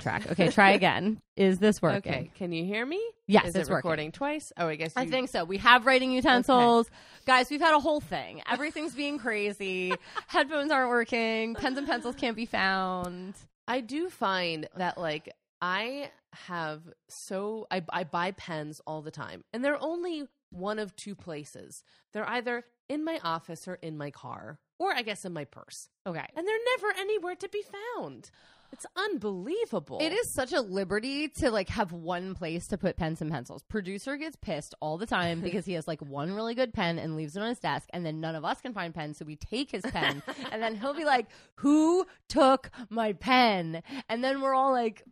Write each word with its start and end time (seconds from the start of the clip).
track. 0.00 0.30
Okay, 0.32 0.48
try 0.48 0.70
again. 0.72 1.20
Is 1.36 1.58
this 1.58 1.80
working? 1.80 2.12
Okay, 2.12 2.30
can 2.34 2.52
you 2.52 2.64
hear 2.64 2.84
me? 2.84 3.00
Yes, 3.26 3.46
Is 3.48 3.54
it's 3.56 3.68
it 3.68 3.72
working. 3.72 3.76
recording 3.76 4.12
twice? 4.12 4.52
Oh, 4.56 4.66
I 4.66 4.76
guess 4.76 4.92
I 4.96 5.06
think 5.06 5.28
so. 5.28 5.44
We 5.44 5.58
have 5.58 5.86
writing 5.86 6.10
utensils. 6.12 6.90
Guys, 7.26 7.48
we've 7.50 7.60
had 7.60 7.74
a 7.74 7.80
whole 7.80 8.00
thing. 8.00 8.42
Everything's 8.50 8.94
being 8.94 9.18
crazy. 9.18 9.92
Headphones 10.26 10.70
aren't 10.72 10.90
working. 10.90 11.54
Pens 11.54 11.78
and 11.78 11.86
pencils 11.86 12.16
can't 12.16 12.36
be 12.36 12.46
found. 12.46 13.34
I 13.68 13.80
do 13.80 14.08
find 14.10 14.68
that 14.76 14.98
like 14.98 15.32
I 15.62 16.10
have 16.32 16.82
so 17.08 17.66
I, 17.70 17.82
I 17.90 18.04
buy 18.04 18.32
pens 18.32 18.80
all 18.86 19.02
the 19.02 19.10
time, 19.10 19.44
and 19.52 19.64
they're 19.64 19.80
only 19.82 20.24
one 20.50 20.78
of 20.80 20.96
two 20.96 21.14
places. 21.14 21.82
They're 22.12 22.28
either 22.28 22.64
in 22.88 23.04
my 23.04 23.20
office 23.22 23.68
or 23.68 23.74
in 23.74 23.96
my 23.96 24.10
car, 24.10 24.58
or 24.80 24.92
I 24.92 25.02
guess 25.02 25.24
in 25.24 25.32
my 25.32 25.44
purse, 25.44 25.88
Okay. 26.06 26.26
and 26.36 26.48
they're 26.48 26.56
never 26.76 26.98
anywhere 26.98 27.36
to 27.36 27.48
be 27.48 27.62
found. 27.96 28.30
It's 28.72 28.86
unbelievable. 28.96 29.98
It 30.00 30.12
is 30.12 30.32
such 30.32 30.52
a 30.52 30.60
liberty 30.60 31.28
to 31.28 31.50
like 31.50 31.68
have 31.70 31.92
one 31.92 32.34
place 32.34 32.66
to 32.68 32.78
put 32.78 32.96
pens 32.96 33.20
and 33.20 33.30
pencils. 33.30 33.62
Producer 33.64 34.16
gets 34.16 34.36
pissed 34.36 34.74
all 34.80 34.98
the 34.98 35.06
time 35.06 35.40
because 35.42 35.64
he 35.66 35.74
has 35.74 35.88
like 35.88 36.00
one 36.00 36.32
really 36.32 36.54
good 36.54 36.72
pen 36.72 36.98
and 36.98 37.16
leaves 37.16 37.36
it 37.36 37.42
on 37.42 37.48
his 37.48 37.58
desk, 37.58 37.88
and 37.92 38.04
then 38.04 38.20
none 38.20 38.34
of 38.34 38.44
us 38.44 38.60
can 38.60 38.72
find 38.72 38.94
pens, 38.94 39.18
so 39.18 39.24
we 39.24 39.36
take 39.36 39.70
his 39.70 39.82
pen, 39.82 40.22
and 40.52 40.62
then 40.62 40.76
he'll 40.76 40.94
be 40.94 41.04
like, 41.04 41.26
"Who 41.56 42.06
took 42.28 42.70
my 42.88 43.12
pen?" 43.12 43.82
And 44.08 44.22
then 44.22 44.40
we're 44.40 44.54
all 44.54 44.72
like, 44.72 45.02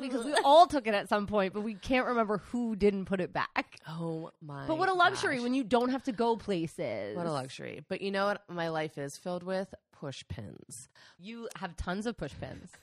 because 0.00 0.24
we 0.24 0.34
all 0.44 0.66
took 0.66 0.86
it 0.86 0.94
at 0.94 1.08
some 1.08 1.26
point, 1.26 1.52
but 1.52 1.62
we 1.62 1.74
can't 1.74 2.06
remember 2.06 2.38
who 2.38 2.76
didn't 2.76 3.06
put 3.06 3.20
it 3.20 3.32
back. 3.32 3.80
Oh 3.88 4.30
my! 4.42 4.66
But 4.66 4.78
what 4.78 4.88
a 4.88 4.94
luxury 4.94 5.36
gosh. 5.36 5.44
when 5.44 5.54
you 5.54 5.64
don't 5.64 5.90
have 5.90 6.04
to 6.04 6.12
go 6.12 6.36
places. 6.36 7.16
What 7.16 7.26
a 7.26 7.32
luxury. 7.32 7.84
But 7.88 8.00
you 8.00 8.10
know 8.10 8.26
what 8.26 8.42
my 8.48 8.68
life 8.68 8.98
is 8.98 9.16
filled 9.16 9.42
with? 9.42 9.72
Push 10.04 10.24
pins. 10.28 10.90
You 11.18 11.48
have 11.56 11.76
tons 11.76 12.04
of 12.04 12.18
push 12.18 12.32
pins. 12.38 12.70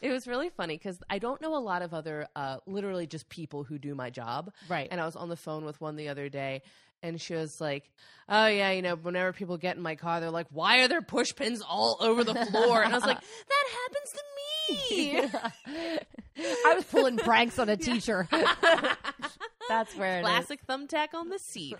It 0.00 0.10
was 0.10 0.26
really 0.26 0.48
funny 0.48 0.78
because 0.78 0.98
I 1.10 1.18
don't 1.18 1.42
know 1.42 1.54
a 1.54 1.60
lot 1.60 1.82
of 1.82 1.92
other, 1.92 2.26
uh, 2.34 2.58
literally 2.66 3.06
just 3.06 3.28
people 3.28 3.64
who 3.64 3.76
do 3.76 3.94
my 3.94 4.08
job. 4.08 4.50
Right. 4.66 4.88
And 4.90 4.98
I 4.98 5.04
was 5.04 5.14
on 5.14 5.28
the 5.28 5.36
phone 5.36 5.66
with 5.66 5.78
one 5.78 5.96
the 5.96 6.08
other 6.08 6.30
day, 6.30 6.62
and 7.02 7.20
she 7.20 7.34
was 7.34 7.60
like, 7.60 7.90
"Oh 8.30 8.46
yeah, 8.46 8.70
you 8.70 8.80
know, 8.80 8.94
whenever 8.94 9.32
people 9.34 9.58
get 9.58 9.76
in 9.76 9.82
my 9.82 9.94
car, 9.94 10.20
they're 10.20 10.30
like, 10.30 10.46
why 10.50 10.78
are 10.78 10.88
there 10.88 11.02
push 11.02 11.34
pins 11.34 11.60
all 11.60 11.98
over 12.00 12.24
the 12.24 12.34
floor?" 12.46 12.82
And 12.82 12.92
I 12.94 12.96
was 12.96 13.04
like, 13.04 13.20
"That 13.48 13.64
happens 13.82 14.12
to 14.12 14.22
me." 14.36 14.42
I 16.66 16.74
was 16.74 16.84
pulling 16.84 17.16
pranks 17.18 17.58
on 17.58 17.68
a 17.68 17.76
teacher. 17.76 18.28
That's 19.68 19.94
where 19.96 20.16
it 20.18 20.20
is. 20.20 20.26
Classic 20.26 20.66
thumbtack 20.66 21.14
on 21.14 21.28
the 21.28 21.38
seat. 21.38 21.76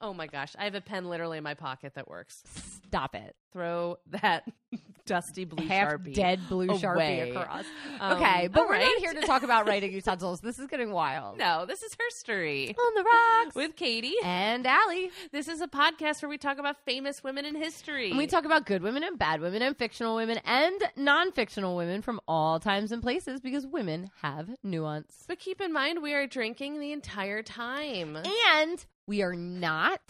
Oh 0.00 0.14
my 0.14 0.26
gosh, 0.26 0.54
I 0.58 0.64
have 0.64 0.74
a 0.74 0.80
pen 0.80 1.08
literally 1.08 1.38
in 1.38 1.44
my 1.44 1.54
pocket 1.54 1.94
that 1.94 2.08
works. 2.08 2.42
Stop 2.86 3.14
it. 3.14 3.36
Throw 3.52 3.98
that 4.22 4.44
dusty 5.06 5.44
blue 5.44 5.66
half 5.66 5.92
sharpie. 5.92 6.14
dead 6.14 6.40
blue 6.48 6.68
away. 6.68 6.78
sharpie 6.78 7.36
across. 7.36 7.64
Um, 8.00 8.16
okay, 8.16 8.48
but 8.48 8.66
we're 8.66 8.74
right. 8.74 8.82
not 8.82 8.98
here 8.98 9.14
to 9.20 9.26
talk 9.26 9.42
about 9.42 9.66
writing 9.66 9.92
utensils. 9.92 10.40
This 10.40 10.58
is 10.58 10.66
getting 10.68 10.90
wild. 10.90 11.38
No, 11.38 11.64
this 11.66 11.82
is 11.82 11.96
history 12.08 12.74
On 12.78 12.94
the 12.94 13.02
rocks 13.02 13.54
with 13.54 13.76
Katie. 13.76 14.14
and 14.22 14.66
Allie. 14.66 15.10
This 15.32 15.48
is 15.48 15.60
a 15.60 15.66
podcast 15.68 16.22
where 16.22 16.28
we 16.28 16.38
talk 16.38 16.58
about 16.58 16.76
famous 16.84 17.22
women 17.24 17.44
in 17.44 17.54
history. 17.54 18.10
And 18.10 18.18
we 18.18 18.26
talk 18.26 18.44
about 18.44 18.66
good 18.66 18.82
women 18.82 19.02
and 19.02 19.18
bad 19.18 19.40
women 19.40 19.62
and 19.62 19.76
fictional 19.76 20.16
women 20.16 20.38
and 20.44 20.80
non-fictional 20.96 21.76
women 21.76 22.02
from 22.02 22.20
all 22.28 22.60
times 22.60 22.92
and 22.92 23.02
places 23.02 23.40
because 23.40 23.66
women 23.66 24.10
have 24.22 24.50
nuance. 24.62 25.24
but 25.26 25.38
keep 25.38 25.60
in 25.60 25.72
mind, 25.72 26.02
we 26.02 26.12
are 26.12 26.26
drinking 26.26 26.78
the 26.78 26.92
entire 26.92 27.42
time. 27.42 28.18
And 28.52 28.84
we 29.06 29.22
are 29.22 29.34
not 29.34 30.00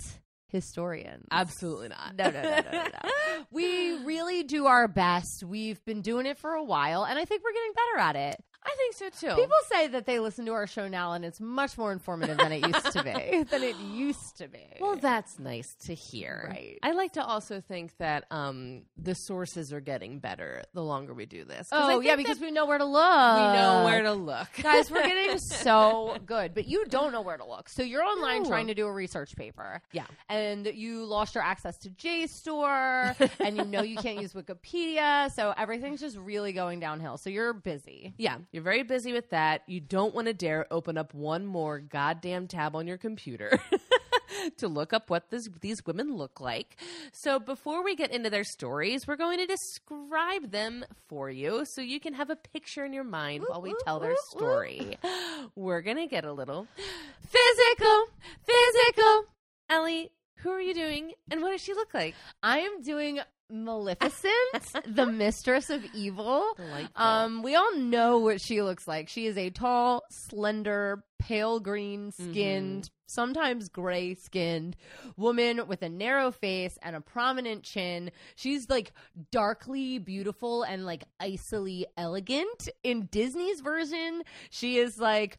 historians. 0.48 1.26
Absolutely 1.30 1.88
not. 1.88 2.16
No, 2.16 2.30
no, 2.30 2.42
no, 2.42 2.50
no, 2.50 2.70
no, 2.72 2.82
no. 2.82 3.10
we 3.50 4.04
really 4.04 4.42
do 4.42 4.66
our 4.66 4.88
best. 4.88 5.44
We've 5.44 5.82
been 5.84 6.02
doing 6.02 6.26
it 6.26 6.38
for 6.38 6.52
a 6.52 6.64
while, 6.64 7.04
and 7.04 7.18
I 7.18 7.24
think 7.24 7.42
we're 7.44 7.52
getting 7.52 7.72
better 7.74 8.08
at 8.08 8.16
it. 8.32 8.44
I 8.68 8.74
think 8.76 8.94
so 8.94 9.28
too. 9.28 9.34
People 9.34 9.56
say 9.72 9.86
that 9.88 10.04
they 10.04 10.18
listen 10.18 10.44
to 10.46 10.52
our 10.52 10.66
show 10.66 10.88
now, 10.88 11.12
and 11.14 11.24
it's 11.24 11.40
much 11.40 11.78
more 11.78 11.90
informative 11.90 12.36
than 12.36 12.52
it 12.52 12.66
used 12.66 12.92
to 12.92 13.02
be. 13.02 13.42
than 13.50 13.62
it 13.62 13.76
used 13.76 14.36
to 14.38 14.48
be. 14.48 14.66
well, 14.80 14.96
that's 14.96 15.38
nice 15.38 15.74
to 15.86 15.94
hear. 15.94 16.48
Right. 16.50 16.78
I 16.82 16.92
like 16.92 17.12
to 17.14 17.24
also 17.24 17.60
think 17.60 17.96
that 17.98 18.24
um, 18.30 18.82
the 18.96 19.14
sources 19.14 19.72
are 19.72 19.80
getting 19.80 20.18
better 20.18 20.62
the 20.74 20.82
longer 20.82 21.14
we 21.14 21.24
do 21.24 21.44
this. 21.44 21.68
Oh 21.72 22.00
yeah, 22.00 22.16
because 22.16 22.40
we 22.40 22.50
know 22.50 22.66
where 22.66 22.78
to 22.78 22.84
look. 22.84 23.36
we 23.36 23.58
know 23.58 23.82
where 23.84 24.02
to 24.02 24.12
look. 24.12 24.48
Guys, 24.62 24.90
we're 24.90 25.06
getting 25.06 25.38
so 25.62 26.16
good, 26.26 26.52
but 26.54 26.66
you 26.68 26.84
don't 26.86 27.12
know 27.12 27.22
where 27.22 27.38
to 27.38 27.46
look. 27.46 27.68
So 27.70 27.82
you're 27.82 28.04
online 28.04 28.42
No. 28.42 28.48
trying 28.50 28.66
to 28.66 28.74
do 28.74 28.86
a 28.86 28.92
research 28.92 29.34
paper. 29.34 29.80
Yeah. 29.92 30.06
And 30.28 30.66
you 30.66 31.04
lost 31.06 31.34
your 31.34 31.44
access 31.44 31.78
to 31.78 31.90
JSTOR, 31.90 33.30
and 33.40 33.56
you 33.56 33.64
know 33.64 33.82
you 33.82 33.96
can't 33.96 34.20
use 34.20 34.32
Wikipedia, 34.34 35.30
so 35.32 35.54
everything's 35.56 36.00
just 36.00 36.16
really 36.16 36.52
going 36.52 36.80
downhill. 36.80 37.16
So 37.16 37.30
you're 37.30 37.52
busy. 37.52 38.14
Yeah, 38.18 38.38
you're 38.52 38.57
very 38.60 38.82
busy 38.82 39.12
with 39.12 39.30
that. 39.30 39.62
You 39.66 39.80
don't 39.80 40.14
want 40.14 40.26
to 40.26 40.34
dare 40.34 40.66
open 40.70 40.98
up 40.98 41.14
one 41.14 41.46
more 41.46 41.78
goddamn 41.78 42.46
tab 42.46 42.76
on 42.76 42.86
your 42.86 42.98
computer 42.98 43.58
to 44.58 44.68
look 44.68 44.92
up 44.92 45.10
what 45.10 45.30
this, 45.30 45.48
these 45.60 45.84
women 45.86 46.16
look 46.16 46.40
like. 46.40 46.76
So 47.12 47.38
before 47.38 47.82
we 47.82 47.96
get 47.96 48.12
into 48.12 48.30
their 48.30 48.44
stories, 48.44 49.06
we're 49.06 49.16
going 49.16 49.38
to 49.38 49.46
describe 49.46 50.50
them 50.50 50.84
for 51.08 51.30
you 51.30 51.64
so 51.64 51.80
you 51.80 52.00
can 52.00 52.14
have 52.14 52.30
a 52.30 52.36
picture 52.36 52.84
in 52.84 52.92
your 52.92 53.04
mind 53.04 53.44
while 53.46 53.62
we 53.62 53.74
tell 53.84 54.00
their 54.00 54.16
story. 54.30 54.98
We're 55.56 55.82
going 55.82 55.96
to 55.96 56.06
get 56.06 56.24
a 56.24 56.32
little 56.32 56.66
Physical, 57.28 58.06
physical. 58.46 59.24
Ellie, 59.68 60.10
who 60.38 60.50
are 60.50 60.60
you 60.60 60.72
doing 60.72 61.12
and 61.30 61.42
what 61.42 61.50
does 61.50 61.60
she 61.60 61.74
look 61.74 61.92
like? 61.92 62.14
I 62.42 62.60
am 62.60 62.80
doing 62.80 63.20
Maleficent, 63.50 64.84
the 64.86 65.06
mistress 65.06 65.70
of 65.70 65.84
evil. 65.94 66.52
Delightful. 66.56 67.02
Um, 67.02 67.42
we 67.42 67.54
all 67.54 67.76
know 67.76 68.18
what 68.18 68.40
she 68.40 68.62
looks 68.62 68.86
like. 68.86 69.08
She 69.08 69.26
is 69.26 69.36
a 69.36 69.50
tall, 69.50 70.02
slender, 70.10 71.02
pale 71.18 71.58
green 71.58 72.12
skinned, 72.12 72.90
sometimes 73.06 73.68
gray 73.68 74.14
skinned 74.14 74.76
woman 75.16 75.66
with 75.66 75.82
a 75.82 75.88
narrow 75.88 76.30
face 76.30 76.78
and 76.82 76.94
a 76.94 77.00
prominent 77.00 77.62
chin. 77.64 78.10
She's 78.36 78.68
like 78.68 78.92
darkly 79.32 79.98
beautiful 79.98 80.62
and 80.62 80.86
like 80.86 81.04
icily 81.18 81.86
elegant. 81.96 82.68
In 82.84 83.06
Disney's 83.10 83.60
version, 83.60 84.22
she 84.50 84.78
is 84.78 84.98
like 84.98 85.38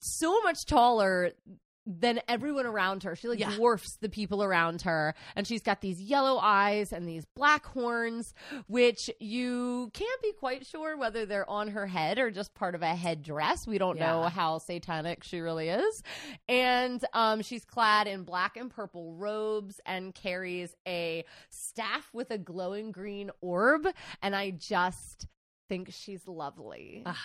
so 0.00 0.40
much 0.42 0.64
taller 0.66 1.32
than 1.90 2.20
everyone 2.28 2.66
around 2.66 3.02
her. 3.04 3.16
She 3.16 3.28
like 3.28 3.38
Yeah. 3.38 3.54
dwarfs 3.56 3.96
the 3.96 4.10
people 4.10 4.42
around 4.44 4.82
her. 4.82 5.14
And 5.34 5.46
she's 5.46 5.62
got 5.62 5.80
these 5.80 6.00
yellow 6.02 6.36
eyes 6.38 6.92
and 6.92 7.08
these 7.08 7.24
black 7.34 7.64
horns, 7.64 8.34
which 8.66 9.08
you 9.20 9.90
can't 9.94 10.22
be 10.22 10.32
quite 10.32 10.66
sure 10.66 10.98
whether 10.98 11.24
they're 11.24 11.48
on 11.48 11.68
her 11.68 11.86
head 11.86 12.18
or 12.18 12.30
just 12.30 12.54
part 12.54 12.74
of 12.74 12.82
a 12.82 12.94
headdress. 12.94 13.66
We 13.66 13.78
don't 13.78 13.98
know 13.98 14.24
how 14.24 14.58
satanic 14.58 15.24
she 15.24 15.40
really 15.40 15.70
is. 15.70 16.02
And 16.46 17.02
um, 17.14 17.40
she's 17.40 17.64
clad 17.64 18.06
in 18.06 18.24
black 18.24 18.58
and 18.58 18.70
purple 18.70 19.14
robes 19.14 19.80
and 19.86 20.14
carries 20.14 20.74
a 20.86 21.24
staff 21.48 22.10
with 22.12 22.30
a 22.30 22.36
glowing 22.38 22.92
green 22.92 23.30
orb. 23.40 23.88
And 24.22 24.36
I 24.36 24.50
just 24.50 25.26
think 25.68 25.88
she's 25.92 26.26
lovely. 26.26 27.02
Ah, 27.06 27.18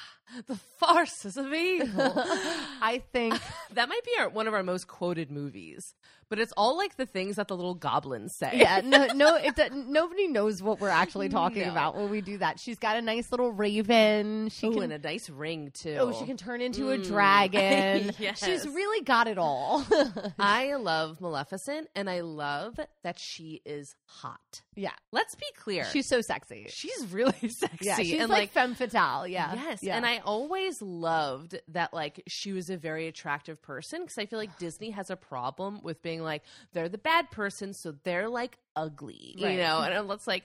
the 0.48 0.56
farces 0.56 1.38
of 1.38 1.54
evil. 1.54 2.14
I 2.82 3.02
think 3.12 3.36
that 3.74 3.88
might 3.90 4.04
be 4.04 4.12
our, 4.20 4.30
one 4.30 4.48
of 4.48 4.54
our 4.54 4.64
most 4.64 4.88
quoted 4.88 5.32
movies, 5.32 5.94
but 6.30 6.40
it's 6.40 6.52
all 6.58 6.76
like 6.78 6.98
the 6.98 7.06
things 7.06 7.36
that 7.38 7.48
the 7.48 7.56
little 7.56 7.76
goblins 7.76 8.36
say. 8.38 8.52
yeah, 8.54 8.82
no, 8.84 9.06
no, 9.16 9.36
it, 9.36 9.58
nobody 9.74 10.28
knows 10.28 10.62
what 10.62 10.80
we're 10.82 10.90
actually 10.90 11.30
talking 11.30 11.64
No. 11.64 11.72
about 11.72 11.96
when 11.96 12.10
we 12.10 12.22
do 12.22 12.38
that. 12.40 12.60
She's 12.60 12.80
got 12.80 12.98
a 12.98 13.02
nice 13.02 13.32
little 13.32 13.52
raven. 13.52 14.50
She 14.50 14.68
Ooh, 14.68 14.74
can, 14.74 14.84
and 14.84 14.94
a 14.94 15.00
nice 15.00 15.30
ring 15.30 15.72
too. 15.74 15.98
oh, 16.00 16.12
she 16.18 16.26
can 16.26 16.38
turn 16.38 16.62
into 16.62 16.92
a 16.92 16.98
Mm. 16.98 17.06
dragon. 17.08 18.12
Yes. 18.20 18.44
She's 18.44 18.68
really 18.68 19.04
got 19.04 19.28
it 19.28 19.38
all. 19.38 19.86
I 20.40 20.76
love 20.76 21.20
Maleficent, 21.22 21.88
and 21.96 22.10
I 22.10 22.22
love 22.22 22.80
that 23.04 23.20
she 23.20 23.62
is 23.66 23.96
hot. 24.06 24.62
Yeah, 24.76 24.92
Let's 25.12 25.36
be 25.36 25.46
clear. 25.58 25.86
she's 25.86 26.08
so 26.08 26.22
sexy. 26.22 26.68
she's 26.70 27.06
really 27.12 27.34
sexy. 27.50 27.78
Yeah, 27.86 27.96
she's 27.98 28.20
and 28.22 28.30
like, 28.30 28.52
femme 28.52 28.76
fatale. 28.76 29.28
Yeah, 29.28 29.54
Yes, 29.54 29.84
yeah. 29.84 29.96
and 29.98 30.06
I 30.06 30.20
always 30.20 30.82
loved 30.82 31.60
that 31.70 31.94
like 31.94 32.22
she 32.28 32.54
was 32.54 32.70
a 32.70 32.78
very 32.78 33.08
attractive 33.08 33.62
person 33.62 34.02
because 34.02 34.18
I 34.18 34.26
feel 34.26 34.40
like 34.40 34.58
Disney 34.58 34.92
has 34.92 35.10
a 35.10 35.16
problem 35.16 35.80
with 35.84 36.02
being 36.02 36.22
like 36.22 36.44
they're 36.74 36.90
the 36.90 36.98
bad 36.98 37.32
person, 37.32 37.74
so 37.74 37.94
they're 38.04 38.30
like 38.30 38.58
ugly, 38.76 39.36
Right. 39.42 39.52
you 39.52 39.58
know. 39.58 39.80
And 39.82 40.12
it's 40.12 40.28
like, 40.28 40.44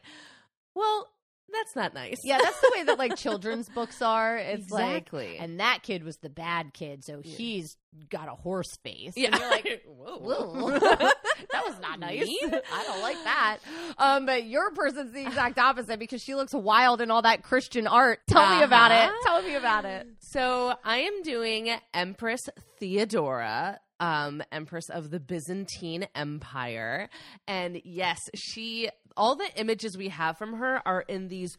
well, 0.74 1.08
that's 1.52 1.74
not 1.76 1.94
nice. 1.94 2.16
yeah, 2.24 2.38
that's 2.42 2.60
the 2.60 2.72
way 2.76 2.82
that 2.84 2.98
like 2.98 3.16
children's 3.16 3.68
books 3.68 4.02
are. 4.02 4.36
It's 4.36 4.64
Exactly. 4.64 5.32
like, 5.32 5.40
and 5.40 5.60
that 5.60 5.80
kid 5.82 6.04
was 6.04 6.16
the 6.18 6.28
bad 6.30 6.72
kid, 6.74 7.04
so 7.04 7.20
he's 7.22 7.76
got 8.10 8.28
a 8.28 8.32
horse 8.34 8.76
face. 8.84 9.12
yeah. 9.16 9.28
And 9.32 9.38
you're 9.40 9.50
like, 9.50 9.82
whoa, 9.86 10.18
Whoa. 10.18 10.70
that 10.78 11.64
was 11.64 11.78
not 11.80 11.98
nice. 11.98 12.26
Mean? 12.26 12.54
I 12.72 12.84
don't 12.84 13.00
like 13.02 13.16
that. 13.24 13.58
Um, 13.98 14.26
but 14.26 14.44
your 14.44 14.70
person's 14.72 15.12
the 15.12 15.22
exact 15.22 15.58
opposite 15.58 15.98
because 15.98 16.22
she 16.22 16.34
looks 16.34 16.52
wild 16.52 17.00
in 17.00 17.10
all 17.10 17.22
that 17.22 17.42
Christian 17.42 17.86
art. 17.86 18.20
Tell 18.28 18.56
me 18.56 18.62
about 18.62 18.90
it. 18.92 19.08
Uh-huh. 19.08 19.26
Tell 19.26 19.42
me 19.42 19.54
about 19.54 19.84
it. 19.84 20.06
So 20.20 20.74
I 20.84 20.98
am 20.98 21.22
doing 21.22 21.70
Empress 21.94 22.40
Theodora, 22.78 23.80
um, 24.00 24.42
Empress 24.52 24.88
of 24.90 25.10
the 25.10 25.18
Byzantine 25.20 26.06
Empire. 26.14 27.08
And 27.46 27.80
yes, 27.84 28.18
she 28.34 28.90
all 29.18 29.34
the 29.34 29.50
images 29.56 29.98
we 29.98 30.08
have 30.08 30.38
from 30.38 30.54
her 30.54 30.80
are 30.86 31.02
in 31.02 31.28
these 31.28 31.58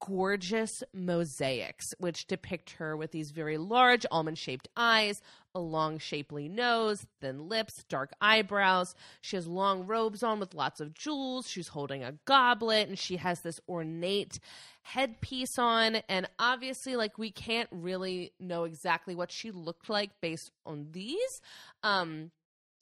gorgeous 0.00 0.84
mosaics, 0.92 1.94
which 1.98 2.26
depict 2.26 2.72
her 2.72 2.96
with 2.96 3.10
these 3.10 3.30
very 3.30 3.56
large 3.56 4.04
almond 4.10 4.36
shaped 4.38 4.68
eyes, 4.76 5.22
a 5.54 5.60
long, 5.60 5.98
shapely 5.98 6.48
nose, 6.48 7.06
thin 7.20 7.48
lips, 7.48 7.82
dark 7.88 8.12
eyebrows. 8.20 8.94
She 9.22 9.36
has 9.36 9.46
long 9.46 9.86
robes 9.86 10.22
on 10.22 10.38
with 10.38 10.54
lots 10.54 10.80
of 10.80 10.94
jewels. 10.94 11.48
She's 11.48 11.68
holding 11.68 12.04
a 12.04 12.14
goblet, 12.26 12.88
and 12.88 12.98
she 12.98 13.16
has 13.16 13.40
this 13.40 13.58
ornate 13.68 14.38
headpiece 14.82 15.58
on. 15.58 15.96
And 16.08 16.28
obviously, 16.38 16.94
like, 16.94 17.16
we 17.16 17.30
can't 17.30 17.68
really 17.72 18.32
know 18.38 18.64
exactly 18.64 19.14
what 19.14 19.32
she 19.32 19.50
looked 19.50 19.88
like 19.88 20.10
based 20.20 20.50
on 20.66 20.88
these. 20.92 21.40
Um, 21.82 22.30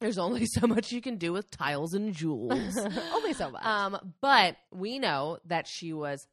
there's 0.00 0.18
only 0.18 0.46
so 0.46 0.66
much 0.66 0.92
you 0.92 1.00
can 1.00 1.16
do 1.16 1.32
with 1.32 1.50
tiles 1.50 1.94
and 1.94 2.14
jewels. 2.14 2.76
Only 3.12 3.32
so 3.32 3.50
much. 3.50 3.64
Um, 3.64 4.14
but 4.20 4.56
we 4.72 4.98
know 4.98 5.38
that 5.46 5.66
she 5.66 5.92
was 5.92 6.26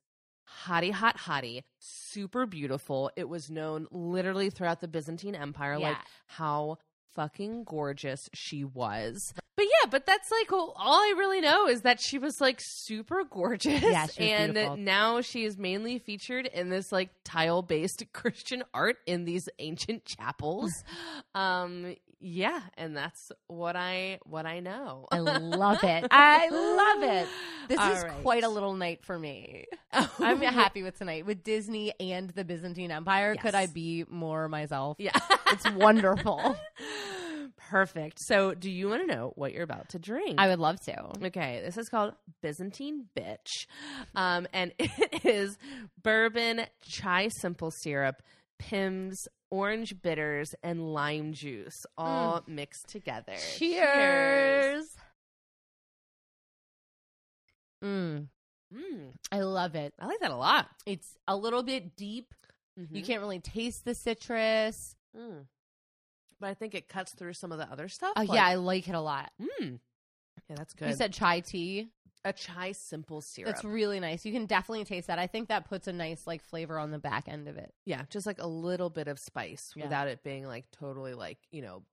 hottie, 0.65 0.91
hot, 0.91 1.17
hottie, 1.17 1.63
super 1.79 2.45
beautiful. 2.45 3.11
It 3.15 3.27
was 3.29 3.49
known 3.49 3.87
literally 3.91 4.49
throughout 4.49 4.81
the 4.81 4.87
Byzantine 4.87 5.35
Empire, 5.35 5.79
like 5.79 5.97
how 6.27 6.77
fucking 7.15 7.63
gorgeous 7.63 8.29
she 8.33 8.63
was. 8.63 9.33
But 9.55 9.65
yeah, 9.65 9.89
but 9.89 10.05
that's 10.05 10.31
like 10.31 10.51
all 10.51 10.73
I 10.77 11.13
really 11.15 11.39
know 11.39 11.67
is 11.67 11.81
that 11.81 12.01
she 12.01 12.17
was 12.17 12.41
like 12.41 12.59
super 12.59 13.23
gorgeous. 13.23 13.81
Yeah, 13.83 14.07
she 14.07 14.23
was 14.23 14.31
and 14.31 14.53
beautiful. 14.53 14.77
now 14.77 15.21
she 15.21 15.43
is 15.43 15.57
mainly 15.57 15.99
featured 15.99 16.47
in 16.47 16.69
this 16.69 16.91
like 16.91 17.09
tile 17.23 17.61
based 17.61 18.03
Christian 18.13 18.63
art 18.73 18.97
in 19.05 19.25
these 19.25 19.47
ancient 19.59 20.05
chapels. 20.05 20.71
um, 21.35 21.95
yeah, 22.19 22.61
and 22.77 22.95
that's 22.95 23.31
what 23.47 23.75
I 23.75 24.19
what 24.23 24.45
I 24.45 24.61
know. 24.61 25.07
I 25.11 25.19
love 25.19 25.83
it. 25.83 26.07
I 26.11 26.49
love 26.49 27.03
it. 27.03 27.27
This 27.67 27.79
All 27.79 27.91
is 27.91 28.03
right. 28.03 28.23
quite 28.23 28.43
a 28.43 28.49
little 28.49 28.73
night 28.73 29.03
for 29.03 29.19
me. 29.19 29.65
I'm 29.91 30.41
happy 30.41 30.83
with 30.83 30.97
tonight. 30.97 31.25
With 31.25 31.43
Disney 31.43 31.93
and 31.99 32.29
the 32.29 32.43
Byzantine 32.43 32.91
Empire, 32.91 33.35
could 33.35 33.55
I 33.55 33.67
be 33.67 34.05
more 34.09 34.47
myself? 34.47 34.97
Yeah. 34.99 35.11
It's 35.51 35.69
wonderful. 35.71 36.57
Perfect. 37.57 38.17
So, 38.21 38.53
do 38.53 38.69
you 38.69 38.89
want 38.89 39.07
to 39.07 39.15
know 39.15 39.31
what 39.35 39.53
you're 39.53 39.63
about 39.63 39.89
to 39.89 39.99
drink? 39.99 40.35
I 40.37 40.47
would 40.49 40.59
love 40.59 40.79
to. 40.81 41.25
Okay, 41.27 41.61
this 41.63 41.77
is 41.77 41.89
called 41.89 42.13
Byzantine 42.41 43.05
Bitch. 43.17 43.67
Um, 44.15 44.47
and 44.53 44.73
it 44.79 45.25
is 45.25 45.57
bourbon, 46.01 46.65
chai 46.81 47.29
simple 47.29 47.71
syrup, 47.71 48.21
Pimm's, 48.59 49.27
orange 49.49 50.01
bitters, 50.01 50.49
and 50.63 50.93
lime 50.93 51.33
juice 51.33 51.79
all 51.97 52.43
mixed 52.47 52.87
together. 52.89 53.35
Cheers. 53.57 54.85
Mm, 57.83 58.27
Mm, 58.73 59.11
I 59.31 59.41
love 59.41 59.75
it. 59.75 59.93
I 59.99 60.07
like 60.07 60.19
that 60.21 60.31
a 60.31 60.35
lot. 60.35 60.67
It's 60.87 61.15
a 61.27 61.35
little 61.35 61.61
bit 61.61 61.95
deep. 61.95 62.33
You 62.75 63.03
Mhm. 63.03 63.05
can't 63.05 63.21
really 63.21 63.39
taste 63.39 63.85
the 63.85 63.93
citrus. 63.93 64.95
Mm. 65.15 65.45
But 66.43 66.49
I 66.49 66.53
think 66.55 66.75
it 66.75 66.89
cuts 66.89 67.13
through 67.13 67.33
some 67.35 67.53
of 67.53 67.57
the 67.57 67.71
other 67.71 67.87
stuff. 67.87 68.11
Oh 68.17 68.21
like- 68.23 68.33
yeah, 68.33 68.45
I 68.45 68.55
like 68.55 68.89
it 68.89 68.95
a 68.95 68.99
lot. 68.99 69.31
Mm. 69.41 69.79
Yeah, 70.49 70.55
that's 70.57 70.73
good. 70.73 70.89
You 70.89 70.95
said 70.95 71.13
chai 71.13 71.39
tea. 71.39 71.87
a 72.25 72.33
chai 72.33 72.73
simple 72.73 73.21
syrup. 73.21 73.49
That's 73.53 73.63
really 73.63 74.01
nice. 74.01 74.25
You 74.25 74.33
can 74.33 74.45
definitely 74.45 74.83
taste 74.83 75.07
that. 75.07 75.19
I 75.19 75.27
think 75.27 75.47
that 75.47 75.69
puts 75.69 75.87
a 75.87 75.93
nice 75.93 76.27
like 76.27 76.43
flavor 76.43 76.77
on 76.77 76.91
the 76.91 76.99
back 76.99 77.29
end 77.29 77.47
of 77.47 77.55
it. 77.57 77.73
yeah, 77.85 78.01
just 78.09 78.25
like 78.25 78.41
a 78.41 78.47
little 78.47 78.89
bit 78.89 79.07
of 79.07 79.19
spice 79.19 79.71
Yeah. 79.73 79.83
without 79.83 80.09
it 80.09 80.21
being 80.21 80.45
like 80.45 80.65
totally 80.71 81.13
like, 81.13 81.37
you 81.51 81.61
know, 81.61 81.83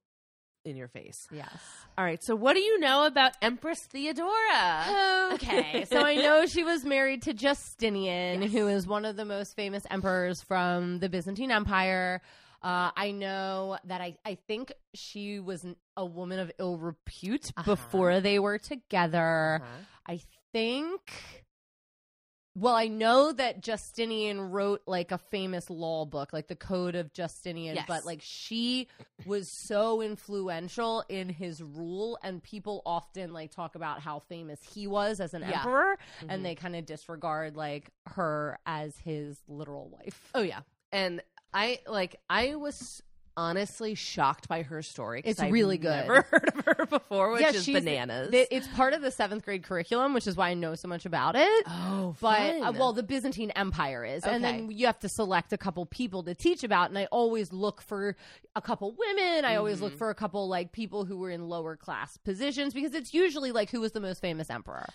in 0.65 0.77
your 0.77 0.89
face. 0.89 1.27
Yes. 1.33 1.49
All 1.97 2.05
right. 2.05 2.23
So, 2.23 2.35
what 2.35 2.55
do 2.55 2.61
you 2.61 2.81
know 2.81 3.07
about 3.07 3.33
Empress 3.41 3.81
Theodora? 3.87 5.31
Okay, 5.35 5.85
so 5.91 6.01
I 6.05 6.17
know 6.17 6.45
she 6.47 6.65
was 6.65 6.85
married 6.85 7.23
to 7.23 7.33
Justinian, 7.35 8.43
Yes. 8.43 8.53
who 8.53 8.69
is 8.69 8.87
one 8.87 9.05
of 9.05 9.17
the 9.17 9.25
most 9.25 9.55
famous 9.57 9.85
emperors 9.91 10.43
from 10.43 10.99
the 10.99 11.09
Byzantine 11.09 11.51
Empire. 11.51 12.21
Uh, 12.63 12.91
I 12.97 13.11
know 13.13 13.79
that 13.85 14.01
I, 14.01 14.17
I 14.25 14.35
think 14.35 14.73
she 14.95 15.41
was 15.41 15.65
a 15.97 16.05
woman 16.05 16.39
of 16.39 16.53
ill 16.59 16.77
repute 16.79 17.53
Uh-huh. 17.57 17.65
before 17.75 18.21
they 18.21 18.39
were 18.39 18.59
together. 18.59 19.61
Uh-huh. 19.63 19.85
I 20.07 20.21
think. 20.53 21.45
Well, 22.57 22.75
I 22.75 22.89
know 22.89 23.33
that 23.33 23.61
Justinian 23.63 24.41
wrote 24.51 24.83
like 24.85 25.13
a 25.13 25.19
famous 25.19 25.71
law 25.71 26.05
book, 26.05 26.33
like 26.33 26.49
the 26.49 26.57
Code 26.57 26.97
of 26.97 27.13
Justinian, 27.13 27.77
Yes. 27.77 27.85
but 27.87 28.05
like 28.05 28.21
she 28.23 28.89
was 29.25 29.49
so 29.49 30.03
influential 30.03 31.05
in 31.09 31.29
his 31.29 31.63
rule, 31.63 32.19
and 32.25 32.43
people 32.43 32.83
often 32.85 33.33
like 33.33 33.53
talk 33.53 33.77
about 33.77 34.01
how 34.01 34.19
famous 34.19 34.61
he 34.75 34.89
was 34.89 35.21
as 35.21 35.33
an 35.33 35.43
Yeah. 35.43 35.61
emperor, 35.61 35.97
Mhm. 36.23 36.27
and 36.29 36.45
they 36.45 36.57
kind 36.57 36.75
of 36.75 36.85
disregard 36.87 37.57
like 37.57 37.89
her 38.07 38.59
as 38.67 38.99
his 38.99 39.41
literal 39.47 39.89
wife. 39.89 40.31
Oh 40.35 40.43
yeah, 40.43 40.63
and 40.91 41.23
I 41.53 41.81
like 41.87 42.17
I 42.29 42.55
was 42.57 43.03
honestly 43.37 43.95
shocked 43.95 44.49
by 44.49 44.63
her 44.63 44.83
story. 44.83 45.23
It's 45.25 45.41
I've 45.41 45.51
really 45.53 45.79
good. 45.79 45.89
Never 46.07 46.23
heard 46.31 46.53
of 46.55 46.65
her 46.67 46.87
before, 46.87 47.33
which 47.33 47.43
is 47.55 47.65
she's- 47.65 47.83
bananas. 47.83 48.31
th- 48.31 48.49
It's 48.51 48.67
part 48.69 48.93
of 48.93 49.01
the 49.01 49.11
seventh 49.11 49.45
grade 49.45 49.63
curriculum, 49.63 50.13
which 50.13 50.27
is 50.27 50.37
why 50.37 50.51
I 50.51 50.55
know 50.55 50.75
so 50.75 50.89
much 50.89 51.07
about 51.07 51.37
it. 51.37 51.65
oh, 51.69 52.15
but 52.21 52.61
uh, 52.61 52.73
well 52.77 52.93
the 52.93 53.03
byzantine 53.03 53.51
empire 53.53 54.05
is 54.05 54.25
and 54.25 54.43
then 54.45 54.71
you 54.71 54.85
have 54.87 54.99
to 54.99 55.09
select 55.09 55.53
a 55.53 55.59
couple 55.59 55.87
people 55.87 56.23
to 56.25 56.35
teach 56.35 56.65
about 56.65 56.89
and 56.91 56.99
i 56.99 57.07
always 57.07 57.53
look 57.53 57.81
for 57.81 58.17
a 58.57 58.61
couple 58.61 58.95
women 58.99 59.45
i 59.45 59.57
always 59.57 59.77
Mm-hmm. 59.77 59.85
look 59.85 59.97
for 59.99 60.11
a 60.11 60.15
couple 60.15 60.49
like 60.49 60.73
people 60.73 61.05
who 61.05 61.17
were 61.19 61.31
in 61.31 61.49
lower 61.49 61.77
class 61.77 62.17
positions 62.19 62.75
because 62.75 62.95
it's 62.95 63.15
usually 63.15 63.53
like 63.53 63.71
who 63.71 63.81
was 63.81 63.93
the 63.93 64.01
most 64.01 64.21
famous 64.21 64.51
emperor 64.51 64.87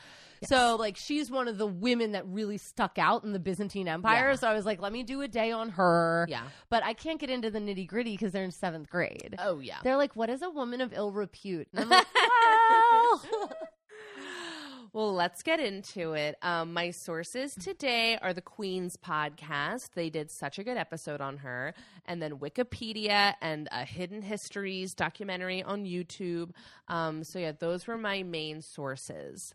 so 0.44 0.76
like 0.76 0.98
she's 0.98 1.32
one 1.32 1.48
of 1.48 1.58
the 1.58 1.66
women 1.68 2.12
that 2.12 2.26
really 2.28 2.58
stuck 2.58 2.98
out 2.98 3.24
in 3.24 3.34
the 3.34 3.40
byzantine 3.40 3.88
empire 3.88 4.32
Yeah. 4.32 4.36
so 4.36 4.48
i 4.48 4.54
was 4.54 4.66
like 4.66 4.82
let 4.82 4.92
me 4.94 5.04
do 5.04 5.22
a 5.22 5.28
day 5.28 5.52
on 5.52 5.70
her 5.70 6.26
yeah. 6.30 6.44
but 6.70 6.84
i 6.84 6.94
can't 6.94 7.20
get 7.20 7.30
into 7.30 7.50
the 7.50 7.60
nitty 7.60 7.88
gritty 7.88 8.12
because 8.12 8.32
they're 8.32 8.44
in 8.44 8.52
seventh 8.52 8.90
grade 8.90 9.36
Oh 9.40 9.60
yeah. 9.60 9.78
they're 9.84 9.98
like 9.98 10.16
what 10.16 10.30
is 10.30 10.42
a 10.42 10.50
woman 10.50 10.82
of 10.82 10.94
ill 10.94 11.12
repute 11.12 11.68
and 11.74 11.84
i'm 11.84 11.90
like 11.90 12.08
well 12.72 13.52
Well, 14.94 15.14
let's 15.14 15.44
get 15.44 15.60
into 15.60 16.14
it. 16.14 16.38
Um, 16.42 16.72
my 16.72 16.92
sources 16.92 17.54
today 17.54 18.18
are 18.22 18.34
the 18.34 18.42
Queen's 18.42 18.96
podcast. 18.96 19.90
They 19.94 20.10
did 20.10 20.32
such 20.32 20.58
a 20.58 20.64
good 20.64 20.78
episode 20.78 21.20
on 21.20 21.40
her, 21.40 21.74
and 22.06 22.22
then 22.22 22.38
Wikipedia 22.40 23.34
and 23.42 23.68
a 23.74 23.84
Hidden 23.84 24.22
Histories 24.22 24.94
documentary 24.94 25.62
on 25.62 25.84
YouTube. 25.84 26.52
Um, 26.88 27.26
so 27.26 27.40
yeah, 27.40 27.52
those 27.52 27.88
were 27.88 27.98
my 27.98 28.24
main 28.24 28.62
sources. 28.62 29.54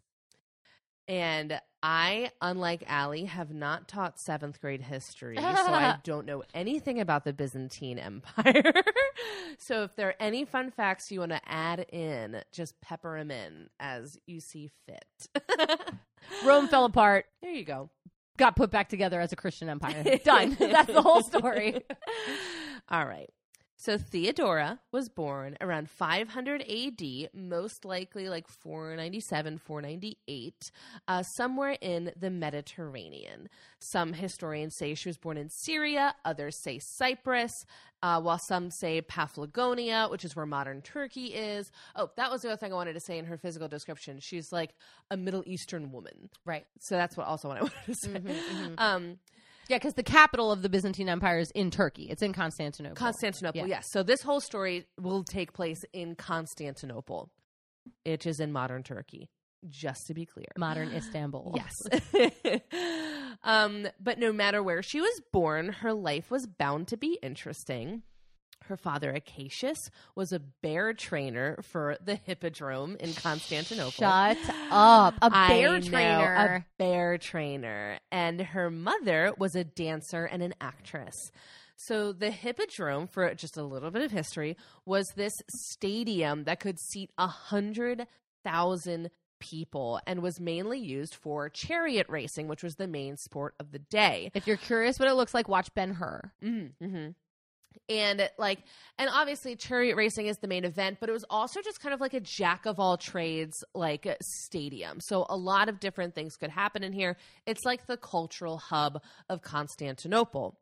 And 1.10 1.60
I, 1.82 2.30
unlike 2.40 2.84
Allie, 2.86 3.24
have 3.24 3.52
not 3.52 3.88
taught 3.88 4.20
seventh 4.20 4.60
grade 4.60 4.80
history, 4.80 5.36
so 5.36 5.42
I 5.44 5.96
don't 6.04 6.24
know 6.24 6.44
anything 6.54 7.00
about 7.00 7.24
the 7.24 7.32
Byzantine 7.32 7.98
Empire. 7.98 8.72
so 9.58 9.82
if 9.82 9.96
there 9.96 10.06
are 10.10 10.14
any 10.20 10.44
fun 10.44 10.70
facts 10.70 11.10
you 11.10 11.18
want 11.18 11.32
to 11.32 11.40
add 11.44 11.80
in, 11.80 12.40
just 12.52 12.80
pepper 12.80 13.18
them 13.18 13.32
in 13.32 13.70
as 13.80 14.18
you 14.28 14.38
see 14.38 14.70
fit. 14.86 15.42
rome 16.44 16.68
fell 16.68 16.84
apart 16.84 17.24
there 17.42 17.50
you 17.50 17.64
go. 17.64 17.90
got 18.38 18.54
put 18.54 18.70
back 18.70 18.88
together 18.88 19.20
as 19.20 19.32
a 19.32 19.36
Christian 19.36 19.68
empire. 19.68 20.16
Done. 20.24 20.56
That's 20.60 20.92
the 20.92 21.02
whole 21.02 21.24
story. 21.24 21.82
All 22.88 23.04
right. 23.04 23.30
So 23.82 23.96
Theodora 23.96 24.78
was 24.92 25.08
born 25.08 25.56
around 25.58 25.88
500 25.88 26.62
AD, 26.68 27.30
most 27.32 27.86
likely 27.86 28.28
like 28.28 28.46
497, 28.46 29.56
498, 29.56 30.70
uh, 31.08 31.22
somewhere 31.22 31.78
in 31.80 32.12
the 32.14 32.28
Mediterranean. 32.28 33.48
Some 33.78 34.12
historians 34.12 34.76
say 34.76 34.94
she 34.94 35.08
was 35.08 35.16
born 35.16 35.38
in 35.38 35.48
Syria, 35.48 36.14
others 36.26 36.56
say 36.62 36.78
Cyprus, 36.78 37.64
uh, 38.02 38.20
while 38.20 38.38
some 38.38 38.70
say 38.70 39.00
Paphlagonia, 39.00 40.08
which 40.10 40.26
is 40.26 40.36
where 40.36 40.44
modern 40.44 40.82
Turkey 40.82 41.28
is. 41.28 41.70
Oh, 41.96 42.10
that 42.18 42.30
was 42.30 42.42
the 42.42 42.48
other 42.48 42.58
thing 42.58 42.72
I 42.72 42.76
wanted 42.76 42.92
to 42.92 43.00
say 43.00 43.16
in 43.16 43.24
her 43.24 43.38
physical 43.38 43.66
description. 43.68 44.20
She's 44.20 44.52
like 44.52 44.74
a 45.10 45.16
Middle 45.16 45.42
Eastern 45.46 45.90
woman. 45.90 46.28
Right. 46.44 46.66
So 46.80 46.96
that's 46.96 47.16
what 47.16 47.26
also 47.26 47.48
what 47.48 47.56
I 47.56 47.60
wanted 47.62 47.86
to 47.86 47.94
say. 47.94 48.08
Mhm, 48.10 48.74
Um, 48.76 49.18
Yeah, 49.70 49.76
because 49.78 49.94
the 49.94 50.02
capital 50.02 50.50
of 50.50 50.62
the 50.62 50.68
Byzantine 50.68 51.08
Empire 51.08 51.38
is 51.38 51.52
in 51.52 51.70
Turkey. 51.70 52.08
It's 52.10 52.22
in 52.22 52.32
Constantinople. 52.32 52.96
Constantinople, 52.96 53.60
Yeah. 53.60 53.66
yes. 53.66 53.88
So 53.88 54.02
this 54.02 54.20
whole 54.20 54.40
story 54.40 54.86
will 55.00 55.22
take 55.22 55.52
place 55.52 55.84
in 55.92 56.16
Constantinople, 56.16 57.30
which 58.04 58.26
is 58.26 58.40
in 58.40 58.50
modern 58.50 58.82
Turkey, 58.82 59.30
just 59.68 60.08
to 60.08 60.14
be 60.14 60.26
clear. 60.26 60.48
Modern 60.58 60.90
Istanbul. 60.90 61.54
Yes. 61.56 61.86
um, 63.44 63.86
but 64.00 64.18
no 64.18 64.32
matter 64.32 64.60
where 64.60 64.82
she 64.82 65.00
was 65.00 65.22
born, 65.32 65.68
her 65.68 65.92
life 65.92 66.32
was 66.32 66.48
bound 66.48 66.88
to 66.88 66.96
be 66.96 67.20
interesting. 67.22 68.02
Her 68.70 68.76
father, 68.76 69.10
Acacius, 69.10 69.90
was 70.14 70.32
a 70.32 70.38
bear 70.38 70.92
trainer 70.92 71.58
for 71.60 71.96
the 72.04 72.14
Hippodrome 72.14 72.96
in 73.00 73.12
Constantinople. 73.12 73.90
Shut 73.90 74.38
up. 74.70 75.14
A 75.20 75.28
bear 75.48 75.72
know, 75.72 75.80
trainer. 75.80 76.34
a 76.34 76.64
bear 76.78 77.18
trainer. 77.18 77.98
And 78.12 78.40
her 78.40 78.70
mother 78.70 79.34
was 79.36 79.56
a 79.56 79.64
dancer 79.64 80.24
and 80.24 80.40
an 80.40 80.54
actress. 80.60 81.32
So 81.74 82.12
the 82.12 82.30
Hippodrome, 82.30 83.08
for 83.08 83.34
just 83.34 83.56
a 83.56 83.64
little 83.64 83.90
bit 83.90 84.02
of 84.02 84.12
history, 84.12 84.56
was 84.86 85.08
this 85.16 85.34
stadium 85.48 86.44
that 86.44 86.60
could 86.60 86.78
seat 86.78 87.10
a 87.18 87.26
hundred 87.26 88.06
thousand 88.44 89.10
people 89.40 89.98
and 90.06 90.22
was 90.22 90.38
mainly 90.38 90.78
used 90.78 91.16
for 91.16 91.48
chariot 91.48 92.06
racing, 92.08 92.46
which 92.46 92.62
was 92.62 92.76
the 92.76 92.86
main 92.86 93.16
sport 93.16 93.54
of 93.58 93.72
the 93.72 93.78
day. 93.80 94.30
If 94.32 94.46
you're 94.46 94.56
curious 94.56 95.00
what 95.00 95.08
it 95.08 95.14
looks 95.14 95.34
like, 95.34 95.48
watch 95.48 95.74
Ben 95.74 95.94
Hur. 95.94 96.30
Mm-hmm. 96.44 97.08
And 97.88 98.28
like, 98.38 98.60
and 98.98 99.10
obviously, 99.12 99.56
chariot 99.56 99.96
racing 99.96 100.26
is 100.26 100.36
the 100.38 100.48
main 100.48 100.64
event, 100.64 100.98
but 101.00 101.08
it 101.08 101.12
was 101.12 101.24
also 101.28 101.60
just 101.62 101.80
kind 101.80 101.92
of 101.92 102.00
like 102.00 102.14
a 102.14 102.20
jack 102.20 102.66
of 102.66 102.78
all 102.78 102.96
trades, 102.96 103.54
like 103.74 104.06
stadium. 104.22 104.98
So 105.00 105.26
a 105.28 105.36
lot 105.36 105.68
of 105.68 105.80
different 105.80 106.14
things 106.14 106.36
could 106.36 106.50
happen 106.50 106.84
in 106.84 106.92
here. 106.92 107.16
It's 107.46 107.64
like 107.64 107.86
the 107.86 107.96
cultural 107.96 108.58
hub 108.58 109.02
of 109.28 109.42
Constantinople. 109.42 110.58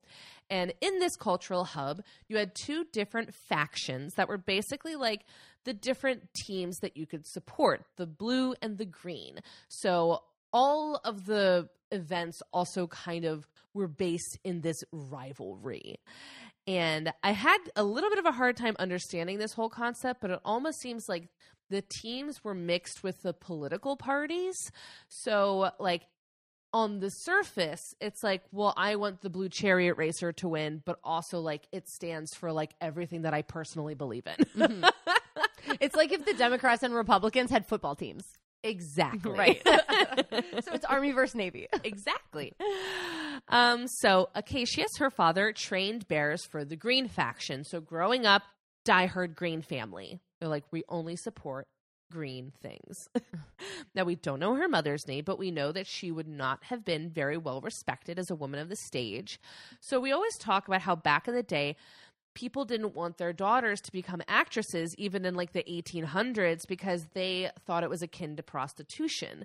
And 0.50 0.72
in 0.80 0.98
this 0.98 1.16
cultural 1.16 1.64
hub, 1.64 2.02
you 2.28 2.38
had 2.38 2.52
two 2.54 2.86
different 2.92 3.34
factions 3.48 4.14
that 4.14 4.28
were 4.28 4.38
basically 4.38 4.96
like 4.96 5.24
the 5.64 5.74
different 5.74 6.32
teams 6.34 6.78
that 6.78 6.96
you 6.96 7.06
could 7.06 7.26
support 7.26 7.84
the 7.96 8.06
blue 8.06 8.54
and 8.62 8.78
the 8.78 8.86
green. 8.86 9.40
So 9.68 10.22
all 10.52 11.00
of 11.04 11.26
the 11.26 11.68
events 11.90 12.40
also 12.52 12.86
kind 12.86 13.24
of 13.24 13.46
were 13.74 13.88
based 13.88 14.38
in 14.44 14.60
this 14.62 14.82
rivalry. 14.92 15.96
And 16.68 17.14
I 17.22 17.32
had 17.32 17.56
a 17.76 17.82
little 17.82 18.10
bit 18.10 18.18
of 18.18 18.26
a 18.26 18.32
hard 18.32 18.58
time 18.58 18.76
understanding 18.78 19.38
this 19.38 19.54
whole 19.54 19.70
concept, 19.70 20.20
but 20.20 20.30
it 20.30 20.40
almost 20.44 20.80
seems 20.80 21.08
like 21.08 21.28
the 21.70 21.80
teams 21.80 22.44
were 22.44 22.54
mixed 22.54 23.02
with 23.02 23.22
the 23.22 23.32
political 23.32 23.96
parties. 23.96 24.70
So, 25.08 25.70
like, 25.80 26.02
on 26.74 27.00
the 27.00 27.10
surface, 27.10 27.94
it's 28.02 28.22
like, 28.22 28.42
well, 28.52 28.74
I 28.76 28.96
want 28.96 29.22
the 29.22 29.30
blue 29.30 29.48
chariot 29.48 29.94
racer 29.96 30.30
to 30.32 30.48
win, 30.48 30.82
but 30.84 30.98
also 31.02 31.40
like 31.40 31.66
it 31.72 31.88
stands 31.88 32.34
for 32.34 32.52
like 32.52 32.74
everything 32.82 33.22
that 33.22 33.32
I 33.32 33.40
personally 33.40 33.94
believe 33.94 34.26
in. 34.26 34.44
Mm-hmm. 34.44 34.84
it's 35.80 35.96
like 35.96 36.12
if 36.12 36.26
the 36.26 36.34
Democrats 36.34 36.82
and 36.82 36.94
Republicans 36.94 37.50
had 37.50 37.64
football 37.64 37.94
teams. 37.94 38.24
Exactly. 38.64 39.32
Right. 39.32 39.62
so 39.66 40.72
it's 40.72 40.84
Army 40.84 41.12
versus 41.12 41.36
Navy. 41.36 41.68
exactly. 41.84 42.54
Um, 43.48 43.86
so 43.86 44.30
Acacius, 44.34 44.96
her 44.98 45.10
father, 45.10 45.52
trained 45.52 46.08
bears 46.08 46.44
for 46.44 46.64
the 46.64 46.74
Green 46.76 47.06
faction. 47.06 47.62
So 47.62 47.80
growing 47.80 48.26
up, 48.26 48.42
diehard 48.84 49.36
Green 49.36 49.62
family. 49.62 50.20
They're 50.40 50.48
like, 50.48 50.64
we 50.72 50.82
only 50.88 51.14
support 51.14 51.68
green 52.10 52.52
things. 52.62 53.08
now, 53.94 54.04
we 54.04 54.14
don't 54.14 54.40
know 54.40 54.54
her 54.54 54.68
mother's 54.68 55.06
name, 55.06 55.24
but 55.24 55.38
we 55.38 55.50
know 55.50 55.72
that 55.72 55.86
she 55.86 56.10
would 56.10 56.28
not 56.28 56.64
have 56.64 56.84
been 56.84 57.10
very 57.10 57.36
well 57.36 57.60
respected 57.60 58.18
as 58.18 58.30
a 58.30 58.34
woman 58.34 58.60
of 58.60 58.68
the 58.68 58.76
stage. 58.76 59.38
So 59.80 60.00
we 60.00 60.12
always 60.12 60.36
talk 60.38 60.66
about 60.68 60.82
how 60.82 60.96
back 60.96 61.28
in 61.28 61.34
the 61.34 61.42
day, 61.42 61.76
people 62.38 62.64
didn't 62.64 62.94
want 62.94 63.18
their 63.18 63.32
daughters 63.32 63.80
to 63.80 63.90
become 63.90 64.22
actresses 64.28 64.94
even 64.96 65.24
in 65.24 65.34
like 65.34 65.52
the 65.52 65.64
1800s 65.68 66.68
because 66.68 67.06
they 67.12 67.50
thought 67.66 67.82
it 67.82 67.90
was 67.90 68.00
akin 68.00 68.36
to 68.36 68.44
prostitution. 68.44 69.44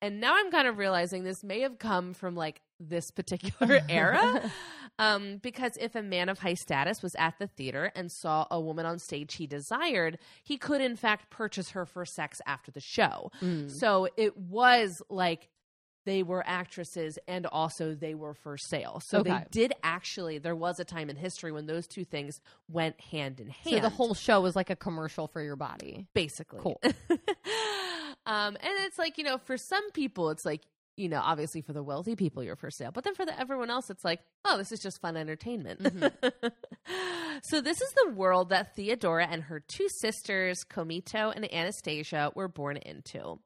And 0.00 0.20
now 0.20 0.34
I'm 0.34 0.50
kind 0.50 0.66
of 0.66 0.76
realizing 0.76 1.22
this 1.22 1.44
may 1.44 1.60
have 1.60 1.78
come 1.78 2.12
from 2.14 2.34
like 2.34 2.60
this 2.80 3.12
particular 3.12 3.80
era. 3.88 4.50
um, 4.98 5.36
because 5.36 5.76
if 5.80 5.94
a 5.94 6.02
man 6.02 6.28
of 6.28 6.40
high 6.40 6.54
status 6.54 7.00
was 7.00 7.14
at 7.14 7.38
the 7.38 7.46
theater 7.46 7.92
and 7.94 8.10
saw 8.10 8.48
a 8.50 8.60
woman 8.60 8.86
on 8.86 8.98
stage 8.98 9.34
he 9.34 9.46
desired, 9.46 10.18
he 10.42 10.58
could 10.58 10.80
in 10.80 10.96
fact 10.96 11.30
purchase 11.30 11.70
her 11.70 11.86
for 11.86 12.04
sex 12.04 12.40
after 12.44 12.72
the 12.72 12.80
show. 12.80 13.30
So 13.68 14.08
it 14.16 14.36
was 14.36 15.00
like 15.08 15.48
they 16.04 16.22
were 16.22 16.42
actresses 16.46 17.18
and 17.28 17.46
also 17.46 17.94
they 17.94 18.14
were 18.14 18.34
for 18.34 18.56
sale. 18.56 19.00
So 19.04 19.18
Okay. 19.20 19.30
they 19.30 19.44
did 19.50 19.72
actually, 19.82 20.38
there 20.38 20.56
was 20.56 20.80
a 20.80 20.84
time 20.84 21.08
in 21.10 21.16
history 21.16 21.52
when 21.52 21.66
those 21.66 21.86
two 21.86 22.04
things 22.04 22.40
went 22.68 23.00
hand 23.00 23.38
in 23.40 23.48
hand. 23.48 23.76
So 23.76 23.80
the 23.80 23.88
whole 23.88 24.14
show 24.14 24.40
was 24.40 24.56
like 24.56 24.70
a 24.70 24.76
commercial 24.76 25.28
for 25.28 25.40
your 25.42 25.56
body. 25.56 26.06
basically. 26.14 26.60
Cool. 26.60 26.80
um, 28.26 28.56
and 28.56 28.58
it's 28.84 28.98
like, 28.98 29.18
you 29.18 29.24
know, 29.24 29.38
for 29.38 29.56
some 29.56 29.90
people, 29.92 30.30
it's 30.30 30.44
like, 30.44 30.62
you 30.96 31.08
know, 31.08 31.20
obviously 31.22 31.62
for 31.62 31.72
the 31.72 31.82
wealthy 31.82 32.14
people, 32.16 32.42
you're 32.42 32.54
for 32.56 32.70
sale. 32.70 32.90
But 32.92 33.04
then 33.04 33.14
for 33.14 33.24
the, 33.24 33.38
everyone 33.40 33.70
else, 33.70 33.88
it's 33.88 34.04
like, 34.04 34.20
oh, 34.44 34.58
this 34.58 34.72
is 34.72 34.80
just 34.80 35.00
fun 35.00 35.16
entertainment. 35.16 35.80
so 37.42 37.60
this 37.60 37.80
is 37.80 37.92
the 38.04 38.10
world 38.10 38.50
that 38.50 38.76
Theodora 38.76 39.26
and 39.26 39.44
her 39.44 39.60
two 39.60 39.88
sisters, 39.88 40.64
Comito 40.68 41.34
and 41.34 41.50
Anastasia, 41.52 42.30
were 42.34 42.48
born 42.48 42.76
into. 42.76 43.38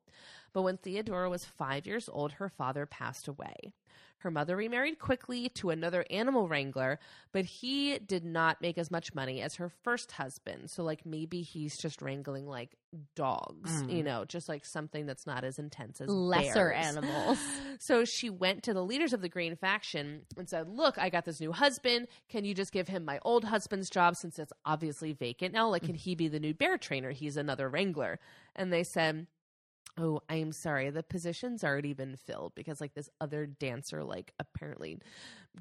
But 0.56 0.62
when 0.62 0.78
Theodora 0.78 1.28
was 1.28 1.44
five 1.44 1.86
years 1.86 2.08
old, 2.10 2.32
her 2.32 2.48
father 2.48 2.86
passed 2.86 3.28
away. 3.28 3.74
Her 4.20 4.30
mother 4.30 4.56
remarried 4.56 4.98
quickly 4.98 5.50
to 5.50 5.68
another 5.68 6.06
animal 6.10 6.48
wrangler, 6.48 6.98
but 7.30 7.44
he 7.44 7.98
did 7.98 8.24
not 8.24 8.62
make 8.62 8.78
as 8.78 8.90
much 8.90 9.14
money 9.14 9.42
as 9.42 9.56
her 9.56 9.68
first 9.68 10.12
husband. 10.12 10.70
So, 10.70 10.82
like, 10.82 11.04
maybe 11.04 11.42
he's 11.42 11.76
just 11.76 12.00
wrangling 12.00 12.46
like 12.46 12.70
dogs, 13.14 13.82
hmm. 13.82 13.90
you 13.90 14.02
know, 14.02 14.24
just 14.24 14.48
like 14.48 14.64
something 14.64 15.04
that's 15.04 15.26
not 15.26 15.44
as 15.44 15.58
intense 15.58 16.00
as 16.00 16.08
Lesser 16.08 16.70
bears. 16.70 16.86
animals. 16.86 17.38
So 17.78 18.06
she 18.06 18.30
went 18.30 18.62
to 18.62 18.72
the 18.72 18.82
leaders 18.82 19.12
of 19.12 19.20
the 19.20 19.28
Green 19.28 19.54
faction 19.54 20.22
and 20.38 20.48
said, 20.48 20.70
Look, 20.70 20.96
I 20.96 21.10
got 21.10 21.26
this 21.26 21.38
new 21.38 21.52
husband. 21.52 22.08
Can 22.30 22.46
you 22.46 22.54
just 22.54 22.72
give 22.72 22.88
him 22.88 23.04
my 23.04 23.18
old 23.20 23.44
husband's 23.44 23.90
job 23.90 24.16
since 24.16 24.38
it's 24.38 24.54
obviously 24.64 25.12
vacant 25.12 25.52
now? 25.52 25.68
Like, 25.68 25.82
hmm. 25.82 25.88
can 25.88 25.94
he 25.96 26.14
be 26.14 26.28
the 26.28 26.40
new 26.40 26.54
bear 26.54 26.78
trainer? 26.78 27.10
He's 27.10 27.36
another 27.36 27.68
wrangler. 27.68 28.18
And 28.54 28.72
they 28.72 28.82
said, 28.82 29.26
Oh, 29.98 30.20
I'm 30.28 30.52
sorry. 30.52 30.90
The 30.90 31.02
position's 31.02 31.64
already 31.64 31.94
been 31.94 32.16
filled 32.16 32.54
because, 32.54 32.80
like, 32.80 32.94
this 32.94 33.08
other 33.20 33.46
dancer, 33.46 34.04
like, 34.04 34.32
apparently 34.38 34.98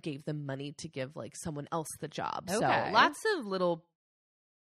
gave 0.01 0.25
them 0.25 0.45
money 0.45 0.73
to 0.73 0.89
give, 0.89 1.15
like, 1.15 1.35
someone 1.35 1.67
else 1.71 1.89
the 1.99 2.07
job. 2.09 2.49
So 2.49 2.59
lots 2.59 3.23
of 3.37 3.45
little 3.45 3.85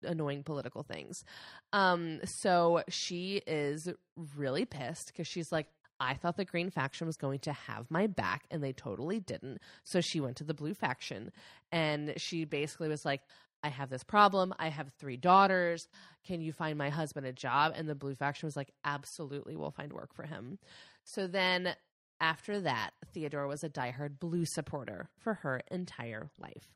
annoying 0.03 0.43
political 0.43 0.83
things. 0.83 1.25
Um, 1.73 2.21
so 2.25 2.83
she 2.89 3.43
is 3.47 3.89
really 4.37 4.65
pissed 4.65 5.09
because 5.09 5.27
she's 5.27 5.51
like, 5.51 5.69
I 6.01 6.15
thought 6.15 6.37
the 6.37 6.45
green 6.45 6.71
faction 6.71 7.07
was 7.07 7.17
going 7.17 7.39
to 7.41 7.53
have 7.53 7.91
my 7.91 8.09
back 8.09 8.45
and 8.51 8.63
they 8.63 8.73
totally 8.73 9.21
didn't. 9.21 9.59
So 9.85 10.01
she 10.01 10.21
went 10.21 10.37
to 10.39 10.45
the 10.45 10.55
blue 10.55 10.75
faction 10.75 11.31
and 11.71 12.15
she 12.17 12.45
basically 12.45 12.89
was 12.89 13.05
like, 13.05 13.23
I 13.63 13.69
have 13.69 13.91
this 13.91 14.03
problem. 14.03 14.53
I 14.59 14.69
have 14.69 14.93
three 14.99 15.17
daughters. 15.17 15.87
Can 16.27 16.41
you 16.41 16.53
find 16.53 16.77
my 16.77 16.91
husband 16.91 17.27
a 17.27 17.33
job? 17.33 17.73
And 17.77 17.89
the 17.89 17.95
blue 17.95 18.15
faction 18.15 18.47
was 18.47 18.57
like, 18.57 18.73
absolutely, 18.85 19.57
we'll 19.57 19.71
find 19.71 19.93
work 19.93 20.15
for 20.15 20.25
him. 20.25 20.59
So 21.05 21.27
then 21.27 21.75
after 22.21 22.61
that, 22.61 22.91
Theodora 23.13 23.49
was 23.49 23.65
a 23.65 23.69
diehard 23.69 24.19
blue 24.19 24.45
supporter 24.45 25.09
for 25.19 25.35
her 25.35 25.63
entire 25.71 26.31
life. 26.39 26.73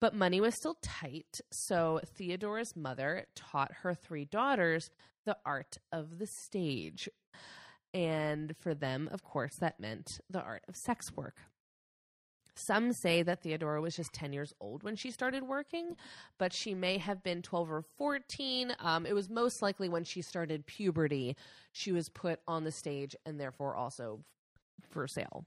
But 0.00 0.14
money 0.14 0.40
was 0.40 0.54
still 0.54 0.76
tight, 0.82 1.40
so 1.50 2.00
Theodora's 2.16 2.76
mother 2.76 3.26
taught 3.34 3.72
her 3.82 3.94
three 3.94 4.26
daughters 4.26 4.90
the 5.24 5.36
art 5.44 5.78
of 5.90 6.18
the 6.18 6.26
stage. 6.26 7.08
And 7.94 8.54
for 8.60 8.74
them, 8.74 9.08
of 9.10 9.22
course, 9.22 9.56
that 9.60 9.80
meant 9.80 10.20
the 10.28 10.42
art 10.42 10.62
of 10.68 10.76
sex 10.76 11.10
work. 11.16 11.38
Some 12.56 12.92
say 12.92 13.22
that 13.22 13.42
Theodora 13.42 13.80
was 13.80 13.94
just 13.96 14.12
10 14.14 14.32
years 14.32 14.54
old 14.60 14.82
when 14.82 14.96
she 14.96 15.10
started 15.10 15.42
working, 15.42 15.96
but 16.38 16.52
she 16.52 16.74
may 16.74 16.98
have 16.98 17.22
been 17.22 17.42
12 17.42 17.70
or 17.70 17.82
14. 17.98 18.74
Um, 18.80 19.04
it 19.04 19.14
was 19.14 19.28
most 19.28 19.60
likely 19.60 19.88
when 19.88 20.04
she 20.04 20.22
started 20.22 20.66
puberty, 20.66 21.36
she 21.72 21.92
was 21.92 22.08
put 22.08 22.40
on 22.48 22.64
the 22.64 22.72
stage 22.72 23.14
and 23.26 23.38
therefore 23.38 23.76
also 23.76 24.20
for 24.88 25.06
sale. 25.06 25.44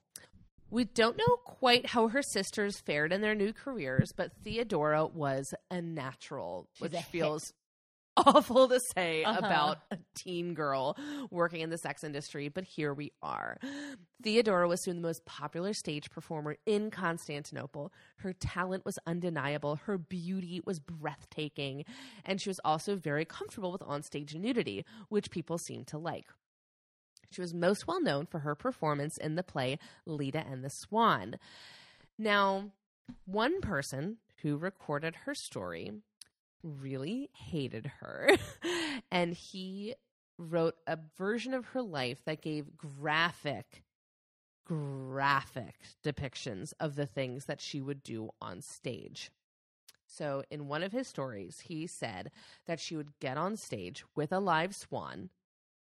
We 0.71 0.85
don't 0.85 1.17
know 1.17 1.37
quite 1.45 1.87
how 1.87 2.09
her 2.09 2.21
sisters 2.21 2.79
fared 2.79 3.11
in 3.11 3.21
their 3.21 3.33
new 3.33 3.53
careers, 3.53 4.11
but 4.11 4.31
Theodora 4.43 5.07
was 5.07 5.55
a 5.71 5.81
natural, 5.81 6.67
She's 6.73 6.81
which 6.81 6.93
a 6.93 7.01
feels 7.01 7.53
awful 8.25 8.67
to 8.67 8.79
say 8.95 9.23
Uh-huh. 9.23 9.39
about 9.39 9.77
a 9.91 9.97
teen 10.15 10.53
girl 10.53 10.97
working 11.31 11.61
in 11.61 11.69
the 11.69 11.77
sex 11.77 12.03
industry, 12.03 12.49
but 12.49 12.63
here 12.63 12.93
we 12.93 13.11
are. 13.21 13.57
Theodora 14.21 14.67
was 14.67 14.83
soon 14.83 14.97
the 14.97 15.07
most 15.07 15.25
popular 15.25 15.73
stage 15.73 16.09
performer 16.09 16.57
in 16.65 16.91
Constantinople. 16.91 17.91
Her 18.17 18.33
talent 18.33 18.85
was 18.85 18.99
undeniable, 19.07 19.77
her 19.85 19.97
beauty 19.97 20.61
was 20.65 20.79
breathtaking, 20.79 21.85
and 22.25 22.41
she 22.41 22.49
was 22.49 22.59
also 22.65 22.95
very 22.95 23.25
comfortable 23.25 23.71
with 23.71 23.81
onstage 23.81 24.35
nudity, 24.35 24.85
which 25.09 25.31
people 25.31 25.57
seemed 25.57 25.87
to 25.87 25.97
like. 25.97 26.25
She 27.31 27.41
was 27.41 27.53
most 27.53 27.87
well 27.87 28.01
known 28.01 28.25
for 28.25 28.39
her 28.39 28.55
performance 28.55 29.17
in 29.17 29.35
the 29.35 29.43
play 29.43 29.77
Leda 30.05 30.43
and 30.49 30.63
the 30.63 30.69
Swan. 30.69 31.35
Now, 32.17 32.71
one 33.25 33.61
person 33.61 34.17
who 34.41 34.57
recorded 34.57 35.15
her 35.25 35.35
story 35.35 35.91
really 36.63 37.29
hated 37.33 37.91
her, 37.99 38.29
and 39.11 39.33
he 39.33 39.95
wrote 40.37 40.75
a 40.87 40.97
version 41.17 41.53
of 41.53 41.65
her 41.67 41.81
life 41.81 42.23
that 42.25 42.41
gave 42.41 42.77
graphic, 42.77 43.83
graphic 44.65 45.75
depictions 46.03 46.73
of 46.79 46.95
the 46.95 47.05
things 47.05 47.45
that 47.45 47.61
she 47.61 47.81
would 47.81 48.01
do 48.03 48.29
on 48.41 48.61
stage. 48.61 49.31
So, 50.07 50.43
in 50.49 50.67
one 50.67 50.81
of 50.81 50.91
his 50.91 51.07
stories, 51.07 51.61
he 51.67 51.85
said 51.85 52.31
that 52.65 52.79
she 52.79 52.95
would 52.95 53.19
get 53.19 53.37
on 53.37 53.57
stage 53.57 54.03
with 54.15 54.31
a 54.31 54.39
live 54.39 54.75
swan, 54.75 55.29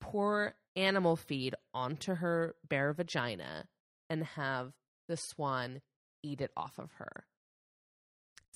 pour 0.02 0.56
animal 0.76 1.16
feed 1.16 1.56
onto 1.74 2.16
her 2.16 2.56
bare 2.68 2.92
vagina, 2.92 3.68
and 4.10 4.24
have 4.24 4.74
the 5.08 5.16
swan 5.16 5.82
eat 6.22 6.42
it 6.42 6.52
off 6.58 6.78
of 6.78 6.92
her. 6.94 7.26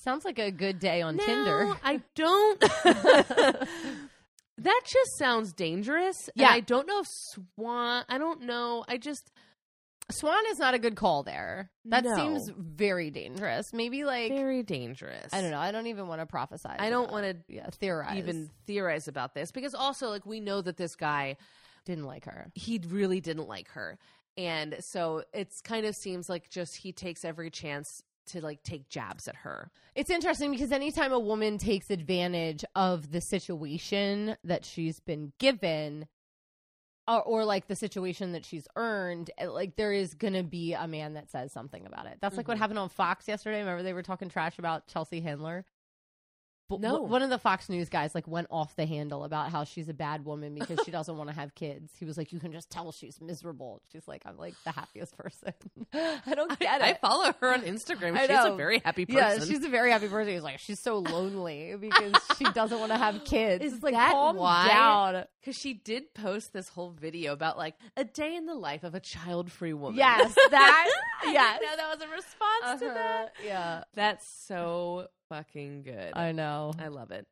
Sounds 0.04 0.24
like 0.24 0.38
a 0.38 0.50
good 0.50 0.78
day 0.78 1.00
on 1.02 1.16
No, 1.16 1.24
Tinder. 1.24 1.74
I 1.82 2.00
don't. 2.14 2.64
That 4.58 4.82
just 4.86 5.18
sounds 5.18 5.52
dangerous. 5.52 6.30
Yeah. 6.36 6.46
And 6.46 6.54
I 6.54 6.60
don't 6.60 6.86
know 6.86 7.00
if 7.00 7.08
Swan. 7.08 8.04
I 8.08 8.18
don't 8.18 8.42
know. 8.42 8.84
I 8.86 8.98
just 8.98 9.32
Swan 10.12 10.44
is 10.50 10.60
not 10.60 10.74
a 10.74 10.78
good 10.78 10.94
call 10.94 11.24
there. 11.24 11.70
That 11.86 12.04
No. 12.04 12.14
seems 12.14 12.50
very 12.56 13.10
dangerous. 13.10 13.72
Maybe 13.72 14.04
like 14.04 14.30
very 14.30 14.62
dangerous. 14.62 15.32
I 15.32 15.40
don't 15.40 15.50
know. 15.50 15.58
I 15.58 15.72
don't 15.72 15.88
even 15.88 16.06
want 16.06 16.20
to 16.20 16.26
prophesy. 16.26 16.68
I 16.68 16.88
don't 16.88 17.10
want 17.10 17.24
to 17.26 17.36
yeah 17.52 17.68
theorize. 17.72 18.16
even 18.16 18.48
theorize 18.64 19.08
about 19.08 19.34
this 19.34 19.50
because 19.50 19.74
also 19.74 20.08
like 20.08 20.24
we 20.24 20.38
know 20.38 20.60
that 20.60 20.76
this 20.76 20.94
guy 20.94 21.36
didn't 21.84 22.04
like 22.04 22.26
her. 22.26 22.52
he 22.54 22.80
really 22.88 23.20
didn't 23.20 23.48
like 23.48 23.68
her, 23.70 23.98
and 24.38 24.76
so 24.80 25.24
it's 25.34 25.60
kind 25.62 25.84
of 25.84 25.94
seems 25.96 26.28
like 26.28 26.48
just 26.48 26.76
he 26.76 26.92
takes 26.92 27.24
every 27.24 27.50
chance 27.50 28.02
to 28.26 28.40
like 28.40 28.62
take 28.62 28.88
jabs 28.88 29.28
at 29.28 29.36
her. 29.36 29.70
It's 29.94 30.10
interesting 30.10 30.50
because 30.50 30.72
anytime 30.72 31.12
a 31.12 31.18
woman 31.18 31.58
takes 31.58 31.90
advantage 31.90 32.64
of 32.74 33.10
the 33.12 33.20
situation 33.20 34.36
that 34.44 34.64
she's 34.64 35.00
been 35.00 35.32
given, 35.38 36.06
or, 37.06 37.22
or 37.22 37.44
like 37.44 37.66
the 37.66 37.76
situation 37.76 38.32
that 38.32 38.44
she's 38.44 38.66
earned, 38.76 39.30
eh, 39.38 39.46
like 39.48 39.76
there 39.76 39.92
is 39.92 40.14
gonna 40.14 40.42
be 40.42 40.72
a 40.72 40.88
man 40.88 41.14
that 41.14 41.30
says 41.30 41.52
something 41.52 41.84
about 41.86 42.06
it. 42.06 42.18
That's 42.20 42.36
like 42.36 42.48
what 42.48 42.56
Mhm. 42.56 42.60
happened 42.60 42.78
on 42.78 42.88
Fox 42.88 43.28
yesterday. 43.28 43.60
Remember 43.60 43.82
they 43.82 43.92
were 43.92 44.02
talking 44.02 44.28
trash 44.30 44.58
about 44.58 44.86
Chelsea 44.86 45.20
Handler. 45.20 45.64
But 46.68 46.80
No. 46.80 47.00
one 47.02 47.22
of 47.22 47.28
the 47.30 47.38
Fox 47.38 47.68
News 47.68 47.88
guys 47.90 48.14
like 48.14 48.26
went 48.26 48.46
off 48.50 48.74
the 48.74 48.86
handle 48.86 49.24
about 49.24 49.50
how 49.50 49.64
she's 49.64 49.88
a 49.88 49.94
bad 49.94 50.24
woman 50.24 50.54
because 50.54 50.78
she 50.84 50.90
doesn't 50.90 51.14
want 51.16 51.28
to 51.28 51.34
have 51.36 51.54
kids. 51.54 51.92
He 51.98 52.04
was 52.06 52.16
like, 52.16 52.32
"You 52.32 52.40
can 52.40 52.52
just 52.52 52.70
tell 52.70 52.90
she's 52.90 53.20
miserable." 53.20 53.82
She's 53.92 54.08
like, 54.08 54.22
"I'm 54.24 54.38
like 54.38 54.54
the 54.64 54.72
happiest 54.72 55.16
person." 55.16 55.52
I 55.92 56.34
don't 56.34 56.58
get 56.58 56.80
I 56.82 56.88
it. 56.88 56.96
I 56.96 57.06
follow 57.06 57.32
her 57.40 57.52
on 57.52 57.62
Instagram. 57.62 58.18
She's 58.26 58.30
a 58.52 58.56
very 58.56 58.78
happy 58.84 59.04
person. 59.04 59.20
Yeah, 59.40 59.44
she's 59.44 59.62
a 59.64 59.68
very 59.68 59.90
happy 59.90 60.08
person. 60.08 60.32
He's 60.32 60.42
like, 60.42 60.58
she's 60.58 60.80
so 60.80 60.98
lonely 60.98 61.74
because 61.78 62.14
she 62.38 62.44
doesn't 62.52 62.78
want 62.80 62.92
to 62.92 62.98
have 62.98 63.24
kids. 63.24 63.64
Is 63.64 63.74
it's 63.74 63.82
like, 63.82 63.94
that 63.94 64.12
calm 64.12 64.36
why? 64.36 64.68
down. 64.68 65.24
because 65.40 65.56
she 65.56 65.74
did 65.74 66.14
post 66.14 66.52
this 66.52 66.68
whole 66.70 66.90
video 66.90 67.32
about 67.32 67.58
like 67.58 67.74
a 67.96 68.04
day 68.04 68.34
in 68.36 68.46
the 68.46 68.54
life 68.54 68.84
of 68.84 68.94
a 68.94 69.00
child-free 69.00 69.74
woman. 69.74 69.98
Yes, 69.98 70.34
that. 70.50 70.90
I 71.24 71.30
yes. 71.32 71.60
know 71.62 71.76
that 71.76 71.94
was 71.98 72.02
a 72.02 72.08
response 72.10 72.80
to 72.80 72.86
Uh-huh, 72.86 72.94
that. 72.94 73.32
Yeah, 73.44 73.84
That's 73.94 74.26
so 74.26 75.08
fucking 75.28 75.82
good. 75.82 76.12
I 76.14 76.32
know. 76.32 76.72
I 76.78 76.88
love 76.88 77.10
it. 77.10 77.26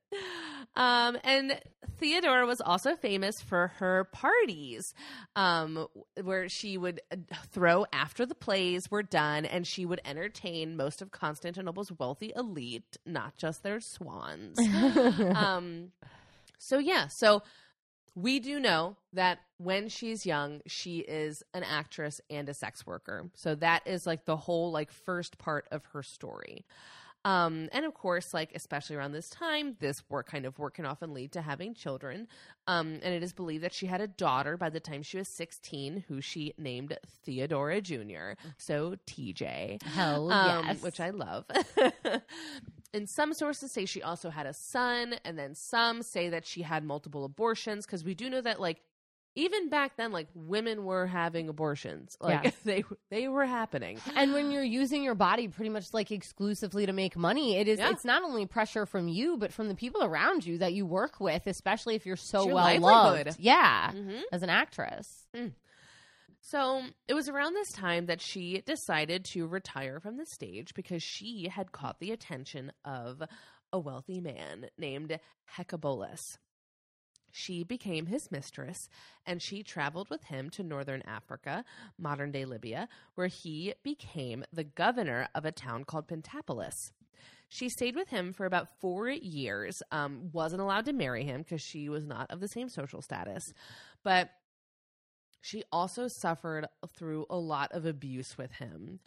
Um, 0.75 1.19
and 1.25 1.61
Theodora 1.99 2.47
was 2.47 2.61
also 2.61 2.97
famous 2.97 3.41
for 3.41 3.69
her 3.79 4.05
parties, 4.13 4.95
um, 5.37 5.87
where 6.23 6.49
she 6.49 6.79
would 6.79 7.01
uh, 7.11 7.17
throw 7.51 7.85
after 7.93 8.25
the 8.25 8.35
plays 8.35 8.91
were 8.91 9.03
done, 9.03 9.45
and 9.45 9.67
she 9.67 9.85
would 9.85 10.01
entertain 10.05 10.77
most 10.77 11.03
of 11.03 11.11
Constantinople's 11.11 11.93
wealthy 11.99 12.33
elite, 12.35 12.97
not 13.05 13.37
just 13.37 13.63
their 13.63 13.81
swans. 13.81 14.59
um, 15.35 15.93
so 16.59 16.79
yeah, 16.79 17.09
so 17.09 17.43
we 18.15 18.41
do 18.41 18.61
know 18.61 18.97
that 19.13 19.39
when 19.59 19.89
she's 19.89 20.27
young, 20.27 20.61
she 20.67 20.99
is 20.99 21.43
an 21.55 21.65
actress 21.65 22.21
and 22.31 22.49
a 22.49 22.55
sex 22.55 22.87
worker. 22.87 23.31
So 23.35 23.55
that 23.57 23.87
is 23.87 24.07
like 24.07 24.25
the 24.25 24.37
whole 24.37 24.71
like 24.71 24.91
first 24.91 25.39
part 25.39 25.67
of 25.71 25.85
her 25.93 26.03
story. 26.03 26.65
Um, 27.25 27.69
and 27.73 27.85
of 27.85 27.95
course, 27.95 28.35
like 28.35 28.51
especially 28.55 28.97
around 28.97 29.13
this 29.13 29.31
time, 29.31 29.77
this 29.79 30.03
work 30.09 30.29
kind 30.29 30.45
of 30.45 30.59
work 30.59 30.75
can 30.75 30.87
often 30.87 31.15
lead 31.15 31.33
to 31.33 31.43
having 31.43 31.75
children. 31.75 32.27
Um, 32.67 32.99
and 33.03 33.15
it 33.15 33.23
is 33.23 33.33
believed 33.33 33.65
that 33.65 33.73
she 33.73 33.87
had 33.87 34.01
a 34.01 34.07
daughter 34.07 34.57
by 34.57 34.71
the 34.71 34.81
time 34.81 35.03
she 35.03 35.19
was 35.19 35.29
16, 35.29 36.05
who 36.09 36.21
she 36.21 36.55
named 36.59 36.97
Theodora 37.25 37.81
Jr. 37.81 38.33
So 38.57 38.97
TJ 39.07 39.83
Hell 39.83 40.33
um, 40.33 40.67
yes. 40.67 40.83
which 40.83 41.01
I 41.01 41.11
love. 41.11 41.45
and 42.95 43.09
some 43.09 43.35
sources 43.35 43.73
say 43.73 43.85
she 43.85 44.03
also 44.03 44.31
had 44.31 44.47
a 44.47 44.55
son, 44.55 45.17
and 45.25 45.39
then 45.39 45.55
some 45.55 46.03
say 46.03 46.29
that 46.29 46.47
she 46.47 46.63
had 46.63 46.85
multiple 46.85 47.25
abortions 47.25 47.87
because 47.87 48.05
we 48.05 48.15
do 48.15 48.29
know 48.29 48.41
that 48.41 48.61
like 48.61 48.81
even 49.35 49.69
back 49.69 49.97
then, 49.97 50.13
like 50.13 50.29
women 50.35 50.85
were 50.85 51.07
having 51.07 51.49
abortions, 51.49 52.17
like 52.21 52.45
Yes. 52.45 52.55
they 52.65 52.85
they 53.11 53.29
were 53.29 53.47
happening. 53.47 54.01
and 54.17 54.33
when 54.33 54.51
you're 54.51 54.63
using 54.63 55.03
your 55.03 55.15
body 55.15 55.49
pretty 55.49 55.71
much 55.71 55.93
like 55.95 56.11
exclusively 56.11 56.87
to 56.87 56.93
make 56.93 57.17
money, 57.17 57.57
it 57.57 57.69
is. 57.69 57.79
Yeah. 57.79 57.91
It's 57.91 58.05
not 58.05 58.23
only 58.23 58.47
pressure 58.47 58.87
from 58.87 59.09
you, 59.09 59.37
but 59.37 59.53
from 59.53 59.69
the 59.69 59.75
people 59.75 60.03
around 60.05 60.45
you 60.45 60.59
that 60.59 60.75
you 60.75 60.85
work 60.87 61.21
with, 61.21 61.47
especially 61.47 61.95
if 61.95 62.05
you're 62.07 62.17
so 62.17 62.47
well 62.47 62.57
livelihood. 62.57 63.27
loved. 63.27 63.41
Yeah, 63.41 63.93
hmm 63.93 64.21
as 64.31 64.43
an 64.43 64.51
actress. 64.51 65.27
So 66.45 66.83
it 67.07 67.15
was 67.15 67.29
around 67.29 67.55
this 67.55 67.71
time 67.73 68.07
that 68.07 68.21
she 68.21 68.63
decided 68.67 69.25
to 69.27 69.47
retire 69.47 70.01
from 70.01 70.17
the 70.17 70.27
stage 70.27 70.75
because 70.75 71.03
she 71.03 71.49
had 71.49 71.71
caught 71.71 72.01
the 72.01 72.11
attention 72.11 72.73
of 72.85 73.23
a 73.73 73.79
wealthy 73.79 74.21
man 74.21 74.67
named 74.77 75.19
Hecabolus. 75.57 76.39
She 77.33 77.65
became 77.65 78.07
his 78.07 78.31
mistress 78.31 78.89
and 79.27 79.41
she 79.41 79.63
traveled 79.63 80.11
with 80.11 80.25
him 80.25 80.51
to 80.51 80.63
northern 80.63 81.03
Africa, 81.03 81.65
modern 81.99 82.31
day 82.31 82.45
Libya, 82.45 82.89
where 83.15 83.27
he 83.27 83.75
became 83.83 84.45
the 84.53 84.65
governor 84.65 85.29
of 85.35 85.45
a 85.45 85.53
town 85.53 85.85
called 85.85 86.07
Pentapolis. 86.07 86.93
She 87.49 87.69
stayed 87.69 87.97
with 87.97 88.09
him 88.09 88.33
for 88.33 88.47
about 88.47 88.69
four 88.81 89.09
years, 89.09 89.83
um, 89.91 90.31
wasn't 90.33 90.63
allowed 90.63 90.85
to 90.87 90.93
marry 90.93 91.25
him 91.25 91.43
because 91.43 91.61
she 91.61 91.89
was 91.89 92.05
not 92.05 92.31
of 92.31 92.41
the 92.41 92.49
same 92.49 92.69
social 92.69 93.03
status, 93.03 93.53
but 94.03 94.31
she 95.41 95.65
also 95.73 96.07
suffered 96.09 96.67
through 96.97 97.27
a 97.29 97.37
lot 97.37 97.73
of 97.73 97.85
abuse 97.85 98.39
with 98.39 98.53
him. 98.53 99.01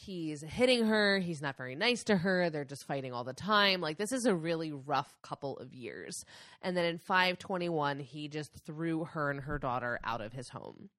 He's 0.00 0.42
hitting 0.42 0.86
her. 0.86 1.18
He's 1.18 1.42
not 1.42 1.56
very 1.56 1.74
nice 1.74 2.04
to 2.04 2.18
her. 2.18 2.50
They're 2.50 2.64
just 2.64 2.86
fighting 2.86 3.12
all 3.12 3.24
the 3.24 3.32
time. 3.32 3.80
Like, 3.80 3.98
this 3.98 4.12
is 4.12 4.26
a 4.26 4.34
really 4.34 4.70
rough 4.70 5.12
couple 5.22 5.56
of 5.58 5.74
years. 5.74 6.24
And 6.62 6.76
then 6.76 6.84
in 6.84 6.98
521, 6.98 7.98
he 7.98 8.28
just 8.28 8.52
threw 8.64 9.04
her 9.04 9.28
and 9.28 9.40
her 9.40 9.58
daughter 9.58 9.98
out 10.04 10.20
of 10.20 10.34
his 10.34 10.50
home. 10.50 10.90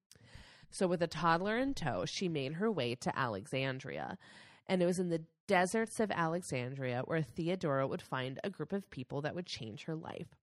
So, 0.70 0.86
with 0.86 1.00
a 1.00 1.06
toddler 1.06 1.56
in 1.56 1.72
tow, 1.72 2.04
she 2.04 2.28
made 2.28 2.54
her 2.54 2.70
way 2.70 2.94
to 2.96 3.18
Alexandria. 3.18 4.18
And 4.66 4.82
it 4.82 4.86
was 4.86 4.98
in 4.98 5.08
the 5.08 5.24
deserts 5.48 5.98
of 5.98 6.10
Alexandria 6.10 7.02
where 7.06 7.22
Theodora 7.22 7.86
would 7.86 8.02
find 8.02 8.38
a 8.44 8.50
group 8.50 8.70
of 8.70 8.90
people 8.90 9.22
that 9.22 9.34
would 9.34 9.46
change 9.46 9.84
her 9.84 9.96
life. 9.96 10.36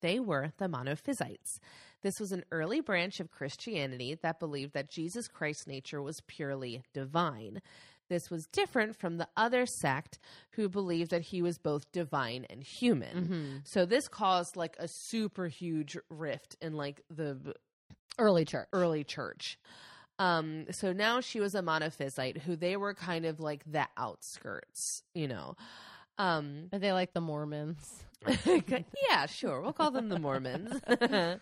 They 0.00 0.18
were 0.18 0.52
the 0.58 0.66
Monophysites. 0.66 1.60
This 2.02 2.18
was 2.18 2.32
an 2.32 2.44
early 2.50 2.80
branch 2.80 3.20
of 3.20 3.30
Christianity 3.30 4.18
that 4.22 4.40
believed 4.40 4.74
that 4.74 4.90
Jesus 4.90 5.28
Christ's 5.28 5.66
nature 5.66 6.02
was 6.02 6.20
purely 6.26 6.82
divine. 6.92 7.62
This 8.08 8.30
was 8.30 8.46
different 8.52 8.96
from 8.96 9.16
the 9.16 9.28
other 9.36 9.64
sect 9.64 10.18
who 10.52 10.68
believed 10.68 11.12
that 11.12 11.22
he 11.22 11.40
was 11.40 11.58
both 11.58 11.90
divine 11.92 12.44
and 12.50 12.62
human. 12.62 13.16
Mm-hmm. 13.24 13.56
So 13.64 13.86
this 13.86 14.08
caused 14.08 14.56
like 14.56 14.76
a 14.78 14.88
super 14.88 15.46
huge 15.46 15.96
rift 16.10 16.56
in 16.60 16.74
like 16.74 17.02
the 17.08 17.54
Early 18.18 18.44
church. 18.44 18.68
early 18.72 19.04
church. 19.04 19.58
Um, 20.18 20.66
so 20.70 20.92
now 20.92 21.20
she 21.20 21.40
was 21.40 21.54
a 21.54 21.62
monophysite 21.62 22.42
who 22.42 22.54
they 22.54 22.76
were 22.76 22.92
kind 22.92 23.24
of 23.24 23.40
like 23.40 23.62
the 23.64 23.86
outskirts, 23.96 25.02
you 25.14 25.26
know. 25.26 25.56
Um, 26.22 26.68
Are 26.72 26.78
they 26.78 26.92
like 26.92 27.14
the 27.14 27.20
Mormons? 27.20 28.04
yeah, 28.46 29.26
sure. 29.26 29.60
We'll 29.60 29.72
call 29.72 29.90
them 29.90 30.08
the 30.08 30.20
Mormons. 30.20 30.80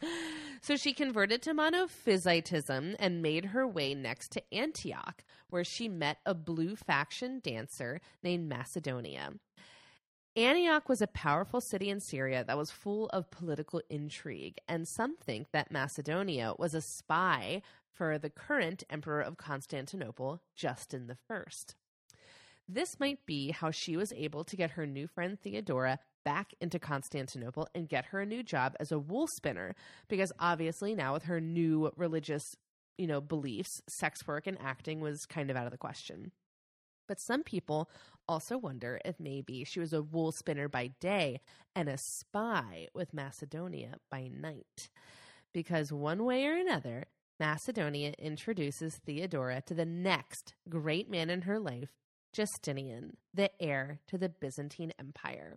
so 0.63 0.77
she 0.77 0.95
converted 0.95 1.43
to 1.43 1.53
monophysitism 1.53 2.97
and 2.99 3.21
made 3.21 3.47
her 3.47 3.69
way 3.69 3.95
next 3.95 4.33
to 4.33 4.55
Antioch, 4.55 5.23
where 5.51 5.65
she 5.65 5.87
met 5.87 6.17
a 6.25 6.33
blue 6.33 6.77
faction 6.77 7.41
dancer 7.45 8.01
named 8.23 8.49
Macedonia. 8.49 9.35
Antioch 10.35 10.89
was 10.89 11.03
a 11.03 11.07
powerful 11.09 11.61
city 11.61 11.91
in 11.91 12.01
Syria 12.01 12.43
that 12.47 12.57
was 12.57 12.71
full 12.71 13.11
of 13.11 13.31
political 13.31 13.83
intrigue, 13.91 14.57
and 14.67 14.89
some 14.89 15.19
think 15.19 15.51
that 15.53 15.71
Macedonia 15.71 16.55
was 16.59 16.73
a 16.73 16.81
spy 16.81 17.61
for 17.93 18.17
the 18.17 18.31
current 18.31 18.83
emperor 18.89 19.21
of 19.21 19.37
Constantinople, 19.37 20.41
Justin 20.57 21.15
I. 21.29 21.43
This 22.73 23.01
might 23.01 23.27
be 23.27 23.51
how 23.51 23.73
she 23.73 23.97
was 23.97 24.13
able 24.13 24.45
to 24.45 24.57
get 24.57 24.71
her 24.73 24.87
new 24.87 25.09
friend 25.09 25.37
Theodora 25.41 25.99
back 26.25 26.53
into 26.61 26.79
Constantinople 26.79 27.67
and 27.75 27.89
get 27.89 28.05
her 28.07 28.21
a 28.21 28.27
new 28.27 28.45
job 28.45 28.77
as 28.79 28.93
a 28.93 28.99
wool 28.99 29.27
spinner 29.35 29.75
because 30.09 30.31
obviously 30.39 30.95
now 30.95 31.13
with 31.13 31.25
her 31.25 31.41
new 31.41 31.91
religious, 31.97 32.45
you 32.97 33.09
know, 33.09 33.21
beliefs, 33.21 33.81
sex 33.89 34.25
work 34.25 34.47
and 34.47 34.57
acting 34.61 35.01
was 35.01 35.27
kind 35.27 35.51
of 35.51 35.57
out 35.57 35.65
of 35.67 35.73
the 35.73 35.79
question. 35.79 36.31
But 37.09 37.19
some 37.19 37.43
people 37.43 37.91
also 38.29 38.57
wonder 38.57 39.01
if 39.05 39.19
maybe 39.19 39.65
she 39.65 39.81
was 39.81 39.93
a 39.93 40.03
wool 40.03 40.31
spinner 40.31 40.69
by 40.69 40.93
day 41.01 41.41
and 41.75 41.89
a 41.89 41.99
spy 41.99 42.87
with 42.95 43.13
Macedonia 43.13 43.97
by 44.13 44.29
night. 44.29 44.91
Because 45.53 45.93
one 45.93 46.25
way 46.25 46.47
or 46.47 46.55
another, 46.55 47.07
Macedonia 47.41 48.15
introduces 48.17 48.95
Theodora 49.05 49.61
to 49.67 49.75
the 49.75 49.87
next 49.87 50.55
great 50.69 51.11
man 51.11 51.31
in 51.31 51.43
her 51.43 51.59
life, 51.59 51.89
Justinian, 52.33 53.17
the 53.35 53.51
heir 53.61 54.01
to 54.09 54.19
the 54.19 54.29
Byzantine 54.29 54.93
Empire. 54.99 55.57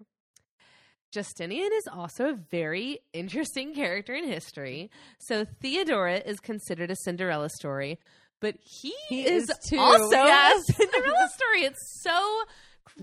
Justinian 1.12 1.70
is 1.74 1.88
also 1.92 2.30
a 2.30 2.34
very 2.34 3.00
interesting 3.14 3.76
character 3.76 4.14
in 4.16 4.26
history. 4.28 4.90
So 5.20 5.46
Theodora 5.62 6.18
is 6.18 6.40
considered 6.40 6.90
a 6.90 6.96
Cinderella 6.96 7.50
story, 7.50 8.00
but 8.40 8.56
he, 8.60 8.94
He 9.10 9.26
is, 9.28 9.44
is 9.48 9.58
too, 9.70 9.78
also 9.78 10.16
yes. 10.16 10.68
a 10.70 10.74
Cinderella 10.74 11.30
story. 11.36 11.64
It's 11.66 12.02
so 12.02 12.42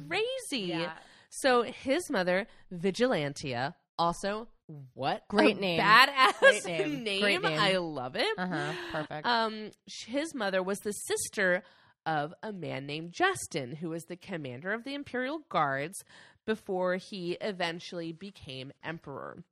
crazy. 0.08 0.84
So 1.30 1.62
his 1.62 2.10
mother, 2.10 2.48
Vigilantia, 2.74 3.74
also 3.96 4.48
what 4.94 5.22
Great 5.28 5.58
a 5.58 5.60
name. 5.60 5.80
badass 5.80 6.38
Great 6.40 6.64
name. 6.64 7.04
name. 7.04 7.20
Great 7.20 7.42
name. 7.42 7.58
I 7.60 7.76
love 7.76 8.16
it. 8.16 8.26
Uh 8.38 8.46
huh. 8.48 8.72
Perfect. 8.92 9.26
Um, 9.26 9.70
his 10.06 10.34
mother 10.34 10.62
was 10.64 10.78
the 10.80 10.92
sister 10.92 11.62
of 12.06 12.34
a 12.42 12.52
man 12.52 12.86
named 12.86 13.12
Justin, 13.12 13.76
who 13.76 13.90
was 13.90 14.04
the 14.04 14.16
commander 14.16 14.72
of 14.72 14.84
the 14.84 14.94
Imperial 14.94 15.40
Guards 15.48 16.02
before 16.46 16.96
he 16.96 17.36
eventually 17.40 18.12
became 18.12 18.72
emperor. 18.82 19.44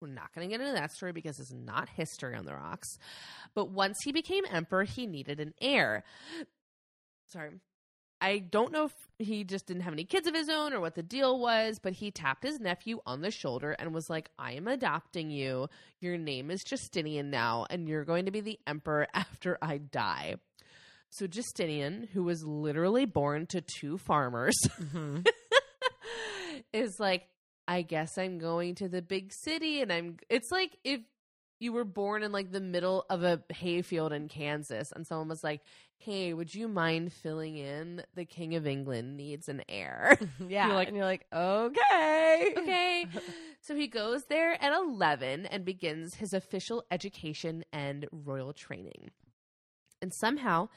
We're 0.00 0.08
not 0.08 0.34
going 0.34 0.48
to 0.48 0.52
get 0.52 0.60
into 0.60 0.78
that 0.78 0.92
story 0.92 1.12
because 1.12 1.38
it's 1.38 1.52
not 1.52 1.88
history 1.88 2.34
on 2.34 2.44
the 2.44 2.54
rocks. 2.54 2.98
But 3.54 3.70
once 3.70 3.96
he 4.04 4.12
became 4.12 4.44
emperor, 4.50 4.84
he 4.84 5.06
needed 5.06 5.40
an 5.40 5.54
heir. 5.60 6.04
Sorry. 7.28 7.52
I 8.20 8.38
don't 8.38 8.72
know 8.72 8.86
if 8.86 8.94
he 9.18 9.44
just 9.44 9.66
didn't 9.66 9.82
have 9.82 9.92
any 9.92 10.04
kids 10.04 10.26
of 10.26 10.34
his 10.34 10.48
own 10.48 10.72
or 10.72 10.80
what 10.80 10.94
the 10.94 11.02
deal 11.02 11.38
was, 11.38 11.78
but 11.82 11.92
he 11.92 12.10
tapped 12.10 12.44
his 12.44 12.58
nephew 12.60 13.00
on 13.06 13.20
the 13.20 13.30
shoulder 13.30 13.72
and 13.72 13.92
was 13.92 14.08
like, 14.08 14.30
I 14.38 14.52
am 14.52 14.68
adopting 14.68 15.30
you. 15.30 15.68
Your 16.00 16.16
name 16.16 16.50
is 16.50 16.64
Justinian 16.64 17.30
now, 17.30 17.66
and 17.68 17.88
you're 17.88 18.04
going 18.04 18.24
to 18.24 18.30
be 18.30 18.40
the 18.40 18.58
emperor 18.66 19.06
after 19.14 19.58
I 19.60 19.78
die. 19.78 20.36
So, 21.18 21.26
Justinian, 21.26 22.08
who 22.12 22.24
was 22.24 22.44
literally 22.44 23.04
born 23.06 23.46
to 23.46 23.60
two 23.62 23.96
farmers, 23.98 24.54
Mhm. 24.80 25.26
is 26.72 26.98
like, 26.98 27.28
I 27.68 27.82
guess 27.82 28.16
I'm 28.18 28.38
going 28.38 28.74
to 28.76 28.88
the 28.88 29.02
big 29.02 29.32
city, 29.32 29.80
and 29.80 29.92
I'm. 29.92 30.16
It's 30.28 30.50
like 30.50 30.76
if 30.84 31.00
you 31.58 31.72
were 31.72 31.84
born 31.84 32.22
in 32.22 32.32
like 32.32 32.52
the 32.52 32.60
middle 32.60 33.04
of 33.08 33.22
a 33.24 33.42
hayfield 33.52 34.12
in 34.12 34.28
Kansas, 34.28 34.92
and 34.92 35.06
someone 35.06 35.28
was 35.28 35.42
like, 35.42 35.62
"Hey, 35.98 36.32
would 36.32 36.54
you 36.54 36.68
mind 36.68 37.12
filling 37.12 37.56
in? 37.56 38.02
The 38.14 38.24
King 38.24 38.54
of 38.54 38.66
England 38.66 39.16
needs 39.16 39.48
an 39.48 39.62
heir." 39.68 40.16
Yeah. 40.48 40.66
You're 40.66 40.76
like, 40.76 40.88
and 40.88 40.96
you're 40.96 41.06
like, 41.06 41.26
okay. 41.32 42.54
okay. 42.56 43.06
So 43.62 43.74
he 43.74 43.88
goes 43.88 44.22
there 44.28 44.62
at 44.62 44.72
11 44.72 45.46
and 45.46 45.64
begins 45.64 46.14
his 46.16 46.32
official 46.32 46.84
education 46.90 47.64
and 47.72 48.06
royal 48.12 48.52
training. 48.52 49.10
And 50.00 50.12
somehow, 50.14 50.68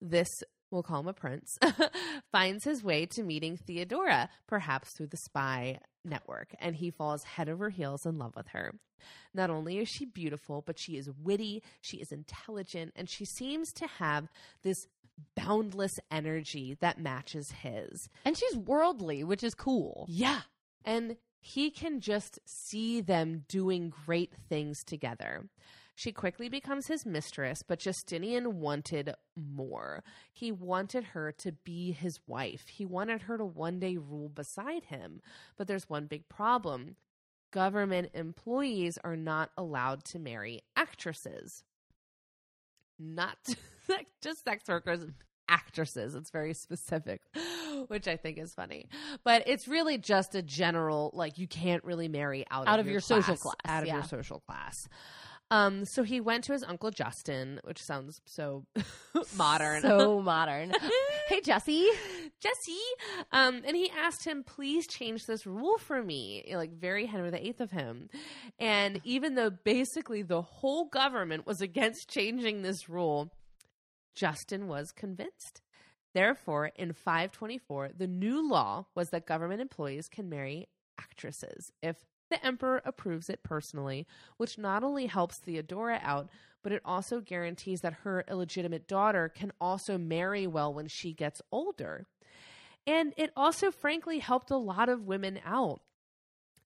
this, 0.00 0.42
we'll 0.70 0.82
call 0.82 1.00
him 1.00 1.08
a 1.08 1.12
prince, 1.12 1.58
finds 2.32 2.64
his 2.64 2.82
way 2.82 3.06
to 3.06 3.22
meeting 3.22 3.56
Theodora, 3.56 4.28
perhaps 4.46 4.90
through 4.90 5.08
the 5.08 5.16
spy 5.16 5.78
network, 6.04 6.54
and 6.60 6.76
he 6.76 6.90
falls 6.90 7.24
head 7.24 7.48
over 7.48 7.70
heels 7.70 8.06
in 8.06 8.18
love 8.18 8.34
with 8.36 8.48
her. 8.48 8.74
Not 9.34 9.50
only 9.50 9.78
is 9.78 9.88
she 9.88 10.04
beautiful, 10.04 10.62
but 10.62 10.78
she 10.78 10.96
is 10.96 11.10
witty, 11.10 11.62
she 11.80 11.98
is 11.98 12.12
intelligent, 12.12 12.92
and 12.96 13.08
she 13.08 13.24
seems 13.24 13.72
to 13.74 13.86
have 13.86 14.28
this 14.62 14.86
boundless 15.34 15.98
energy 16.10 16.76
that 16.80 16.98
matches 16.98 17.50
his. 17.50 18.08
And 18.24 18.36
she's 18.36 18.56
worldly, 18.56 19.24
which 19.24 19.42
is 19.42 19.54
cool. 19.54 20.06
Yeah. 20.08 20.42
And 20.84 21.16
he 21.40 21.70
can 21.70 22.00
just 22.00 22.38
see 22.44 23.00
them 23.00 23.44
doing 23.48 23.92
great 24.04 24.32
things 24.48 24.82
together. 24.84 25.48
She 25.98 26.12
quickly 26.12 26.50
becomes 26.50 26.88
his 26.88 27.06
mistress, 27.06 27.62
but 27.66 27.78
Justinian 27.78 28.60
wanted 28.60 29.14
more. 29.34 30.04
He 30.30 30.52
wanted 30.52 31.04
her 31.04 31.32
to 31.38 31.52
be 31.52 31.92
his 31.92 32.20
wife. 32.26 32.68
He 32.68 32.84
wanted 32.84 33.22
her 33.22 33.38
to 33.38 33.46
one 33.46 33.80
day 33.80 33.96
rule 33.96 34.28
beside 34.28 34.84
him. 34.84 35.22
But 35.56 35.68
there's 35.68 35.88
one 35.88 36.06
big 36.06 36.28
problem 36.28 36.96
government 37.50 38.10
employees 38.12 38.98
are 39.02 39.16
not 39.16 39.50
allowed 39.56 40.04
to 40.04 40.18
marry 40.18 40.60
actresses. 40.76 41.64
Not 42.98 43.38
just 44.20 44.44
sex 44.44 44.68
workers, 44.68 45.00
actresses. 45.48 46.14
It's 46.14 46.30
very 46.30 46.52
specific, 46.52 47.22
which 47.88 48.06
I 48.06 48.18
think 48.18 48.36
is 48.36 48.52
funny. 48.52 48.90
But 49.24 49.44
it's 49.46 49.66
really 49.66 49.96
just 49.96 50.34
a 50.34 50.42
general 50.42 51.10
like 51.14 51.38
you 51.38 51.46
can't 51.46 51.82
really 51.84 52.08
marry 52.08 52.44
out, 52.50 52.68
Out 52.68 52.80
of, 52.80 52.86
of 52.86 52.92
your 52.92 53.00
social 53.00 53.36
class, 53.36 53.54
class, 53.54 53.76
out 53.76 53.82
of 53.84 53.88
your 53.88 54.04
social 54.04 54.40
class. 54.40 54.88
Um, 55.50 55.84
so 55.84 56.02
he 56.02 56.20
went 56.20 56.44
to 56.44 56.52
his 56.52 56.64
uncle 56.64 56.90
Justin, 56.90 57.60
which 57.64 57.80
sounds 57.82 58.20
so 58.24 58.64
modern. 59.36 59.82
So 59.86 60.20
modern. 60.20 60.72
hey, 61.28 61.40
Jesse. 61.40 61.88
Jesse, 62.40 62.80
um, 63.32 63.62
and 63.64 63.76
he 63.76 63.90
asked 63.90 64.26
him, 64.26 64.42
"Please 64.44 64.86
change 64.86 65.24
this 65.26 65.46
rule 65.46 65.78
for 65.78 66.02
me." 66.02 66.44
Like 66.54 66.72
very 66.72 67.06
Henry 67.06 67.30
VIII 67.30 67.54
of 67.60 67.70
him, 67.70 68.08
and 68.58 69.00
even 69.04 69.36
though 69.36 69.50
basically 69.50 70.22
the 70.22 70.42
whole 70.42 70.86
government 70.86 71.46
was 71.46 71.60
against 71.60 72.10
changing 72.10 72.62
this 72.62 72.88
rule, 72.88 73.30
Justin 74.14 74.66
was 74.68 74.92
convinced. 74.92 75.62
Therefore, 76.14 76.72
in 76.76 76.92
524, 76.92 77.90
the 77.96 78.06
new 78.06 78.48
law 78.48 78.86
was 78.94 79.10
that 79.10 79.26
government 79.26 79.60
employees 79.60 80.08
can 80.08 80.28
marry 80.28 80.68
actresses 80.98 81.70
if 81.82 81.96
the 82.30 82.44
emperor 82.44 82.82
approves 82.84 83.28
it 83.28 83.42
personally, 83.42 84.06
which 84.36 84.58
not 84.58 84.82
only 84.82 85.06
helps 85.06 85.38
Theodora 85.38 86.00
out, 86.02 86.28
but 86.62 86.72
it 86.72 86.82
also 86.84 87.20
guarantees 87.20 87.80
that 87.82 87.92
her 88.04 88.24
illegitimate 88.28 88.88
daughter 88.88 89.28
can 89.28 89.52
also 89.60 89.96
marry 89.96 90.46
well 90.46 90.72
when 90.72 90.88
she 90.88 91.12
gets 91.12 91.40
older. 91.52 92.06
And 92.86 93.14
it 93.16 93.30
also, 93.36 93.70
frankly, 93.70 94.18
helped 94.18 94.50
a 94.50 94.56
lot 94.56 94.88
of 94.88 95.06
women 95.06 95.40
out. 95.44 95.80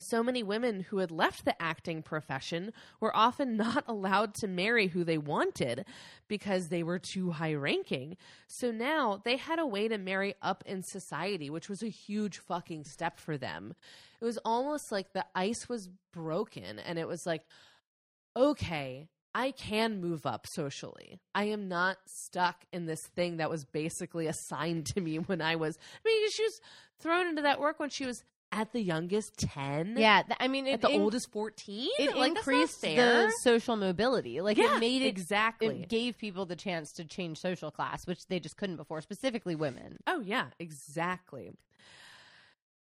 So 0.02 0.22
many 0.22 0.42
women 0.42 0.80
who 0.80 0.98
had 0.98 1.10
left 1.10 1.44
the 1.44 1.60
acting 1.60 2.02
profession 2.02 2.72
were 3.00 3.14
often 3.14 3.56
not 3.58 3.84
allowed 3.86 4.34
to 4.36 4.48
marry 4.48 4.88
who 4.88 5.04
they 5.04 5.18
wanted 5.18 5.84
because 6.26 6.68
they 6.68 6.82
were 6.82 6.98
too 6.98 7.32
high 7.32 7.54
ranking. 7.54 8.16
So 8.48 8.70
now 8.70 9.20
they 9.24 9.36
had 9.36 9.58
a 9.58 9.66
way 9.66 9.88
to 9.88 9.98
marry 9.98 10.34
up 10.40 10.64
in 10.66 10.82
society, 10.82 11.50
which 11.50 11.68
was 11.68 11.82
a 11.82 11.88
huge 11.88 12.38
fucking 12.38 12.84
step 12.84 13.20
for 13.20 13.36
them. 13.36 13.74
It 14.20 14.24
was 14.24 14.38
almost 14.38 14.90
like 14.90 15.12
the 15.12 15.26
ice 15.34 15.68
was 15.68 15.90
broken 16.12 16.78
and 16.78 16.98
it 16.98 17.06
was 17.06 17.26
like, 17.26 17.42
okay, 18.34 19.08
I 19.34 19.52
can 19.52 20.00
move 20.00 20.26
up 20.26 20.46
socially. 20.46 21.20
I 21.34 21.44
am 21.44 21.68
not 21.68 21.98
stuck 22.06 22.64
in 22.72 22.86
this 22.86 23.06
thing 23.14 23.36
that 23.36 23.50
was 23.50 23.64
basically 23.64 24.26
assigned 24.26 24.86
to 24.86 25.00
me 25.00 25.16
when 25.26 25.42
I 25.42 25.56
was. 25.56 25.76
I 25.78 26.08
mean, 26.08 26.30
she 26.30 26.42
was 26.42 26.60
thrown 26.98 27.26
into 27.26 27.42
that 27.42 27.60
work 27.60 27.78
when 27.78 27.90
she 27.90 28.06
was 28.06 28.24
at 28.52 28.72
the 28.72 28.80
youngest 28.80 29.36
10. 29.38 29.94
Yeah, 29.96 30.22
th- 30.22 30.36
I 30.40 30.48
mean, 30.48 30.66
it, 30.66 30.74
At 30.74 30.80
the 30.82 30.88
oldest 30.88 31.30
14? 31.32 31.88
it 31.98 32.16
like, 32.16 32.30
increased 32.36 32.80
the 32.82 33.32
social 33.42 33.76
mobility. 33.76 34.40
Like 34.40 34.56
yeah, 34.56 34.76
it 34.76 34.80
made 34.80 35.02
it 35.02 35.06
exactly. 35.06 35.82
It 35.82 35.88
gave 35.88 36.18
people 36.18 36.46
the 36.46 36.56
chance 36.56 36.92
to 36.94 37.04
change 37.04 37.38
social 37.38 37.70
class, 37.70 38.06
which 38.06 38.26
they 38.28 38.40
just 38.40 38.56
couldn't 38.56 38.76
before, 38.76 39.00
specifically 39.02 39.54
women. 39.54 39.98
Oh 40.06 40.20
yeah, 40.20 40.46
exactly. 40.58 41.52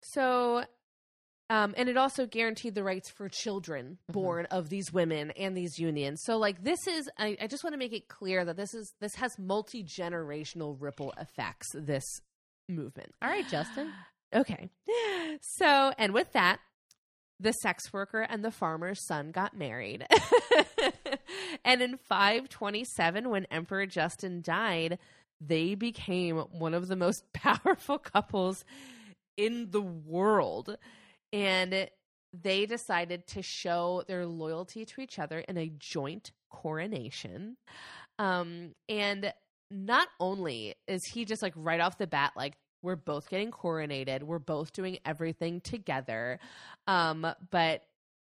So 0.00 0.64
um 1.50 1.74
and 1.76 1.88
it 1.88 1.96
also 1.96 2.26
guaranteed 2.26 2.74
the 2.74 2.84
rights 2.84 3.10
for 3.10 3.28
children 3.28 3.98
Mhm. 4.08 4.12
born 4.12 4.46
of 4.46 4.68
these 4.68 4.92
women 4.92 5.30
and 5.32 5.56
these 5.56 5.78
unions. 5.78 6.20
So 6.24 6.36
like 6.38 6.62
this 6.62 6.86
is 6.86 7.08
I, 7.18 7.36
I 7.40 7.46
just 7.46 7.64
want 7.64 7.74
to 7.74 7.78
make 7.78 7.92
it 7.92 8.08
clear 8.08 8.44
that 8.44 8.56
this 8.56 8.74
is 8.74 8.92
this 9.00 9.14
has 9.16 9.38
multi-generational 9.38 10.76
ripple 10.78 11.12
effects, 11.18 11.68
this 11.74 12.04
movement. 12.68 13.14
All 13.22 13.28
right, 13.30 13.48
Justin. 13.48 13.92
Okay. 14.34 14.70
So, 15.40 15.92
and 15.98 16.12
with 16.12 16.32
that, 16.32 16.60
the 17.40 17.52
sex 17.52 17.92
worker 17.92 18.22
and 18.22 18.44
the 18.44 18.50
farmer's 18.50 19.06
son 19.06 19.30
got 19.30 19.56
married. 19.56 20.06
and 21.64 21.80
in 21.80 21.96
527, 21.96 23.30
when 23.30 23.46
Emperor 23.50 23.86
Justin 23.86 24.42
died, 24.42 24.98
they 25.40 25.74
became 25.74 26.36
one 26.36 26.74
of 26.74 26.88
the 26.88 26.96
most 26.96 27.22
powerful 27.32 27.98
couples 27.98 28.64
in 29.36 29.70
the 29.70 29.80
world. 29.80 30.76
And 31.32 31.88
they 32.32 32.66
decided 32.66 33.26
to 33.28 33.42
show 33.42 34.02
their 34.06 34.26
loyalty 34.26 34.84
to 34.84 35.00
each 35.00 35.18
other 35.18 35.38
in 35.40 35.56
a 35.56 35.72
joint 35.78 36.32
coronation. 36.50 37.56
Um, 38.18 38.72
and 38.88 39.32
not 39.70 40.08
only 40.18 40.74
is 40.86 41.04
he 41.04 41.24
just 41.24 41.42
like 41.42 41.52
right 41.54 41.80
off 41.80 41.98
the 41.98 42.06
bat, 42.06 42.32
like, 42.36 42.54
we're 42.82 42.96
both 42.96 43.28
getting 43.28 43.50
coronated, 43.50 44.22
we're 44.22 44.38
both 44.38 44.72
doing 44.72 44.98
everything 45.04 45.60
together. 45.60 46.38
Um, 46.86 47.26
but 47.50 47.84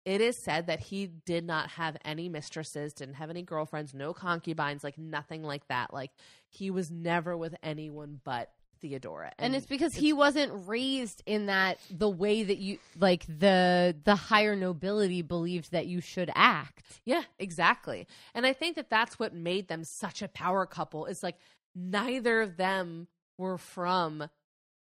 it 0.04 0.20
is 0.20 0.36
said 0.36 0.66
that 0.66 0.80
he 0.80 1.06
did 1.06 1.44
not 1.44 1.70
have 1.70 1.96
any 2.04 2.28
mistresses, 2.28 2.92
didn't 2.92 3.14
have 3.14 3.30
any 3.30 3.42
girlfriends, 3.42 3.94
no 3.94 4.12
concubines, 4.12 4.84
like 4.84 4.98
nothing 4.98 5.42
like 5.42 5.66
that. 5.68 5.94
Like 5.94 6.10
he 6.48 6.70
was 6.70 6.90
never 6.90 7.36
with 7.36 7.54
anyone 7.62 8.20
but 8.22 8.50
Theodora. 8.80 9.32
And, 9.38 9.56
it's 9.56 9.66
because 9.66 9.94
he 9.94 10.12
wasn't 10.12 10.68
raised 10.68 11.22
in 11.24 11.46
that 11.46 11.78
the 11.90 12.08
way 12.08 12.42
that 12.42 12.58
you 12.58 12.78
like 12.98 13.24
the 13.26 13.96
the 14.04 14.14
higher 14.14 14.54
nobility 14.54 15.22
believed 15.22 15.72
that 15.72 15.86
you 15.86 16.02
should 16.02 16.30
act. 16.34 17.00
Yeah, 17.06 17.22
exactly. 17.38 18.06
And 18.34 18.44
I 18.44 18.52
think 18.52 18.76
that 18.76 18.90
that's 18.90 19.18
what 19.18 19.32
made 19.34 19.68
them 19.68 19.84
such 19.84 20.20
a 20.20 20.28
power 20.28 20.66
couple. 20.66 21.06
Is 21.06 21.22
like 21.22 21.36
neither 21.74 22.42
of 22.42 22.58
them 22.58 23.08
were 23.38 23.58
from 23.58 24.28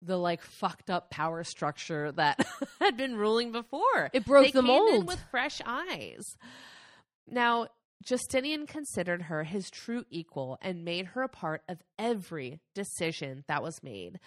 the 0.02 0.16
like 0.16 0.42
fucked 0.42 0.88
up 0.90 1.10
power 1.10 1.44
structure 1.44 2.10
that 2.12 2.44
had 2.80 2.96
been 2.96 3.16
ruling 3.16 3.52
before. 3.52 4.10
It 4.12 4.24
broke 4.24 4.46
they 4.46 4.52
the 4.52 4.62
came 4.62 4.70
in 4.70 4.92
mold. 4.94 5.06
with 5.06 5.22
fresh 5.30 5.60
eyes. 5.66 6.24
Now, 7.28 7.68
Justinian 8.02 8.66
considered 8.66 9.22
her 9.22 9.44
his 9.44 9.68
true 9.70 10.04
equal 10.10 10.58
and 10.62 10.84
made 10.84 11.06
her 11.08 11.22
a 11.22 11.28
part 11.28 11.62
of 11.68 11.82
every 11.98 12.60
decision 12.74 13.44
that 13.46 13.62
was 13.62 13.82
made. 13.82 14.18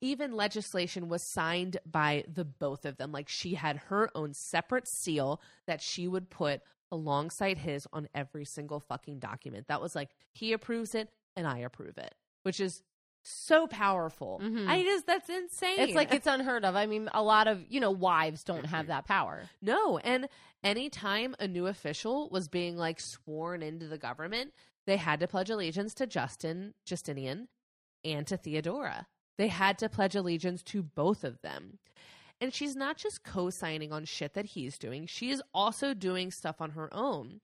even 0.00 0.32
legislation 0.32 1.08
was 1.08 1.32
signed 1.32 1.76
by 1.86 2.24
the 2.32 2.44
both 2.44 2.84
of 2.84 2.96
them. 2.96 3.12
Like 3.12 3.28
she 3.28 3.54
had 3.54 3.76
her 3.88 4.10
own 4.16 4.34
separate 4.34 4.88
seal 4.88 5.40
that 5.66 5.80
she 5.80 6.06
would 6.08 6.28
put 6.30 6.60
alongside 6.90 7.58
his 7.58 7.86
on 7.92 8.08
every 8.14 8.44
single 8.44 8.80
fucking 8.80 9.18
document. 9.20 9.66
That 9.68 9.80
was 9.82 9.94
like 9.94 10.10
he 10.32 10.52
approves 10.52 10.94
it 10.94 11.08
and 11.36 11.46
I 11.46 11.58
approve 11.58 11.98
it, 11.98 12.14
which 12.42 12.58
is 12.60 12.82
so 13.30 13.66
powerful. 13.66 14.40
Mhm. 14.42 14.68
I 14.68 14.82
just 14.82 15.06
that's 15.06 15.28
insane. 15.28 15.78
It's 15.78 15.94
like 15.94 16.12
it's 16.14 16.26
unheard 16.26 16.64
of. 16.64 16.74
I 16.76 16.86
mean, 16.86 17.08
a 17.12 17.22
lot 17.22 17.46
of, 17.48 17.64
you 17.68 17.80
know, 17.80 17.90
wives 17.90 18.44
don't 18.44 18.66
have 18.66 18.86
that 18.88 19.06
power. 19.06 19.48
no, 19.62 19.98
and 19.98 20.28
anytime 20.64 21.34
a 21.38 21.46
new 21.48 21.66
official 21.66 22.28
was 22.30 22.48
being 22.48 22.76
like 22.76 23.00
sworn 23.00 23.62
into 23.62 23.86
the 23.88 23.98
government, 23.98 24.52
they 24.86 24.96
had 24.96 25.20
to 25.20 25.28
pledge 25.28 25.50
allegiance 25.50 25.94
to 25.94 26.06
Justin, 26.06 26.74
Justinian, 26.84 27.48
and 28.04 28.26
to 28.26 28.36
Theodora. 28.36 29.06
They 29.36 29.48
had 29.48 29.78
to 29.78 29.88
pledge 29.88 30.16
allegiance 30.16 30.62
to 30.64 30.82
both 30.82 31.22
of 31.24 31.40
them. 31.42 31.78
And 32.40 32.54
she's 32.54 32.76
not 32.76 32.96
just 32.96 33.24
co 33.24 33.50
signing 33.50 33.92
on 33.92 34.04
shit 34.04 34.34
that 34.34 34.46
he's 34.46 34.78
doing, 34.78 35.06
she 35.06 35.30
is 35.30 35.42
also 35.52 35.92
doing 35.94 36.30
stuff 36.30 36.60
on 36.60 36.70
her 36.70 36.88
own. 36.94 37.40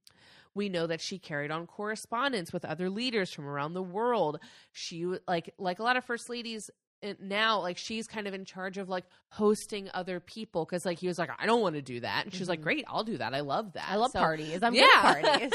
We 0.54 0.68
know 0.68 0.86
that 0.86 1.00
she 1.00 1.18
carried 1.18 1.50
on 1.50 1.66
correspondence 1.66 2.52
with 2.52 2.64
other 2.64 2.88
leaders 2.90 3.32
from 3.32 3.46
around 3.46 3.74
the 3.74 3.82
world. 3.82 4.38
She 4.72 5.04
like 5.26 5.52
like 5.58 5.78
a 5.78 5.82
lot 5.82 5.96
of 5.96 6.04
first 6.04 6.28
ladies 6.28 6.70
uh, 7.02 7.14
now 7.20 7.60
like 7.60 7.76
she's 7.76 8.06
kind 8.06 8.26
of 8.26 8.34
in 8.34 8.44
charge 8.44 8.78
of 8.78 8.88
like 8.88 9.04
hosting 9.28 9.90
other 9.92 10.20
people 10.20 10.64
cuz 10.64 10.86
like 10.86 10.98
he 10.98 11.06
was 11.08 11.18
like 11.18 11.30
I 11.38 11.44
don't 11.46 11.60
want 11.60 11.74
to 11.74 11.82
do 11.82 12.00
that. 12.00 12.24
And 12.24 12.32
she 12.32 12.38
was 12.40 12.48
like 12.48 12.60
Mhm. 12.60 12.64
great, 12.64 12.84
I'll 12.88 13.04
do 13.04 13.18
that. 13.18 13.34
I 13.34 13.40
love 13.40 13.72
that. 13.74 13.88
I 13.90 13.96
love 13.96 14.12
So- 14.12 14.20
parties. 14.20 14.62
I'm 14.62 14.72
good 14.74 14.88
at 14.94 15.02
parties. 15.02 15.52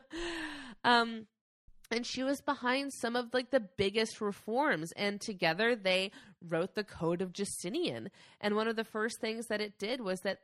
um 0.84 1.26
and 1.90 2.04
she 2.06 2.22
was 2.22 2.40
behind 2.40 2.92
some 2.92 3.14
of 3.14 3.32
like 3.32 3.50
the 3.50 3.60
biggest 3.60 4.20
reforms 4.20 4.92
and 4.92 5.20
together 5.20 5.76
they 5.76 6.10
wrote 6.46 6.74
the 6.74 6.82
code 6.84 7.22
of 7.22 7.32
justinian 7.32 8.10
and 8.40 8.56
one 8.56 8.66
of 8.68 8.74
the 8.76 8.84
first 8.84 9.20
things 9.20 9.46
that 9.46 9.60
it 9.60 9.78
did 9.78 10.00
was 10.00 10.22
that 10.22 10.40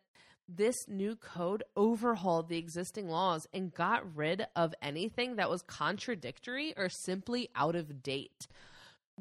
this 0.57 0.89
new 0.89 1.17
code 1.17 1.63
overhauled 1.77 2.49
the 2.49 2.59
existing 2.59 3.09
laws 3.09 3.47
and 3.53 3.73
got 3.73 4.17
rid 4.17 4.47
of 4.57 4.75
anything 4.83 5.37
that 5.37 5.49
was 5.51 5.63
contradictory 5.63 6.75
or 6.77 6.89
simply 6.89 7.49
out 7.55 7.77
of 7.77 8.03
date 8.03 8.47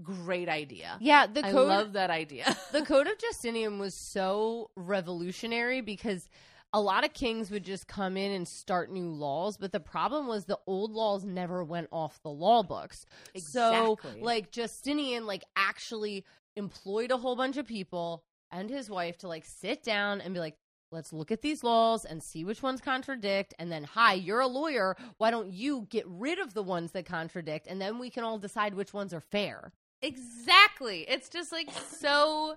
great 0.02 0.48
idea 0.48 0.98
Yeah, 1.02 1.28
the 1.28 1.42
code. 1.42 1.70
i 1.70 1.76
love 1.78 1.94
that 1.94 2.10
idea 2.10 2.56
the 2.72 2.84
code 2.84 3.08
of 3.08 3.18
Justinian 3.18 3.80
was 3.80 3.94
so 3.94 4.72
revolutionary 4.76 5.82
because 5.82 6.30
a 6.72 6.80
lot 6.80 7.04
of 7.04 7.14
kings 7.14 7.50
would 7.52 7.64
just 7.64 7.88
come 7.88 8.16
in 8.16 8.32
and 8.32 8.48
start 8.48 8.92
new 8.92 9.10
laws, 9.10 9.58
but 9.58 9.72
the 9.72 9.80
problem 9.80 10.28
was 10.28 10.46
the 10.46 10.60
old 10.68 10.92
laws 10.92 11.26
never 11.26 11.64
went 11.64 11.88
off 11.92 12.22
the 12.22 12.30
law 12.30 12.62
books. 12.62 13.08
Exactly. 13.34 14.12
So, 14.12 14.20
like 14.22 14.52
Justinian, 14.52 15.26
like 15.26 15.44
actually 15.56 16.26
employed 16.56 17.10
a 17.12 17.18
whole 17.18 17.36
bunch 17.36 17.58
of 17.58 17.66
people 17.66 18.24
and 18.52 18.70
his 18.70 18.88
wife 18.88 19.18
to 19.20 19.28
like 19.28 19.46
sit 19.46 19.82
down 19.84 20.22
and 20.22 20.34
be 20.34 20.40
like, 20.40 20.58
let's 20.92 21.14
look 21.14 21.32
at 21.32 21.42
these 21.42 21.64
laws 21.64 22.06
and 22.06 22.22
see 22.24 22.44
which 22.44 22.64
ones 22.64 22.82
contradict. 22.82 23.54
And 23.60 23.72
then, 23.72 23.84
hi, 23.84 24.14
you're 24.14 24.40
a 24.40 24.48
lawyer. 24.48 24.96
Why 25.18 25.32
don't 25.32 25.52
you 25.52 25.88
get 25.90 26.06
rid 26.08 26.40
of 26.40 26.54
the 26.54 26.64
ones 26.64 26.92
that 26.94 27.06
contradict? 27.06 27.68
And 27.68 27.80
then 27.82 28.00
we 28.00 28.10
can 28.10 28.24
all 28.24 28.40
decide 28.40 28.74
which 28.74 28.94
ones 28.94 29.14
are 29.14 29.22
fair. 29.22 29.72
exactly 30.02 31.02
it's 31.10 31.28
just 31.30 31.52
like 31.52 31.70
so 32.00 32.56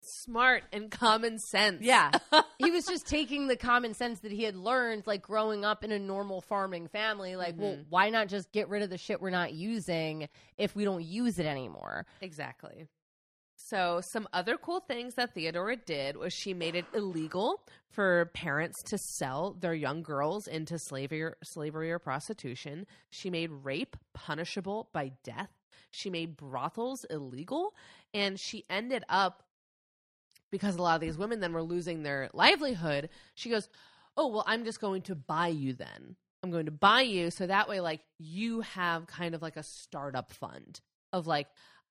smart 0.00 0.62
and 0.72 0.90
common 0.90 1.38
sense 1.38 1.82
Yeah. 1.82 2.10
he 2.58 2.70
was 2.70 2.86
just 2.86 3.06
taking 3.06 3.46
the 3.48 3.56
common 3.56 3.92
sense 3.94 4.20
that 4.20 4.32
he 4.32 4.44
had 4.44 4.56
learned 4.56 5.06
like 5.06 5.20
growing 5.20 5.64
up 5.66 5.84
in 5.84 5.92
a 5.92 5.98
normal 5.98 6.40
farming 6.40 6.88
family 6.88 7.36
like 7.36 7.56
well 7.58 7.72
Mhm. 7.74 7.84
why 7.90 8.08
not 8.10 8.28
just 8.28 8.52
get 8.52 8.68
rid 8.70 8.82
of 8.82 8.88
the 8.90 8.96
shit 8.96 9.20
we're 9.20 9.28
not 9.30 9.52
using 9.52 10.28
if 10.56 10.74
we 10.74 10.84
don't 10.84 11.04
use 11.04 11.38
it 11.38 11.46
anymore 11.46 12.06
Exactly. 12.22 12.86
So, 13.68 14.00
some 14.02 14.26
other 14.32 14.56
cool 14.56 14.80
things 14.80 15.14
that 15.16 15.34
Theodora 15.34 15.76
did 15.76 16.16
was 16.16 16.32
she 16.32 16.54
made 16.54 16.74
it 16.74 16.86
illegal 16.94 17.60
for 17.90 18.30
parents 18.32 18.82
to 18.84 18.96
sell 18.96 19.52
their 19.52 19.74
young 19.74 20.02
girls 20.02 20.46
into 20.46 20.78
slavery, 20.78 21.32
slavery 21.42 21.92
or 21.92 21.98
prostitution. 21.98 22.86
She 23.10 23.28
made 23.28 23.50
rape 23.50 23.96
punishable 24.14 24.88
by 24.94 25.12
death. 25.22 25.50
She 25.90 26.08
made 26.08 26.36
brothels 26.36 27.04
illegal, 27.10 27.74
and 28.14 28.40
she 28.40 28.64
ended 28.70 29.04
up 29.06 29.42
because 30.50 30.76
a 30.76 30.82
lot 30.82 30.94
of 30.94 31.02
these 31.02 31.18
women 31.18 31.40
then 31.40 31.52
were 31.52 31.62
losing 31.62 32.02
their 32.02 32.30
livelihood. 32.32 33.10
She 33.34 33.50
goes, 33.50 33.68
"Oh 34.16 34.28
well, 34.28 34.44
I'm 34.46 34.64
just 34.64 34.80
going 34.80 35.02
to 35.02 35.14
buy 35.14 35.48
you 35.48 35.74
then. 35.74 36.16
I'm 36.42 36.50
going 36.50 36.66
to 36.66 36.72
buy 36.72 37.02
you 37.02 37.30
so 37.30 37.46
that 37.46 37.68
way, 37.68 37.80
like 37.80 38.00
you 38.18 38.62
have 38.62 39.06
kind 39.06 39.34
of 39.34 39.42
like 39.42 39.58
a 39.58 39.62
startup 39.62 40.32
fund 40.32 40.80
of 41.12 41.26
like." 41.26 41.48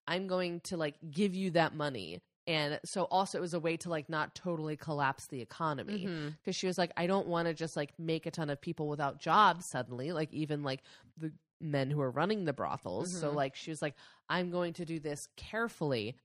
I'm 0.08 0.26
going 0.26 0.60
to 0.62 0.76
like 0.76 0.94
give 1.10 1.34
you 1.34 1.50
that 1.52 1.74
money. 1.74 2.20
And 2.46 2.80
so 2.82 3.02
also 3.04 3.36
it 3.36 3.42
was 3.42 3.52
a 3.52 3.60
way 3.60 3.76
to 3.76 3.90
like 3.90 4.08
not 4.08 4.34
totally 4.34 4.74
collapse 4.76 5.26
the 5.26 5.42
economy 5.42 6.08
because 6.42 6.56
she 6.56 6.66
was 6.66 6.78
like, 6.78 6.90
I 6.96 7.06
don't 7.06 7.26
want 7.26 7.46
to 7.46 7.52
just 7.52 7.76
like 7.76 7.92
make 7.98 8.24
a 8.24 8.30
ton 8.30 8.48
of 8.48 8.58
people 8.60 8.88
without 8.88 9.20
jobs 9.20 9.66
suddenly, 9.66 10.12
like 10.12 10.32
even 10.32 10.62
like 10.62 10.80
the 11.18 11.30
men 11.60 11.90
who 11.90 12.00
are 12.00 12.10
running 12.10 12.46
the 12.46 12.54
brothels. 12.54 13.12
So 13.20 13.30
Mhm. 13.30 13.34
like 13.34 13.54
she 13.54 13.70
was 13.70 13.82
like, 13.82 13.94
I'm 14.30 14.50
going 14.50 14.72
to 14.74 14.86
do 14.86 14.98
this 14.98 15.28
carefully 15.36 16.16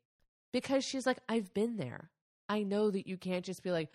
because 0.54 0.86
she's 0.86 1.06
like, 1.06 1.18
I've 1.28 1.54
been 1.54 1.76
there. 1.76 2.10
I 2.48 2.64
know 2.64 2.90
that 2.90 3.06
you 3.06 3.18
can't 3.18 3.44
just 3.44 3.62
be 3.62 3.72
like, 3.72 3.90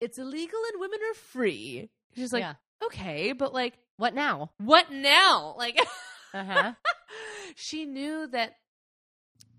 it's 0.00 0.18
illegal 0.18 0.60
and 0.72 0.80
women 0.80 1.00
are 1.10 1.14
free. 1.14 1.90
She's 2.14 2.32
like, 2.32 2.42
Yeah. 2.42 2.54
okay, 2.84 3.32
but 3.32 3.52
like, 3.52 3.74
what 3.96 4.14
now 4.14 4.52
what 4.58 4.92
now? 4.92 5.54
Like, 5.58 5.80
uh-huh 6.32 6.74
she 7.56 7.84
knew 7.84 8.26
that 8.28 8.56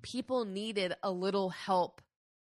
people 0.05 0.45
needed 0.45 0.93
a 1.01 1.09
little 1.11 1.49
help 1.49 1.99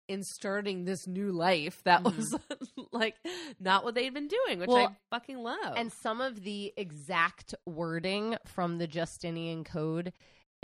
in 0.08 0.22
starting 0.24 0.84
this 0.84 1.06
new 1.06 1.30
life 1.32 1.80
that 1.84 2.02
Mhm. 2.02 2.16
was 2.16 2.34
like 2.92 3.14
not 3.60 3.84
what 3.84 3.94
they'd 3.94 4.12
been 4.14 4.28
doing, 4.28 4.58
which 4.58 4.68
Well, 4.68 4.88
I 4.88 4.96
fucking 5.10 5.38
love. 5.38 5.74
and 5.76 5.92
some 5.92 6.20
of 6.20 6.42
the 6.42 6.72
exact 6.76 7.54
wording 7.64 8.36
from 8.46 8.78
the 8.78 8.86
Justinian 8.86 9.62
Code 9.64 10.12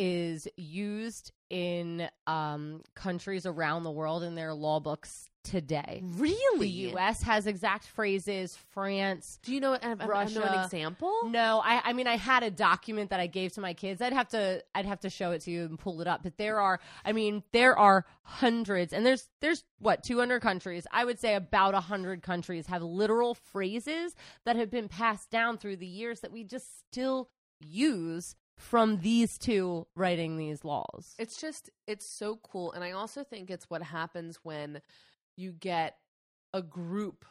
is 0.05 0.49
used 0.57 1.31
in 1.49 2.09
um, 2.27 2.83
countries 2.97 3.47
around 3.47 3.85
the 3.85 3.91
world 3.93 4.25
in 4.25 4.35
their 4.35 4.53
law 4.53 4.81
books 4.81 5.29
today. 5.45 6.03
really, 6.05 6.59
The 6.59 6.69
U.S. 6.91 7.23
has 7.23 7.47
exact 7.47 7.87
phrases. 7.87 8.57
France, 8.73 9.39
Do 9.45 9.55
you 9.55 9.61
know? 9.61 9.75
I, 9.75 9.79
I 9.83 9.95
know 9.95 10.03
an 10.03 10.09
Russia. 10.09 10.63
example. 10.65 11.13
No, 11.29 11.61
I, 11.65 11.83
I 11.85 11.93
mean 11.93 12.09
I 12.09 12.17
had 12.17 12.43
a 12.43 12.51
document 12.51 13.11
that 13.11 13.21
I 13.21 13.29
gave 13.29 13.53
to 13.53 13.61
my 13.61 13.75
kids. 13.75 14.01
I'd 14.03 14.13
have 14.13 14.29
to 14.31 14.65
I'd 14.75 14.87
have 14.87 15.01
to 15.01 15.11
show 15.11 15.31
it 15.31 15.43
to 15.43 15.51
you 15.53 15.65
and 15.67 15.79
pull 15.79 16.01
it 16.01 16.09
up. 16.09 16.25
But 16.25 16.37
there 16.37 16.59
are 16.61 16.81
I 17.05 17.13
mean 17.13 17.45
there 17.53 17.79
are 17.79 18.05
hundreds 18.23 18.93
and 18.93 19.05
there's 19.07 19.29
there's 19.41 19.63
what 19.79 20.03
200 20.03 20.41
countries. 20.43 20.87
I 20.91 21.05
would 21.05 21.21
say 21.21 21.35
about 21.37 21.75
100 21.75 22.23
countries 22.23 22.67
have 22.67 22.83
literal 22.83 23.35
phrases 23.35 24.17
that 24.47 24.57
have 24.57 24.71
been 24.71 24.89
passed 24.89 25.31
down 25.31 25.59
through 25.59 25.77
the 25.77 25.87
years 25.87 26.21
that 26.21 26.33
we 26.33 26.43
just 26.45 26.67
still 26.89 27.31
use 27.61 28.35
from 28.63 28.99
these 29.01 29.39
two 29.39 29.87
writing 29.97 30.37
these 30.37 30.65
laws. 30.65 31.15
It's 31.19 31.41
just 31.41 31.69
it's 31.87 32.07
so 32.07 32.37
cool, 32.37 32.73
and 32.73 32.83
I 32.85 32.93
also 32.93 33.25
think 33.25 33.51
it's 33.51 33.69
what 33.69 33.83
happens 33.83 34.39
when 34.43 34.81
you 35.37 35.53
get 35.53 35.97
a 36.55 36.63
group 36.63 37.25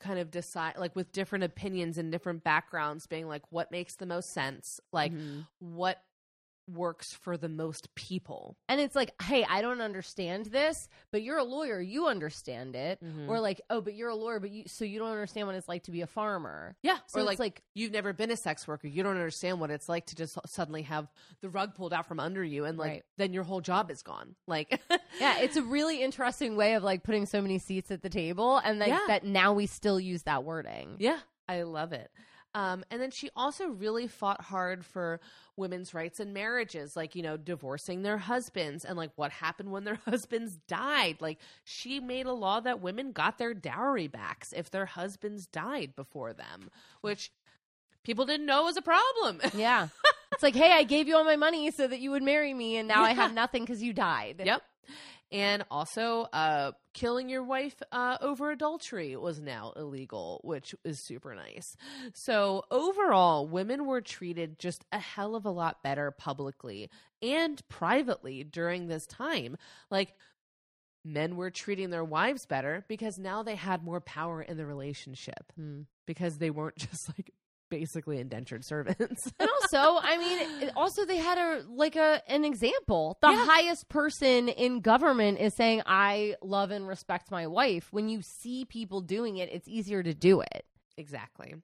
kind 0.00 0.18
of 0.20 0.30
decide 0.30 0.76
like 0.78 0.94
with 0.94 1.10
different 1.12 1.42
opinions 1.44 1.98
and 1.98 2.12
different 2.12 2.44
backgrounds 2.44 3.06
being 3.08 3.26
like 3.26 3.42
what 3.50 3.72
makes 3.72 3.96
the 3.96 4.06
most 4.06 4.30
sense 4.30 4.80
like 4.92 5.12
Mhm. 5.12 5.44
what 5.58 6.00
works 6.68 7.12
for 7.14 7.36
the 7.36 7.48
most 7.48 7.94
people 7.94 8.56
And 8.68 8.80
it's 8.80 8.94
like, 8.94 9.10
hey, 9.22 9.44
I 9.48 9.62
don't 9.62 9.80
understand 9.80 10.46
this, 10.46 10.88
but 11.10 11.22
you're 11.22 11.38
a 11.38 11.44
lawyer, 11.44 11.80
you 11.80 12.06
understand 12.06 12.76
it. 12.76 12.98
Mhm. 13.02 13.28
Or 13.28 13.40
like, 13.40 13.60
oh, 13.70 13.80
but 13.80 13.94
you're 13.94 14.10
a 14.10 14.14
lawyer, 14.14 14.38
but 14.40 14.50
you 14.50 14.64
so 14.66 14.84
you 14.84 14.98
don't 14.98 15.10
understand 15.10 15.46
what 15.46 15.56
it's 15.56 15.68
like 15.68 15.84
to 15.84 15.90
be 15.90 16.02
a 16.02 16.06
farmer. 16.06 16.76
yeah 16.82 16.98
So 17.06 17.18
or 17.18 17.22
it's 17.22 17.28
like, 17.28 17.38
like 17.38 17.62
you've 17.74 17.92
never 17.92 18.12
been 18.12 18.30
a 18.30 18.36
sex 18.36 18.68
worker 18.68 18.86
you 18.86 19.02
don't 19.02 19.16
understand 19.16 19.60
what 19.60 19.70
it's 19.70 19.88
like 19.88 20.06
to 20.06 20.14
just 20.16 20.38
suddenly 20.46 20.82
have 20.82 21.08
the 21.40 21.48
rug 21.48 21.74
pulled 21.74 21.92
out 21.92 22.06
from 22.06 22.20
under 22.20 22.44
you 22.44 22.64
and 22.64 22.76
like 22.78 22.88
Right. 22.90 23.04
then 23.16 23.32
your 23.32 23.44
whole 23.44 23.60
job 23.60 23.90
is 23.90 24.02
gone 24.02 24.34
like 24.46 24.80
yeah, 25.20 25.38
it's 25.38 25.56
a 25.56 25.62
really 25.62 26.02
interesting 26.02 26.56
way 26.56 26.74
of 26.74 26.82
like 26.82 27.02
putting 27.02 27.26
so 27.26 27.40
many 27.40 27.58
seats 27.58 27.90
at 27.90 28.02
the 28.02 28.08
table, 28.10 28.58
and 28.58 28.78
like 28.78 28.88
Yeah. 28.88 29.00
that 29.08 29.24
now 29.24 29.52
we 29.52 29.66
still 29.66 29.98
use 29.98 30.22
that 30.24 30.44
wording. 30.44 30.96
Yeah, 30.98 31.18
I 31.48 31.62
love 31.62 31.92
it. 31.92 32.10
Um, 32.58 32.84
and 32.90 33.00
then 33.00 33.12
she 33.12 33.30
also 33.36 33.68
really 33.68 34.08
fought 34.08 34.40
hard 34.40 34.84
for 34.84 35.20
women's 35.56 35.94
rights 35.94 36.18
in 36.18 36.32
marriages, 36.32 36.96
like, 36.96 37.14
you 37.14 37.22
know, 37.22 37.36
divorcing 37.36 38.02
their 38.02 38.18
husbands 38.18 38.84
and 38.84 38.96
like 38.96 39.12
what 39.14 39.30
happened 39.30 39.70
when 39.70 39.84
their 39.84 40.00
husbands 40.04 40.58
died. 40.66 41.18
Like, 41.20 41.38
she 41.62 42.00
made 42.00 42.26
a 42.26 42.32
law 42.32 42.58
that 42.58 42.80
women 42.80 43.12
got 43.12 43.38
their 43.38 43.54
dowry 43.54 44.08
backs 44.08 44.52
if 44.52 44.72
their 44.72 44.86
husbands 44.86 45.46
died 45.46 45.94
before 45.94 46.32
them, 46.32 46.68
which 47.00 47.30
people 48.02 48.26
didn't 48.26 48.46
know 48.46 48.64
was 48.64 48.76
a 48.76 48.82
problem. 48.82 49.40
Yeah, 49.54 49.86
it's 50.32 50.42
like, 50.42 50.56
hey, 50.56 50.72
I 50.72 50.82
gave 50.82 51.06
you 51.06 51.16
all 51.16 51.24
my 51.24 51.36
money 51.36 51.70
so 51.70 51.86
that 51.86 52.00
you 52.00 52.10
would 52.10 52.24
marry 52.24 52.52
me, 52.52 52.76
and 52.76 52.88
now 52.88 53.04
I 53.04 53.12
have 53.12 53.32
nothing 53.32 53.62
because 53.62 53.84
you 53.84 53.92
died. 53.92 54.42
Yep. 54.44 54.62
And 55.30 55.64
also, 55.70 56.22
uh, 56.32 56.72
killing 56.94 57.28
your 57.28 57.42
wife 57.42 57.74
uh, 57.92 58.16
over 58.22 58.50
adultery 58.50 59.14
was 59.14 59.40
now 59.40 59.72
illegal, 59.76 60.40
which 60.42 60.74
is 60.84 61.04
super 61.04 61.34
nice. 61.34 61.76
So, 62.14 62.64
overall, 62.70 63.46
women 63.46 63.84
were 63.84 64.00
treated 64.00 64.58
just 64.58 64.84
a 64.90 64.98
hell 64.98 65.34
of 65.34 65.44
a 65.44 65.50
lot 65.50 65.82
better 65.82 66.10
publicly 66.10 66.88
and 67.20 67.60
privately 67.68 68.42
during 68.42 68.86
this 68.88 69.06
time. 69.06 69.56
Like, 69.90 70.14
men 71.04 71.36
were 71.36 71.50
treating 71.50 71.90
their 71.90 72.04
wives 72.04 72.46
better 72.46 72.84
because 72.88 73.18
now 73.18 73.42
they 73.42 73.54
had 73.54 73.82
more 73.84 74.00
power 74.00 74.42
in 74.42 74.56
the 74.56 74.66
relationship 74.66 75.52
Hmm. 75.54 75.82
because 76.06 76.38
they 76.38 76.50
weren't 76.50 76.76
just 76.90 77.08
like 77.16 77.32
basically 77.70 78.18
indentured 78.18 78.64
servants. 78.64 79.30
And 79.40 79.48
also, 79.48 80.00
I 80.02 80.16
mean, 80.18 80.70
also 80.76 81.04
they 81.04 81.16
had 81.18 81.38
a 81.38 81.64
like 81.68 81.96
a 81.96 82.22
an 82.28 82.44
example. 82.44 83.18
The 83.20 83.28
Yeah. 83.28 83.44
highest 83.46 83.88
person 83.88 84.48
in 84.48 84.80
government 84.80 85.38
is 85.40 85.54
saying, 85.54 85.82
"I 85.86 86.36
love 86.42 86.70
and 86.70 86.86
respect 86.88 87.30
my 87.30 87.46
wife." 87.46 87.92
When 87.92 88.08
you 88.08 88.22
see 88.22 88.64
people 88.64 89.00
doing 89.00 89.36
it, 89.38 89.48
it's 89.52 89.68
easier 89.68 90.02
to 90.02 90.14
do 90.14 90.40
it. 90.40 90.64
exactly. 90.96 91.54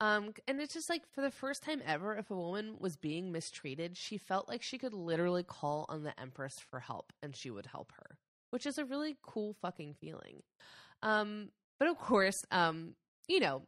Um, 0.00 0.34
and 0.46 0.60
it's 0.60 0.74
just 0.74 0.90
like 0.90 1.02
for 1.10 1.22
the 1.22 1.30
first 1.30 1.62
time 1.62 1.80
ever, 1.86 2.14
if 2.16 2.30
a 2.30 2.34
woman 2.36 2.76
was 2.78 2.96
being 2.96 3.32
mistreated, 3.32 3.96
she 3.96 4.18
felt 4.18 4.46
like 4.48 4.62
she 4.62 4.76
could 4.76 4.92
literally 4.92 5.42
call 5.42 5.86
on 5.88 6.02
the 6.02 6.18
Empress 6.20 6.58
for 6.58 6.80
help 6.80 7.12
and 7.22 7.34
she 7.34 7.50
would 7.50 7.64
help 7.66 7.92
her, 7.92 8.18
which 8.50 8.66
is 8.66 8.76
a 8.76 8.84
really 8.84 9.16
cool 9.22 9.54
fucking 9.62 9.94
feeling. 9.94 10.42
Um, 11.02 11.48
but 11.78 11.88
of 11.88 11.96
course, 11.98 12.36
um, 12.50 12.94
you 13.26 13.40
know, 13.40 13.62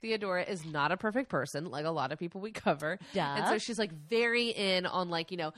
Theodora 0.00 0.42
is 0.44 0.64
not 0.64 0.92
a 0.92 0.96
perfect 0.96 1.28
person, 1.28 1.70
like 1.70 1.84
a 1.86 1.90
lot 1.90 2.12
of 2.12 2.18
people 2.18 2.40
we 2.40 2.52
cover. 2.52 2.98
And 3.36 3.46
so 3.48 3.58
she's 3.58 3.78
like 3.78 3.92
very 3.92 4.48
in 4.50 4.86
on 4.86 5.10
like, 5.10 5.30
you 5.30 5.36
know, 5.36 5.52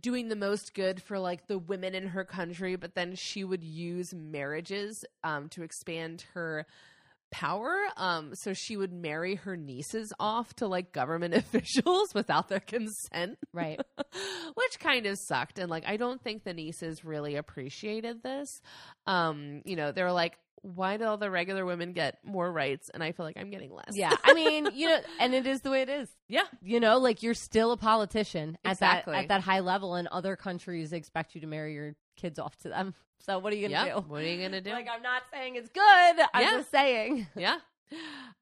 doing 0.00 0.28
the 0.28 0.36
most 0.36 0.72
good 0.74 1.02
for 1.02 1.18
like 1.18 1.46
the 1.48 1.58
women 1.58 1.94
in 1.94 2.08
her 2.08 2.24
country, 2.24 2.76
but 2.76 2.94
then 2.94 3.14
she 3.14 3.44
would 3.44 3.62
use 3.64 4.14
marriages 4.14 5.04
um 5.22 5.48
to 5.50 5.62
expand 5.62 6.24
her 6.34 6.66
power. 7.30 7.76
Um 7.96 8.34
so 8.34 8.52
she 8.54 8.76
would 8.76 8.92
marry 8.92 9.34
her 9.34 9.56
nieces 9.56 10.12
off 10.18 10.54
to 10.56 10.66
like 10.66 10.92
government 10.92 11.34
officials 11.42 12.14
without 12.14 12.48
their 12.48 12.60
consent. 12.60 13.36
right. 13.52 13.80
Which 14.54 14.78
kind 14.80 15.04
of 15.06 15.18
sucked. 15.18 15.58
And 15.58 15.70
like 15.70 15.84
I 15.86 15.96
don't 15.96 16.22
think 16.22 16.44
the 16.44 16.54
nieces 16.54 17.04
really 17.04 17.36
appreciated 17.36 18.22
this. 18.22 18.62
Um, 19.06 19.62
you 19.64 19.76
know, 19.76 19.92
they 19.92 20.02
were 20.02 20.12
like, 20.12 20.38
why 20.62 20.96
do 20.96 21.04
all 21.04 21.16
the 21.16 21.30
regular 21.30 21.64
women 21.64 21.92
get 21.92 22.18
more 22.24 22.50
rights 22.50 22.90
and 22.92 23.02
I 23.02 23.12
feel 23.12 23.24
like 23.26 23.36
I'm 23.38 23.50
getting 23.50 23.72
less? 23.72 23.90
Yeah, 23.92 24.14
I 24.24 24.34
mean, 24.34 24.68
you 24.74 24.88
know, 24.88 24.98
and 25.20 25.34
it 25.34 25.46
is 25.46 25.60
the 25.60 25.70
way 25.70 25.82
it 25.82 25.88
is. 25.88 26.08
Yeah. 26.28 26.42
You 26.62 26.80
know, 26.80 26.98
like 26.98 27.22
you're 27.22 27.34
still 27.34 27.72
a 27.72 27.76
politician 27.76 28.58
at 28.64 28.80
that 28.80 29.06
at 29.08 29.28
that 29.28 29.42
high 29.42 29.60
level, 29.60 29.94
and 29.94 30.08
other 30.08 30.34
countries 30.36 30.92
expect 30.92 31.34
you 31.34 31.40
to 31.42 31.46
marry 31.46 31.74
your 31.74 31.94
kids 32.16 32.38
off 32.38 32.56
to 32.58 32.68
them. 32.68 32.94
So 33.20 33.38
what 33.40 33.52
are 33.52 33.56
you 33.56 33.68
gonna 33.68 33.92
do? 33.94 34.00
What 34.08 34.20
are 34.22 34.24
you 34.24 34.40
gonna 34.40 34.60
do? 34.60 34.70
Like, 34.70 34.86
I'm 34.88 35.02
not 35.02 35.22
saying 35.32 35.56
it's 35.56 35.70
good. 35.70 35.82
I'm 36.34 36.42
Yeah. 36.42 36.50
just 36.58 36.70
saying. 36.70 37.26
yeah 37.36 37.58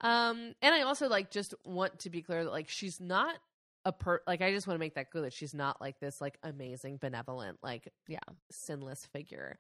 um 0.00 0.54
and 0.62 0.74
i 0.74 0.82
also 0.82 1.08
like 1.08 1.30
just 1.30 1.54
want 1.64 1.98
to 2.00 2.10
be 2.10 2.22
clear 2.22 2.44
that 2.44 2.50
like 2.50 2.68
she's 2.68 3.00
not 3.00 3.34
a 3.84 3.92
per 3.92 4.20
like 4.26 4.40
i 4.40 4.50
just 4.50 4.66
want 4.66 4.74
to 4.74 4.78
make 4.78 4.94
that 4.94 5.10
clear 5.10 5.22
that 5.22 5.32
she's 5.34 5.52
not 5.54 5.80
like 5.80 5.98
this 6.00 6.18
like 6.20 6.38
amazing 6.42 6.96
benevolent 6.96 7.58
like 7.62 7.92
Yeah. 8.08 8.18
sinless 8.50 9.04
figure 9.12 9.58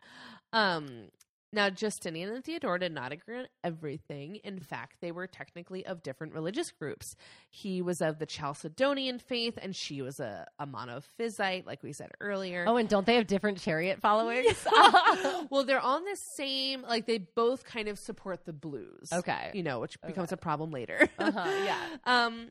um 0.54 1.08
now 1.54 1.70
justinian 1.70 2.30
and 2.30 2.44
theodora 2.44 2.78
did 2.78 2.92
not 2.92 3.12
agree 3.12 3.38
on 3.38 3.46
everything 3.62 4.36
in 4.36 4.58
fact 4.60 4.96
they 5.00 5.12
were 5.12 5.26
technically 5.26 5.84
of 5.86 6.02
different 6.02 6.32
religious 6.34 6.70
groups 6.70 7.16
he 7.50 7.80
was 7.80 8.00
of 8.00 8.18
the 8.18 8.26
chalcedonian 8.26 9.20
faith 9.20 9.58
and 9.62 9.74
she 9.74 10.02
was 10.02 10.20
a, 10.20 10.46
a 10.58 10.66
monophysite 10.66 11.66
like 11.66 11.82
we 11.82 11.92
said 11.92 12.10
earlier 12.20 12.64
Oh, 12.66 12.76
and 12.76 12.88
don't 12.88 13.06
they 13.06 13.16
have 13.16 13.26
different 13.26 13.60
chariot 13.60 14.00
followings? 14.00 14.66
well 15.50 15.64
they're 15.64 15.80
on 15.80 16.04
the 16.04 16.16
same 16.36 16.82
like 16.82 17.06
they 17.06 17.18
both 17.18 17.64
kind 17.64 17.88
of 17.88 17.98
support 17.98 18.44
the 18.44 18.52
blues 18.52 19.10
okay. 19.12 19.50
you 19.54 19.62
know, 19.62 19.80
which 19.80 20.00
becomes 20.02 20.32
a 20.32 20.36
problem 20.36 20.70
later. 20.70 21.08
Uh-huh, 21.18 21.64
yeah. 21.64 21.80
Um, 22.06 22.48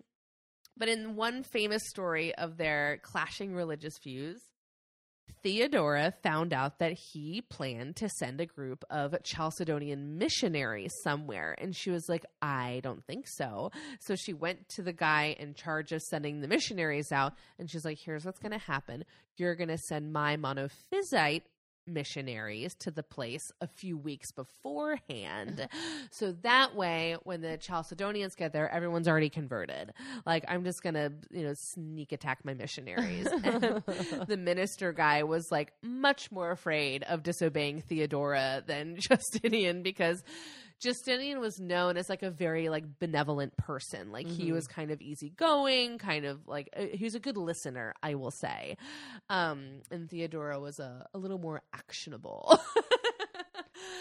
but 0.78 0.89
in 0.89 1.16
one 1.16 1.44
famous 1.44 1.88
story 1.88 2.34
of 2.36 2.58
their 2.58 3.00
clashing 3.04 3.54
religious 3.54 3.98
views, 4.00 4.42
Theodora 5.44 6.14
found 6.24 6.54
out 6.54 6.80
that 6.80 6.94
he 6.94 7.42
planned 7.42 7.98
to 7.98 8.08
send 8.08 8.40
a 8.40 8.46
group 8.46 8.86
of 8.90 9.14
Chalcedonian 9.24 10.18
missionaries 10.18 10.94
somewhere. 11.04 11.54
And 11.58 11.76
she 11.76 11.92
was 11.92 12.08
like, 12.08 12.26
I 12.42 12.80
don't 12.82 13.06
think 13.06 13.28
so. 13.28 13.72
So 14.00 14.16
she 14.16 14.32
went 14.34 14.70
to 14.70 14.82
the 14.82 14.94
guy 14.94 15.36
in 15.38 15.54
charge 15.54 15.92
of 15.92 16.02
sending 16.02 16.40
the 16.40 16.48
missionaries 16.48 17.12
out. 17.12 17.34
And 17.60 17.70
she's 17.70 17.84
like, 17.84 18.00
here's 18.00 18.24
what's 18.24 18.40
going 18.40 18.54
to 18.54 18.58
happen. 18.58 19.04
You're 19.36 19.56
going 19.56 19.70
to 19.70 19.78
send 19.78 20.14
my 20.14 20.38
monophysite 20.38 21.42
missionaries 21.88 22.76
to 22.76 22.91
the 22.91 23.04
place 23.04 23.52
a 23.62 23.67
few 23.67 23.98
weeks 23.98 24.32
beforehand. 24.32 25.67
so 26.12 26.32
that 26.43 26.76
way, 26.76 27.17
when 27.24 27.41
the 27.41 27.58
Chalcedonians 27.58 28.36
get 28.36 28.54
there, 28.54 28.69
everyone's 28.69 29.08
already 29.08 29.30
converted. 29.30 29.93
Like, 30.26 30.46
I'm 30.48 30.63
just 30.63 30.82
going 30.82 30.96
to, 30.96 31.12
you 31.32 31.43
know, 31.43 31.54
sneak 31.56 32.12
attack 32.12 32.39
my 32.43 32.54
missionaries. 32.54 33.28
And 33.28 33.84
the 34.28 34.38
minister 34.38 34.93
guy 34.93 35.24
was 35.24 35.52
like 35.52 35.74
much 35.82 36.32
more 36.32 36.52
afraid 36.52 37.04
of 37.04 37.24
disobeying 37.24 37.82
Theodora 37.82 38.63
than 38.65 38.96
Justinian 39.00 39.84
because 39.84 40.24
Justinian 40.84 41.39
was 41.39 41.60
known 41.60 41.96
as 41.98 42.10
like 42.10 42.22
a 42.24 42.30
very 42.30 42.67
like 42.69 42.84
benevolent 43.00 43.56
person. 43.58 44.12
Like 44.12 44.28
he 44.28 44.50
Mhm. 44.50 44.54
was 44.54 44.67
kind 44.67 44.91
of 44.91 45.02
easygoing, 45.02 45.98
kind 45.98 46.26
of 46.26 46.46
like 46.48 46.69
uh, 46.76 46.88
he 46.93 47.06
was 47.06 47.15
a 47.15 47.19
good 47.19 47.38
listener, 47.38 47.93
I 48.04 48.15
will 48.15 48.32
say. 48.32 48.76
Um, 49.30 49.82
and 49.89 50.10
Theodora 50.10 50.60
was 50.60 50.80
a, 50.80 51.08
a 51.13 51.17
little 51.17 51.39
more 51.39 51.62
actionable. 51.74 52.60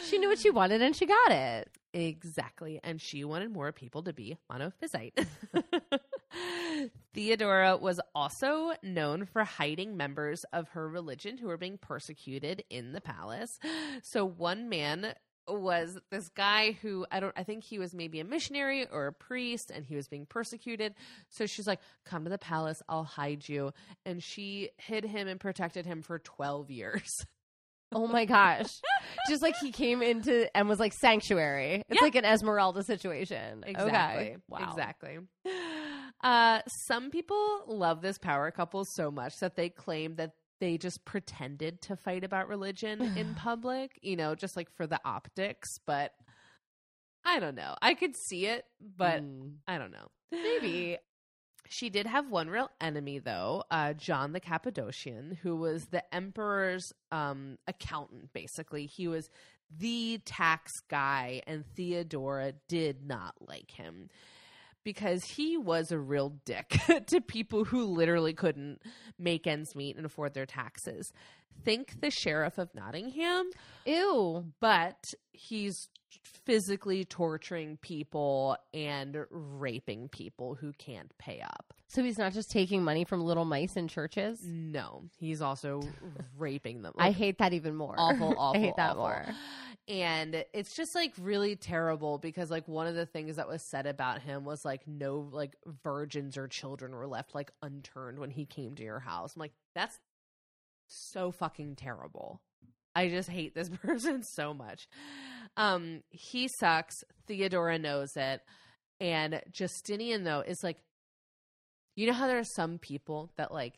She 0.09 0.19
knew 0.19 0.29
what 0.29 0.39
she 0.39 0.51
wanted 0.51 0.83
and 0.83 0.95
she 0.95 1.07
got 1.07 1.33
it. 1.33 1.71
Exactly. 1.95 2.79
And 2.85 3.01
she 3.01 3.25
wanted 3.25 3.51
more 3.51 3.73
people 3.73 4.03
to 4.03 4.13
be 4.13 4.37
monophysite. 4.51 5.13
Theodora 7.15 7.77
was 7.79 8.01
also 8.15 8.73
known 8.83 9.25
for 9.27 9.45
hiding 9.45 9.97
members 9.97 10.45
of 10.53 10.69
her 10.71 10.89
religion 10.89 11.39
who 11.39 11.47
were 11.49 11.57
being 11.57 11.79
persecuted 11.79 12.63
in 12.69 12.93
the 12.93 13.01
palace. 13.01 13.59
So 14.03 14.25
one 14.27 14.69
man 14.69 15.15
was 15.49 15.99
this 16.11 16.29
guy 16.31 16.73
who 16.83 17.05
I 17.11 17.21
don't 17.21 17.35
I 17.37 17.43
think 17.43 17.65
he 17.65 17.79
was 17.79 17.95
maybe 17.95 18.21
a 18.21 18.25
missionary 18.25 18.87
or 18.91 19.09
a 19.09 19.13
priest 19.13 19.71
and 19.75 19.85
he 19.85 19.97
was 19.97 20.09
being 20.09 20.27
persecuted. 20.27 20.95
So 21.29 21.47
she's 21.47 21.67
like, 21.67 21.81
"Come 22.05 22.25
to 22.25 22.31
the 22.31 22.39
palace, 22.39 22.81
I'll 22.89 23.05
hide 23.05 23.49
you." 23.49 23.73
And 24.07 24.23
she 24.23 24.71
hid 24.79 25.05
him 25.05 25.29
and 25.29 25.39
protected 25.41 25.85
him 25.87 26.03
for 26.03 26.19
12 26.19 26.71
years. 26.71 27.27
Oh 27.95 28.07
my 28.07 28.25
gosh. 28.25 28.81
Just 29.29 29.43
like 29.43 29.55
he 29.61 29.71
came 29.71 30.01
into 30.01 30.49
and 30.57 30.67
was 30.67 30.81
like 30.81 30.95
sanctuary. 30.95 31.83
It's 31.91 32.01
Yeah. 32.01 32.05
like 32.05 32.15
an 32.15 32.25
Esmeralda 32.25 32.83
situation. 32.85 33.65
Exactly. 33.67 34.23
Okay. 34.23 34.37
Wow. 34.49 34.61
Exactly. 34.71 35.19
Uh, 36.25 36.61
some 36.87 37.11
people 37.11 37.65
love 37.67 38.01
this 38.01 38.17
power 38.17 38.51
couple 38.51 38.85
so 38.95 39.11
much 39.11 39.35
that 39.41 39.57
they 39.57 39.69
claim 39.69 40.15
that 40.17 40.33
they 40.63 40.79
just 40.79 41.05
pretended 41.05 41.81
to 41.83 41.97
fight 41.97 42.23
about 42.23 42.47
religion 42.49 43.01
in 43.19 43.35
public, 43.35 43.99
you 44.01 44.15
know, 44.15 44.37
just 44.37 44.57
like 44.57 44.71
for 44.77 44.87
the 44.87 45.01
optics. 45.05 45.81
But 45.85 46.13
I 47.25 47.41
don't 47.41 47.57
know. 47.57 47.75
I 47.83 47.95
could 47.95 48.15
see 48.17 48.47
it, 48.47 48.65
but 48.81 49.23
Mm. 49.23 49.55
I 49.67 49.77
don't 49.79 49.91
know. 49.93 50.09
maybe. 50.31 50.97
She 51.69 51.89
did 51.89 52.07
have 52.07 52.29
one 52.29 52.51
real 52.51 52.71
enemy, 52.83 53.19
though, 53.19 53.65
uh, 53.71 53.95
John 53.95 54.33
the 54.33 54.41
Cappadocian, 54.41 55.39
who 55.43 55.57
was 55.57 55.87
the 55.87 56.03
emperor's 56.15 56.93
um, 57.11 57.57
accountant, 57.67 58.31
basically. 58.35 58.85
He 58.85 59.09
was 59.09 59.31
the 59.75 60.21
tax 60.27 60.71
guy, 60.91 61.41
and 61.47 61.65
Theodora 61.75 62.53
did 62.69 63.07
not 63.07 63.37
like 63.41 63.71
him 63.71 64.11
because 64.85 65.25
he 65.25 65.57
was 65.57 65.91
a 65.91 65.99
real 65.99 66.35
dick 66.45 66.77
to 67.07 67.21
people 67.21 67.65
who 67.65 67.85
literally 67.85 68.33
couldn't 68.33 68.81
make 69.19 69.47
ends 69.47 69.75
meet 69.75 69.97
and 69.97 70.07
afford 70.07 70.35
their 70.35 70.47
taxes. 70.47 71.13
Think 71.65 72.01
the 72.01 72.11
sheriff 72.11 72.59
of 72.59 72.75
Nottingham, 72.75 73.51
Ew. 73.85 74.47
but 74.61 75.05
he's 75.33 75.89
physically 76.45 77.05
torturing 77.05 77.77
people 77.77 78.57
and 78.75 79.17
raping 79.31 80.09
people 80.09 80.55
who 80.55 80.73
can't 80.73 81.17
pay 81.19 81.41
up. 81.41 81.75
So 81.93 82.03
he's 82.03 82.17
not 82.17 82.33
just 82.33 82.51
taking 82.51 82.83
money 82.83 83.05
from 83.05 83.21
little 83.23 83.45
mice 83.45 83.77
in 83.77 83.87
churches? 83.87 84.41
No, 84.43 85.03
he's 85.19 85.43
also 85.43 85.83
raping 86.39 86.81
them. 86.81 86.95
I 86.97 87.11
hate 87.11 87.37
that 87.37 87.53
even 87.53 87.77
more. 87.77 87.95
awful, 87.99 88.35
awful. 88.39 88.53
I 88.57 88.65
hate 88.65 88.77
that 88.77 88.93
awful. 88.93 89.03
more. 89.03 89.27
And 89.89 90.43
it's 90.55 90.75
just 90.75 90.95
like 90.95 91.13
really 91.21 91.55
terrible 91.55 92.17
because 92.17 92.51
like 92.51 92.67
one 92.67 92.87
of 92.87 92.95
the 92.95 93.05
things 93.05 93.37
that 93.37 93.47
was 93.47 93.63
said 93.69 93.87
about 93.87 94.23
him 94.23 94.47
was 94.47 94.65
like 94.65 94.87
no 94.87 95.29
like 95.33 95.55
virgins 95.85 96.39
or 96.39 96.49
children 96.49 96.95
were 96.95 97.07
left 97.07 97.35
like 97.35 97.51
unturned 97.61 98.19
when 98.19 98.31
he 98.31 98.47
came 98.47 98.75
to 98.77 98.83
your 98.83 99.01
house. 99.01 99.35
I'm 99.37 99.41
like, 99.41 99.53
that's 99.75 99.99
so 100.87 101.31
fucking 101.31 101.77
terrible. 101.77 102.41
I 102.95 103.09
just 103.09 103.29
hate 103.29 103.55
this 103.55 103.69
person 103.85 104.23
so 104.23 104.55
much. 104.55 104.89
Um, 105.59 106.03
he 106.09 106.49
sucks. 106.59 107.05
Theodora 107.27 107.79
knows 107.79 108.17
it. 108.17 108.41
And 108.99 109.43
Justinian 109.51 110.25
though 110.25 110.41
is 110.41 110.63
like 110.63 110.79
you 111.97 112.07
know 112.07 112.13
how 112.13 112.27
there 112.27 112.39
are 112.39 112.45
some 112.45 112.79
people 112.79 113.31
that 113.37 113.53
like 113.53 113.75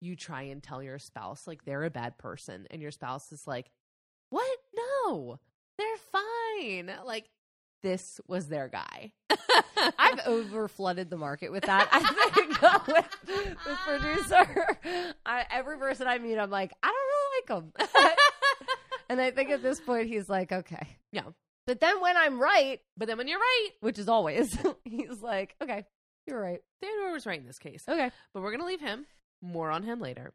you 0.00 0.16
try 0.16 0.42
and 0.42 0.62
tell 0.62 0.82
your 0.82 0.98
spouse 0.98 1.46
like 1.46 1.64
they're 1.64 1.84
a 1.84 1.90
bad 1.90 2.18
person 2.18 2.66
and 2.70 2.82
your 2.82 2.90
spouse 2.90 3.32
is 3.32 3.46
like 3.46 3.70
what 4.30 4.58
no 5.06 5.38
they're 5.78 5.86
fine 6.12 6.92
like 7.04 7.28
this 7.82 8.20
was 8.26 8.48
their 8.48 8.68
guy 8.68 9.12
I've 9.98 10.20
over 10.26 10.68
flooded 10.68 11.10
the 11.10 11.16
market 11.16 11.52
with 11.52 11.64
that. 11.64 11.88
I 11.92 12.00
think 12.00 12.62
with, 12.88 13.56
with 13.66 13.78
producer. 13.78 15.14
I, 15.26 15.44
every 15.50 15.78
person 15.78 16.06
I 16.06 16.18
meet, 16.18 16.38
I'm 16.38 16.50
like, 16.50 16.72
I 16.82 16.88
don't 16.88 17.58
really 17.58 17.90
like 17.90 17.98
him. 17.98 18.10
and 19.08 19.20
I 19.20 19.30
think 19.30 19.50
at 19.50 19.62
this 19.62 19.80
point 19.80 20.08
he's 20.08 20.28
like, 20.28 20.52
okay. 20.52 20.96
Yeah. 21.12 21.22
But 21.66 21.80
then 21.80 22.00
when 22.00 22.16
I'm 22.16 22.40
right, 22.40 22.80
But 22.96 23.08
then 23.08 23.18
when 23.18 23.28
you're 23.28 23.38
right, 23.38 23.70
which 23.80 23.98
is 23.98 24.08
always, 24.08 24.56
he's 24.84 25.22
like, 25.22 25.54
okay, 25.62 25.84
you're 26.26 26.40
right. 26.40 26.60
Theodore 26.80 27.12
was 27.12 27.26
right 27.26 27.40
in 27.40 27.46
this 27.46 27.58
case. 27.58 27.84
Okay. 27.88 28.10
But 28.32 28.42
we're 28.42 28.50
going 28.50 28.60
to 28.60 28.66
leave 28.66 28.80
him. 28.80 29.06
More 29.42 29.70
on 29.70 29.82
him 29.82 30.00
later. 30.00 30.32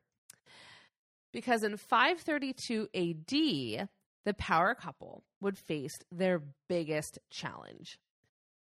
Because 1.31 1.63
in 1.63 1.77
532 1.77 2.87
AD, 2.93 3.89
the 4.25 4.33
power 4.33 4.75
couple 4.75 5.23
would 5.41 5.57
face 5.57 5.99
their 6.11 6.41
biggest 6.67 7.19
challenge. 7.29 7.99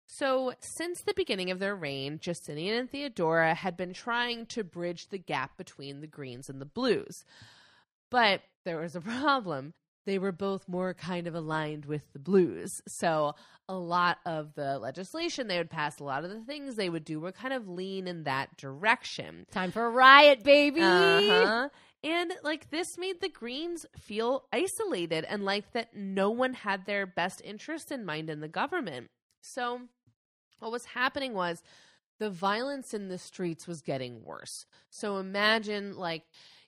So, 0.08 0.54
since 0.60 1.02
the 1.02 1.16
beginning 1.16 1.50
of 1.50 1.58
their 1.58 1.76
reign, 1.76 2.20
Justinian 2.20 2.76
and 2.78 2.90
Theodora 2.90 3.56
had 3.56 3.76
been 3.76 3.94
trying 3.94 4.46
to 4.48 4.64
bridge 4.64 5.08
the 5.08 5.18
gap 5.18 5.58
between 5.58 6.02
the 6.02 6.08
Greens 6.08 6.48
and 6.48 6.62
the 6.62 6.66
Blues. 6.66 7.26
But 8.12 8.42
there 8.66 8.80
was 8.80 8.96
a 8.96 9.02
problem. 9.02 9.74
They 10.06 10.20
were 10.20 10.32
both 10.32 10.68
more 10.68 10.94
kind 10.94 11.28
of 11.28 11.36
aligned 11.36 11.86
with 11.86 12.02
the 12.14 12.20
Blues. 12.20 12.82
So, 12.88 13.36
a 13.68 13.76
lot 13.76 14.20
of 14.26 14.54
the 14.54 14.78
legislation 14.78 15.48
they 15.48 15.58
would 15.58 15.72
pass, 15.72 16.00
a 16.00 16.04
lot 16.04 16.24
of 16.24 16.30
the 16.30 16.42
things 16.42 16.76
they 16.76 16.90
would 16.90 17.04
do 17.04 17.20
were 17.20 17.32
kind 17.32 17.54
of 17.54 17.68
lean 17.68 18.08
in 18.08 18.24
that 18.24 18.56
direction. 18.58 19.48
Time 19.52 19.72
for 19.72 19.86
a 19.86 19.90
riot, 19.90 20.44
baby. 20.44 20.82
Uh-huh. 20.82 21.70
And 22.04 22.34
like 22.44 22.70
this 22.70 23.00
made 23.00 23.20
the 23.20 23.30
Greens 23.30 23.88
feel 23.98 24.46
isolated 24.54 25.26
and 25.28 25.44
like 25.44 25.72
that 25.74 25.96
no 25.96 26.30
one 26.30 26.54
had 26.54 26.86
their 26.86 27.08
best 27.08 27.42
interest 27.44 27.92
in 27.92 28.06
mind 28.06 28.30
in 28.30 28.42
the 28.42 28.48
government. 28.48 29.10
So 29.42 29.82
what 30.60 30.72
was 30.72 30.86
happening 30.86 31.34
was 31.34 31.64
the 32.20 32.30
violence 32.30 32.94
in 32.94 33.08
the 33.08 33.18
streets 33.18 33.68
was 33.68 33.82
getting 33.82 34.24
worse. 34.24 34.68
So 34.92 35.18
imagine 35.18 35.98
like 35.98 36.24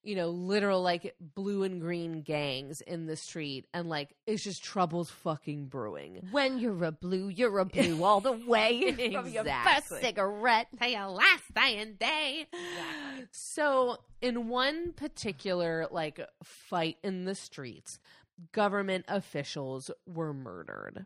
you 0.07 0.15
know, 0.15 0.29
literal 0.29 0.81
like 0.81 1.15
blue 1.19 1.63
and 1.63 1.81
green 1.81 2.21
gangs 2.21 2.79
in 2.79 3.07
the 3.07 3.17
street, 3.17 3.65
and 3.73 3.89
like 3.89 4.15
it's 4.25 4.41
just 4.41 4.63
troubles 4.63 5.09
fucking 5.09 5.65
brewing. 5.65 6.25
When 6.31 6.59
you're 6.59 6.85
a 6.85 6.93
blue, 6.93 7.27
you're 7.27 7.59
a 7.59 7.65
blue 7.65 8.01
all 8.05 8.21
the 8.21 8.31
way. 8.31 8.93
From 9.11 9.27
your 9.27 9.43
first 9.43 9.89
cigarette. 9.99 10.67
to 10.79 10.89
your 10.89 11.07
last 11.07 11.53
dying 11.53 11.95
day. 11.99 12.47
So, 13.31 13.97
in 14.21 14.47
one 14.47 14.93
particular 14.93 15.87
like 15.91 16.21
fight 16.41 16.95
in 17.03 17.25
the 17.25 17.35
streets, 17.35 17.99
government 18.53 19.03
officials 19.09 19.91
were 20.05 20.33
murdered. 20.33 21.05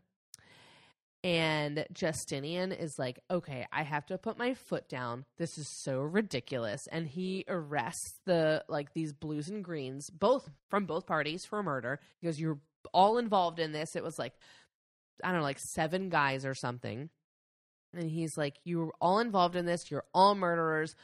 And 1.24 1.86
Justinian 1.92 2.72
is 2.72 2.98
like, 2.98 3.20
okay, 3.30 3.66
I 3.72 3.84
have 3.84 4.06
to 4.06 4.18
put 4.18 4.38
my 4.38 4.54
foot 4.54 4.88
down. 4.88 5.24
This 5.38 5.56
is 5.56 5.68
so 5.82 6.00
ridiculous. 6.00 6.88
And 6.90 7.06
he 7.06 7.44
arrests 7.46 8.18
the 8.26 8.64
like 8.68 8.92
these 8.92 9.12
blues 9.12 9.48
and 9.48 9.62
greens, 9.62 10.10
both 10.10 10.50
from 10.68 10.84
both 10.86 11.06
parties 11.06 11.44
for 11.44 11.62
murder. 11.62 12.00
He 12.20 12.26
goes, 12.26 12.40
You're 12.40 12.58
all 12.92 13.18
involved 13.18 13.60
in 13.60 13.70
this. 13.70 13.94
It 13.94 14.02
was 14.02 14.18
like, 14.18 14.32
I 15.22 15.28
don't 15.28 15.38
know, 15.38 15.44
like 15.44 15.60
seven 15.60 16.08
guys 16.08 16.44
or 16.44 16.54
something. 16.54 17.08
And 17.94 18.10
he's 18.10 18.36
like, 18.36 18.56
You're 18.64 18.92
all 19.00 19.20
involved 19.20 19.54
in 19.54 19.64
this. 19.64 19.92
You're 19.92 20.04
all 20.12 20.34
murderers. 20.34 20.96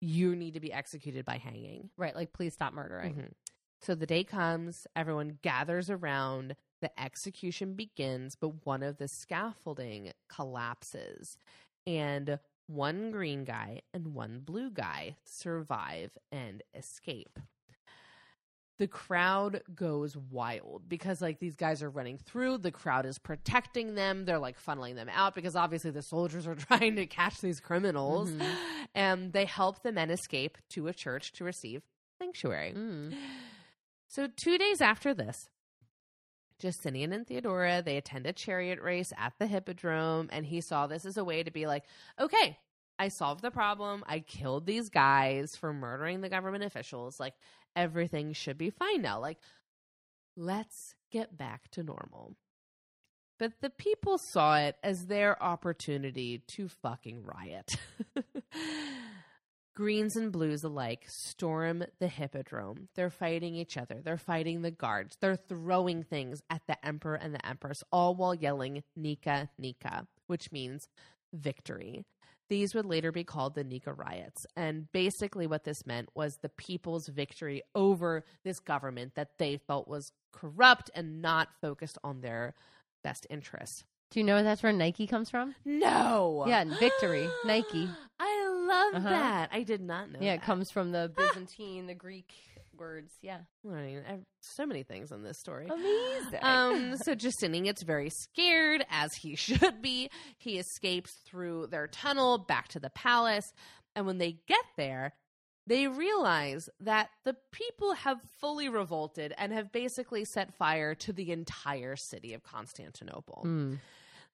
You 0.00 0.36
need 0.36 0.54
to 0.54 0.60
be 0.60 0.72
executed 0.72 1.24
by 1.24 1.38
hanging. 1.38 1.90
Right, 1.96 2.14
like 2.14 2.32
please 2.32 2.52
stop 2.54 2.72
murdering. 2.72 3.14
Mhm. 3.14 3.32
So 3.82 3.94
the 3.94 4.06
day 4.06 4.24
comes, 4.24 4.86
everyone 4.94 5.38
gathers 5.42 5.90
around, 5.90 6.54
the 6.80 7.00
execution 7.00 7.74
begins, 7.74 8.36
but 8.36 8.66
one 8.66 8.82
of 8.82 8.98
the 8.98 9.08
scaffolding 9.08 10.12
collapses. 10.28 11.38
And 11.86 12.38
one 12.66 13.10
green 13.12 13.44
guy 13.44 13.82
and 13.94 14.14
one 14.14 14.40
blue 14.44 14.70
guy 14.70 15.16
survive 15.24 16.10
and 16.32 16.62
escape. 16.74 17.38
The 18.78 18.86
crowd 18.86 19.62
goes 19.74 20.18
wild 20.18 20.82
because, 20.86 21.22
like, 21.22 21.38
these 21.38 21.56
guys 21.56 21.82
are 21.82 21.88
running 21.88 22.18
through. 22.18 22.58
The 22.58 22.70
crowd 22.70 23.06
is 23.06 23.18
protecting 23.18 23.94
them. 23.94 24.26
They're 24.26 24.38
like 24.38 24.62
funneling 24.62 24.96
them 24.96 25.08
out 25.10 25.34
because 25.34 25.56
obviously 25.56 25.92
the 25.92 26.02
soldiers 26.02 26.46
are 26.46 26.54
trying 26.56 26.96
to 26.96 27.06
catch 27.06 27.40
these 27.40 27.58
criminals. 27.58 28.30
Mhm. 28.30 28.56
And 28.94 29.32
they 29.32 29.46
help 29.46 29.82
the 29.82 29.92
men 29.92 30.10
escape 30.10 30.58
to 30.70 30.88
a 30.88 30.92
church 30.92 31.32
to 31.32 31.44
receive 31.44 31.82
sanctuary. 32.20 32.74
Mm. 32.76 33.14
So 34.08 34.26
two 34.26 34.58
days 34.58 34.82
after 34.82 35.14
this, 35.14 35.48
Justinian 36.58 37.12
and 37.12 37.26
Theodora 37.26 37.82
they 37.84 37.96
attend 37.96 38.26
a 38.26 38.32
chariot 38.32 38.80
race 38.80 39.12
at 39.16 39.34
the 39.38 39.46
hippodrome, 39.46 40.28
and 40.32 40.46
he 40.46 40.60
saw 40.60 40.86
this 40.86 41.04
as 41.04 41.16
a 41.16 41.24
way 41.24 41.42
to 41.42 41.50
be 41.50 41.66
like, 41.66 41.84
okay, 42.20 42.58
I 42.98 43.08
solved 43.08 43.42
the 43.42 43.50
problem. 43.50 44.04
I 44.06 44.20
killed 44.20 44.66
these 44.66 44.88
guys 44.88 45.54
for 45.56 45.72
murdering 45.72 46.20
the 46.20 46.28
government 46.28 46.64
officials. 46.64 47.20
Like 47.20 47.34
everything 47.74 48.32
should 48.32 48.58
be 48.58 48.70
fine 48.70 49.02
now. 49.02 49.20
Like 49.20 49.38
let's 50.36 50.94
get 51.10 51.36
back 51.36 51.70
to 51.72 51.82
normal. 51.82 52.34
But 53.38 53.60
the 53.60 53.70
people 53.70 54.16
saw 54.16 54.56
it 54.58 54.76
as 54.82 55.06
their 55.06 55.42
opportunity 55.42 56.38
to 56.48 56.68
fucking 56.68 57.22
riot. 57.22 57.76
Greens 59.76 60.16
and 60.16 60.32
blues 60.32 60.64
alike 60.64 61.04
storm 61.06 61.84
the 62.00 62.08
hippodrome. 62.08 62.88
They're 62.94 63.10
fighting 63.10 63.54
each 63.54 63.76
other. 63.76 64.00
They're 64.02 64.16
fighting 64.16 64.62
the 64.62 64.70
guards. 64.70 65.18
They're 65.20 65.36
throwing 65.36 66.02
things 66.02 66.40
at 66.48 66.62
the 66.66 66.82
emperor 66.84 67.16
and 67.16 67.34
the 67.34 67.46
empress, 67.46 67.84
all 67.92 68.14
while 68.14 68.34
yelling 68.34 68.84
Nika, 68.96 69.50
Nika, 69.58 70.06
which 70.28 70.50
means 70.50 70.88
victory. 71.34 72.06
These 72.48 72.74
would 72.74 72.86
later 72.86 73.12
be 73.12 73.22
called 73.22 73.54
the 73.54 73.64
Nika 73.64 73.92
riots. 73.92 74.46
And 74.56 74.90
basically, 74.92 75.46
what 75.46 75.64
this 75.64 75.84
meant 75.84 76.08
was 76.14 76.38
the 76.38 76.48
people's 76.48 77.08
victory 77.08 77.60
over 77.74 78.24
this 78.44 78.60
government 78.60 79.14
that 79.16 79.36
they 79.38 79.58
felt 79.58 79.88
was 79.88 80.10
corrupt 80.32 80.90
and 80.94 81.20
not 81.20 81.48
focused 81.60 81.98
on 82.02 82.22
their 82.22 82.54
best 83.04 83.26
interests. 83.28 83.84
Do 84.10 84.20
you 84.20 84.24
know 84.24 84.42
that's 84.42 84.62
where 84.62 84.72
Nike 84.72 85.06
comes 85.06 85.28
from? 85.28 85.54
No. 85.64 86.44
Yeah, 86.46 86.64
victory, 86.78 87.28
Nike. 87.44 87.90
I 88.20 88.45
love 88.66 88.94
Uh-huh. 88.94 89.08
that. 89.10 89.50
I 89.52 89.62
did 89.62 89.80
not 89.80 90.10
know. 90.10 90.18
Yeah, 90.20 90.34
it 90.34 90.42
comes 90.42 90.70
from 90.70 90.92
the 90.92 91.10
Byzantine, 91.16 91.86
the 91.86 91.94
Greek 91.94 92.32
words. 92.78 93.12
Yeah. 93.22 93.38
learning 93.64 94.02
so 94.42 94.66
many 94.66 94.82
things 94.82 95.10
in 95.10 95.22
this 95.22 95.38
story. 95.38 95.66
Amazing. 95.66 96.38
Um, 96.42 96.96
so 97.04 97.14
Justinian 97.14 97.64
gets 97.64 97.82
very 97.82 98.10
scared, 98.10 98.84
as 98.90 99.10
he 99.14 99.34
should 99.36 99.80
be. 99.80 100.10
He 100.36 100.58
escapes 100.58 101.12
through 101.26 101.68
their 101.68 101.86
tunnel 101.86 102.38
back 102.38 102.68
to 102.68 102.80
the 102.80 102.90
palace. 102.90 103.50
And 103.94 104.04
when 104.06 104.18
they 104.18 104.36
get 104.46 104.64
there, 104.76 105.14
they 105.66 105.88
realize 105.88 106.68
that 106.80 107.08
the 107.24 107.34
people 107.50 107.94
have 107.94 108.18
fully 108.40 108.68
revolted 108.68 109.32
and 109.38 109.52
have 109.52 109.72
basically 109.72 110.24
set 110.26 110.54
fire 110.54 110.94
to 110.96 111.12
the 111.12 111.32
entire 111.32 111.96
city 111.96 112.34
of 112.34 112.42
Constantinople. 112.42 113.42
Mm. 113.46 113.78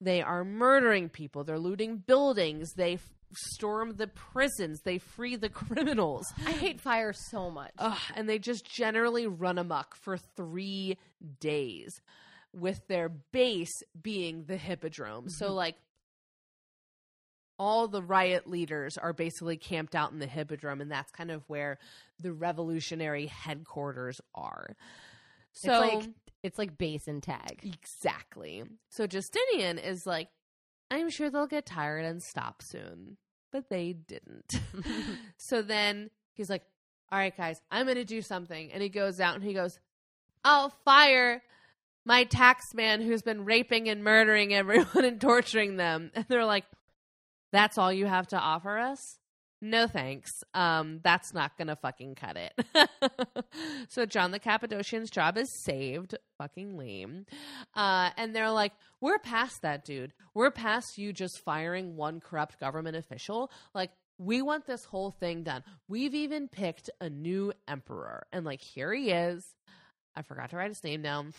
They 0.01 0.21
are 0.21 0.45
murdering 0.45 1.09
people, 1.09 1.45
they're 1.45 1.61
looting 1.61 1.99
buildings, 1.99 2.73
they 2.75 2.95
f- 2.95 3.09
storm 3.35 3.97
the 3.97 4.07
prisons, 4.07 4.81
they 4.83 4.99
free 4.99 5.37
the 5.37 5.49
criminals. 5.51 6.33
I 6.47 6.53
hate 6.53 6.81
fire 6.81 7.13
so 7.13 7.51
much. 7.51 7.73
Ugh, 7.79 7.99
and 8.15 8.29
they 8.29 8.39
just 8.39 8.65
generally 8.65 9.27
run 9.27 9.59
amok 9.59 9.95
for 9.97 10.17
three 10.17 10.99
days 11.41 12.01
with 12.55 12.87
their 12.89 13.09
base 13.09 13.83
being 14.01 14.45
the 14.45 14.57
hippodrome. 14.57 15.29
So, 15.29 15.47
mm-hmm. 15.47 15.55
like, 15.55 15.77
all 17.59 17.87
the 17.87 18.03
riot 18.03 18.47
leaders 18.47 18.99
are 18.99 19.13
basically 19.13 19.57
camped 19.57 19.95
out 19.95 20.13
in 20.13 20.19
the 20.19 20.27
hippodrome, 20.27 20.81
and 20.81 20.91
that's 20.91 21.11
kind 21.13 21.31
of 21.31 21.43
where 21.49 21.79
the 22.21 22.33
revolutionary 22.33 23.27
headquarters 23.27 24.21
are. 24.35 24.77
So, 25.53 25.83
it's 25.83 25.95
like 25.95 26.11
it's 26.43 26.59
like 26.59 26.79
base 26.79 27.07
and 27.07 27.23
tag. 27.23 27.61
exactly. 27.63 28.65
So, 28.91 29.07
Justinian 29.07 29.79
is 29.79 30.07
like, 30.07 30.29
I'm 30.91 31.09
sure 31.09 31.31
they'll 31.31 31.47
get 31.47 31.67
tired 31.67 32.05
and 32.05 32.23
stop 32.23 32.63
soon. 32.63 33.17
But 33.53 33.69
they 33.69 33.93
didn't. 33.93 34.61
so 35.37 35.63
then 35.63 36.11
he's 36.33 36.51
like, 36.51 36.63
All 37.11 37.19
right, 37.19 37.37
guys, 37.37 37.61
I'm 37.71 37.87
going 37.87 37.97
to 37.97 38.05
do 38.05 38.23
something. 38.23 38.73
And 38.73 38.83
he 38.83 38.89
goes 38.89 39.21
out 39.21 39.35
and 39.35 39.45
he 39.45 39.53
goes, 39.55 39.79
I'll 40.45 40.71
fire 40.85 41.43
my 42.05 42.25
tax 42.25 42.75
man 42.75 43.01
who's 43.01 43.23
been 43.23 43.45
raping 43.45 43.89
and 43.89 44.03
murdering 44.03 44.53
everyone 44.55 45.05
and 45.05 45.21
torturing 45.21 45.77
them. 45.77 46.11
And 46.15 46.25
they're 46.29 46.47
like, 46.47 46.65
That's 47.53 47.79
all 47.79 47.93
you 47.93 48.07
have 48.07 48.29
to 48.29 48.39
offer 48.39 48.79
us? 48.79 49.19
No 49.65 49.87
thanks. 49.87 50.43
Um, 50.55 50.99
that's 51.05 51.33
not 51.33 51.57
gonna 51.57 51.77
fucking 51.77 52.17
cut 52.17 52.37
it. 52.37 52.53
so 53.89 54.05
John 54.05 54.33
the 54.33 54.41
Cappadocian's 54.41 55.09
job 55.09 55.39
is 55.39 55.49
saved. 55.63 56.17
Fucking 56.37 56.77
lame. 56.77 57.27
Uh, 57.73 58.11
and 58.17 58.35
they're 58.35 58.51
like, 58.51 58.73
we're 59.01 59.21
past 59.21 59.63
that, 59.63 59.85
dude. 59.85 60.15
We're 60.35 60.51
past 60.51 60.99
you 60.99 61.13
just 61.13 61.39
firing 61.45 61.95
one 61.95 62.19
corrupt 62.19 62.59
government 62.59 62.97
official. 62.97 63.53
Like, 63.73 63.93
we 64.19 64.43
want 64.43 64.67
this 64.67 64.85
whole 64.85 65.13
thing 65.13 65.45
done. 65.45 65.63
We've 65.87 66.15
even 66.15 66.49
picked 66.49 66.91
a 67.01 67.09
new 67.09 67.53
emperor, 67.69 68.27
and 68.33 68.45
like, 68.45 68.61
here 68.61 68.93
he 68.93 69.13
is. 69.13 69.45
I 70.17 70.23
forgot 70.23 70.51
to 70.51 70.57
write 70.57 70.69
his 70.71 70.83
name 70.83 71.03
down 71.03 71.35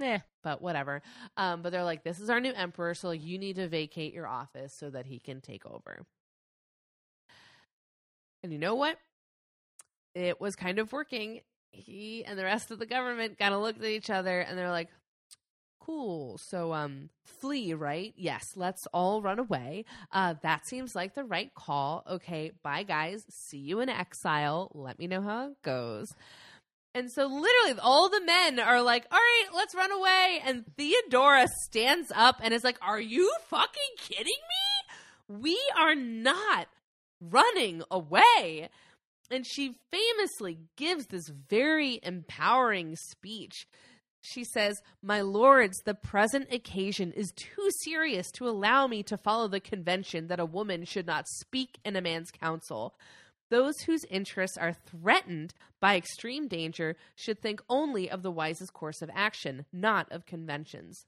Yeah. 0.00 0.18
but 0.42 0.60
whatever. 0.60 1.00
Um, 1.36 1.62
but 1.62 1.70
they're 1.70 1.84
like, 1.84 2.02
this 2.02 2.18
is 2.18 2.28
our 2.28 2.40
new 2.40 2.52
emperor, 2.52 2.94
so 2.94 3.06
like, 3.06 3.24
you 3.24 3.38
need 3.38 3.54
to 3.56 3.68
vacate 3.68 4.14
your 4.14 4.26
office 4.26 4.74
so 4.76 4.90
that 4.90 5.06
he 5.06 5.20
can 5.20 5.40
take 5.40 5.64
over. 5.64 6.04
And 8.42 8.52
you 8.52 8.58
know 8.58 8.74
what? 8.74 8.96
It 10.14 10.40
was 10.40 10.56
kind 10.56 10.78
of 10.78 10.92
working. 10.92 11.40
he 11.70 12.24
and 12.24 12.38
the 12.38 12.44
rest 12.44 12.70
of 12.70 12.78
the 12.78 12.86
government 12.86 13.38
kind 13.38 13.54
of 13.54 13.60
looked 13.60 13.80
at 13.80 13.90
each 13.90 14.10
other 14.10 14.40
and 14.40 14.58
they're 14.58 14.70
like, 14.70 14.88
cool. 15.88 16.36
So, 16.38 16.74
um, 16.74 17.08
flee, 17.24 17.72
right? 17.72 18.12
Yes, 18.16 18.52
let's 18.56 18.86
all 18.92 19.22
run 19.22 19.38
away. 19.38 19.86
Uh, 20.12 20.34
that 20.42 20.66
seems 20.66 20.94
like 20.94 21.14
the 21.14 21.24
right 21.24 21.52
call. 21.54 22.04
Okay, 22.08 22.52
bye, 22.62 22.82
guys. 22.82 23.24
See 23.30 23.58
you 23.58 23.80
in 23.80 23.88
exile. 23.88 24.70
Let 24.74 24.98
me 24.98 25.06
know 25.06 25.22
how 25.22 25.48
it 25.48 25.62
goes. 25.62 26.12
And 26.94 27.10
so, 27.10 27.26
literally, 27.26 27.80
all 27.80 28.10
the 28.10 28.22
men 28.24 28.60
are 28.60 28.82
like, 28.82 29.06
all 29.10 29.18
right, 29.18 29.48
let's 29.54 29.74
run 29.74 29.90
away. 29.90 30.40
And 30.44 30.64
Theodora 30.76 31.46
stands 31.64 32.12
up 32.14 32.40
and 32.42 32.52
is 32.52 32.64
like, 32.64 32.78
are 32.82 33.00
you 33.00 33.32
fucking 33.48 33.94
kidding 33.98 34.26
me? 34.26 35.38
We 35.40 35.58
are 35.78 35.94
not 35.94 36.68
running 37.20 37.82
away. 37.90 38.68
And 39.30 39.46
she 39.46 39.78
famously 39.90 40.58
gives 40.76 41.06
this 41.06 41.28
very 41.28 42.00
empowering 42.02 42.96
speech. 42.96 43.66
She 44.20 44.44
says, 44.44 44.80
My 45.02 45.20
lords, 45.20 45.78
the 45.84 45.94
present 45.94 46.52
occasion 46.52 47.12
is 47.12 47.32
too 47.36 47.70
serious 47.82 48.30
to 48.32 48.48
allow 48.48 48.86
me 48.86 49.02
to 49.04 49.16
follow 49.16 49.48
the 49.48 49.60
convention 49.60 50.28
that 50.28 50.40
a 50.40 50.46
woman 50.46 50.84
should 50.84 51.06
not 51.06 51.28
speak 51.28 51.78
in 51.84 51.96
a 51.96 52.00
man's 52.00 52.30
council. 52.30 52.94
Those 53.50 53.80
whose 53.80 54.04
interests 54.04 54.58
are 54.58 54.74
threatened 54.74 55.54
by 55.80 55.96
extreme 55.96 56.48
danger 56.48 56.96
should 57.14 57.40
think 57.40 57.62
only 57.68 58.10
of 58.10 58.22
the 58.22 58.30
wisest 58.30 58.72
course 58.72 59.00
of 59.00 59.10
action, 59.14 59.64
not 59.72 60.10
of 60.10 60.26
conventions. 60.26 61.06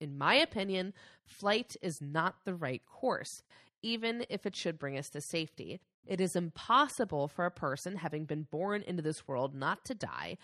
In 0.00 0.16
my 0.16 0.34
opinion, 0.34 0.92
flight 1.24 1.74
is 1.82 1.98
not 2.00 2.36
the 2.44 2.54
right 2.54 2.82
course, 2.86 3.42
even 3.82 4.24
if 4.28 4.46
it 4.46 4.56
should 4.56 4.78
bring 4.78 4.96
us 4.98 5.08
to 5.10 5.20
safety. 5.20 5.80
It 6.06 6.20
is 6.20 6.36
impossible 6.36 7.28
for 7.28 7.44
a 7.44 7.50
person 7.50 7.96
having 7.96 8.24
been 8.24 8.44
born 8.50 8.82
into 8.82 9.02
this 9.02 9.28
world 9.28 9.54
not 9.54 9.84
to 9.86 9.94
die, 9.94 10.38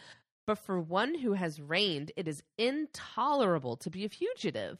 but 0.47 0.59
for 0.59 0.79
one 0.79 1.19
who 1.19 1.33
has 1.35 1.61
reigned, 1.61 2.13
it 2.17 2.29
is 2.29 2.43
intolerable 2.59 3.77
to 3.79 3.91
be 3.91 4.05
a 4.05 4.09
fugitive. 4.09 4.79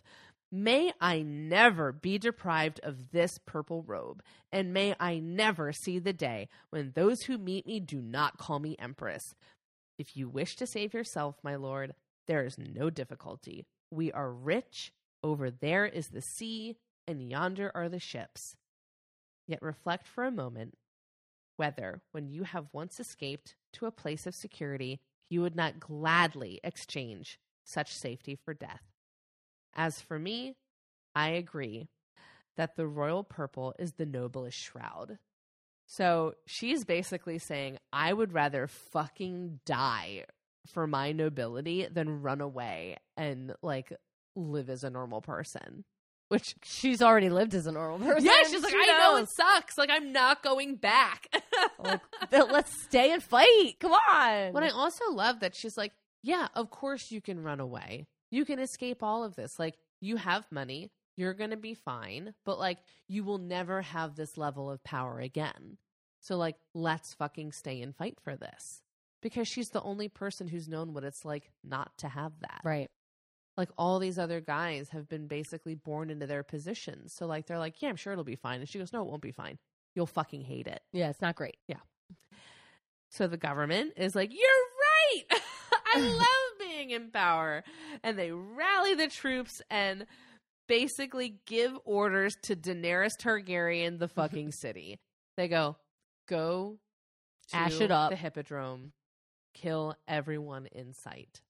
May 0.53 0.93
I 1.01 1.23
never 1.23 1.91
be 1.91 2.19
deprived 2.19 2.81
of 2.83 3.11
this 3.11 3.39
purple 3.45 3.83
robe, 3.83 4.23
and 4.53 4.73
may 4.73 4.95
I 5.01 5.19
never 5.19 5.73
see 5.73 5.99
the 5.99 6.13
day 6.13 6.49
when 6.71 6.93
those 6.95 7.23
who 7.23 7.39
meet 7.39 7.67
me 7.67 7.81
do 7.81 8.01
not 8.01 8.39
call 8.39 8.61
me 8.61 8.77
empress. 8.79 9.35
If 9.99 10.17
you 10.17 10.29
wish 10.29 10.57
to 10.57 10.67
save 10.67 10.95
yourself, 10.95 11.37
my 11.43 11.57
lord, 11.57 11.95
there 12.27 12.45
is 12.45 12.59
no 12.59 12.91
difficulty. 12.91 13.65
We 13.91 14.13
are 14.13 14.31
rich, 14.31 14.93
over 15.25 15.51
there 15.51 15.87
is 15.87 16.09
the 16.09 16.21
sea, 16.21 16.77
and 17.07 17.23
yonder 17.23 17.71
are 17.75 17.89
the 17.89 17.99
ships. 17.99 18.57
Yet 19.47 19.63
reflect 19.63 20.07
for 20.07 20.25
a 20.25 20.31
moment 20.31 20.75
whether, 21.57 22.03
when 22.13 22.29
you 22.29 22.43
have 22.45 22.67
once 22.73 22.99
escaped 22.99 23.55
to 23.75 23.87
a 23.87 23.93
place 23.93 24.27
of 24.27 24.35
security, 24.35 25.01
you 25.29 25.41
would 25.41 25.55
not 25.55 25.81
gladly 25.81 26.61
exchange 26.65 27.39
such 27.65 27.95
safety 27.95 28.35
for 28.35 28.55
death. 28.55 28.83
As 29.75 30.01
for 30.01 30.19
me, 30.19 30.57
I 31.15 31.31
agree 31.31 31.89
that 32.57 32.77
the 32.77 32.87
royal 32.87 33.25
purple 33.25 33.75
is 33.79 33.93
the 33.93 34.07
noblest 34.07 34.59
shroud. 34.59 35.19
So 35.87 36.35
she's 36.47 36.85
basically 36.85 37.39
saying, 37.39 37.79
I 37.93 38.13
would 38.13 38.33
rather 38.33 38.67
fucking 38.67 39.61
die 39.67 40.25
for 40.67 40.87
my 40.87 41.13
nobility 41.13 41.87
than 41.87 42.23
run 42.23 42.41
away 42.41 42.97
and 43.17 43.55
like 43.63 43.93
live 44.35 44.71
as 44.71 44.83
a 44.83 44.91
normal 44.91 45.21
person. 45.21 45.85
Which 46.35 46.57
she's 46.65 47.01
already 47.01 47.29
lived 47.29 47.55
as 47.55 47.69
a 47.69 47.73
normal 47.73 48.01
person. 48.01 48.25
Yeah, 48.25 48.43
she's 48.43 48.61
like, 48.61 48.73
she 48.73 48.77
I 48.77 48.87
knows. 48.87 48.99
know 48.99 49.17
it 49.23 49.29
sucks. 49.31 49.79
Like, 49.79 49.89
I'm 49.89 50.11
not 50.11 50.43
going 50.43 50.75
back. 50.75 51.29
like, 51.79 52.01
let's 52.33 52.83
stay 52.83 53.13
and 53.13 53.23
fight. 53.23 53.77
Come 53.79 53.93
on. 53.93 54.53
But 54.53 54.65
I 54.65 54.71
also 54.71 55.13
love 55.13 55.39
that 55.41 55.55
she's 55.55 55.77
like, 55.77 55.93
yeah, 56.25 56.49
of 56.57 56.71
course 56.71 57.13
you 57.13 57.21
can 57.21 57.41
run 57.45 57.61
away. 57.61 58.09
You 58.33 58.45
can 58.45 58.59
escape 58.59 59.01
all 59.01 59.23
of 59.23 59.37
this. 59.37 59.61
Like, 59.61 59.77
you 60.01 60.17
have 60.17 60.51
money. 60.51 60.91
You're 61.17 61.35
going 61.35 61.51
to 61.51 61.57
be 61.57 61.75
fine. 61.75 62.35
But, 62.45 62.59
like, 62.59 62.79
you 63.07 63.23
will 63.23 63.39
never 63.39 63.83
have 63.83 64.17
this 64.17 64.37
level 64.37 64.69
of 64.69 64.83
power 64.83 65.21
again. 65.21 65.79
So, 66.19 66.37
like, 66.37 66.57
let's 66.75 67.15
fucking 67.15 67.53
stay 67.53 67.81
and 67.81 67.95
fight 67.95 68.19
for 68.25 68.35
this. 68.35 68.83
Because 69.23 69.47
she's 69.47 69.69
the 69.71 69.83
only 69.83 70.09
person 70.09 70.49
who's 70.49 70.67
known 70.67 70.95
what 70.95 71.05
it's 71.05 71.25
like 71.25 71.53
not 71.63 71.97
to 71.99 72.09
have 72.09 72.33
that. 72.41 72.61
Right 72.65 72.91
like 73.57 73.71
all 73.79 73.99
these 73.99 74.19
other 74.19 74.41
guys 74.41 74.89
have 74.91 75.09
been 75.09 75.27
basically 75.27 75.75
born 75.75 76.11
into 76.11 76.27
their 76.27 76.43
positions. 76.43 77.15
So 77.15 77.27
like 77.27 77.47
they're 77.47 77.59
like, 77.59 77.81
yeah, 77.81 77.89
I'm 77.89 77.97
sure 77.97 78.13
it'll 78.13 78.25
be 78.25 78.37
fine. 78.37 78.61
And 78.61 78.69
she 78.69 78.79
goes, 78.79 78.93
no, 78.93 79.03
it 79.03 79.09
won't 79.09 79.23
be 79.23 79.33
fine. 79.33 79.59
You'll 79.95 80.07
fucking 80.07 80.43
hate 80.43 80.67
it. 80.67 80.81
Yeah, 80.93 81.11
it's 81.11 81.21
not 81.21 81.37
great. 81.37 81.57
Yeah. 81.69 81.79
So 83.11 83.29
the 83.29 83.37
government 83.37 83.93
is 83.97 84.17
like, 84.17 84.33
you're 84.33 84.41
right. 84.41 85.41
I 85.95 86.01
love 86.01 86.59
being 86.59 86.91
in 86.91 87.11
power. 87.11 87.63
And 88.03 88.19
they 88.19 88.33
rally 88.33 88.95
the 88.95 89.07
troops 89.07 89.63
and 89.71 90.07
basically 90.67 91.37
give 91.47 91.73
orders 91.85 92.35
to 92.45 92.57
Daenerys 92.57 93.13
Targaryen, 93.21 94.01
the 94.01 94.09
fucking 94.09 94.51
city. 94.61 94.99
They 95.37 95.47
go, 95.47 95.77
go 96.29 96.79
ash 97.53 97.81
it 97.81 97.91
up 97.91 98.11
the 98.11 98.17
hippodrome, 98.17 98.93
kill 99.53 99.95
everyone 100.09 100.67
in 100.73 100.93
sight. 100.93 101.41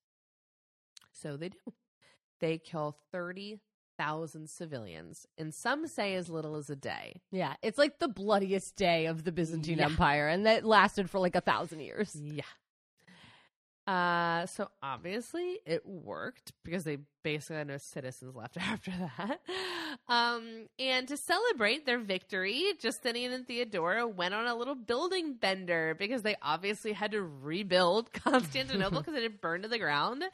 So 1.12 1.36
they 1.38 1.48
do 1.48 1.58
they 2.44 2.58
kill 2.58 2.94
30,000 3.10 4.50
civilians, 4.50 5.26
and 5.38 5.54
some 5.54 5.86
say 5.86 6.14
as 6.14 6.28
little 6.28 6.56
as 6.56 6.68
a 6.68 6.76
day. 6.76 7.22
Yeah, 7.32 7.54
it's 7.62 7.78
like 7.78 8.00
the 8.00 8.08
bloodiest 8.08 8.76
day 8.76 9.06
of 9.06 9.24
the 9.24 9.32
Byzantine 9.32 9.78
yeah. 9.78 9.86
Empire, 9.86 10.28
and 10.28 10.44
that 10.44 10.62
lasted 10.62 11.08
for 11.08 11.18
like 11.18 11.34
a 11.34 11.40
thousand 11.40 11.80
years. 11.80 12.14
Yeah. 12.22 12.42
Uh, 13.86 14.46
so 14.46 14.68
obviously 14.82 15.58
it 15.66 15.86
worked 15.86 16.52
because 16.64 16.84
they 16.84 16.98
basically 17.22 17.56
had 17.56 17.66
no 17.66 17.76
citizens 17.78 18.34
left 18.34 18.56
after 18.60 18.90
that. 18.90 19.40
Um, 20.08 20.66
and 20.78 21.06
to 21.08 21.16
celebrate 21.16 21.84
their 21.84 21.98
victory, 21.98 22.72
Justinian 22.80 23.32
and 23.32 23.46
Theodora 23.46 24.06
went 24.06 24.34
on 24.34 24.46
a 24.46 24.54
little 24.54 24.74
building 24.74 25.34
bender 25.34 25.94
because 25.98 26.22
they 26.22 26.36
obviously 26.40 26.92
had 26.92 27.12
to 27.12 27.22
rebuild 27.22 28.12
Constantinople 28.24 29.00
because 29.02 29.14
it 29.14 29.22
had 29.22 29.40
burned 29.40 29.64
to 29.64 29.68
the 29.68 29.78
ground. 29.78 30.24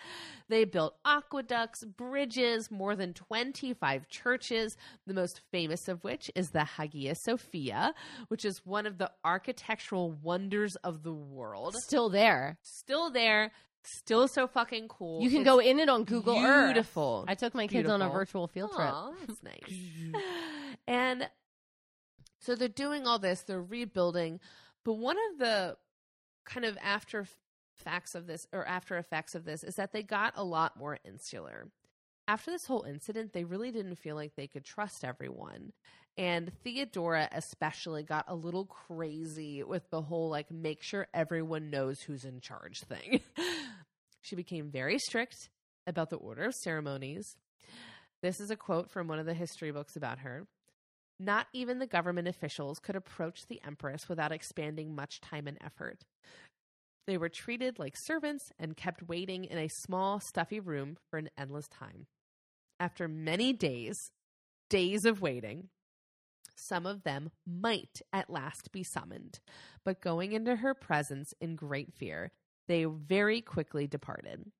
They 0.49 0.65
built 0.65 0.95
aqueducts, 1.05 1.85
bridges, 1.85 2.71
more 2.71 2.95
than 2.95 3.15
25 3.15 4.09
churches, 4.09 4.77
the 5.07 5.15
most 5.15 5.41
famous 5.51 5.89
of 5.89 6.03
which 6.05 6.31
is 6.35 6.51
the 6.51 6.65
Hagia 6.65 7.15
Sophia, 7.15 7.95
which 8.29 8.45
is 8.45 8.65
one 8.65 8.87
of 8.87 8.99
the 8.99 9.11
architectural 9.25 10.11
wonders 10.11 10.77
of 10.77 11.03
the 11.03 11.13
world. 11.13 11.75
Still 11.77 12.11
there. 12.11 12.59
Still 12.63 13.11
there 13.11 13.40
Still 13.83 14.29
so 14.29 14.47
fucking 14.47 14.89
cool. 14.89 15.23
You 15.23 15.31
can 15.31 15.41
it's 15.41 15.47
go 15.47 15.59
in 15.59 15.79
it 15.79 15.89
on 15.89 16.05
Google 16.05 16.35
beautiful. 16.35 16.51
Earth. 16.51 16.75
Beautiful. 16.75 17.25
I 17.29 17.35
took 17.35 17.55
my 17.55 17.67
kids 17.67 17.73
beautiful. 17.87 17.95
on 17.95 18.03
a 18.03 18.11
virtual 18.11 18.47
field 18.47 18.73
trip. 18.73 18.89
Aww, 18.89 19.15
that's 19.27 19.43
nice. 19.43 20.23
and 20.87 21.29
so 22.41 22.55
they're 22.55 22.69
doing 22.69 23.07
all 23.07 23.19
this, 23.19 23.41
they're 23.43 23.63
rebuilding, 23.63 24.41
but 24.85 24.95
one 24.95 25.17
of 25.33 25.39
the 25.39 25.77
kind 26.45 26.67
of 26.67 26.77
after 26.83 27.27
facts 27.75 28.15
of 28.15 28.27
this 28.27 28.47
or 28.53 28.67
after 28.67 28.97
effects 28.97 29.35
of 29.35 29.45
this 29.45 29.65
is 29.65 29.77
that 29.77 29.93
they 29.93 30.03
got 30.03 30.35
a 30.37 30.45
lot 30.45 30.77
more 30.77 30.99
insular. 31.05 31.69
After 32.29 32.51
this 32.51 32.67
whole 32.67 32.83
incident, 32.83 33.33
they 33.33 33.45
really 33.45 33.71
didn't 33.73 33.97
feel 33.97 34.15
like 34.15 34.37
they 34.37 34.47
could 34.47 34.65
trust 34.65 35.05
everyone. 35.05 35.73
And 36.17 36.53
Theodora 36.63 37.29
especially 37.33 38.03
got 38.03 38.27
a 38.29 38.35
little 38.35 38.67
crazy 38.67 39.63
with 39.63 39.89
the 39.91 40.03
whole 40.03 40.29
like 40.29 40.51
make 40.51 40.83
sure 40.83 41.07
everyone 41.15 41.71
knows 41.71 42.01
who's 42.01 42.25
in 42.25 42.41
charge 42.41 42.81
thing. 42.81 43.21
she 44.21 44.37
became 44.37 44.71
very 44.71 44.99
strict 44.99 45.49
about 45.87 46.11
the 46.11 46.17
order 46.17 46.45
of 46.45 46.55
ceremonies. 46.55 47.37
This 48.23 48.41
is 48.41 48.51
a 48.51 48.57
quote 48.57 48.91
from 48.91 49.09
one 49.09 49.19
of 49.19 49.27
the 49.27 49.35
history 49.35 49.71
books 49.71 49.97
about 49.97 50.19
her. 50.19 50.47
Not 51.19 51.47
even 51.53 51.79
the 51.79 51.87
government 51.87 52.29
officials 52.29 52.79
could 52.79 52.97
approach 52.97 53.47
the 53.47 53.61
empress 53.65 54.09
without 54.09 54.33
expanding 54.33 54.95
much 54.95 55.21
time 55.21 55.47
and 55.47 55.59
effort. 55.63 56.05
They 57.07 57.19
were 57.19 57.29
treated 57.29 57.79
like 57.79 57.95
servants 57.97 58.53
and 58.59 58.77
kept 58.77 59.09
waiting 59.09 59.45
in 59.45 59.59
a 59.59 59.69
small, 59.69 60.21
stuffy 60.21 60.61
room 60.61 60.97
for 61.11 61.19
an 61.19 61.31
endless 61.37 61.69
time. 61.69 62.07
After 62.79 63.09
many 63.09 63.53
days, 63.53 64.13
days 64.69 65.05
of 65.05 65.21
waiting, 65.21 65.69
some 66.61 66.87
of 66.87 67.03
them 67.03 67.31
might 67.47 68.03
at 68.13 68.31
last 68.31 68.73
be 68.73 68.83
summoned, 68.83 69.41
but 69.85 70.01
going 70.01 70.33
into 70.33 70.57
her 70.57 70.75
presence 70.75 71.35
in 71.41 71.57
great 71.57 71.93
fear, 71.93 72.33
they 72.69 72.85
very 72.85 73.41
quickly 73.41 73.87
departed. 73.87 74.51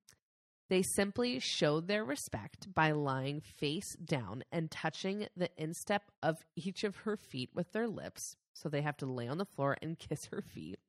They 0.69 0.81
simply 0.81 1.39
showed 1.39 1.87
their 1.87 2.05
respect 2.05 2.73
by 2.73 2.91
lying 2.91 3.41
face 3.41 3.93
down 3.97 4.43
and 4.53 4.71
touching 4.71 5.27
the 5.35 5.49
instep 5.57 6.11
of 6.23 6.45
each 6.55 6.85
of 6.85 6.95
her 6.97 7.17
feet 7.17 7.49
with 7.53 7.73
their 7.73 7.89
lips. 7.89 8.37
So 8.53 8.69
they 8.69 8.81
have 8.81 8.95
to 8.97 9.05
lay 9.05 9.27
on 9.27 9.37
the 9.37 9.45
floor 9.45 9.75
and 9.81 9.99
kiss 10.09 10.27
her 10.27 10.41
feet. 10.41 10.79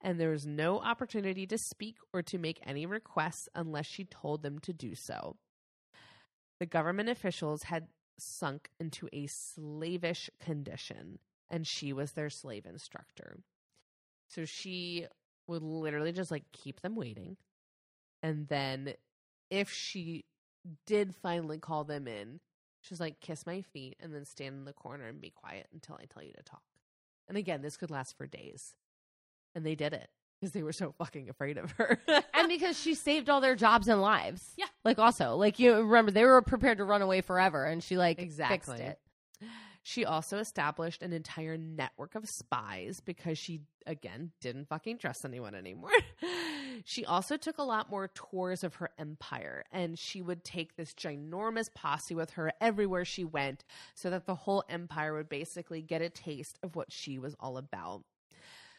And 0.00 0.18
there 0.18 0.30
was 0.30 0.46
no 0.46 0.80
opportunity 0.80 1.46
to 1.46 1.58
speak 1.58 1.96
or 2.12 2.22
to 2.22 2.38
make 2.38 2.60
any 2.62 2.86
requests 2.86 3.48
unless 3.54 3.86
she 3.86 4.04
told 4.04 4.42
them 4.42 4.58
to 4.60 4.72
do 4.72 4.94
so. 4.94 5.36
The 6.58 6.66
government 6.66 7.08
officials 7.08 7.64
had 7.64 7.88
sunk 8.18 8.70
into 8.78 9.08
a 9.12 9.26
slavish 9.26 10.30
condition, 10.40 11.18
and 11.50 11.66
she 11.66 11.92
was 11.92 12.12
their 12.12 12.30
slave 12.30 12.66
instructor. 12.66 13.38
So 14.28 14.44
she 14.44 15.06
would 15.46 15.62
literally 15.62 16.12
just 16.12 16.30
like 16.30 16.44
keep 16.52 16.80
them 16.80 16.96
waiting. 16.96 17.36
And 18.22 18.48
then 18.48 18.94
if 19.50 19.70
she 19.70 20.24
did 20.86 21.14
finally 21.14 21.58
call 21.58 21.84
them 21.84 22.08
in, 22.08 22.40
she's 22.80 23.00
like, 23.00 23.20
kiss 23.20 23.46
my 23.46 23.60
feet 23.60 23.96
and 24.00 24.14
then 24.14 24.24
stand 24.24 24.56
in 24.56 24.64
the 24.64 24.72
corner 24.72 25.06
and 25.06 25.20
be 25.20 25.30
quiet 25.30 25.68
until 25.72 25.98
I 26.00 26.06
tell 26.06 26.22
you 26.22 26.32
to 26.32 26.42
talk. 26.42 26.62
And 27.28 27.36
again, 27.36 27.62
this 27.62 27.76
could 27.76 27.90
last 27.90 28.16
for 28.16 28.26
days. 28.26 28.74
And 29.54 29.64
they 29.64 29.74
did 29.74 29.92
it 29.92 30.08
because 30.44 30.52
they 30.52 30.62
were 30.62 30.72
so 30.72 30.92
fucking 30.98 31.30
afraid 31.30 31.56
of 31.56 31.70
her. 31.72 31.98
and 32.34 32.48
because 32.48 32.78
she 32.78 32.94
saved 32.94 33.30
all 33.30 33.40
their 33.40 33.56
jobs 33.56 33.88
and 33.88 34.02
lives. 34.02 34.52
Yeah. 34.58 34.66
Like 34.84 34.98
also, 34.98 35.36
like 35.36 35.58
you 35.58 35.74
remember 35.74 36.10
they 36.10 36.24
were 36.24 36.42
prepared 36.42 36.78
to 36.78 36.84
run 36.84 37.00
away 37.00 37.22
forever 37.22 37.64
and 37.64 37.82
she 37.82 37.96
like 37.96 38.18
Exactly. 38.18 38.76
fixed 38.76 38.78
it. 38.78 38.98
She 39.86 40.06
also 40.06 40.38
established 40.38 41.02
an 41.02 41.12
entire 41.12 41.58
network 41.58 42.14
of 42.14 42.26
spies 42.26 43.00
because 43.04 43.36
she, 43.36 43.60
again, 43.86 44.32
didn't 44.40 44.68
fucking 44.68 44.96
trust 44.96 45.26
anyone 45.26 45.54
anymore. 45.54 45.90
she 46.84 47.04
also 47.04 47.36
took 47.36 47.58
a 47.58 47.62
lot 47.62 47.90
more 47.90 48.08
tours 48.08 48.64
of 48.64 48.76
her 48.76 48.88
empire, 48.98 49.62
and 49.70 49.98
she 49.98 50.22
would 50.22 50.42
take 50.42 50.76
this 50.76 50.94
ginormous 50.94 51.66
posse 51.74 52.14
with 52.14 52.30
her 52.30 52.50
everywhere 52.62 53.04
she 53.04 53.24
went 53.24 53.62
so 53.94 54.08
that 54.08 54.24
the 54.24 54.34
whole 54.34 54.64
empire 54.70 55.12
would 55.12 55.28
basically 55.28 55.82
get 55.82 56.00
a 56.00 56.08
taste 56.08 56.58
of 56.62 56.76
what 56.76 56.90
she 56.90 57.18
was 57.18 57.36
all 57.38 57.58
about. 57.58 58.04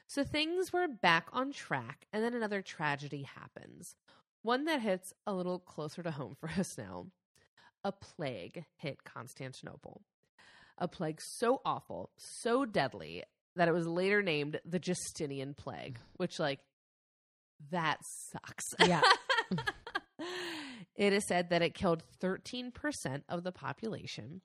So 0.07 0.23
things 0.23 0.71
were 0.71 0.87
back 0.87 1.27
on 1.33 1.51
track, 1.51 2.05
and 2.13 2.23
then 2.23 2.33
another 2.33 2.61
tragedy 2.61 3.23
happens. 3.23 3.95
One 4.43 4.65
that 4.65 4.81
hits 4.81 5.13
a 5.25 5.33
little 5.33 5.59
closer 5.59 6.03
to 6.03 6.11
home 6.11 6.35
for 6.39 6.49
us 6.57 6.77
now. 6.77 7.07
A 7.83 7.91
plague 7.91 8.65
hit 8.77 9.03
Constantinople 9.03 10.01
a 10.77 10.87
plague 10.87 11.21
so 11.21 11.61
awful, 11.65 12.11
so 12.17 12.65
deadly 12.65 13.23
that 13.55 13.67
it 13.67 13.73
was 13.73 13.87
later 13.87 14.21
named 14.21 14.59
the 14.65 14.79
Justinian 14.79 15.53
plague, 15.53 15.99
which 16.17 16.39
like 16.39 16.59
that 17.71 17.99
sucks. 18.31 18.65
Yeah. 18.85 19.01
it 20.95 21.13
is 21.13 21.25
said 21.27 21.49
that 21.49 21.61
it 21.61 21.73
killed 21.73 22.03
13% 22.21 22.71
of 23.29 23.43
the 23.43 23.51
population. 23.51 24.41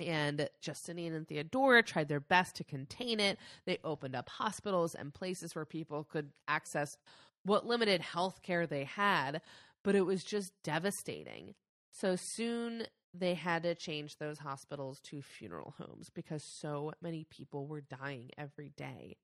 And 0.00 0.48
Justinian 0.60 1.14
and 1.14 1.26
Theodora 1.26 1.82
tried 1.82 2.08
their 2.08 2.20
best 2.20 2.54
to 2.56 2.64
contain 2.64 3.18
it. 3.20 3.38
They 3.66 3.78
opened 3.82 4.14
up 4.14 4.28
hospitals 4.28 4.94
and 4.94 5.12
places 5.12 5.54
where 5.54 5.64
people 5.64 6.04
could 6.04 6.30
access 6.46 6.96
what 7.42 7.66
limited 7.66 8.00
health 8.00 8.42
care 8.42 8.66
they 8.66 8.84
had, 8.84 9.40
but 9.82 9.94
it 9.94 10.02
was 10.02 10.22
just 10.24 10.52
devastating. 10.62 11.54
So 11.90 12.14
soon 12.16 12.84
they 13.14 13.34
had 13.34 13.62
to 13.64 13.74
change 13.74 14.18
those 14.18 14.38
hospitals 14.38 15.00
to 15.00 15.22
funeral 15.22 15.74
homes 15.78 16.10
because 16.10 16.44
so 16.44 16.92
many 17.00 17.24
people 17.24 17.66
were 17.66 17.80
dying 17.80 18.30
every 18.36 18.70
day. 18.76 19.16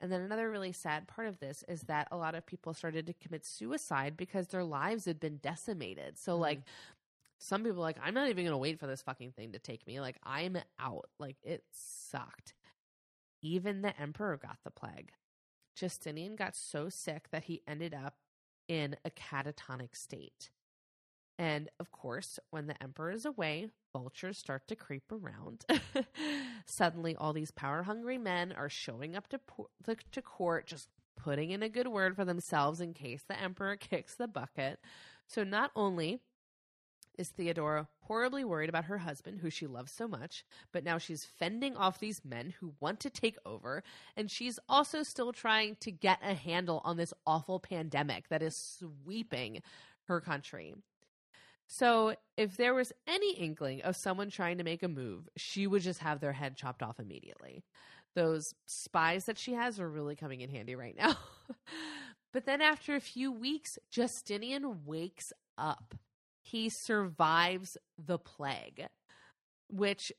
And 0.00 0.10
then 0.10 0.22
another 0.22 0.50
really 0.50 0.72
sad 0.72 1.08
part 1.08 1.26
of 1.28 1.40
this 1.40 1.62
is 1.68 1.82
that 1.82 2.08
a 2.10 2.16
lot 2.16 2.34
of 2.34 2.46
people 2.46 2.72
started 2.72 3.06
to 3.06 3.12
commit 3.14 3.44
suicide 3.44 4.16
because 4.16 4.48
their 4.48 4.64
lives 4.64 5.04
had 5.04 5.20
been 5.20 5.38
decimated. 5.38 6.18
So, 6.18 6.38
Mhm. 6.38 6.40
like, 6.40 6.60
some 7.42 7.64
people 7.64 7.80
like, 7.80 7.96
I'm 8.04 8.12
not 8.12 8.28
even 8.28 8.44
to 8.44 8.56
wait 8.56 8.78
for 8.78 8.86
this 8.86 9.00
fucking 9.00 9.32
thing 9.32 9.52
to 9.52 9.58
take 9.58 9.86
me. 9.86 9.98
Like, 9.98 10.18
I'm 10.22 10.58
out. 10.78 11.08
Like, 11.18 11.36
it 11.42 11.64
sucked. 11.72 12.52
Even 13.40 13.80
the 13.80 13.98
emperor 13.98 14.36
got 14.36 14.58
the 14.62 14.70
plague. 14.70 15.12
Justinian 15.74 16.36
got 16.36 16.54
so 16.54 16.90
sick 16.90 17.28
that 17.32 17.44
he 17.44 17.62
ended 17.66 17.94
up 17.94 18.16
in 18.68 18.94
a 19.06 19.10
catatonic 19.10 19.96
state. 19.96 20.50
And 21.38 21.70
of 21.80 21.90
course, 21.90 22.38
when 22.50 22.66
the 22.66 22.80
emperor 22.82 23.10
is 23.10 23.24
away, 23.24 23.68
vultures 23.94 24.36
start 24.36 24.68
to 24.68 24.76
creep 24.76 25.10
around. 25.10 25.64
Suddenly, 26.66 27.16
all 27.16 27.32
these 27.32 27.50
power 27.50 27.84
hungry 27.84 28.18
men 28.18 28.52
are 28.52 28.68
showing 28.68 29.16
up 29.16 29.28
to, 29.28 29.38
po- 29.38 29.70
to 30.12 30.20
court, 30.22 30.66
just 30.66 30.90
putting 31.16 31.50
in 31.52 31.62
a 31.62 31.70
good 31.70 31.88
word 31.88 32.16
for 32.16 32.26
themselves 32.26 32.82
in 32.82 32.92
case 32.92 33.22
the 33.26 33.40
emperor 33.40 33.76
kicks 33.80 34.14
the 34.14 34.28
bucket. 34.28 34.80
So, 35.26 35.42
not 35.42 35.70
only 35.74 36.20
is 37.20 37.28
Theodora 37.28 37.86
horribly 38.00 38.42
worried 38.42 38.70
about 38.70 38.86
her 38.86 38.98
husband, 38.98 39.38
who 39.40 39.50
she 39.50 39.66
loves 39.66 39.92
so 39.92 40.08
much, 40.08 40.44
but 40.72 40.82
now 40.82 40.98
she's 40.98 41.24
fending 41.24 41.76
off 41.76 42.00
these 42.00 42.24
men 42.24 42.54
who 42.58 42.72
want 42.80 42.98
to 43.00 43.10
take 43.10 43.36
over. 43.46 43.84
And 44.16 44.30
she's 44.30 44.58
also 44.68 45.04
still 45.04 45.32
trying 45.32 45.76
to 45.80 45.92
get 45.92 46.18
a 46.24 46.34
handle 46.34 46.80
on 46.84 46.96
this 46.96 47.14
awful 47.26 47.60
pandemic 47.60 48.28
that 48.30 48.42
is 48.42 48.56
sweeping 48.56 49.62
her 50.04 50.20
country. 50.20 50.74
So, 51.68 52.16
if 52.36 52.56
there 52.56 52.74
was 52.74 52.92
any 53.06 53.34
inkling 53.34 53.82
of 53.82 53.94
someone 53.94 54.28
trying 54.28 54.58
to 54.58 54.64
make 54.64 54.82
a 54.82 54.88
move, 54.88 55.28
she 55.36 55.68
would 55.68 55.82
just 55.82 56.00
have 56.00 56.18
their 56.18 56.32
head 56.32 56.56
chopped 56.56 56.82
off 56.82 56.98
immediately. 56.98 57.62
Those 58.16 58.56
spies 58.66 59.26
that 59.26 59.38
she 59.38 59.52
has 59.52 59.78
are 59.78 59.88
really 59.88 60.16
coming 60.16 60.40
in 60.40 60.50
handy 60.50 60.74
right 60.74 60.96
now. 60.96 61.16
but 62.32 62.44
then, 62.44 62.60
after 62.60 62.96
a 62.96 63.00
few 63.00 63.30
weeks, 63.30 63.78
Justinian 63.88 64.84
wakes 64.84 65.32
up. 65.56 65.94
He 66.50 66.68
survives 66.68 67.76
the 67.98 68.18
plague, 68.18 68.86
which 69.68 70.12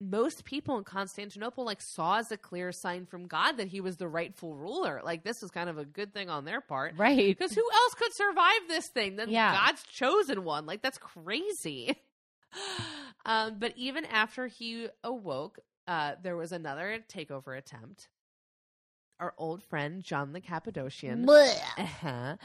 most 0.00 0.44
people 0.44 0.78
in 0.78 0.84
Constantinople 0.84 1.64
like 1.64 1.80
saw 1.80 2.18
as 2.18 2.30
a 2.30 2.36
clear 2.36 2.70
sign 2.70 3.04
from 3.06 3.26
God 3.26 3.56
that 3.56 3.68
he 3.68 3.80
was 3.80 3.96
the 3.96 4.08
rightful 4.08 4.54
ruler. 4.54 5.00
Like 5.04 5.24
this 5.24 5.42
was 5.42 5.50
kind 5.50 5.68
of 5.68 5.78
a 5.78 5.84
good 5.84 6.14
thing 6.14 6.30
on 6.30 6.44
their 6.44 6.60
part. 6.60 6.94
Right. 6.96 7.36
Because 7.36 7.52
who 7.52 7.68
else 7.72 7.94
could 7.94 8.12
survive 8.12 8.60
this 8.68 8.86
thing 8.88 9.16
than 9.16 9.30
Yeah. 9.30 9.52
God's 9.66 9.82
chosen 9.84 10.44
one? 10.44 10.66
Like 10.66 10.82
that's 10.82 10.98
crazy. 10.98 11.96
um, 13.26 13.56
but 13.58 13.74
even 13.76 14.04
after 14.04 14.46
he 14.46 14.88
awoke, 15.02 15.58
uh, 15.86 16.12
there 16.22 16.36
was 16.36 16.52
another 16.52 17.00
takeover 17.12 17.56
attempt. 17.56 18.08
Our 19.18 19.34
old 19.36 19.64
friend 19.64 20.04
John 20.04 20.32
the 20.32 20.40
Cappadocian 20.40 21.28
uh-huh, 21.28 22.36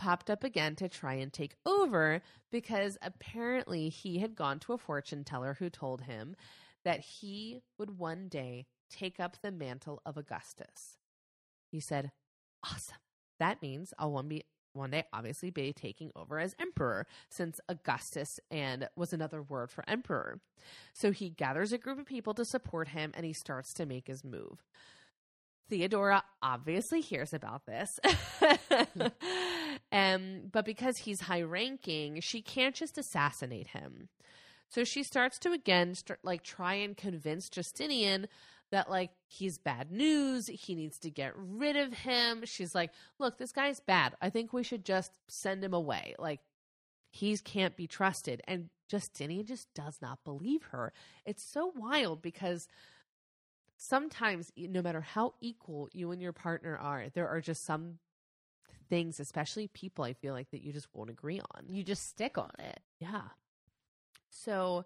popped 0.00 0.30
up 0.30 0.42
again 0.42 0.74
to 0.74 0.88
try 0.88 1.12
and 1.14 1.30
take 1.30 1.56
over 1.66 2.22
because 2.50 2.96
apparently 3.02 3.90
he 3.90 4.18
had 4.18 4.34
gone 4.34 4.58
to 4.58 4.72
a 4.72 4.78
fortune 4.78 5.24
teller 5.24 5.56
who 5.58 5.68
told 5.68 6.00
him 6.00 6.34
that 6.84 7.00
he 7.00 7.60
would 7.78 7.98
one 7.98 8.26
day 8.26 8.66
take 8.90 9.20
up 9.20 9.36
the 9.42 9.52
mantle 9.52 10.00
of 10.06 10.16
Augustus. 10.16 10.96
He 11.70 11.80
said, 11.80 12.12
Awesome. 12.64 12.96
That 13.38 13.60
means 13.60 13.92
I'll 13.98 14.10
one 14.10 14.28
be 14.28 14.44
one 14.72 14.90
day 14.92 15.04
obviously 15.12 15.50
be 15.50 15.72
taking 15.72 16.10
over 16.16 16.38
as 16.38 16.54
emperor 16.58 17.06
since 17.28 17.60
Augustus 17.68 18.40
and 18.50 18.88
was 18.96 19.12
another 19.12 19.42
word 19.42 19.70
for 19.70 19.84
emperor. 19.86 20.40
So 20.94 21.10
he 21.10 21.28
gathers 21.28 21.72
a 21.72 21.78
group 21.78 21.98
of 21.98 22.06
people 22.06 22.34
to 22.34 22.44
support 22.44 22.88
him 22.88 23.12
and 23.14 23.26
he 23.26 23.32
starts 23.32 23.74
to 23.74 23.86
make 23.86 24.06
his 24.06 24.24
move. 24.24 24.64
Theodora 25.68 26.24
obviously 26.42 27.00
hears 27.00 27.32
about 27.32 27.66
this. 27.66 27.98
Hmm. 28.04 29.06
um, 29.92 30.42
but 30.52 30.64
because 30.64 30.98
he's 30.98 31.22
high 31.22 31.42
ranking, 31.42 32.20
she 32.20 32.42
can't 32.42 32.74
just 32.74 32.98
assassinate 32.98 33.68
him. 33.68 34.08
So 34.68 34.84
she 34.84 35.02
starts 35.02 35.38
to 35.40 35.52
again 35.52 35.94
start 35.94 36.20
like 36.22 36.42
try 36.42 36.74
and 36.74 36.96
convince 36.96 37.48
Justinian 37.48 38.28
that 38.70 38.88
like 38.88 39.10
he's 39.26 39.58
bad 39.58 39.90
news, 39.90 40.46
he 40.46 40.76
needs 40.76 40.98
to 41.00 41.10
get 41.10 41.32
rid 41.36 41.76
of 41.76 41.92
him. 41.92 42.44
She's 42.44 42.74
like, 42.74 42.92
"Look, 43.18 43.36
this 43.38 43.52
guy's 43.52 43.80
bad. 43.80 44.14
I 44.22 44.30
think 44.30 44.52
we 44.52 44.62
should 44.62 44.84
just 44.84 45.12
send 45.28 45.64
him 45.64 45.74
away. 45.74 46.14
Like 46.18 46.40
he 47.10 47.36
can't 47.38 47.76
be 47.76 47.88
trusted." 47.88 48.42
And 48.46 48.70
Justinian 48.88 49.46
just 49.46 49.72
does 49.74 49.98
not 50.00 50.22
believe 50.24 50.62
her. 50.70 50.92
It's 51.24 51.42
so 51.42 51.72
wild 51.76 52.22
because 52.22 52.68
sometimes 53.76 54.52
no 54.56 54.82
matter 54.82 55.00
how 55.00 55.34
equal 55.40 55.88
you 55.92 56.12
and 56.12 56.22
your 56.22 56.32
partner 56.32 56.76
are, 56.76 57.08
there 57.12 57.28
are 57.28 57.40
just 57.40 57.64
some 57.64 57.98
things, 58.90 59.20
especially 59.20 59.68
people 59.68 60.04
I 60.04 60.12
feel 60.12 60.34
like 60.34 60.50
that 60.50 60.62
you 60.62 60.72
just 60.72 60.88
won't 60.92 61.08
agree 61.08 61.40
on. 61.54 61.64
You 61.68 61.82
just 61.82 62.08
stick 62.08 62.36
on 62.36 62.50
it. 62.58 62.80
Yeah. 62.98 63.22
So 64.28 64.84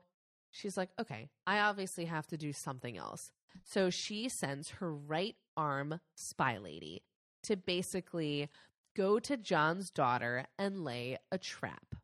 she's 0.51 0.77
like, 0.77 0.91
okay, 1.01 1.29
I 1.47 1.59
obviously 1.61 2.05
have 2.05 2.27
to 2.29 2.37
do 2.37 2.53
something 2.53 2.97
else. 2.97 3.33
So 3.65 3.91
she 3.91 4.29
sends 4.29 4.71
her 4.71 4.95
right 4.95 5.37
arm 5.57 6.01
spy 6.15 6.59
lady 6.59 7.03
to 7.45 7.57
basically 7.57 8.49
go 8.97 9.19
to 9.19 9.37
John's 9.37 9.91
daughter 9.91 10.47
and 10.59 10.85
lay 10.85 11.19
a 11.33 11.39
trap. 11.39 11.97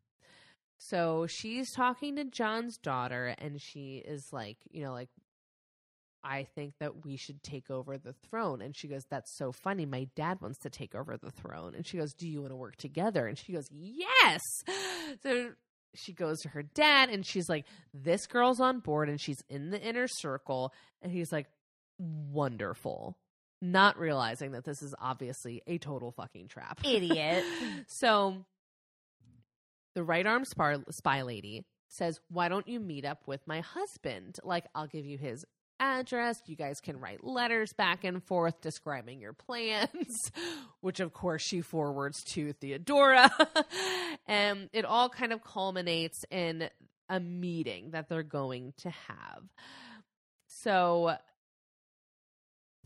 So 0.78 1.26
she's 1.26 1.72
talking 1.72 2.16
to 2.16 2.24
John's 2.24 2.78
daughter 2.78 3.34
and 3.38 3.60
she 3.60 3.96
is 3.98 4.32
like, 4.32 4.56
you 4.70 4.82
know, 4.82 4.92
like, 4.92 5.10
I 6.22 6.44
think 6.54 6.74
that 6.80 7.04
we 7.04 7.16
should 7.16 7.42
take 7.42 7.70
over 7.70 7.96
the 7.96 8.12
throne. 8.12 8.60
And 8.60 8.76
she 8.76 8.88
goes, 8.88 9.04
That's 9.10 9.36
so 9.36 9.52
funny. 9.52 9.86
My 9.86 10.08
dad 10.16 10.40
wants 10.40 10.58
to 10.60 10.70
take 10.70 10.94
over 10.94 11.16
the 11.16 11.30
throne. 11.30 11.74
And 11.74 11.86
she 11.86 11.96
goes, 11.96 12.12
Do 12.12 12.28
you 12.28 12.40
want 12.40 12.52
to 12.52 12.56
work 12.56 12.76
together? 12.76 13.26
And 13.26 13.38
she 13.38 13.52
goes, 13.52 13.68
Yes. 13.70 14.40
So 15.24 15.50
she 15.94 16.12
goes 16.12 16.38
to 16.42 16.48
her 16.50 16.62
dad 16.62 17.08
and 17.10 17.26
she's 17.26 17.48
like, 17.48 17.64
This 17.92 18.26
girl's 18.26 18.60
on 18.60 18.80
board 18.80 19.08
and 19.08 19.20
she's 19.20 19.42
in 19.48 19.70
the 19.70 19.80
inner 19.80 20.06
circle. 20.06 20.72
And 21.02 21.10
he's 21.10 21.32
like, 21.32 21.46
Wonderful. 21.98 23.16
Not 23.62 23.98
realizing 23.98 24.52
that 24.52 24.64
this 24.64 24.82
is 24.82 24.94
obviously 24.98 25.62
a 25.66 25.78
total 25.78 26.12
fucking 26.12 26.48
trap. 26.48 26.80
Idiot. 26.84 27.44
so 27.88 28.36
the 29.94 30.04
right 30.04 30.26
arm 30.26 30.44
spy, 30.44 31.22
lady 31.22 31.64
says, 31.88 32.20
Why 32.28 32.48
don't 32.48 32.68
you 32.68 32.78
meet 32.78 33.04
up 33.04 33.26
with 33.26 33.46
my 33.46 33.60
husband? 33.60 34.38
Like, 34.44 34.66
I'll 34.74 34.86
give 34.86 35.06
you 35.06 35.18
his 35.18 35.44
address. 35.80 36.40
You 36.46 36.54
guys 36.54 36.80
can 36.80 37.00
write 37.00 37.24
letters 37.24 37.72
back 37.72 38.04
and 38.04 38.22
forth 38.22 38.60
describing 38.60 39.20
your 39.20 39.32
plans, 39.32 40.30
which 40.80 41.00
of 41.00 41.12
course 41.12 41.42
she 41.42 41.62
forwards 41.62 42.22
to 42.24 42.52
Theodora. 42.52 43.30
and 44.26 44.58
um, 44.62 44.68
it 44.72 44.84
all 44.84 45.08
kind 45.08 45.32
of 45.32 45.42
culminates 45.42 46.24
in 46.30 46.68
a 47.08 47.18
meeting 47.18 47.90
that 47.90 48.08
they're 48.08 48.22
going 48.22 48.74
to 48.78 48.90
have. 48.90 49.42
So 50.46 51.16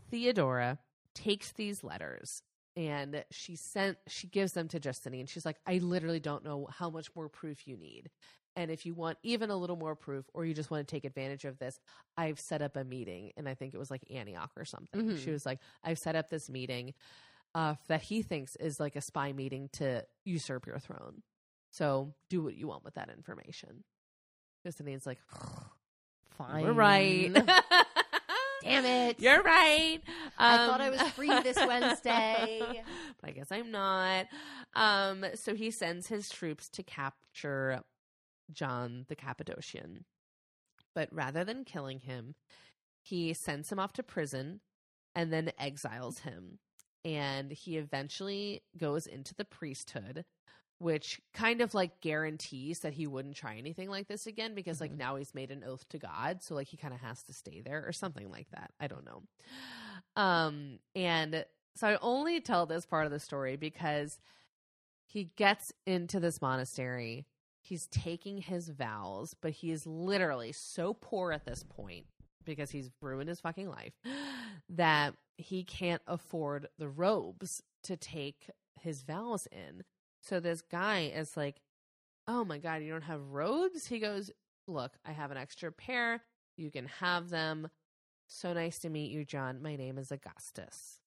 Theodora 0.09 0.79
takes 1.13 1.51
these 1.51 1.83
letters 1.83 2.41
and 2.75 3.23
she 3.31 3.55
sent 3.55 3.97
she 4.07 4.27
gives 4.27 4.53
them 4.53 4.67
to 4.69 4.79
Justinian. 4.79 5.27
She's 5.27 5.45
like, 5.45 5.57
I 5.65 5.77
literally 5.77 6.19
don't 6.19 6.43
know 6.43 6.67
how 6.69 6.89
much 6.89 7.07
more 7.15 7.29
proof 7.29 7.67
you 7.67 7.77
need. 7.77 8.09
And 8.55 8.71
if 8.71 8.85
you 8.85 8.93
want 8.93 9.17
even 9.23 9.49
a 9.49 9.55
little 9.57 9.75
more 9.75 9.95
proof, 9.95 10.25
or 10.33 10.45
you 10.45 10.53
just 10.53 10.71
want 10.71 10.87
to 10.87 10.91
take 10.95 11.03
advantage 11.05 11.43
of 11.45 11.57
this, 11.59 11.79
I've 12.17 12.39
set 12.39 12.61
up 12.61 12.75
a 12.77 12.83
meeting. 12.85 13.31
And 13.35 13.49
I 13.49 13.53
think 13.53 13.73
it 13.73 13.77
was 13.77 13.91
like 13.91 14.03
Antioch 14.09 14.51
or 14.55 14.63
something. 14.65 15.01
Mhm. 15.09 15.23
She 15.23 15.31
was 15.31 15.45
like, 15.45 15.59
I've 15.83 15.99
set 15.99 16.15
up 16.15 16.29
this 16.29 16.49
meeting 16.49 16.93
uh, 17.53 17.75
that 17.87 18.01
he 18.01 18.21
thinks 18.21 18.55
is 18.57 18.79
like 18.79 18.95
a 18.95 19.01
spy 19.01 19.33
meeting 19.33 19.69
to 19.73 20.05
usurp 20.23 20.67
your 20.67 20.79
throne. 20.79 21.21
So 21.71 22.13
do 22.29 22.41
what 22.43 22.55
you 22.55 22.67
want 22.67 22.83
with 22.85 22.93
that 22.95 23.09
information. 23.09 23.83
Justinian's 24.65 25.05
like, 25.05 25.19
Fine. 26.37 26.63
we're 26.63 26.71
right. 26.73 27.33
Damn 28.63 28.85
it. 28.85 29.19
You're 29.19 29.43
right. 29.43 29.99
I 30.39 30.57
thought 30.65 30.81
I 30.81 30.87
Um, 30.87 30.93
was 30.93 31.01
free 31.11 31.27
this 31.41 31.57
Wednesday. 31.67 32.61
but 33.21 33.29
I 33.29 33.31
guess 33.31 33.51
I'm 33.51 33.69
not. 33.71 34.25
Um, 34.73 35.23
so 35.35 35.53
he 35.55 35.69
sends 35.71 36.07
his 36.07 36.29
troops 36.29 36.67
to 36.69 36.83
capture 36.83 37.81
John 38.51 39.05
the 39.07 39.15
Cappadocian. 39.15 40.05
But 40.93 41.09
rather 41.11 41.43
than 41.43 41.65
killing 41.65 41.99
him, 41.99 42.35
he 43.01 43.33
sends 43.33 43.71
him 43.71 43.79
off 43.79 43.93
to 43.93 44.03
prison 44.03 44.61
and 45.13 45.31
then 45.31 45.51
exiles 45.59 46.19
him. 46.19 46.59
And 47.03 47.51
he 47.51 47.77
eventually 47.77 48.63
goes 48.77 49.05
into 49.05 49.35
the 49.35 49.45
priesthood, 49.45 50.25
which 50.79 51.21
kind 51.33 51.61
of 51.61 51.73
like 51.73 52.01
guarantees 52.01 52.79
that 52.79 52.93
he 52.93 53.07
wouldn't 53.07 53.35
try 53.35 53.57
anything 53.57 53.89
like 53.89 54.07
this 54.07 54.25
again 54.25 54.55
because, 54.55 54.81
like, 54.81 54.91
Mhm. 54.91 54.97
now 54.97 55.15
he's 55.15 55.35
made 55.35 55.51
an 55.51 55.63
oath 55.63 55.87
to 55.89 55.99
God. 55.99 56.41
So, 56.41 56.55
like, 56.55 56.67
he 56.67 56.77
kind 56.77 56.93
of 56.93 57.01
has 57.01 57.23
to 57.23 57.33
stay 57.33 57.61
there 57.61 57.85
or 57.87 57.91
something 57.93 58.29
like 58.31 58.49
that. 58.51 58.73
I 58.79 58.87
don't 58.87 59.05
know. 59.05 59.23
Um, 60.15 60.79
and 60.95 61.45
so 61.75 61.87
I 61.87 61.97
only 62.01 62.41
tell 62.41 62.65
this 62.65 62.85
part 62.85 63.05
of 63.05 63.11
the 63.11 63.19
story 63.19 63.55
because 63.57 64.19
he 65.05 65.25
gets 65.35 65.71
into 65.85 66.19
this 66.19 66.41
monastery. 66.41 67.27
He's 67.65 67.87
taking 67.87 68.37
his 68.37 68.69
vows, 68.69 69.33
but 69.41 69.51
he 69.51 69.71
is 69.71 69.87
literally 69.87 70.51
so 70.51 70.93
poor 70.93 71.31
at 71.31 71.45
this 71.45 71.63
point 71.63 72.05
because 72.45 72.69
he's 72.69 72.91
ruined 73.01 73.27
his 73.27 73.39
fucking 73.39 73.67
life 73.67 73.93
that 74.69 75.15
he 75.37 75.63
can't 75.63 76.03
afford 76.05 76.67
the 76.77 76.87
robes 76.87 77.63
to 77.81 77.97
take 77.97 78.51
his 78.79 79.01
vows 79.01 79.47
in. 79.51 79.83
So 80.21 80.39
this 80.39 80.61
guy 80.61 81.11
is 81.15 81.35
like, 81.35 81.55
Oh 82.27 82.45
my 82.45 82.59
God, 82.59 82.83
you 82.83 82.91
don't 82.91 83.01
have 83.01 83.31
robes? 83.31 83.87
He 83.87 83.97
goes, 83.97 84.29
Look, 84.67 84.91
I 85.03 85.11
have 85.13 85.31
an 85.31 85.37
extra 85.37 85.71
pair. 85.71 86.21
You 86.57 86.69
can 86.69 86.85
have 86.99 87.31
them. 87.31 87.69
So 88.27 88.53
nice 88.53 88.77
to 88.79 88.89
meet 88.89 89.09
you, 89.09 89.25
John. 89.25 89.63
My 89.63 89.75
name 89.75 89.97
is 89.97 90.11
Augustus. 90.11 90.99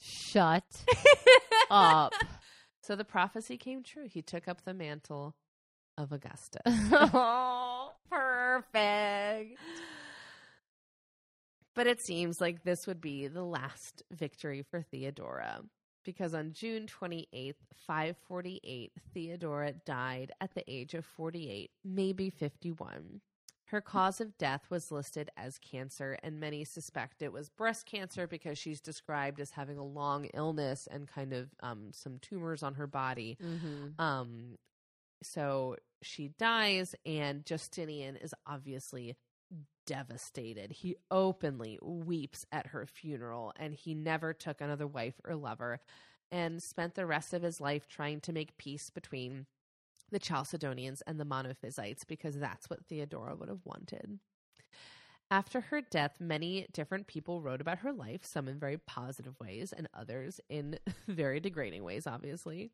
Shut 0.00 0.64
up. 1.70 2.14
So 2.82 2.96
the 2.96 3.04
prophecy 3.04 3.58
came 3.58 3.82
true. 3.82 4.08
He 4.08 4.22
took 4.22 4.48
up 4.48 4.64
the 4.64 4.72
mantle 4.72 5.36
of 5.98 6.12
Augustus. 6.12 6.62
oh, 6.66 7.92
perfect. 8.10 9.58
But 11.74 11.86
it 11.86 12.00
seems 12.00 12.40
like 12.40 12.64
this 12.64 12.86
would 12.86 13.00
be 13.00 13.28
the 13.28 13.44
last 13.44 14.02
victory 14.10 14.62
for 14.62 14.82
Theodora 14.82 15.62
because 16.04 16.34
on 16.34 16.52
June 16.52 16.86
28th, 16.86 17.54
548, 17.86 18.92
Theodora 19.14 19.72
died 19.84 20.32
at 20.40 20.54
the 20.54 20.64
age 20.70 20.94
of 20.94 21.04
48, 21.04 21.70
maybe 21.84 22.30
51. 22.30 23.20
Her 23.66 23.80
cause 23.80 24.20
of 24.20 24.36
death 24.36 24.66
was 24.68 24.92
listed 24.92 25.30
as 25.36 25.58
cancer, 25.58 26.18
and 26.22 26.38
many 26.38 26.62
suspect 26.64 27.22
it 27.22 27.32
was 27.32 27.48
breast 27.48 27.86
cancer 27.86 28.26
because 28.26 28.58
she's 28.58 28.82
described 28.82 29.40
as 29.40 29.52
having 29.52 29.78
a 29.78 29.84
long 29.84 30.26
illness 30.34 30.86
and 30.90 31.08
kind 31.08 31.32
of 31.32 31.48
um, 31.62 31.88
some 31.92 32.18
tumors 32.18 32.62
on 32.62 32.74
her 32.74 32.86
body. 32.86 33.38
Mm-hmm. 33.42 33.98
Um, 33.98 34.58
so 35.22 35.76
she 36.02 36.28
dies, 36.38 36.94
and 37.06 37.44
Justinian 37.44 38.16
is 38.16 38.34
obviously 38.46 39.16
devastated. 39.86 40.72
He 40.72 40.96
openly 41.10 41.78
weeps 41.82 42.46
at 42.52 42.68
her 42.68 42.86
funeral, 42.86 43.52
and 43.56 43.74
he 43.74 43.94
never 43.94 44.32
took 44.32 44.60
another 44.60 44.86
wife 44.86 45.20
or 45.24 45.34
lover, 45.34 45.80
and 46.30 46.62
spent 46.62 46.94
the 46.94 47.06
rest 47.06 47.34
of 47.34 47.42
his 47.42 47.60
life 47.60 47.88
trying 47.88 48.20
to 48.22 48.32
make 48.32 48.56
peace 48.56 48.90
between 48.90 49.46
the 50.10 50.20
Chalcedonians 50.20 51.02
and 51.06 51.18
the 51.18 51.24
Monophysites 51.24 52.06
because 52.06 52.38
that's 52.38 52.68
what 52.68 52.84
Theodora 52.86 53.34
would 53.34 53.48
have 53.48 53.64
wanted. 53.64 54.18
After 55.30 55.62
her 55.62 55.80
death, 55.80 56.20
many 56.20 56.66
different 56.74 57.06
people 57.06 57.40
wrote 57.40 57.62
about 57.62 57.78
her 57.78 57.92
life, 57.92 58.22
some 58.22 58.48
in 58.48 58.58
very 58.58 58.76
positive 58.76 59.34
ways 59.40 59.72
and 59.72 59.88
others 59.94 60.40
in 60.50 60.78
very 61.08 61.40
degrading 61.40 61.84
ways, 61.84 62.06
obviously. 62.06 62.70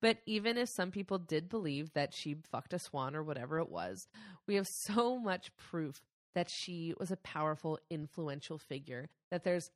But 0.00 0.18
even 0.26 0.56
if 0.56 0.68
some 0.68 0.90
people 0.90 1.18
did 1.18 1.48
believe 1.48 1.92
that 1.94 2.14
she 2.14 2.36
fucked 2.50 2.72
a 2.72 2.78
swan 2.78 3.16
or 3.16 3.22
whatever 3.22 3.58
it 3.58 3.68
was, 3.68 4.06
we 4.46 4.54
have 4.54 4.68
so 4.68 5.18
much 5.18 5.50
proof 5.56 6.02
that 6.34 6.48
she 6.48 6.94
was 6.98 7.10
a 7.10 7.16
powerful, 7.16 7.78
influential 7.90 8.58
figure 8.58 9.08
that 9.30 9.44
there's 9.44 9.70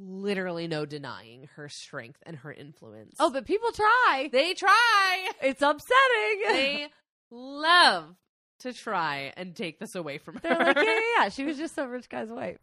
literally 0.00 0.66
no 0.66 0.84
denying 0.84 1.48
her 1.54 1.68
strength 1.68 2.20
and 2.26 2.36
her 2.36 2.52
influence. 2.52 3.16
Oh, 3.20 3.30
but 3.30 3.46
people 3.46 3.70
try. 3.70 4.28
they 4.32 4.54
try! 4.54 5.28
It's 5.42 5.62
upsetting. 5.62 6.42
They 6.48 6.88
love 7.30 8.16
to 8.60 8.72
try 8.72 9.32
and 9.36 9.54
take 9.54 9.78
this 9.78 9.94
away 9.94 10.18
from 10.18 10.34
her. 10.36 10.40
They're 10.42 10.58
like, 10.58 10.76
yeah, 10.76 10.82
yeah, 10.82 11.00
yeah. 11.18 11.28
She 11.28 11.44
was 11.44 11.56
just 11.56 11.74
some 11.74 11.90
rich 11.90 12.08
guy's 12.08 12.28
wife. 12.28 12.58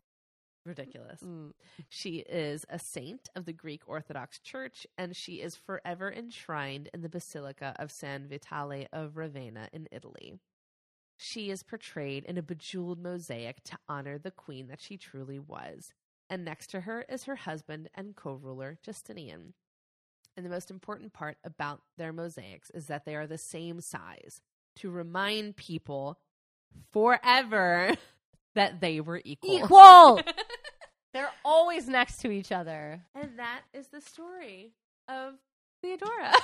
Ridiculous. 0.66 1.22
Mm. 1.22 1.54
She 1.90 2.18
is 2.18 2.66
a 2.70 2.78
saint 2.78 3.30
of 3.36 3.46
the 3.46 3.54
Greek 3.54 3.82
Orthodox 3.88 4.40
Church, 4.40 4.86
and 4.98 5.16
she 5.16 5.36
is 5.36 5.56
forever 5.56 6.12
enshrined 6.12 6.90
in 6.94 7.02
the 7.02 7.10
Basilica 7.10 7.76
of 7.80 7.92
San 7.92 8.28
Vitale 8.28 8.88
of 8.94 9.18
Ravenna 9.18 9.70
in 9.74 9.88
Italy. 9.92 10.36
She 11.18 11.50
is 11.50 11.64
portrayed 11.64 12.26
in 12.26 12.38
a 12.38 12.44
bejeweled 12.44 13.02
mosaic 13.02 13.64
to 13.66 13.78
honor 13.88 14.18
the 14.18 14.32
queen 14.32 14.68
that 14.68 14.82
she 14.82 14.98
truly 14.98 15.40
was. 15.40 15.94
And 16.30 16.46
next 16.46 16.68
to 16.68 16.82
her 16.82 17.06
is 17.10 17.26
her 17.26 17.36
husband 17.36 17.90
and 17.94 18.16
co 18.16 18.34
ruler, 18.34 18.78
Justinian. 18.84 19.54
And 20.38 20.46
the 20.46 20.50
most 20.50 20.72
important 20.72 21.12
part 21.12 21.38
about 21.44 21.82
their 21.98 22.14
mosaics 22.14 22.72
is 22.72 22.88
that 22.88 23.06
they 23.06 23.16
are 23.16 23.28
the 23.28 23.38
same 23.38 23.82
size 23.82 24.42
to 24.78 24.90
remind 24.90 25.58
people 25.58 26.20
forever 26.92 27.94
that 28.56 28.80
they 28.82 29.02
were 29.02 29.22
equal. 29.24 29.58
Equal. 29.58 30.22
They're 31.14 31.32
always 31.44 31.88
next 31.88 32.20
to 32.22 32.32
each 32.32 32.52
other. 32.52 33.02
And 33.16 33.38
that 33.40 33.62
is 33.74 33.88
the 33.88 34.02
story 34.02 34.72
of 35.08 35.34
Theodora. 35.82 36.34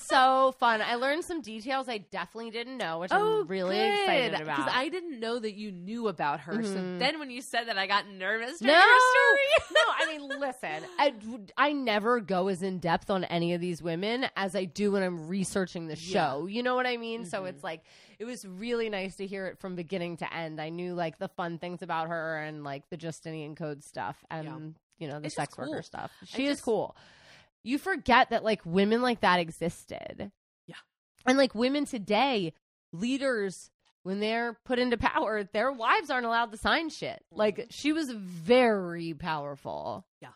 So 0.00 0.52
fun. 0.58 0.80
I 0.80 0.94
learned 0.94 1.22
some 1.24 1.42
details 1.42 1.86
I 1.86 1.98
definitely 1.98 2.50
didn't 2.50 2.78
know, 2.78 3.00
which 3.00 3.12
I'm 3.12 3.46
really 3.46 3.78
excited 3.78 4.32
about. 4.40 4.56
Because 4.56 4.72
I 4.74 4.88
didn't 4.88 5.20
know 5.20 5.38
that 5.38 5.52
you 5.52 5.70
knew 5.70 6.08
about 6.08 6.40
her. 6.40 6.62
So 6.62 6.78
Mhm. 6.78 6.98
then 6.98 7.18
when 7.18 7.30
you 7.30 7.42
said 7.42 7.68
that, 7.68 7.76
I 7.76 7.86
got 7.86 8.08
nervous. 8.08 8.62
No. 8.62 8.72
your 8.72 8.82
story. 8.82 9.70
no, 9.74 9.80
I 9.98 10.06
mean, 10.18 10.40
listen, 10.40 10.86
I, 10.98 11.12
I 11.58 11.72
never 11.74 12.20
go 12.20 12.48
as 12.48 12.62
in 12.62 12.78
depth 12.78 13.10
on 13.10 13.24
any 13.24 13.52
of 13.52 13.60
these 13.60 13.82
women 13.82 14.26
as 14.34 14.56
I 14.56 14.64
do 14.64 14.92
when 14.92 15.02
I'm 15.02 15.28
researching 15.28 15.88
the 15.88 15.96
show. 15.96 16.46
You 16.46 16.62
know 16.62 16.74
what 16.74 16.86
I 16.86 16.96
mean? 16.96 17.26
So 17.26 17.42
Mhm. 17.42 17.48
it's 17.50 17.62
like, 17.62 17.82
it 18.18 18.24
was 18.24 18.44
really 18.46 18.88
nice 18.90 19.16
to 19.16 19.26
hear 19.26 19.46
it 19.46 19.58
from 19.58 19.74
beginning 19.76 20.16
to 20.18 20.34
end. 20.34 20.60
I 20.60 20.70
knew 20.70 20.94
like 20.94 21.18
the 21.18 21.28
fun 21.28 21.58
things 21.58 21.82
about 21.82 22.08
her 22.08 22.38
and 22.38 22.64
like 22.64 22.88
the 22.90 22.96
Justinian 22.96 23.54
Code 23.54 23.82
stuff 23.84 24.16
and, 24.30 24.44
Yeah. 24.44 25.06
you 25.06 25.08
know, 25.12 25.20
the 25.20 25.26
It's 25.26 25.36
just 25.36 25.50
sex 25.52 25.58
worker 25.58 25.74
cool. 25.74 25.82
stuff. 25.82 26.10
She 26.24 26.46
is 26.46 26.60
cool. 26.60 26.96
You 27.64 27.78
forget 27.78 28.30
that 28.30 28.42
like 28.44 28.60
women 28.64 29.02
like 29.02 29.20
that 29.20 29.40
existed. 29.40 30.32
Yeah. 30.66 30.74
And 31.26 31.38
like 31.38 31.54
women 31.54 31.84
today, 31.84 32.54
leaders, 32.92 33.70
when 34.02 34.20
they're 34.20 34.56
put 34.64 34.78
into 34.78 34.96
power, 34.96 35.44
their 35.44 35.70
wives 35.70 36.10
aren't 36.10 36.26
allowed 36.26 36.50
to 36.52 36.56
sign 36.58 36.88
shit. 36.88 37.22
Like 37.30 37.56
Mhm. 37.58 37.66
she 37.70 37.92
was 37.92 38.10
very 38.10 39.12
powerful. 39.14 40.06
Yeah. 40.20 40.30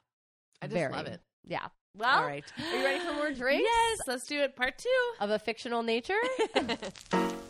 I 0.61 0.67
just 0.67 0.75
Very. 0.75 0.93
love 0.93 1.07
it. 1.07 1.21
Yeah. 1.45 1.67
Well, 1.97 2.19
All 2.21 2.27
right. 2.27 2.45
are 2.59 2.77
you 2.79 2.85
ready 2.85 3.05
for 3.05 3.13
more 3.15 3.33
drinks 3.35 3.65
Yes, 3.71 3.99
let's 4.07 4.27
do 4.27 4.41
it. 4.41 4.55
Part 4.57 4.79
two. 4.79 5.13
of 5.21 5.31
a 5.31 5.39
fictional 5.39 5.83
nature? 5.83 6.19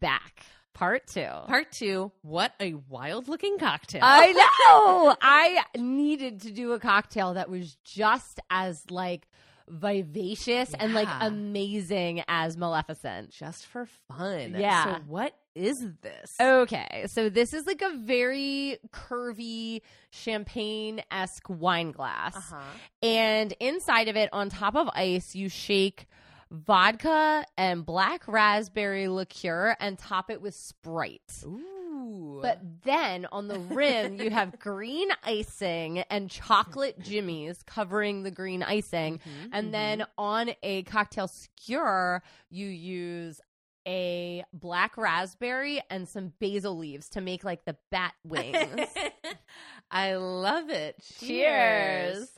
back. 0.00 0.44
Part 0.74 1.06
two. 1.06 1.28
Part 1.46 1.72
two. 1.72 2.10
What 2.22 2.52
a 2.60 2.74
wild 2.88 3.28
looking 3.28 3.58
cocktail. 3.58 4.00
I 4.02 4.32
know. 4.68 5.16
I 5.20 5.62
needed 5.76 6.42
to 6.42 6.52
do 6.52 6.72
a 6.72 6.78
cocktail 6.80 7.34
that 7.34 7.50
was 7.50 7.76
just 7.84 8.40
as 8.50 8.90
like 8.90 9.26
vivacious 9.68 10.72
and 10.74 10.94
like 10.94 11.08
amazing 11.20 12.22
as 12.28 12.56
Maleficent. 12.56 13.30
Just 13.30 13.66
for 13.66 13.86
fun. 14.08 14.56
Yeah. 14.58 14.84
So 14.84 15.02
what 15.06 15.34
is 15.54 15.84
this? 16.02 16.36
Okay, 16.40 17.04
so 17.08 17.28
this 17.28 17.52
is 17.52 17.66
like 17.66 17.82
a 17.82 17.96
very 17.96 18.78
curvy 18.90 19.82
champagne 20.10 21.02
esque 21.10 21.48
wine 21.48 21.92
glass. 21.92 22.36
Uh-huh. 22.36 22.60
And 23.02 23.52
inside 23.60 24.08
of 24.08 24.16
it, 24.16 24.30
on 24.32 24.48
top 24.48 24.76
of 24.76 24.88
ice, 24.94 25.34
you 25.34 25.48
shake 25.48 26.06
vodka 26.50 27.44
and 27.56 27.84
black 27.86 28.26
raspberry 28.26 29.08
liqueur 29.08 29.76
and 29.80 29.98
top 29.98 30.30
it 30.30 30.40
with 30.42 30.54
Sprite. 30.54 31.42
Ooh. 31.44 32.38
But 32.42 32.60
then 32.84 33.26
on 33.30 33.48
the 33.48 33.58
rim, 33.58 34.16
you 34.20 34.30
have 34.30 34.58
green 34.58 35.08
icing 35.22 35.98
and 36.10 36.30
chocolate 36.30 36.98
jimmies 37.00 37.62
covering 37.64 38.22
the 38.22 38.30
green 38.30 38.62
icing. 38.62 39.18
Mhm, 39.18 39.48
And 39.52 39.74
then 39.74 40.06
on 40.16 40.50
a 40.62 40.82
cocktail 40.84 41.28
skewer, 41.28 42.22
you 42.48 42.66
use 42.66 43.40
a 43.86 44.44
black 44.52 44.96
raspberry 44.96 45.80
and 45.90 46.08
some 46.08 46.32
basil 46.38 46.76
leaves 46.76 47.08
to 47.10 47.20
make 47.20 47.44
like 47.44 47.64
the 47.64 47.76
bat 47.90 48.14
wings. 48.24 48.88
I 49.90 50.14
love 50.16 50.70
it. 50.70 50.96
Cheers. 51.18 52.28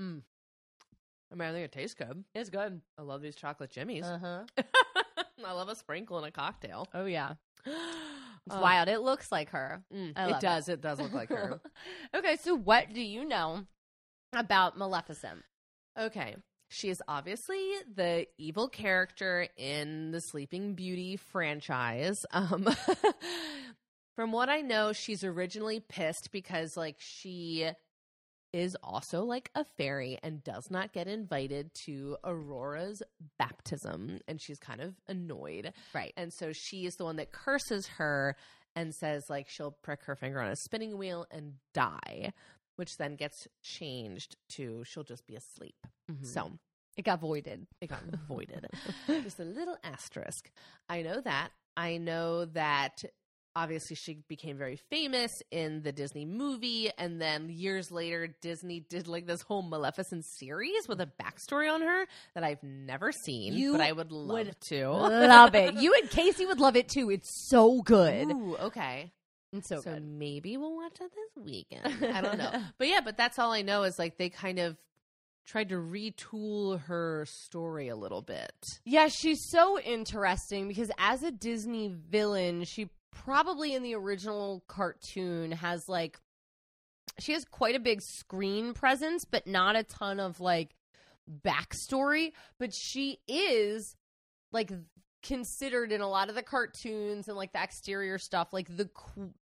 Mm. 0.00 0.22
I 1.32 1.34
mean, 1.34 1.48
I 1.48 1.52
think 1.52 1.64
it 1.64 1.72
tastes 1.72 1.94
good. 1.94 2.24
It's 2.34 2.50
good. 2.50 2.80
I 2.98 3.02
love 3.02 3.20
these 3.22 3.34
chocolate 3.36 3.70
jimmies. 3.70 4.04
Uh 4.04 4.18
huh. 4.18 4.44
I 5.44 5.52
love 5.52 5.68
a 5.68 5.74
sprinkle 5.76 6.18
in 6.18 6.24
a 6.24 6.30
cocktail. 6.30 6.86
Oh 6.94 7.04
yeah, 7.04 7.34
it's 7.66 7.74
Oh, 8.50 8.60
wild. 8.60 8.88
It 8.88 9.00
looks 9.00 9.32
like 9.32 9.50
her. 9.50 9.82
mm, 9.94 10.10
it 10.10 10.16
love 10.16 10.30
it. 10.30 10.40
does. 10.40 10.68
It. 10.68 10.80
does 10.80 11.00
look 11.00 11.12
like 11.12 11.30
her. 11.30 11.60
okay, 12.16 12.36
so 12.36 12.54
what 12.56 12.92
do 12.92 13.00
you 13.02 13.24
know 13.24 13.64
about 14.32 14.78
Maleficent? 14.78 15.42
Okay. 15.98 16.36
She 16.68 16.88
is 16.88 17.00
obviously 17.06 17.60
the 17.94 18.26
evil 18.38 18.68
character 18.68 19.46
in 19.56 20.10
the 20.10 20.20
Sleeping 20.20 20.74
Beauty 20.74 21.16
franchise. 21.16 22.26
Um, 22.32 22.68
from 24.16 24.32
what 24.32 24.48
I 24.48 24.62
know, 24.62 24.92
she's 24.92 25.22
originally 25.22 25.78
pissed 25.80 26.30
because, 26.32 26.76
like, 26.76 26.96
she 26.98 27.68
is 28.56 28.74
also 28.82 29.22
like 29.22 29.50
a 29.54 29.66
fairy 29.76 30.18
and 30.22 30.42
does 30.42 30.70
not 30.70 30.94
get 30.94 31.06
invited 31.06 31.70
to 31.74 32.16
Aurora's 32.24 33.02
baptism. 33.38 34.18
And 34.26 34.40
she's 34.40 34.58
kind 34.58 34.80
of 34.80 34.94
annoyed. 35.06 35.74
Right. 35.94 36.14
And 36.16 36.32
so 36.32 36.52
she 36.54 36.86
is 36.86 36.96
the 36.96 37.04
one 37.04 37.16
that 37.16 37.32
curses 37.32 37.86
her 37.98 38.34
and 38.74 38.94
says, 38.94 39.24
like, 39.28 39.50
she'll 39.50 39.76
prick 39.82 40.04
her 40.04 40.16
finger 40.16 40.40
on 40.40 40.50
a 40.50 40.56
spinning 40.56 40.96
wheel 40.96 41.26
and 41.30 41.52
die, 41.74 42.32
which 42.76 42.96
then 42.96 43.16
gets 43.16 43.46
changed 43.62 44.36
to 44.54 44.84
she'll 44.84 45.04
just 45.04 45.26
be 45.26 45.36
asleep. 45.36 45.76
Mm-hmm. 46.10 46.24
So 46.24 46.52
it 46.96 47.04
got 47.04 47.20
voided. 47.20 47.66
it 47.82 47.90
got 47.90 48.00
voided. 48.26 48.66
Just 49.06 49.38
a 49.38 49.44
little 49.44 49.76
asterisk. 49.84 50.50
I 50.88 51.02
know 51.02 51.20
that. 51.20 51.50
I 51.76 51.98
know 51.98 52.46
that 52.46 53.04
obviously 53.56 53.96
she 53.96 54.18
became 54.28 54.56
very 54.58 54.76
famous 54.76 55.42
in 55.50 55.82
the 55.82 55.90
Disney 55.90 56.26
movie. 56.26 56.90
And 56.98 57.20
then 57.20 57.48
years 57.48 57.90
later, 57.90 58.28
Disney 58.42 58.80
did 58.80 59.08
like 59.08 59.26
this 59.26 59.40
whole 59.42 59.62
Maleficent 59.62 60.24
series 60.26 60.86
with 60.86 61.00
a 61.00 61.08
backstory 61.20 61.72
on 61.72 61.80
her 61.80 62.04
that 62.34 62.44
I've 62.44 62.62
never 62.62 63.10
seen, 63.10 63.54
You 63.54 63.72
but 63.72 63.80
I 63.80 63.90
would 63.92 64.12
love 64.12 64.46
would 64.46 64.60
to. 64.68 64.88
love 64.90 65.54
it. 65.54 65.74
You 65.80 65.94
and 65.94 66.08
Casey 66.10 66.44
would 66.46 66.60
love 66.60 66.76
it 66.76 66.88
too. 66.88 67.10
It's 67.10 67.48
so 67.48 67.80
good. 67.82 68.30
Ooh, 68.30 68.56
okay. 68.58 69.10
It's 69.52 69.68
so, 69.68 69.80
So, 69.80 69.94
good. 69.94 70.04
maybe 70.04 70.56
we'll 70.58 70.76
watch 70.76 70.98
it 71.00 71.10
this 71.14 71.44
weekend. 71.44 72.04
I 72.14 72.20
don't 72.20 72.36
know. 72.38 72.52
But 72.78 72.88
yeah, 72.88 73.00
but 73.02 73.16
that's 73.16 73.38
all 73.38 73.52
I 73.52 73.62
know 73.62 73.84
is 73.84 73.98
like 73.98 74.18
they 74.18 74.28
kind 74.28 74.58
of 74.58 74.76
tried 75.46 75.70
to 75.70 75.76
retool 75.76 76.80
her 76.82 77.24
story 77.26 77.88
a 77.88 77.96
little 77.96 78.20
bit. 78.22 78.52
Yeah, 78.84 79.08
she's 79.08 79.48
so 79.48 79.78
interesting 79.80 80.68
because 80.68 80.90
as 80.98 81.22
a 81.22 81.30
Disney 81.30 81.88
villain, 82.10 82.64
she 82.64 82.90
probably 83.24 83.74
in 83.74 83.82
the 83.82 83.94
original 83.94 84.62
cartoon 84.68 85.52
has 85.52 85.88
like 85.88 86.18
she 87.18 87.32
has 87.32 87.44
quite 87.44 87.74
a 87.74 87.80
big 87.80 88.02
screen 88.02 88.74
presence, 88.74 89.24
but 89.24 89.46
not 89.46 89.76
a 89.76 89.82
ton 89.82 90.20
of 90.20 90.40
like 90.40 90.74
backstory. 91.44 92.32
But 92.58 92.74
she 92.74 93.18
is 93.26 93.96
like 94.52 94.70
considered 95.22 95.90
in 95.92 96.00
a 96.00 96.08
lot 96.08 96.28
of 96.28 96.34
the 96.34 96.42
cartoons 96.42 97.26
and 97.26 97.36
like 97.36 97.52
the 97.52 97.62
exterior 97.62 98.18
stuff 98.18 98.52
like 98.52 98.68
the 98.76 98.88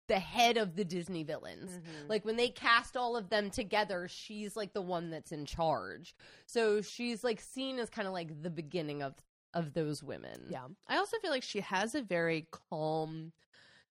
the 0.08 0.18
head 0.18 0.56
of 0.56 0.74
the 0.74 0.84
Disney 0.84 1.22
villains. 1.22 1.70
Mm-hmm. 1.70 2.08
Like 2.08 2.24
when 2.24 2.36
they 2.36 2.48
cast 2.48 2.96
all 2.96 3.16
of 3.16 3.30
them 3.30 3.50
together, 3.50 4.08
she's 4.10 4.56
like 4.56 4.72
the 4.72 4.82
one 4.82 5.10
that's 5.10 5.32
in 5.32 5.46
charge. 5.46 6.14
So 6.46 6.82
she's 6.82 7.22
like 7.22 7.40
seen 7.40 7.78
as 7.78 7.88
kind 7.88 8.08
of 8.08 8.12
like 8.12 8.42
the 8.42 8.50
beginning 8.50 9.02
of 9.02 9.14
of 9.54 9.72
those 9.72 10.02
women. 10.02 10.46
Yeah. 10.48 10.66
I 10.88 10.96
also 10.96 11.16
feel 11.18 11.30
like 11.30 11.42
she 11.42 11.60
has 11.60 11.94
a 11.94 12.02
very 12.02 12.46
calm, 12.50 13.32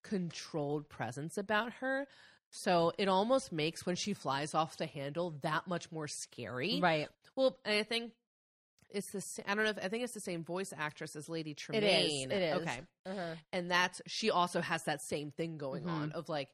controlled 0.04 0.90
presence 0.90 1.38
about 1.38 1.74
her. 1.74 2.08
So 2.52 2.92
it 2.98 3.08
almost 3.08 3.52
makes 3.52 3.86
when 3.86 3.96
she 3.96 4.14
flies 4.14 4.54
off 4.56 4.78
the 4.78 4.86
handle 4.88 5.36
that 5.42 5.68
much 5.68 5.92
more 5.92 6.08
scary. 6.08 6.80
Right. 6.82 7.08
Well, 7.36 7.58
I 7.66 7.84
think 7.84 8.12
it's 8.90 9.12
the 9.12 9.22
I 9.50 9.54
don't 9.54 9.66
know 9.66 9.70
if 9.72 9.78
I 9.84 9.88
think 9.88 10.04
it's 10.04 10.14
the 10.16 10.20
same 10.22 10.44
voice 10.44 10.74
actress 10.76 11.16
as 11.16 11.30
Lady 11.30 11.52
It 11.52 11.58
Tremaine. 11.58 12.32
is. 12.32 12.38
It 12.38 12.42
is. 12.42 12.56
Okay. 12.62 12.82
Uh-huh. 13.06 13.36
and 13.54 13.70
that's 13.72 14.02
she 14.08 14.30
also 14.32 14.62
has 14.62 14.84
that 14.86 15.00
same 15.02 15.32
thing 15.32 15.58
going 15.58 15.84
Mhm. 15.84 15.90
on 15.90 16.12
of 16.12 16.28
like 16.30 16.50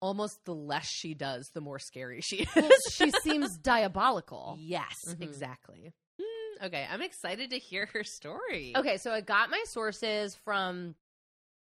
almost 0.00 0.44
the 0.44 0.54
less 0.54 0.86
she 0.86 1.14
does 1.14 1.48
the 1.54 1.60
more 1.60 1.78
scary 1.78 2.20
she 2.20 2.38
is 2.38 2.48
Well, 2.56 2.70
she 2.92 3.10
seems 3.22 3.56
diabolical. 3.58 4.56
yes 4.60 4.96
Mhm. 5.06 5.22
exactly 5.22 5.92
Mm, 6.20 6.66
okay 6.66 6.86
i'm 6.90 7.02
excited 7.02 7.50
to 7.50 7.58
hear 7.58 7.86
her 7.92 8.04
story 8.04 8.74
Okay, 8.76 8.96
so 8.98 9.10
I 9.12 9.20
got 9.20 9.50
my 9.50 9.62
sources 9.68 10.34
from 10.44 10.94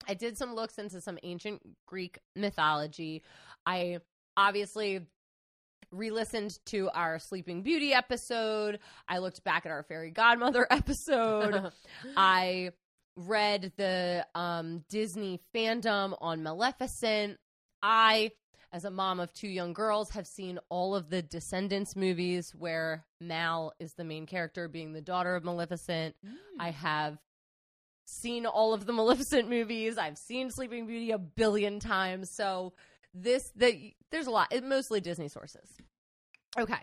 I 0.09 0.15
did 0.15 0.37
some 0.37 0.55
looks 0.55 0.79
into 0.79 1.01
some 1.01 1.19
ancient 1.23 1.63
Greek 1.87 2.19
mythology. 2.37 3.23
I 3.67 3.99
obviously 4.37 5.07
re-listened 5.91 6.59
to 6.67 6.89
our 6.95 7.19
Sleeping 7.19 7.63
Beauty 7.63 7.93
episode. 7.93 8.79
I 9.09 9.19
looked 9.19 9.45
back 9.45 9.67
at 9.67 9.73
our 9.73 9.83
fairy 9.83 10.11
godmother 10.11 10.67
episode. 10.71 11.71
I 12.17 12.71
read 13.17 13.73
the 13.77 14.27
um, 14.35 14.85
Disney 14.89 15.41
fandom 15.55 16.17
on 16.21 16.43
Maleficent. 16.43 17.39
I, 17.83 18.31
as 18.73 18.85
a 18.85 18.91
mom 18.91 19.21
of 19.21 19.33
two 19.35 19.49
young 19.49 19.75
girls, 19.75 20.11
have 20.11 20.27
seen 20.27 20.59
all 20.71 20.95
of 20.95 21.11
the 21.11 21.21
Descendants 21.21 21.95
movies 21.95 22.55
where 22.57 23.05
Mal 23.21 23.73
is 23.79 23.95
the 23.95 24.05
main 24.05 24.27
character, 24.27 24.69
being 24.69 24.93
the 24.93 25.03
daughter 25.03 25.37
of 25.37 25.45
Maleficent. 25.45 26.17
I 26.59 26.71
have 26.71 27.19
seen 28.05 28.47
all 28.47 28.75
of 28.75 28.87
the 28.87 28.93
Maleficent 28.95 29.49
movies. 29.49 29.99
I've 29.99 30.19
seen 30.19 30.51
Sleeping 30.51 30.87
Beauty 30.87 31.11
a 31.11 31.19
billion 31.19 31.81
times. 31.81 32.31
So 32.31 32.73
this, 33.15 33.51
the 33.57 33.95
there's 34.11 34.27
a 34.27 34.31
lot. 34.31 34.53
It, 34.53 34.65
mostly 34.65 35.01
Disney 35.01 35.29
sources. 35.29 35.69
Okay, 36.59 36.81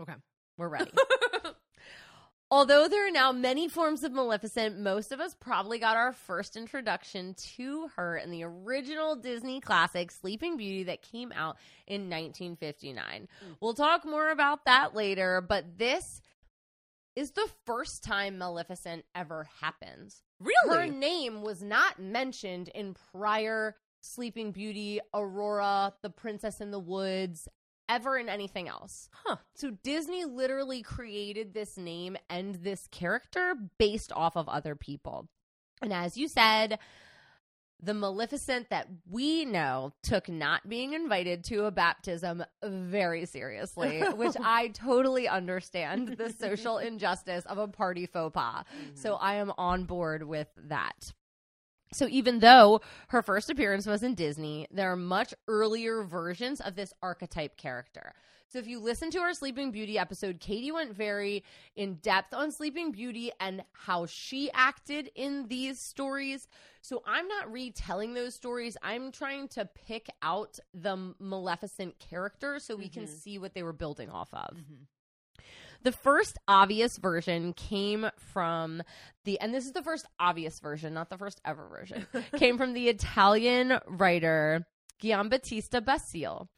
okay 0.00 0.14
we're 0.56 0.68
ready. 0.68 0.92
Although 2.50 2.86
there 2.86 3.08
are 3.08 3.10
now 3.10 3.32
many 3.32 3.66
forms 3.66 4.04
of 4.04 4.12
Maleficent, 4.12 4.78
most 4.78 5.10
of 5.10 5.20
us 5.20 5.34
probably 5.40 5.78
got 5.78 5.96
our 5.96 6.12
first 6.12 6.54
introduction 6.54 7.34
to 7.56 7.88
her 7.96 8.18
in 8.18 8.30
the 8.30 8.44
original 8.44 9.16
Disney 9.16 9.60
classic 9.60 10.10
Sleeping 10.10 10.58
Beauty 10.58 10.84
that 10.84 11.00
came 11.00 11.32
out 11.32 11.56
in 11.86 12.10
1959. 12.10 13.28
Hmm. 13.40 13.52
We'll 13.60 13.72
talk 13.72 14.04
more 14.04 14.30
about 14.30 14.66
that 14.66 14.94
later, 14.94 15.40
but 15.40 15.78
this 15.78 16.20
is 17.16 17.30
the 17.30 17.48
first 17.64 18.04
time 18.04 18.36
Maleficent 18.36 19.06
ever 19.14 19.48
happens. 19.62 20.22
Her 20.68 20.86
name 20.86 21.42
was 21.42 21.62
not 21.62 21.98
mentioned 21.98 22.68
in 22.68 22.94
prior 23.12 23.76
Sleeping 24.00 24.52
Beauty, 24.52 25.00
Aurora, 25.14 25.94
The 26.02 26.10
Princess 26.10 26.60
in 26.60 26.70
the 26.70 26.78
Woods, 26.78 27.48
ever 27.88 28.16
in 28.16 28.28
anything 28.28 28.68
else. 28.68 29.08
Huh. 29.24 29.36
So 29.54 29.70
Disney 29.70 30.24
literally 30.24 30.82
created 30.82 31.54
this 31.54 31.76
name 31.76 32.16
and 32.28 32.56
this 32.56 32.88
character 32.90 33.54
based 33.78 34.12
off 34.12 34.36
of 34.36 34.48
other 34.48 34.74
people. 34.74 35.28
And 35.80 35.92
as 35.92 36.16
you 36.16 36.28
said, 36.28 36.78
the 37.82 37.94
Maleficent 37.94 38.70
that 38.70 38.86
we 39.10 39.44
know 39.44 39.92
took 40.02 40.28
not 40.28 40.68
being 40.68 40.92
invited 40.92 41.42
to 41.44 41.64
a 41.64 41.70
baptism 41.70 42.44
very 42.62 43.26
seriously, 43.26 44.00
which 44.14 44.36
I 44.40 44.68
totally 44.68 45.28
understand 45.28 46.16
the 46.16 46.30
social 46.30 46.78
injustice 46.78 47.44
of 47.46 47.58
a 47.58 47.66
party 47.66 48.06
faux 48.06 48.32
pas. 48.32 48.64
So 48.94 49.14
I 49.14 49.34
am 49.34 49.52
on 49.58 49.84
board 49.84 50.22
with 50.22 50.48
that. 50.68 51.12
So 51.92 52.06
even 52.08 52.40
though 52.40 52.80
her 53.08 53.22
first 53.22 53.50
appearance 53.50 53.86
was 53.86 54.02
in 54.02 54.14
Disney, 54.14 54.66
there 54.70 54.90
are 54.90 54.96
much 54.96 55.34
earlier 55.46 56.02
versions 56.02 56.60
of 56.60 56.74
this 56.74 56.92
archetype 57.02 57.56
character. 57.56 58.14
So 58.48 58.58
if 58.58 58.66
you 58.66 58.80
listen 58.80 59.10
to 59.12 59.18
our 59.20 59.32
Sleeping 59.32 59.70
Beauty 59.70 59.98
episode, 59.98 60.38
Katie 60.38 60.72
went 60.72 60.94
very 60.94 61.42
in 61.74 61.94
depth 61.94 62.34
on 62.34 62.52
Sleeping 62.52 62.92
Beauty 62.92 63.30
and 63.40 63.64
how 63.72 64.04
she 64.04 64.50
acted 64.52 65.10
in 65.14 65.48
these 65.48 65.80
stories. 65.80 66.46
So 66.82 67.02
I'm 67.06 67.28
not 67.28 67.50
retelling 67.50 68.12
those 68.12 68.34
stories. 68.34 68.76
I'm 68.82 69.10
trying 69.10 69.48
to 69.48 69.64
pick 69.86 70.08
out 70.20 70.58
the 70.74 71.14
Maleficent 71.18 71.98
character 71.98 72.58
so 72.58 72.76
we 72.76 72.90
can 72.90 73.04
mm-hmm. 73.04 73.14
see 73.14 73.38
what 73.38 73.54
they 73.54 73.62
were 73.62 73.72
building 73.72 74.10
off 74.10 74.28
of. 74.34 74.54
Mm-hmm. 74.54 74.84
The 75.82 75.92
first 75.92 76.38
obvious 76.46 76.96
version 76.96 77.52
came 77.54 78.08
from 78.16 78.82
the, 79.24 79.40
and 79.40 79.52
this 79.52 79.66
is 79.66 79.72
the 79.72 79.82
first 79.82 80.06
obvious 80.20 80.60
version, 80.60 80.94
not 80.94 81.10
the 81.10 81.18
first 81.18 81.40
ever 81.44 81.66
version, 81.68 82.06
came 82.36 82.56
from 82.56 82.72
the 82.72 82.88
Italian 82.88 83.78
writer 83.88 84.64
Giambattista 85.02 85.84
Basile. 85.84 86.48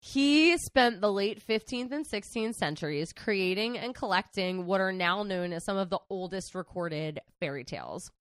He 0.00 0.56
spent 0.58 1.00
the 1.00 1.12
late 1.12 1.44
15th 1.44 1.90
and 1.90 2.06
16th 2.06 2.54
centuries 2.54 3.12
creating 3.12 3.76
and 3.76 3.94
collecting 3.94 4.64
what 4.64 4.80
are 4.80 4.92
now 4.92 5.24
known 5.24 5.52
as 5.52 5.64
some 5.64 5.76
of 5.76 5.90
the 5.90 5.98
oldest 6.08 6.54
recorded 6.54 7.20
fairy 7.40 7.64
tales. 7.64 8.12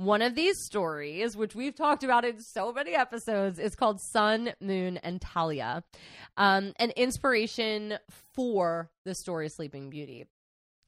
One 0.00 0.22
of 0.22 0.34
these 0.34 0.56
stories, 0.64 1.36
which 1.36 1.54
we've 1.54 1.76
talked 1.76 2.04
about 2.04 2.24
in 2.24 2.40
so 2.40 2.72
many 2.72 2.94
episodes, 2.94 3.58
is 3.58 3.74
called 3.74 4.00
Sun, 4.00 4.54
Moon, 4.58 4.96
and 4.96 5.20
Talia, 5.20 5.84
um, 6.38 6.72
an 6.76 6.88
inspiration 6.96 7.98
for 8.34 8.90
the 9.04 9.14
story 9.14 9.50
Sleeping 9.50 9.90
Beauty. 9.90 10.24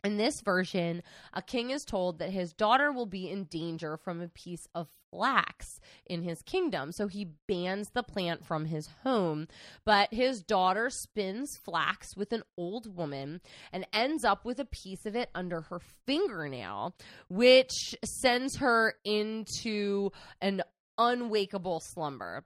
In 0.05 0.17
this 0.17 0.41
version, 0.41 1.05
a 1.33 1.41
king 1.41 1.71
is 1.71 1.85
told 1.85 2.19
that 2.19 2.31
his 2.31 2.53
daughter 2.53 2.91
will 2.91 3.07
be 3.07 3.31
in 3.31 3.45
danger 3.45 3.97
from 3.97 4.21
a 4.21 4.27
piece 4.27 4.67
of 4.75 4.89
flax 5.13 5.79
in 6.07 6.23
his 6.23 6.43
kingdom. 6.43 6.91
So 6.91 7.07
he 7.07 7.29
bans 7.47 7.91
the 7.95 8.03
plant 8.03 8.45
from 8.45 8.65
his 8.65 8.89
home. 9.05 9.47
But 9.85 10.13
his 10.13 10.43
daughter 10.43 10.91
spins 10.91 11.57
flax 11.65 12.17
with 12.17 12.33
an 12.33 12.43
old 12.57 12.97
woman 12.97 13.41
and 13.73 13.87
ends 13.93 14.25
up 14.25 14.45
with 14.45 14.59
a 14.59 14.65
piece 14.65 15.07
of 15.07 15.15
it 15.15 15.31
under 15.37 15.61
her 15.61 15.81
fingernail, 16.05 16.97
which 17.29 17.95
sends 18.05 18.57
her 18.57 18.95
into 19.05 20.11
an 20.41 20.63
unwakeable 20.99 21.79
slumber. 21.81 22.45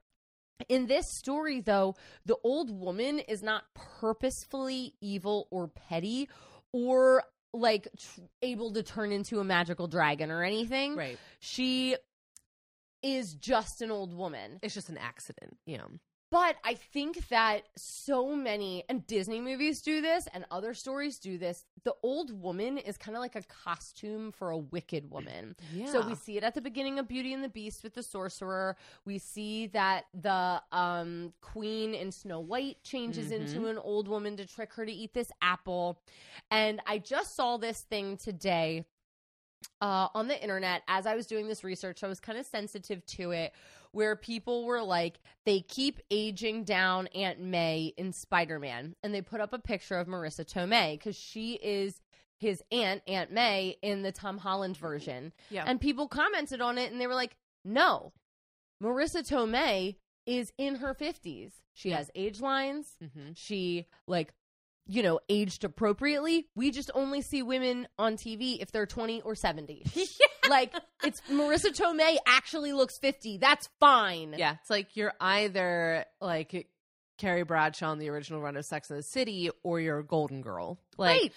In 0.69 0.87
this 0.87 1.07
story, 1.09 1.61
though, 1.61 1.95
the 2.27 2.37
old 2.45 2.71
woman 2.71 3.19
is 3.19 3.43
not 3.43 3.65
purposefully 3.75 4.95
evil 5.01 5.49
or 5.51 5.69
petty 5.69 6.29
or 6.73 7.23
like 7.57 7.89
tr- 7.99 8.21
able 8.43 8.73
to 8.73 8.83
turn 8.83 9.13
into 9.13 9.41
a 9.41 9.45
magical 9.45 9.87
dragon 9.89 10.31
or 10.31 10.43
anything. 10.43 10.97
Right. 10.97 11.19
She 11.41 11.97
is 13.03 13.35
just 13.35 13.83
an 13.83 13.91
old 13.91 14.15
woman. 14.15 14.59
It's 14.63 14.75
just 14.75 14.89
an 14.89 14.99
accident. 14.99 15.57
Yeah. 15.67 15.85
But 16.31 16.57
I 16.64 16.74
think 16.74 17.29
that 17.29 17.62
so 17.77 18.35
many, 18.35 18.83
and 18.89 19.07
Disney 19.07 19.41
movies 19.41 19.81
do 19.81 20.01
this, 20.01 20.27
and 20.35 20.45
other 20.51 20.74
stories 20.74 21.18
do 21.18 21.39
this. 21.39 21.64
The 21.85 21.95
old 22.03 22.33
woman 22.43 22.79
is 22.79 22.97
kind 22.97 23.16
of 23.16 23.20
like 23.20 23.37
a 23.37 23.43
costume 23.43 24.33
for 24.33 24.51
a 24.51 24.59
wicked 24.59 25.09
woman. 25.11 25.55
Yeah. 25.72 25.93
So 25.93 26.05
we 26.05 26.16
see 26.16 26.37
it 26.37 26.43
at 26.43 26.55
the 26.55 26.61
beginning 26.61 26.99
of 26.99 27.07
Beauty 27.07 27.33
and 27.33 27.45
the 27.45 27.49
Beast 27.49 27.85
with 27.85 27.95
the 27.95 28.03
sorcerer. 28.03 28.77
We 29.05 29.18
see 29.18 29.68
that 29.68 30.07
the 30.20 30.61
um, 30.72 31.33
queen 31.43 31.95
in 31.95 32.11
Snow 32.11 32.41
White 32.41 32.83
changes 32.83 33.31
into 33.31 33.68
an 33.68 33.79
old 33.79 34.09
woman 34.09 34.37
to 34.39 34.47
trick 34.47 34.72
her 34.74 34.85
to 34.85 34.93
eat 34.93 35.14
this 35.14 35.31
apple. 35.41 36.01
And 36.51 36.81
I 36.87 36.99
just 36.99 37.37
saw 37.37 37.57
this 37.57 37.83
thing 37.83 38.16
today 38.16 38.85
uh, 39.81 40.09
on 40.14 40.29
the 40.29 40.41
internet 40.41 40.83
as 40.89 41.07
I 41.07 41.14
was 41.14 41.27
doing 41.27 41.49
this 41.49 41.62
research. 41.64 42.03
I 42.05 42.09
was 42.09 42.21
kind 42.21 42.39
of 42.39 42.47
sensitive 42.47 43.05
to 43.07 43.31
it, 43.33 43.53
where 43.93 44.17
people 44.17 44.64
were 44.64 44.83
like, 44.83 45.19
they 45.45 45.61
keep 45.61 46.01
aging 46.11 46.64
down 46.64 47.07
Aunt 47.09 47.41
May 47.41 47.93
in 47.97 48.12
Spider 48.12 48.59
Man, 48.59 48.95
and 49.03 49.14
they 49.14 49.23
put 49.23 49.41
up 49.41 49.53
a 49.53 49.59
picture 49.59 49.99
of 49.99 50.07
Marisa 50.07 50.45
Tomei 50.45 50.99
because 50.99 51.17
she 51.17 51.55
is 51.55 52.01
his 52.39 52.62
aunt, 52.71 53.03
Aunt 53.07 53.33
May, 53.33 53.77
in 53.83 54.03
the 54.03 54.12
Tom 54.12 54.37
Holland 54.39 54.77
version. 54.77 55.33
Yeah. 55.51 55.64
And 55.67 55.81
people 55.81 56.07
commented 56.09 56.61
on 56.61 56.77
it, 56.79 56.93
and 56.93 57.01
they 57.01 57.07
were 57.07 57.14
like, 57.14 57.37
no, 57.64 58.12
Marisa 58.83 59.27
Tomei 59.27 59.97
is 60.27 60.53
in 60.59 60.77
her 60.77 60.95
50s. 60.95 61.53
She 61.73 61.91
Yeah. 61.91 61.99
has 61.99 62.11
age 62.14 62.41
lines. 62.41 62.97
Mm-hmm. 63.03 63.31
She, 63.35 63.87
like, 64.07 64.33
you 64.87 65.03
know, 65.03 65.18
aged 65.28 65.64
appropriately. 65.64 66.47
We 66.55 66.70
just 66.70 66.91
only 66.95 67.20
see 67.22 67.43
women 67.43 67.89
on 67.99 68.16
TV 68.16 68.59
if 68.61 68.70
they're 68.72 68.87
20 68.87 69.22
or 69.22 69.34
70. 69.34 69.84
Like, 70.49 70.72
it's 71.03 71.20
Marisa 71.28 71.76
Tomei 71.76 72.18
actually 72.24 72.72
looks 72.72 72.99
50. 72.99 73.39
That's 73.39 73.68
fine. 73.80 74.32
Yeah, 74.39 74.55
it's 74.61 74.70
like 74.70 74.95
you're 74.95 75.12
either 75.20 76.05
like 76.20 76.68
Carrie 77.18 77.43
Bradshaw 77.43 77.91
in 77.91 77.99
the 77.99 78.11
original 78.11 78.41
run 78.41 78.57
of 78.57 78.64
Sex 78.64 78.89
and 78.89 78.97
the 79.01 79.03
City, 79.03 79.51
or 79.64 79.80
you're 79.80 79.99
a 79.99 80.05
Golden 80.05 80.43
Girl. 80.43 80.78
Like 80.97 81.20
right. 81.20 81.32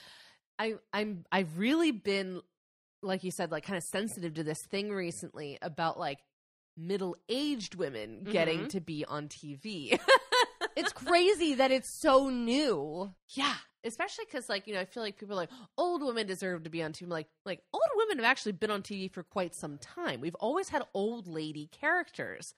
I, 0.60 0.74
I'm, 0.94 1.26
I've 1.32 1.58
really 1.58 1.90
been, 1.90 2.42
like 3.02 3.24
you 3.24 3.32
said, 3.32 3.50
like 3.52 3.66
kind 3.66 3.78
of 3.78 3.84
sensitive 3.84 4.36
to 4.36 4.44
this 4.44 4.62
thing 4.62 4.92
recently 4.92 5.58
about 5.60 5.98
like 6.00 6.20
middle-aged 6.78 7.74
women 7.76 8.24
getting 8.24 8.62
Mhm. 8.66 8.70
to 8.70 8.80
be 8.80 9.06
on 9.06 9.28
TV. 9.28 10.00
It's 10.80 10.94
crazy 10.94 11.56
that 11.56 11.72
it's 11.72 12.00
so 12.02 12.30
new. 12.30 13.14
yeah, 13.30 13.56
especially 13.84 14.26
because 14.26 14.50
like 14.50 14.68
you 14.68 14.74
know, 14.74 14.80
I 14.80 14.86
feel 14.86 15.04
like 15.04 15.18
people 15.18 15.36
are 15.36 15.44
like 15.44 15.52
old 15.78 16.04
women 16.04 16.28
deserve 16.28 16.64
to 16.64 16.70
be 16.70 16.84
on 16.84 16.94
TV. 16.94 17.04
I'm 17.04 17.10
like, 17.10 17.28
like 17.46 17.62
old 17.74 17.84
women 17.96 18.18
have 18.18 18.26
actually 18.26 18.54
been 18.54 18.72
on 18.72 18.82
TV 18.82 19.12
for 19.12 19.24
quite 19.24 19.56
some 19.56 19.78
time. 19.78 20.22
We've 20.22 20.36
always 20.36 20.70
had 20.70 20.84
old 20.94 21.28
lady 21.28 21.70
characters, 21.72 22.54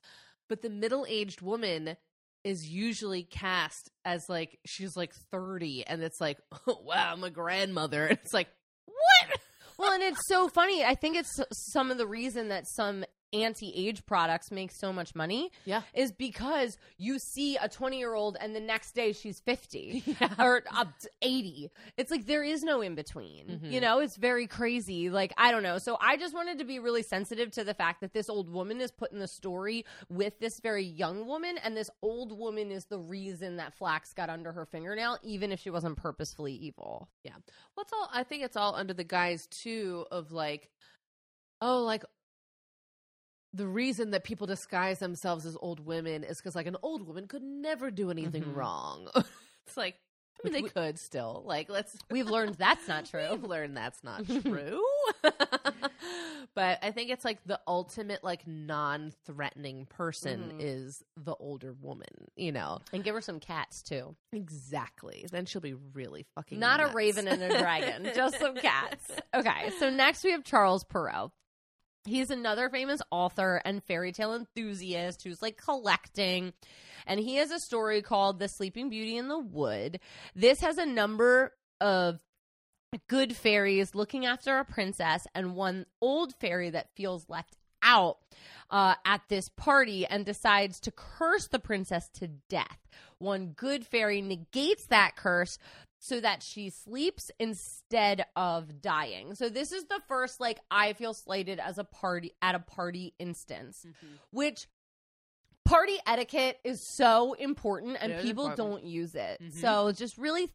but 0.48 0.62
the 0.62 0.70
middle-aged 0.70 1.40
woman 1.40 1.96
is 2.44 2.68
usually 2.68 3.22
cast 3.22 3.90
as 4.04 4.28
like 4.28 4.58
she's 4.66 4.96
like 4.96 5.14
30 5.30 5.86
and 5.86 6.02
it's 6.02 6.20
like 6.20 6.38
wow 6.66 7.12
i'm 7.12 7.22
a 7.22 7.30
grandmother 7.30 8.04
and 8.04 8.18
it's 8.20 8.34
like 8.34 8.48
what 8.84 9.38
Well, 9.78 9.92
and 9.92 10.02
it's 10.02 10.26
so 10.28 10.48
funny. 10.48 10.84
I 10.84 10.94
think 10.94 11.16
it's 11.16 11.40
some 11.72 11.90
of 11.90 11.98
the 11.98 12.06
reason 12.06 12.48
that 12.48 12.68
some 12.68 13.04
anti-age 13.32 14.04
products 14.06 14.50
make 14.50 14.70
so 14.70 14.92
much 14.92 15.14
money 15.14 15.50
Yeah. 15.64 15.82
is 15.94 16.12
because 16.12 16.76
you 16.98 17.18
see 17.18 17.56
a 17.56 17.68
20 17.68 17.98
year 17.98 18.14
old 18.14 18.36
and 18.40 18.54
the 18.54 18.60
next 18.60 18.92
day 18.92 19.12
she's 19.12 19.40
50 19.40 20.02
Yeah. 20.20 20.34
or 20.38 20.62
up 20.76 20.98
to 21.00 21.10
80 21.22 21.70
it's 21.96 22.10
like 22.10 22.26
there 22.26 22.44
is 22.44 22.62
no 22.62 22.80
in 22.82 22.94
between 22.94 23.46
Mhm. 23.62 23.72
you 23.72 23.80
know 23.80 24.00
it's 24.00 24.16
very 24.16 24.46
crazy 24.46 25.08
like 25.10 25.32
i 25.36 25.50
don't 25.50 25.62
know 25.62 25.78
so 25.78 25.96
i 26.00 26.16
just 26.16 26.34
wanted 26.34 26.58
to 26.58 26.64
be 26.64 26.78
really 26.78 27.02
sensitive 27.02 27.50
to 27.52 27.64
the 27.64 27.74
fact 27.74 28.00
that 28.02 28.12
this 28.12 28.28
old 28.28 28.50
woman 28.50 28.80
is 28.80 28.90
put 28.90 29.12
in 29.12 29.18
the 29.18 29.28
story 29.28 29.84
with 30.08 30.38
this 30.38 30.60
very 30.60 30.84
young 30.84 31.26
woman 31.26 31.56
and 31.64 31.76
this 31.76 31.90
old 32.02 32.36
woman 32.38 32.70
is 32.70 32.84
the 32.86 32.98
reason 32.98 33.56
that 33.56 33.72
flax 33.74 34.12
got 34.12 34.28
under 34.28 34.52
her 34.52 34.66
fingernail 34.66 35.18
even 35.22 35.50
if 35.52 35.60
she 35.60 35.70
wasn't 35.70 35.96
purposefully 35.96 36.52
evil 36.54 37.08
Yeah. 37.24 37.32
What's 37.74 37.92
well, 37.92 38.02
all? 38.02 38.10
I 38.12 38.22
think 38.24 38.42
it's 38.44 38.56
all 38.56 38.74
under 38.74 38.92
the 38.94 39.04
guise 39.04 39.46
too 39.46 40.04
of 40.10 40.32
like, 40.32 40.68
oh, 41.60 41.82
like 41.84 42.04
the 43.54 43.66
reason 43.66 44.10
that 44.12 44.24
people 44.24 44.46
disguise 44.46 44.98
themselves 44.98 45.44
as 45.46 45.56
old 45.60 45.80
women 45.84 46.24
is 46.24 46.38
because 46.38 46.54
like 46.54 46.66
an 46.66 46.76
old 46.82 47.06
woman 47.06 47.26
could 47.26 47.42
never 47.42 47.90
do 47.90 48.10
anything 48.10 48.44
Mhm. 48.44 48.56
wrong. 48.56 49.08
it's 49.66 49.76
like, 49.76 49.96
I 50.42 50.44
mean, 50.44 50.52
they 50.54 50.62
we- 50.62 50.70
could 50.70 50.98
still 50.98 51.42
like. 51.46 51.68
Let's 51.68 51.96
we've 52.10 52.28
learned 52.30 52.54
that's 52.54 52.88
not 52.88 53.04
true 53.06 53.28
We've 53.32 53.44
learned 53.44 53.76
that's 53.76 54.02
not 54.02 54.26
true. 54.42 54.82
but 56.54 56.78
I 56.82 56.90
think 56.90 57.10
it's 57.10 57.24
like 57.24 57.38
the 57.46 57.60
ultimate 57.66 58.24
like 58.24 58.46
non-threatening 58.46 59.86
person 59.86 60.54
Mhm. 60.54 60.60
is 60.60 61.02
the 61.16 61.34
older 61.34 61.74
woman. 61.80 62.08
You 62.36 62.52
know 62.52 62.80
and 62.92 63.04
give 63.04 63.14
her 63.14 63.20
some 63.20 63.40
cats 63.40 63.82
too 63.82 64.16
exactly. 64.32 65.26
Then 65.30 65.46
she'll 65.46 65.60
be 65.60 65.74
really 65.74 66.24
fucking 66.34 66.58
Not 66.58 66.80
a 66.80 66.88
raven 66.88 67.28
and 67.28 67.42
a 67.42 67.58
dragon, 67.58 68.10
just 68.14 68.38
some 68.38 68.56
cats. 68.56 69.10
Okay, 69.34 69.70
so 69.78 69.90
next 69.90 70.24
we 70.24 70.32
have 70.32 70.44
Charles 70.44 70.84
Perrault. 70.84 71.32
He's 72.04 72.30
another 72.30 72.68
famous 72.68 73.00
author 73.10 73.62
and 73.64 73.82
fairy 73.84 74.12
tale 74.12 74.34
enthusiast 74.34 75.22
who's 75.22 75.40
like 75.40 75.56
collecting. 75.56 76.52
And 77.06 77.20
he 77.20 77.36
has 77.36 77.50
a 77.50 77.60
story 77.60 78.02
called 78.02 78.38
The 78.38 78.48
Sleeping 78.48 78.90
Beauty 78.90 79.16
in 79.16 79.28
the 79.28 79.38
Wood. 79.38 80.00
This 80.34 80.60
has 80.60 80.78
a 80.78 80.86
number 80.86 81.52
of 81.80 82.20
good 83.08 83.36
fairies 83.36 83.94
looking 83.94 84.26
after 84.26 84.58
a 84.58 84.64
princess 84.64 85.26
and 85.34 85.54
one 85.54 85.86
old 86.00 86.34
fairy 86.40 86.70
that 86.70 86.94
feels 86.94 87.28
left 87.28 87.56
out 87.82 88.18
uh, 88.70 88.94
at 89.04 89.22
this 89.28 89.48
party 89.48 90.06
and 90.06 90.24
decides 90.24 90.80
to 90.80 90.90
curse 90.90 91.48
the 91.48 91.58
princess 91.58 92.08
to 92.14 92.28
death. 92.48 92.78
One 93.18 93.48
good 93.48 93.86
fairy 93.86 94.20
negates 94.20 94.86
that 94.86 95.16
curse 95.16 95.58
so 96.04 96.18
that 96.18 96.42
she 96.42 96.68
sleeps 96.68 97.30
instead 97.38 98.26
of 98.34 98.80
dying. 98.82 99.36
So 99.36 99.48
this 99.48 99.70
is 99.70 99.84
the 99.84 100.00
first 100.08 100.40
like 100.40 100.58
I 100.68 100.94
feel 100.94 101.14
slighted 101.14 101.60
as 101.60 101.78
a 101.78 101.84
party 101.84 102.32
at 102.42 102.56
a 102.56 102.58
party 102.58 103.14
instance, 103.20 103.86
Mhm. 103.86 104.18
which 104.32 104.66
party 105.64 105.98
etiquette 106.04 106.58
is 106.64 106.84
so 106.84 107.34
important 107.34 107.98
and 108.00 108.10
It 108.14 108.22
people 108.22 108.52
don't 108.56 108.82
use 108.82 109.14
it. 109.14 109.40
Mhm. 109.40 109.52
So 109.52 109.92
just 109.92 110.18
really 110.18 110.52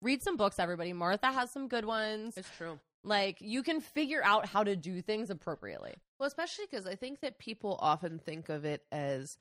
read 0.00 0.22
some 0.22 0.38
books 0.38 0.58
everybody. 0.58 0.94
Martha 0.94 1.30
has 1.32 1.50
some 1.50 1.68
good 1.68 1.84
ones. 1.84 2.38
It's 2.38 2.48
true. 2.56 2.80
Like 3.04 3.42
you 3.42 3.62
can 3.62 3.82
figure 3.82 4.24
out 4.24 4.46
how 4.46 4.64
to 4.64 4.74
do 4.74 5.02
things 5.02 5.28
appropriately. 5.28 5.96
Well, 6.18 6.26
especially 6.26 6.64
because 6.64 6.86
I 6.86 6.94
think 6.94 7.20
that 7.20 7.38
people 7.38 7.76
often 7.80 8.18
think 8.18 8.48
of 8.48 8.64
it 8.64 8.86
as 8.90 9.36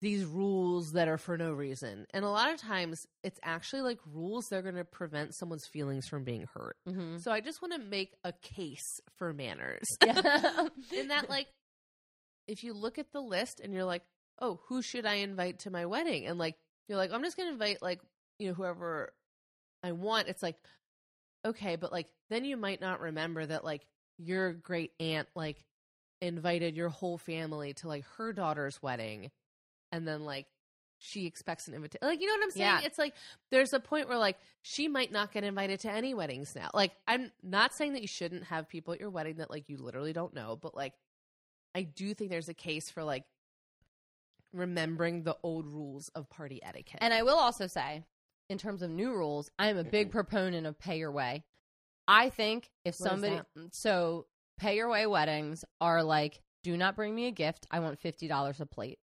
these 0.00 0.24
rules 0.24 0.92
that 0.92 1.08
are 1.08 1.18
for 1.18 1.36
no 1.36 1.52
reason. 1.52 2.06
And 2.14 2.24
a 2.24 2.30
lot 2.30 2.52
of 2.52 2.60
times 2.60 3.00
it's 3.24 3.38
actually 3.42 3.82
like 3.82 3.98
rules 4.06 4.46
that 4.50 4.58
are 4.58 4.62
going 4.62 4.76
to 4.76 4.84
prevent 4.84 5.34
someone's 5.34 5.66
feelings 5.66 6.06
from 6.06 6.24
being 6.24 6.46
hurt. 6.54 6.76
Mm-hmm. 6.88 7.18
So 7.18 7.32
I 7.32 7.40
just 7.40 7.60
want 7.60 7.74
to 7.74 7.80
make 7.80 8.14
a 8.22 8.32
case 8.32 9.00
for 9.16 9.32
manners. 9.32 9.86
Yeah. 10.04 10.68
In 10.96 11.08
that, 11.08 11.28
like, 11.28 11.48
if 12.46 12.62
you 12.62 12.74
look 12.74 12.98
at 12.98 13.12
the 13.12 13.20
list 13.20 13.60
and 13.60 13.74
you're 13.74 13.84
like, 13.84 14.02
oh, 14.40 14.60
who 14.68 14.82
should 14.82 15.04
I 15.04 15.14
invite 15.14 15.60
to 15.60 15.70
my 15.70 15.86
wedding? 15.86 16.26
And 16.26 16.38
like, 16.38 16.56
you're 16.88 16.98
like, 16.98 17.12
I'm 17.12 17.24
just 17.24 17.36
going 17.36 17.48
to 17.48 17.52
invite, 17.52 17.82
like, 17.82 18.00
you 18.38 18.48
know, 18.48 18.54
whoever 18.54 19.12
I 19.82 19.92
want. 19.92 20.28
It's 20.28 20.42
like, 20.42 20.56
okay, 21.44 21.76
but 21.76 21.92
like, 21.92 22.06
then 22.30 22.44
you 22.44 22.56
might 22.56 22.80
not 22.80 23.00
remember 23.00 23.44
that, 23.44 23.64
like, 23.64 23.86
your 24.18 24.52
great 24.52 24.92
aunt, 25.00 25.28
like, 25.34 25.64
invited 26.20 26.76
your 26.76 26.88
whole 26.88 27.18
family 27.18 27.74
to, 27.74 27.88
like, 27.88 28.04
her 28.16 28.32
daughter's 28.32 28.80
wedding. 28.82 29.30
And 29.92 30.06
then, 30.06 30.24
like, 30.24 30.46
she 30.98 31.26
expects 31.26 31.68
an 31.68 31.74
invitation. 31.74 32.06
Like, 32.06 32.20
you 32.20 32.26
know 32.26 32.34
what 32.34 32.44
I'm 32.44 32.50
saying? 32.50 32.66
Yeah. 32.66 32.80
It's 32.84 32.98
like 32.98 33.14
there's 33.50 33.72
a 33.72 33.80
point 33.80 34.08
where, 34.08 34.18
like, 34.18 34.36
she 34.62 34.88
might 34.88 35.12
not 35.12 35.32
get 35.32 35.44
invited 35.44 35.80
to 35.80 35.90
any 35.90 36.12
weddings 36.12 36.54
now. 36.56 36.70
Like, 36.74 36.92
I'm 37.06 37.30
not 37.42 37.72
saying 37.74 37.92
that 37.92 38.02
you 38.02 38.08
shouldn't 38.08 38.44
have 38.44 38.68
people 38.68 38.94
at 38.94 39.00
your 39.00 39.10
wedding 39.10 39.36
that, 39.36 39.50
like, 39.50 39.68
you 39.68 39.76
literally 39.76 40.12
don't 40.12 40.34
know, 40.34 40.58
but, 40.60 40.74
like, 40.74 40.94
I 41.74 41.82
do 41.82 42.14
think 42.14 42.30
there's 42.30 42.48
a 42.48 42.54
case 42.54 42.90
for, 42.90 43.04
like, 43.04 43.24
remembering 44.52 45.22
the 45.22 45.36
old 45.42 45.66
rules 45.66 46.08
of 46.14 46.28
party 46.28 46.60
etiquette. 46.62 46.98
And 47.00 47.14
I 47.14 47.22
will 47.22 47.36
also 47.36 47.66
say, 47.66 48.02
in 48.48 48.58
terms 48.58 48.82
of 48.82 48.90
new 48.90 49.12
rules, 49.12 49.50
I 49.58 49.68
am 49.68 49.76
a 49.76 49.84
big 49.84 50.10
proponent 50.10 50.66
of 50.66 50.78
pay 50.78 50.98
your 50.98 51.12
way. 51.12 51.44
I 52.08 52.30
think 52.30 52.70
if 52.84 52.98
What 52.98 53.10
somebody, 53.10 53.40
so 53.70 54.26
pay 54.58 54.76
your 54.76 54.88
way 54.88 55.06
weddings 55.06 55.64
are 55.80 56.02
like, 56.02 56.40
do 56.64 56.76
not 56.76 56.96
bring 56.96 57.14
me 57.14 57.26
a 57.26 57.30
gift. 57.30 57.66
I 57.70 57.80
want 57.80 58.00
$50 58.00 58.60
a 58.60 58.66
plate. 58.66 58.98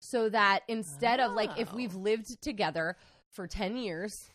So 0.00 0.28
that 0.30 0.60
instead 0.68 1.20
of 1.20 1.32
like, 1.32 1.50
if 1.58 1.72
Oh. 1.72 1.76
we've 1.76 1.94
lived 1.94 2.40
together 2.42 2.96
for 3.30 3.46
10 3.46 3.76
years, 3.76 4.30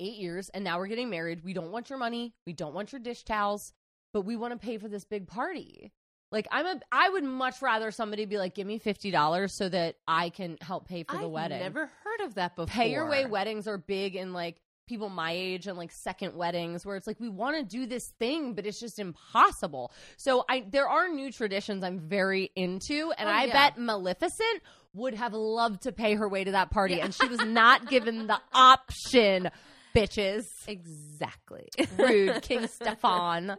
eight 0.00 0.16
years, 0.16 0.48
and 0.50 0.64
now 0.64 0.78
we're 0.78 0.86
getting 0.86 1.10
married, 1.10 1.44
we 1.44 1.52
don't 1.52 1.70
want 1.72 1.90
your 1.90 1.98
money. 1.98 2.34
We 2.46 2.52
don't 2.52 2.72
want 2.74 2.92
your 2.92 3.00
dish 3.00 3.24
towels, 3.24 3.72
but 4.12 4.22
we 4.22 4.36
want 4.36 4.52
to 4.58 4.64
pay 4.64 4.78
for 4.78 4.88
this 4.88 5.04
big 5.04 5.26
party. 5.26 5.92
Like 6.30 6.46
I'm 6.50 6.66
a, 6.66 6.80
I 6.92 7.08
would 7.08 7.24
much 7.24 7.60
rather 7.62 7.90
somebody 7.90 8.26
be 8.26 8.36
like, 8.38 8.54
give 8.54 8.66
me 8.66 8.78
fifty 8.78 9.10
dollars 9.10 9.52
so 9.54 9.68
that 9.70 9.96
I 10.06 10.28
can 10.30 10.58
help 10.60 10.86
pay 10.86 11.02
for 11.02 11.16
the 11.16 11.24
I've 11.24 11.30
wedding 11.30 11.58
never 11.60 11.86
heard 12.04 12.20
of 12.26 12.34
that 12.34 12.54
before. 12.54 12.66
pay 12.70 12.90
your 12.92 13.08
way 13.08 13.24
weddings 13.24 13.66
are 13.66 13.78
big 13.78 14.14
in 14.14 14.34
like 14.34 14.60
people 14.86 15.08
my 15.08 15.32
age 15.32 15.66
and 15.66 15.76
like 15.78 15.90
second 15.90 16.34
weddings 16.34 16.84
where 16.84 16.96
it's 16.96 17.06
like 17.06 17.18
we 17.18 17.28
want 17.30 17.56
to 17.56 17.62
do 17.62 17.86
this 17.86 18.08
thing 18.18 18.52
but 18.54 18.64
it's 18.66 18.80
just 18.80 18.98
impossible 18.98 19.92
so 20.16 20.44
i 20.48 20.64
there 20.70 20.88
are 20.88 21.08
new 21.08 21.30
traditions 21.30 21.84
i'm 21.84 21.98
very 22.00 22.50
into 22.56 23.12
and 23.18 23.28
Oh, 23.28 23.32
i 23.32 23.44
yeah. 23.44 23.52
bet 23.52 23.78
maleficent 23.78 24.62
would 24.94 25.14
have 25.14 25.32
loved 25.32 25.82
to 25.82 25.92
pay 25.92 26.14
her 26.14 26.28
way 26.28 26.44
to 26.44 26.52
that 26.52 26.70
party 26.70 27.00
and 27.00 27.14
she 27.14 27.26
was 27.28 27.40
not 27.40 27.88
given 27.88 28.26
the 28.26 28.40
option 28.52 29.50
bitches. 29.94 30.44
Exactly. 30.66 31.68
rude 31.98 32.42
king 32.42 32.66
stefan. 32.66 33.56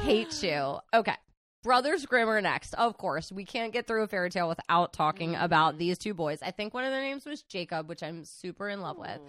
Hate 0.00 0.42
you. 0.42 0.78
Okay. 0.92 1.16
Brothers 1.62 2.06
grimm 2.06 2.28
are 2.28 2.40
next. 2.40 2.74
Of 2.74 2.96
course 2.96 3.30
we 3.30 3.44
can't 3.44 3.72
get 3.72 3.86
through 3.86 4.02
a 4.02 4.08
fairy 4.08 4.30
tale 4.30 4.48
without 4.48 4.92
talking 4.92 5.32
mm. 5.32 5.44
about 5.44 5.78
these 5.78 5.98
two 5.98 6.14
boys. 6.14 6.38
I 6.42 6.50
think 6.50 6.72
one 6.72 6.84
of 6.84 6.90
their 6.90 7.02
names 7.02 7.24
was 7.24 7.42
jacob 7.42 7.88
which 7.88 8.02
i'm 8.02 8.24
super 8.24 8.68
in 8.68 8.80
love 8.80 8.98
with 8.98 9.20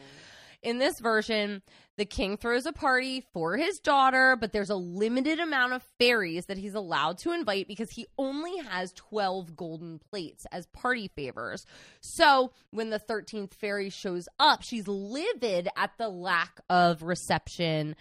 in 0.64 0.78
this 0.78 1.00
version, 1.00 1.62
the 1.98 2.06
king 2.06 2.38
throws 2.38 2.66
a 2.66 2.72
party 2.72 3.26
for 3.34 3.58
his 3.58 3.80
daughter, 3.80 4.38
but 4.40 4.52
there's 4.52 4.70
a 4.70 4.76
limited 4.76 5.40
amount 5.40 5.74
of 5.74 5.84
fairies 6.00 6.46
that 6.46 6.58
he's 6.58 6.76
allowed 6.76 7.18
to 7.20 7.32
invite 7.32 7.68
because 7.68 7.90
he 7.90 8.06
only 8.18 8.58
has 8.58 8.94
12 8.94 9.56
golden 9.56 10.00
plates 10.00 10.46
as 10.52 10.68
party 10.68 11.10
favors. 11.16 11.66
So 12.00 12.52
when 12.70 12.92
the 12.92 13.00
13th 13.00 13.54
fairy 13.56 13.90
shows 13.90 14.28
up, 14.40 14.62
she's 14.62 14.88
livid 14.88 15.68
at 15.76 15.92
the 15.98 16.10
lack 16.10 16.62
of 16.70 17.02
reception 17.02 17.96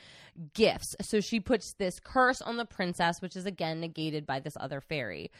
gifts. 0.54 0.96
So 1.00 1.20
she 1.20 1.40
puts 1.40 1.74
this 1.74 1.98
curse 1.98 2.42
on 2.42 2.56
the 2.56 2.66
princess, 2.66 3.22
which 3.22 3.36
is 3.36 3.46
again 3.46 3.80
negated 3.80 4.26
by 4.26 4.40
this 4.40 4.56
other 4.60 4.80
fairy. 4.80 5.30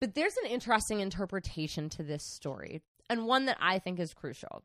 But 0.00 0.14
there's 0.14 0.36
an 0.36 0.50
interesting 0.50 1.00
interpretation 1.00 1.88
to 1.90 2.04
this 2.04 2.22
story, 2.22 2.82
and 3.10 3.26
one 3.26 3.46
that 3.46 3.58
I 3.60 3.80
think 3.80 3.98
is 3.98 4.14
crucial 4.14 4.62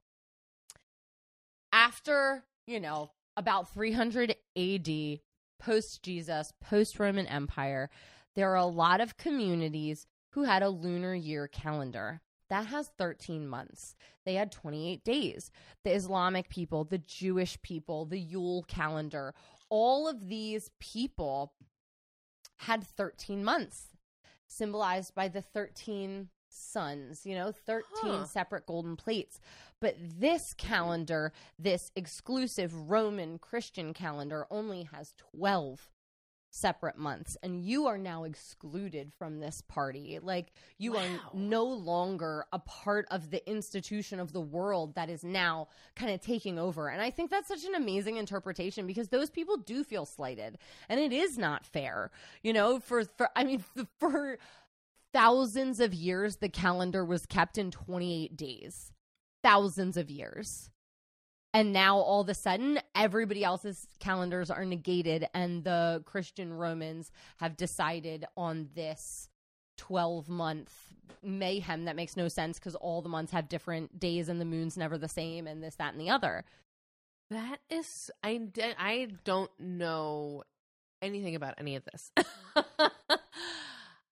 after, 1.73 2.45
you 2.67 2.79
know, 2.79 3.11
about 3.35 3.73
300 3.73 4.35
AD, 4.55 5.19
post 5.59 6.03
Jesus, 6.03 6.53
post 6.61 6.99
Roman 6.99 7.25
Empire, 7.25 7.89
there 8.35 8.51
are 8.51 8.57
a 8.57 8.65
lot 8.65 9.01
of 9.01 9.17
communities 9.17 10.05
who 10.31 10.43
had 10.43 10.63
a 10.63 10.69
lunar 10.69 11.15
year 11.15 11.47
calendar. 11.47 12.21
That 12.49 12.67
has 12.67 12.91
13 12.97 13.47
months. 13.47 13.95
They 14.25 14.35
had 14.35 14.51
28 14.51 15.03
days. 15.03 15.49
The 15.83 15.95
Islamic 15.95 16.49
people, 16.49 16.83
the 16.83 16.99
Jewish 16.99 17.59
people, 17.63 18.05
the 18.05 18.19
Yule 18.19 18.63
calendar, 18.67 19.33
all 19.69 20.07
of 20.07 20.29
these 20.29 20.69
people 20.79 21.53
had 22.57 22.83
13 22.83 23.43
months, 23.43 23.87
symbolized 24.47 25.15
by 25.15 25.27
the 25.27 25.41
13 25.41 26.29
suns, 26.53 27.25
you 27.25 27.35
know, 27.35 27.51
13 27.51 27.83
Huh. 28.19 28.25
separate 28.25 28.65
golden 28.65 28.95
plates. 28.95 29.39
But 29.79 29.95
this 29.99 30.53
calendar, 30.53 31.33
this 31.59 31.91
exclusive 31.95 32.89
Roman 32.89 33.37
Christian 33.39 33.93
calendar, 33.93 34.45
only 34.49 34.83
has 34.83 35.13
12 35.35 35.89
separate 36.55 36.95
months. 36.97 37.35
And 37.41 37.59
you 37.59 37.87
are 37.87 37.97
now 37.97 38.25
excluded 38.25 39.11
from 39.11 39.39
this 39.39 39.61
party. 39.61 40.19
Like, 40.21 40.53
you 40.77 40.93
Wow. 40.93 40.99
are 40.99 41.19
no 41.33 41.63
longer 41.65 42.45
a 42.53 42.59
part 42.59 43.07
of 43.09 43.31
the 43.31 43.47
institution 43.49 44.19
of 44.19 44.33
the 44.33 44.39
world 44.41 44.93
that 44.93 45.09
is 45.09 45.23
now 45.23 45.67
kind 45.95 46.11
of 46.11 46.21
taking 46.21 46.59
over. 46.59 46.89
And 46.89 47.01
I 47.01 47.09
think 47.09 47.31
that's 47.31 47.47
such 47.47 47.65
an 47.65 47.73
amazing 47.73 48.17
interpretation 48.17 48.85
because 48.85 49.09
those 49.09 49.31
people 49.31 49.57
do 49.57 49.83
feel 49.83 50.05
slighted. 50.05 50.59
And 50.89 50.99
it 50.99 51.11
is 51.11 51.39
not 51.39 51.65
fair. 51.65 52.11
You 52.43 52.53
know, 52.53 52.79
for, 52.79 53.03
for 53.03 53.29
I 53.35 53.43
mean, 53.45 53.63
for 53.99 54.37
thousands 55.13 55.79
of 55.79 55.93
years, 55.93 56.37
the 56.37 56.49
calendar 56.49 57.05
was 57.05 57.25
kept 57.25 57.57
in 57.57 57.71
28 57.71 58.35
days. 58.35 58.91
Thousands 59.43 59.97
of 59.97 60.09
years. 60.09 60.69
And 61.53 61.71
now 61.71 61.97
all 61.97 62.21
of 62.21 62.29
a 62.29 62.33
sudden, 62.33 62.79
everybody 62.95 63.43
else's 63.43 63.87
calendars 63.99 64.49
are 64.49 64.65
negated, 64.65 65.27
and 65.35 65.63
the 65.63 66.01
Christian 66.05 66.51
Romans 66.51 67.11
have 67.37 67.55
decided 67.55 68.25
on 68.35 68.69
this 68.73 69.29
12 69.77 70.29
month 70.29 70.73
mayhem 71.21 71.85
that 71.85 71.95
makes 71.95 72.17
no 72.17 72.27
sense 72.27 72.59
because 72.59 72.75
all 72.75 73.01
the 73.01 73.09
months 73.09 73.31
have 73.31 73.47
different 73.49 73.99
days 73.99 74.29
and 74.29 74.41
the 74.41 74.45
moon's 74.45 74.77
never 74.77 74.97
the 74.97 75.07
same, 75.07 75.45
and 75.45 75.63
this, 75.63 75.75
that, 75.75 75.93
and 75.93 76.01
the 76.01 76.09
other. 76.09 76.43
That 77.29 77.59
is, 77.69 78.09
I, 78.23 78.41
I 78.79 79.09
don't 79.23 79.51
know 79.59 80.43
anything 81.03 81.35
about 81.35 81.55
any 81.59 81.75
of 81.75 81.83
this. 81.85 82.11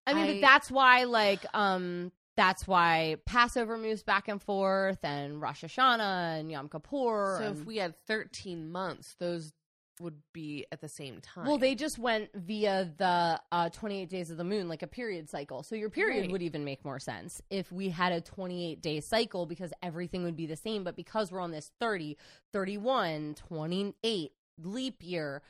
I 0.06 0.14
mean, 0.14 0.24
I- 0.24 0.32
but 0.34 0.40
that's 0.40 0.70
why, 0.70 1.04
like, 1.04 1.44
um, 1.54 2.12
that's 2.36 2.66
why 2.66 3.16
Passover 3.26 3.76
moves 3.76 4.02
back 4.02 4.28
and 4.28 4.42
forth, 4.42 4.98
and 5.04 5.40
Rosh 5.40 5.64
Hashanah 5.64 6.40
and 6.40 6.50
Yom 6.50 6.68
Kippur. 6.68 7.36
so 7.38 7.50
if 7.52 7.64
we 7.66 7.76
had 7.76 7.94
13 8.06 8.70
months, 8.70 9.14
those 9.18 9.52
would 10.00 10.22
be 10.32 10.66
at 10.72 10.80
the 10.80 10.88
same 10.88 11.20
time. 11.20 11.44
well, 11.46 11.58
they 11.58 11.74
just 11.74 11.98
went 11.98 12.30
via 12.34 12.90
the 12.96 13.40
uh, 13.52 13.68
28 13.68 14.08
days 14.08 14.30
of 14.30 14.38
the 14.38 14.42
moon, 14.44 14.66
like 14.66 14.82
a 14.82 14.86
period 14.86 15.28
cycle. 15.28 15.62
So 15.62 15.76
your 15.76 15.90
period 15.90 16.22
Right. 16.22 16.32
would 16.32 16.42
even 16.42 16.64
make 16.64 16.84
more 16.84 16.98
sense 16.98 17.40
if 17.50 17.70
we 17.70 17.90
had 17.90 18.10
a 18.12 18.20
28 18.22 18.80
day 18.80 19.00
cycle 19.00 19.44
because 19.46 19.72
everything 19.82 20.24
would 20.24 20.34
be 20.34 20.46
the 20.46 20.56
same. 20.56 20.82
But 20.82 20.96
because 20.96 21.30
we're 21.30 21.40
on 21.40 21.50
this 21.52 21.70
30, 21.78 22.16
31, 22.52 23.34
28 23.34 24.32
leap 24.58 25.02
year, 25.02 25.42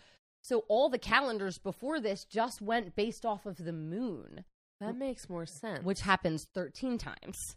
so 0.42 0.64
all 0.68 0.88
the 0.88 0.98
calendars 0.98 1.58
before 1.58 2.00
this 2.00 2.24
just 2.24 2.60
went 2.60 2.94
based 2.96 3.24
off 3.24 3.46
of 3.46 3.64
the 3.64 3.72
moon. 3.72 4.44
that 4.80 4.96
makes 4.96 5.30
more 5.30 5.46
sense. 5.46 5.84
which 5.84 6.00
happens 6.02 6.46
13 6.52 6.98
times. 6.98 7.56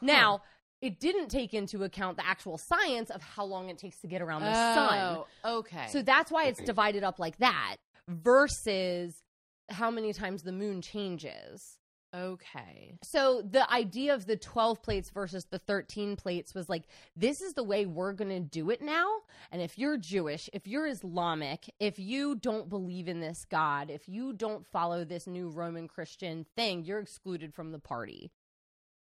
Now, 0.00 0.42
it 0.80 1.00
didn't 1.00 1.28
take 1.28 1.52
into 1.54 1.82
account 1.84 2.16
the 2.16 2.26
actual 2.26 2.56
science 2.56 3.10
of 3.10 3.20
how 3.20 3.44
long 3.44 3.68
it 3.68 3.78
takes 3.78 4.00
to 4.00 4.06
get 4.06 4.22
around 4.22 4.42
the 4.42 4.54
sun. 4.54 4.98
Oh, 5.44 5.58
okay. 5.58 5.86
So 5.90 6.02
that's 6.02 6.30
why 6.30 6.44
it's 6.46 6.62
divided 6.62 7.02
up 7.04 7.18
like 7.18 7.36
that 7.38 7.76
versus 8.06 9.22
how 9.70 9.90
many 9.90 10.12
times 10.12 10.42
the 10.44 10.52
moon 10.52 10.80
changes. 10.80 11.78
Okay. 12.14 12.94
So 13.02 13.42
the 13.42 13.70
idea 13.70 14.14
of 14.14 14.26
the 14.26 14.36
12 14.36 14.82
plates 14.82 15.10
versus 15.10 15.46
the 15.46 15.58
13 15.58 16.16
plates 16.16 16.54
was 16.54 16.68
like, 16.68 16.84
this 17.16 17.40
is 17.40 17.54
the 17.54 17.62
way 17.62 17.86
we're 17.86 18.12
going 18.12 18.30
to 18.30 18.40
do 18.40 18.70
it 18.70 18.82
now. 18.82 19.06
And 19.50 19.62
if 19.62 19.78
you're 19.78 19.96
Jewish, 19.96 20.48
if 20.52 20.66
you're 20.66 20.86
Islamic, 20.86 21.72
if 21.80 21.98
you 21.98 22.34
don't 22.34 22.68
believe 22.68 23.08
in 23.08 23.20
this 23.20 23.44
God, 23.48 23.90
if 23.90 24.08
you 24.08 24.32
don't 24.32 24.66
follow 24.66 25.04
this 25.04 25.26
new 25.26 25.48
Roman 25.48 25.88
Christian 25.88 26.46
thing, 26.56 26.84
you're 26.84 27.00
excluded 27.00 27.54
from 27.54 27.72
the 27.72 27.78
party. 27.78 28.30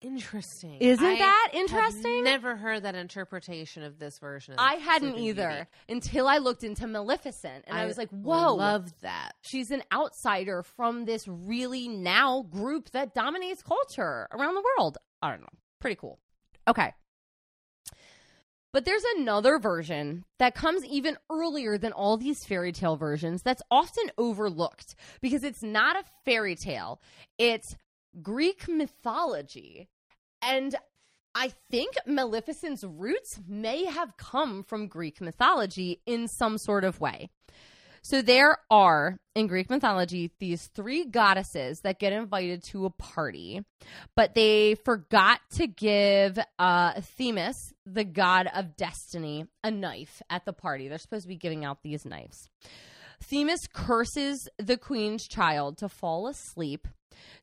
Interesting. 0.04 0.76
Isn't 0.80 1.04
I 1.04 1.16
that 1.16 1.50
interesting? 1.54 2.24
never 2.24 2.56
heard 2.56 2.82
that 2.82 2.94
interpretation 2.94 3.82
of 3.82 3.98
this 3.98 4.18
version. 4.18 4.54
Of 4.54 4.60
I 4.60 4.74
hadn't 4.74 5.16
either 5.16 5.48
Beauty. 5.48 5.66
until 5.88 6.28
I 6.28 6.38
looked 6.38 6.62
into 6.62 6.86
Maleficent 6.86 7.64
and 7.66 7.76
I, 7.76 7.86
was 7.86 7.96
like, 7.96 8.10
whoa. 8.10 8.54
love 8.54 8.92
that. 9.00 9.32
She's 9.40 9.70
an 9.70 9.82
outsider 9.90 10.62
from 10.62 11.06
this 11.06 11.26
really 11.26 11.88
now 11.88 12.42
group 12.42 12.90
that 12.90 13.14
dominates 13.14 13.62
culture 13.62 14.28
around 14.30 14.54
the 14.56 14.64
world. 14.76 14.98
I 15.22 15.30
don't 15.30 15.40
know. 15.40 15.48
Pretty 15.80 15.96
cool. 15.96 16.18
Okay. 16.68 16.92
But 18.74 18.84
there's 18.84 19.04
another 19.16 19.58
version 19.58 20.24
that 20.38 20.54
comes 20.54 20.84
even 20.84 21.16
earlier 21.30 21.78
than 21.78 21.92
all 21.92 22.16
these 22.18 22.44
fairy 22.44 22.72
tale 22.72 22.96
versions 22.96 23.42
that's 23.42 23.62
often 23.70 24.10
overlooked 24.18 24.96
because 25.22 25.44
it's 25.44 25.62
not 25.62 25.96
a 25.96 26.04
fairy 26.24 26.56
tale, 26.56 27.00
it's 27.38 27.76
Greek 28.20 28.68
mythology. 28.68 29.88
And 30.46 30.74
I 31.34 31.52
think 31.70 31.94
Maleficent's 32.06 32.84
roots 32.84 33.40
may 33.48 33.86
have 33.86 34.16
come 34.16 34.62
from 34.62 34.86
Greek 34.86 35.20
mythology 35.20 36.00
in 36.06 36.28
some 36.28 36.58
sort 36.58 36.84
of 36.84 37.00
way. 37.00 37.28
So 38.02 38.20
there 38.20 38.58
are 38.70 39.18
in 39.34 39.46
Greek 39.46 39.70
mythology 39.70 40.30
these 40.38 40.66
three 40.66 41.06
goddesses 41.06 41.80
that 41.80 41.98
get 41.98 42.12
invited 42.12 42.62
to 42.64 42.84
a 42.84 42.90
party, 42.90 43.64
but 44.14 44.34
they 44.34 44.74
forgot 44.74 45.40
to 45.52 45.66
give 45.66 46.38
uh, 46.58 47.00
Themis, 47.00 47.72
the 47.86 48.04
god 48.04 48.50
of 48.54 48.76
destiny, 48.76 49.46
a 49.64 49.70
knife 49.70 50.20
at 50.28 50.44
the 50.44 50.52
party. 50.52 50.86
They're 50.86 50.98
supposed 50.98 51.24
to 51.24 51.28
be 51.28 51.36
giving 51.36 51.64
out 51.64 51.82
these 51.82 52.04
knives. 52.04 52.50
Themis 53.22 53.66
curses 53.72 54.50
the 54.58 54.76
queen's 54.76 55.26
child 55.26 55.78
to 55.78 55.88
fall 55.88 56.26
asleep 56.28 56.86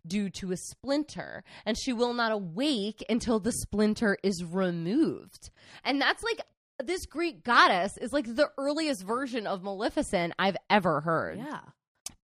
due 0.05 0.29
to 0.29 0.51
a 0.51 0.57
splinter, 0.57 1.43
and 1.65 1.77
she 1.77 1.93
will 1.93 2.13
not 2.13 2.31
awake 2.31 3.03
until 3.09 3.39
the 3.39 3.51
splinter 3.51 4.17
is 4.23 4.43
removed. 4.43 5.49
And 5.83 6.01
that's 6.01 6.23
like 6.23 6.41
this 6.83 7.05
Greek 7.05 7.43
goddess 7.43 7.97
is 7.97 8.11
like 8.11 8.25
the 8.25 8.49
earliest 8.57 9.03
version 9.03 9.47
of 9.47 9.63
Maleficent 9.63 10.33
I've 10.39 10.57
ever 10.69 11.01
heard. 11.01 11.37
Yeah. 11.37 11.61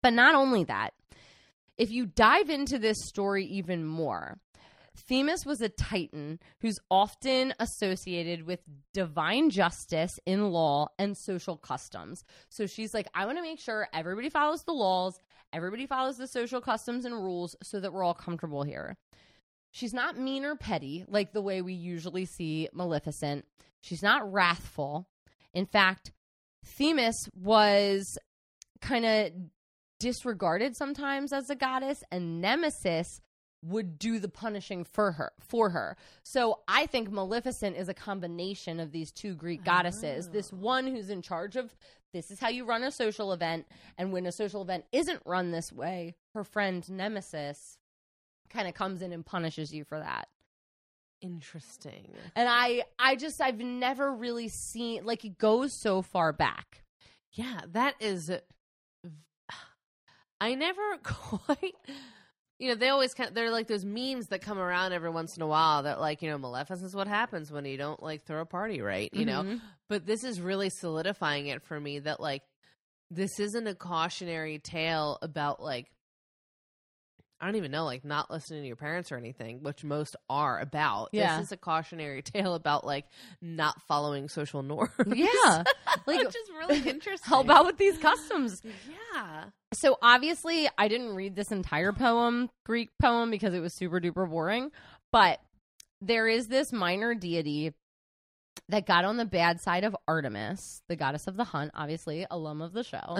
But 0.03 0.13
not 0.13 0.35
only 0.35 0.65
that, 0.65 0.95
if 1.77 1.91
you 1.91 2.07
dive 2.07 2.49
into 2.49 2.79
this 2.79 2.97
story 3.07 3.45
even 3.45 3.85
more, 3.85 4.39
Themis 4.97 5.45
was 5.45 5.61
a 5.61 5.69
titan 5.69 6.39
who's 6.61 6.79
often 6.91 7.55
associated 7.59 8.47
with 8.47 8.61
divine 8.95 9.51
justice 9.51 10.13
in 10.25 10.51
law 10.51 10.89
and 10.99 11.17
social 11.17 11.57
customs. 11.57 12.25
So 12.49 12.67
she's 12.67 12.95
like, 12.95 13.07
I 13.15 13.27
want 13.27 13.39
to 13.39 13.43
make 13.43 13.61
sure 13.61 13.89
everybody 13.93 14.31
follows 14.31 14.63
the 14.65 14.73
laws, 14.73 15.21
everybody 15.53 15.87
follows 15.87 16.17
the 16.17 16.27
social 16.27 16.61
customs 16.61 17.05
and 17.05 17.15
rules 17.15 17.57
so 17.63 17.81
that 17.81 17.93
we're 17.93 18.05
all 18.05 18.15
comfortable 18.15 18.63
here. 18.63 18.97
She's 19.71 19.93
not 19.93 20.19
mean 20.19 20.45
or 20.45 20.57
petty 20.57 21.05
like 21.09 21.33
the 21.33 21.43
way 21.43 21.61
we 21.61 21.75
usually 21.75 22.25
see 22.25 22.69
Maleficent. 22.73 23.45
She's 23.81 24.03
not 24.03 24.33
wrathful. 24.33 25.07
In 25.53 25.67
fact, 25.67 26.13
Themis 26.65 27.29
was 27.35 28.19
kind 28.81 29.05
of 29.05 29.33
disregarded 30.01 30.77
sometimes 30.77 31.33
as 31.33 31.51
a 31.51 31.55
goddess 31.55 32.03
and 32.11 32.41
Nemesis 32.41 33.21
would 33.69 33.99
do 33.99 34.19
the 34.19 34.29
punishing 34.29 34.85
for 34.85 35.13
her 35.13 35.33
for 35.41 35.71
her. 35.71 35.97
So 36.23 36.61
I 36.69 36.87
think 36.87 37.11
Maleficent 37.11 37.77
is 37.77 37.89
a 37.89 37.95
combination 37.95 38.81
of 38.81 38.93
these 38.93 39.11
two 39.13 39.35
Greek 39.35 39.65
goddesses. 39.65 40.29
This 40.29 40.53
one 40.53 40.87
who's 40.87 41.11
in 41.11 41.23
charge 41.23 41.57
of 41.57 41.75
this 42.13 42.31
is 42.31 42.41
how 42.41 42.49
you 42.49 42.65
run 42.65 42.83
a 42.83 42.91
social 42.91 43.33
event 43.33 43.67
and 43.99 44.13
when 44.13 44.27
a 44.27 44.33
social 44.33 44.63
event 44.63 44.85
isn't 44.93 45.21
run 45.27 45.51
this 45.51 45.73
way, 45.73 46.15
her 46.35 46.45
friend 46.45 46.89
Nemesis 46.89 47.79
kind 48.49 48.69
of 48.69 48.75
comes 48.75 49.03
in 49.03 49.13
and 49.13 49.25
punishes 49.27 49.75
you 49.75 49.85
for 49.85 49.99
that. 49.99 50.29
Interesting. 51.21 52.13
And 52.35 52.49
I 52.49 52.85
I 52.99 53.17
just 53.17 53.41
I've 53.41 53.59
never 53.59 54.13
really 54.13 54.49
seen 54.49 55.05
like 55.05 55.25
it 55.25 55.39
goes 55.39 55.73
so 55.73 56.03
far 56.03 56.33
back. 56.33 56.83
Yeah, 57.33 57.61
that 57.73 57.95
is. 58.01 58.31
I 60.41 60.55
never 60.55 60.97
quite. 61.03 61.75
You 62.59 62.69
know, 62.69 62.75
they 62.75 62.89
always 62.89 63.13
kind 63.13 63.29
of, 63.29 63.35
they're 63.35 63.51
like 63.51 63.67
those 63.67 63.85
memes 63.85 64.29
that 64.29 64.41
come 64.41 64.59
around 64.59 64.93
every 64.93 65.11
once 65.11 65.37
in 65.37 65.43
a 65.43 65.47
while 65.47 65.83
that 65.83 66.01
like, 66.01 66.23
you 66.23 66.31
know, 66.31 66.39
Maleficent 66.39 66.87
is 66.87 66.95
what 66.97 67.07
happens 67.07 67.53
when 67.53 67.67
you 67.67 67.77
don't 67.77 68.03
like 68.03 68.25
throw 68.25 68.41
a 68.41 68.47
party 68.47 68.81
right, 68.81 69.11
you 69.13 69.27
know? 69.27 69.43
Mhm. 69.43 69.61
But 69.91 70.07
this 70.07 70.25
is 70.25 70.41
really 70.41 70.71
solidifying 70.71 71.49
it 71.49 71.63
for 71.63 71.79
me 71.79 71.99
that 71.99 72.19
like 72.19 72.43
this 73.11 73.39
isn't 73.39 73.67
a 73.67 73.75
cautionary 73.75 74.59
tale 74.59 75.19
about 75.21 75.63
like 75.63 75.87
I 77.39 77.45
don't 77.45 77.57
even 77.57 77.71
know, 77.71 77.85
like 77.85 78.03
not 78.03 78.31
listening 78.31 78.63
to 78.63 78.67
your 78.67 78.77
parents 78.77 79.13
or 79.13 79.19
anything, 79.19 79.63
which 79.63 79.85
most 79.85 80.17
are 80.31 80.59
about. 80.59 81.11
Yeah. 81.13 81.37
This 81.37 81.49
is 81.49 81.53
a 81.53 81.59
cautionary 81.59 82.23
tale 82.23 82.55
about 82.55 82.87
like 82.87 83.05
not 83.43 83.83
following 83.83 84.29
social 84.29 84.63
norms. 84.63 84.91
Yeah. 85.15 85.63
Like 86.07 86.19
which 86.21 86.37
is 86.37 86.51
really 86.57 86.79
interesting. 86.91 87.29
how 87.29 87.41
about 87.41 87.67
with 87.67 87.79
these 87.79 87.99
customs? 87.99 88.63
Yeah. 88.65 89.45
So 89.77 89.99
obviously, 90.01 90.69
I 90.79 90.89
didn't 90.89 91.15
read 91.15 91.37
this 91.37 91.53
entire 91.53 91.93
poem, 91.93 92.49
Greek 92.65 92.89
poem, 93.01 93.31
because 93.31 93.53
it 93.53 93.61
was 93.61 93.75
super 93.75 94.01
duper 94.01 94.29
boring. 94.29 94.71
But 95.13 95.39
there 96.01 96.27
is 96.29 96.49
this 96.49 96.73
minor 96.73 97.15
deity 97.15 97.75
that 98.71 98.87
got 98.87 99.05
on 99.05 99.19
the 99.19 99.27
bad 99.27 99.61
side 99.61 99.85
of 99.85 99.95
Artemis, 100.09 100.83
the 100.89 100.97
goddess 100.97 101.27
of 101.27 101.37
the 101.37 101.45
hunt, 101.45 101.73
obviously, 101.75 102.27
alum 102.31 102.63
of 102.63 102.73
the 102.73 102.83
show. 102.83 103.19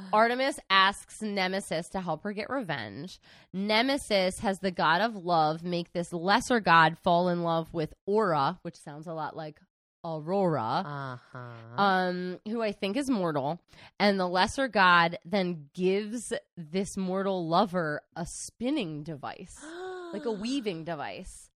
Artemis 0.12 0.60
asks 0.68 1.22
Nemesis 1.22 1.88
to 1.88 2.02
help 2.02 2.22
her 2.22 2.32
get 2.32 2.50
revenge. 2.50 3.18
Nemesis 3.54 4.40
has 4.40 4.60
the 4.60 4.70
god 4.70 5.00
of 5.00 5.16
love 5.16 5.64
make 5.64 5.92
this 5.92 6.12
lesser 6.12 6.60
god 6.60 6.98
fall 6.98 7.28
in 7.30 7.42
love 7.42 7.72
with 7.72 7.94
Aura, 8.06 8.58
which 8.60 8.76
sounds 8.76 9.06
a 9.06 9.14
lot 9.14 9.34
like 9.34 9.58
Aurora 10.04 11.18
uh-huh. 11.32 11.82
um, 11.82 12.40
who 12.46 12.62
I 12.62 12.72
think 12.72 12.96
is 12.96 13.10
mortal, 13.10 13.60
and 13.98 14.18
the 14.18 14.28
lesser 14.28 14.68
god 14.68 15.18
then 15.24 15.68
gives 15.74 16.32
this 16.56 16.96
mortal 16.96 17.48
lover 17.48 18.02
a 18.16 18.26
spinning 18.26 19.02
device, 19.02 19.56
like 20.12 20.24
a 20.24 20.32
weaving 20.32 20.84
device. 20.84 21.50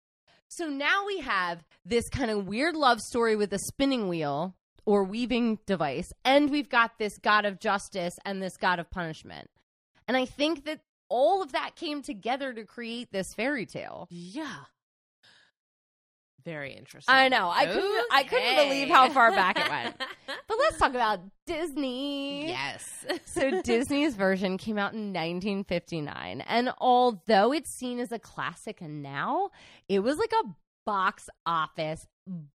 So 0.48 0.66
now 0.66 1.06
we 1.06 1.20
have 1.20 1.64
this 1.84 2.08
kind 2.08 2.30
of 2.30 2.46
weird 2.46 2.76
love 2.76 3.00
story 3.00 3.36
with 3.36 3.52
a 3.52 3.58
spinning 3.58 4.08
wheel 4.08 4.54
or 4.84 5.04
weaving 5.04 5.60
device, 5.66 6.12
and 6.24 6.50
we've 6.50 6.68
got 6.68 6.98
this 6.98 7.16
god 7.18 7.44
of 7.44 7.60
justice 7.60 8.14
and 8.24 8.42
this 8.42 8.56
god 8.56 8.78
of 8.78 8.90
punishment. 8.90 9.48
And 10.08 10.16
I 10.16 10.26
think 10.26 10.64
that 10.64 10.80
all 11.08 11.42
of 11.42 11.52
that 11.52 11.76
came 11.76 12.02
together 12.02 12.52
to 12.52 12.64
create 12.64 13.12
this 13.12 13.26
fairy 13.36 13.66
tale. 13.66 14.08
Yeah. 14.10 14.64
Very 16.44 16.72
interesting. 16.72 17.14
I 17.14 17.28
know. 17.28 17.48
I 17.50 17.66
couldn't 17.66 18.06
I 18.12 18.22
couldn't 18.24 18.56
believe 18.56 18.88
how 18.88 19.08
far 19.10 19.30
back 19.30 19.58
it 19.58 19.68
went. 19.68 20.02
But 20.48 20.58
let's 20.58 20.78
talk 20.78 20.90
about 20.90 21.20
Disney. 21.46 22.48
yes. 22.48 23.06
So 23.24 23.62
Disney's 23.62 24.14
version 24.14 24.58
came 24.58 24.76
out 24.78 24.92
in 24.92 25.12
1959, 25.12 26.42
and 26.42 26.72
although 26.78 27.52
it's 27.52 27.70
seen 27.70 27.98
as 27.98 28.12
a 28.12 28.18
classic 28.18 28.80
now, 28.82 29.50
it 29.88 30.00
was 30.00 30.18
like 30.18 30.32
a 30.44 30.48
box 30.84 31.28
office 31.46 32.06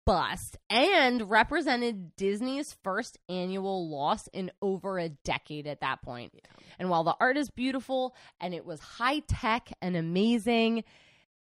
bust 0.06 0.56
and 0.70 1.28
represented 1.30 2.16
Disney's 2.16 2.76
first 2.82 3.18
annual 3.28 3.88
loss 3.88 4.28
in 4.32 4.50
over 4.60 4.98
a 4.98 5.08
decade 5.08 5.66
at 5.66 5.80
that 5.80 6.02
point. 6.02 6.32
And 6.78 6.88
while 6.88 7.04
the 7.04 7.16
art 7.20 7.36
is 7.36 7.50
beautiful 7.50 8.14
and 8.40 8.54
it 8.54 8.64
was 8.64 8.80
high 8.80 9.20
tech 9.28 9.72
and 9.80 9.96
amazing, 9.96 10.84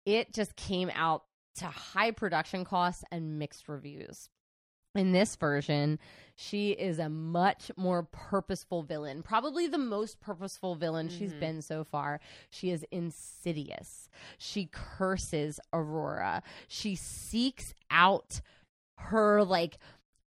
it 0.05 0.33
just 0.35 0.57
came 0.57 0.91
out 0.95 1.23
to 1.57 1.67
high 1.67 2.11
production 2.11 2.65
costs 2.65 3.05
and 3.11 3.39
mixed 3.39 3.69
reviews. 3.69 4.29
In 4.95 5.13
this 5.13 5.37
version, 5.37 5.99
she 6.35 6.73
is 6.73 6.99
a 6.99 7.09
much 7.09 7.71
more 7.79 8.03
purposeful 8.03 8.83
villain, 8.83 9.23
probably 9.23 9.67
the 9.67 9.79
most 9.79 10.21
purposeful 10.21 10.75
villain 10.75 11.09
she's 11.09 11.33
Mhm. 11.33 11.41
been 11.41 11.63
so 11.63 11.83
far. 11.83 12.21
She 12.51 12.71
is 12.71 12.85
insidious. 12.91 14.11
She 14.37 14.67
curses 14.67 15.59
Aurora. 15.73 16.43
She 16.69 16.95
seeks 16.95 17.73
out 17.91 18.43
her 18.99 19.43
like 19.43 19.79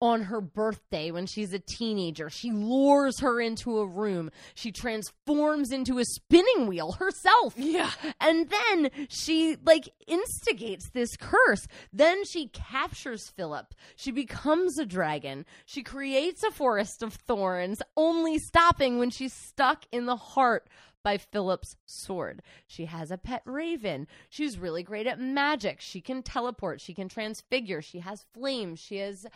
on 0.04 0.24
her 0.24 0.42
birthday 0.42 1.10
when 1.10 1.24
she's 1.24 1.54
a 1.54 1.58
teenager. 1.58 2.28
She 2.28 2.52
lures 2.52 3.20
her 3.20 3.40
into 3.40 3.78
a 3.78 3.86
room. 3.86 4.30
She 4.54 4.70
transforms 4.70 5.72
into 5.72 5.98
a 5.98 6.04
spinning 6.04 6.66
wheel 6.66 6.92
herself. 6.92 7.54
Yeah. 7.56 7.90
And 8.20 8.50
then 8.50 8.90
she 9.08 9.56
like 9.64 9.88
instigates 10.06 10.90
this 10.90 11.16
curse. 11.16 11.66
Then 11.90 12.22
she 12.26 12.48
captures 12.48 13.32
Philip. 13.34 13.74
She 13.96 14.10
becomes 14.10 14.78
a 14.78 14.84
dragon. 14.84 15.46
She 15.64 15.82
creates 15.82 16.42
a 16.42 16.50
forest 16.50 17.02
of 17.02 17.14
thorns, 17.14 17.80
only 17.96 18.38
stopping 18.38 18.98
when 18.98 19.08
she's 19.08 19.32
stuck 19.32 19.84
in 19.90 20.04
the 20.04 20.16
heart 20.16 20.68
by 21.04 21.18
Philip's 21.18 21.76
sword. 21.86 22.42
She 22.66 22.86
has 22.86 23.12
a 23.12 23.18
pet 23.18 23.42
raven. 23.44 24.08
She's 24.28 24.58
really 24.58 24.82
great 24.82 25.06
at 25.06 25.20
magic. 25.20 25.80
She 25.80 26.00
can 26.00 26.22
teleport. 26.22 26.80
She 26.80 26.94
can 26.94 27.08
transfigure. 27.08 27.80
She 27.80 28.00
has 28.00 28.24
flames. 28.34 28.80
She 28.80 28.96
has 28.96 29.26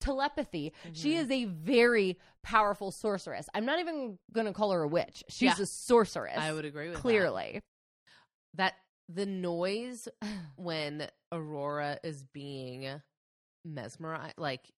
telepathy. 0.00 0.72
She 0.92 1.14
mm-hmm. 1.14 1.22
is 1.22 1.30
a 1.30 1.44
very 1.46 2.18
powerful 2.44 2.92
sorceress. 2.92 3.48
I'm 3.54 3.66
not 3.66 3.80
even 3.80 4.18
going 4.32 4.46
to 4.46 4.52
call 4.52 4.70
her 4.70 4.82
a 4.82 4.88
witch. 4.88 5.24
She's 5.28 5.58
Yeah. 5.58 5.64
a 5.64 5.66
sorceress. 5.66 6.38
I 6.38 6.52
would 6.52 6.64
agree 6.64 6.86
with 6.86 6.96
that. 6.96 7.00
clearly. 7.00 7.62
That 8.54 8.74
the 9.08 9.26
noise 9.26 10.06
when 10.56 11.08
Aurora 11.32 11.98
is 12.04 12.22
being 12.22 13.00
mesmerized, 13.64 14.38
like 14.38 14.70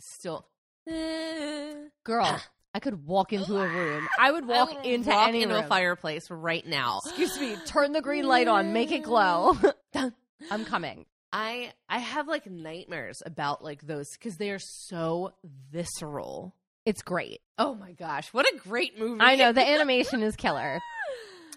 still. 0.00 0.48
Girl, 0.86 2.40
I 2.74 2.80
could 2.80 3.06
walk 3.06 3.32
into 3.32 3.56
a 3.56 3.68
room. 3.68 4.08
I 4.18 4.32
would 4.32 4.46
walk 4.48 4.70
I 4.70 4.74
will 4.74 4.80
into 4.82 5.10
walk 5.10 5.28
any 5.28 5.42
into 5.42 5.54
room. 5.54 5.64
a 5.64 5.68
fireplace 5.68 6.28
right 6.30 6.66
now. 6.66 6.98
Excuse 7.06 7.38
me. 7.40 7.56
Turn 7.66 7.92
the 7.92 8.02
green 8.02 8.26
light 8.26 8.48
on. 8.48 8.72
Make 8.72 8.90
it 8.92 9.04
glow. 9.04 9.56
I'm 10.50 10.64
coming. 10.64 11.06
I 11.32 11.72
I 11.88 11.98
have 11.98 12.28
like 12.28 12.46
nightmares 12.46 13.22
about 13.24 13.62
like 13.62 13.86
those 13.86 14.06
because 14.12 14.36
they 14.36 14.50
are 14.50 14.58
so 14.60 15.32
visceral. 15.70 16.54
It's 16.84 17.02
great. 17.02 17.40
Oh 17.58 17.74
my 17.74 17.92
gosh, 17.92 18.28
what 18.32 18.44
a 18.46 18.58
great 18.58 18.98
movie! 18.98 19.20
I 19.20 19.36
know 19.36 19.52
the 19.52 19.66
animation 19.68 20.22
is 20.22 20.36
killer. 20.36 20.80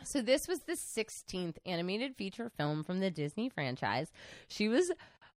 So 0.04 0.22
this 0.22 0.48
was 0.48 0.60
the 0.62 0.78
16th 0.98 1.56
animated 1.66 2.16
feature 2.16 2.50
film 2.56 2.86
from 2.86 3.02
the 3.02 3.12
Disney 3.12 3.50
franchise. 3.50 4.10
She 4.48 4.70
was 4.70 4.90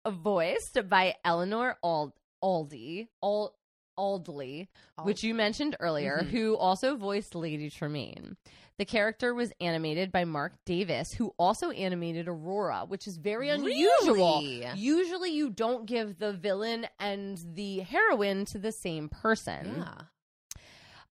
voiced 0.06 0.78
by 0.90 1.16
Eleanor 1.24 1.78
Ald- 1.82 2.12
Aldi, 2.44 3.08
Ald- 3.22 3.54
Aldley, 3.98 4.68
which 5.04 5.24
you 5.24 5.34
mentioned 5.34 5.76
earlier, 5.80 6.20
Mhm. 6.24 6.30
who 6.30 6.56
also 6.56 6.96
voiced 6.96 7.36
Lady 7.36 7.70
Tremaine. 7.70 8.38
The 8.78 8.86
character 8.86 9.34
was 9.34 9.52
animated 9.60 10.12
by 10.12 10.24
Marc 10.24 10.54
Davis, 10.64 11.14
who 11.14 11.34
also 11.40 11.72
animated 11.72 12.28
Aurora, 12.28 12.86
which 12.88 13.08
is 13.08 13.18
very 13.18 13.50
unusual. 13.50 14.14
Really? 14.42 14.68
Usually, 14.76 15.32
you 15.32 15.50
don't 15.50 15.88
give 15.88 16.20
the 16.20 16.32
villain 16.34 16.88
and 17.00 17.40
the 17.56 17.80
heroine 17.80 18.46
to 18.46 18.60
the 18.60 18.72
same 18.72 19.10
person. 19.10 19.78
yeah. 19.78 20.02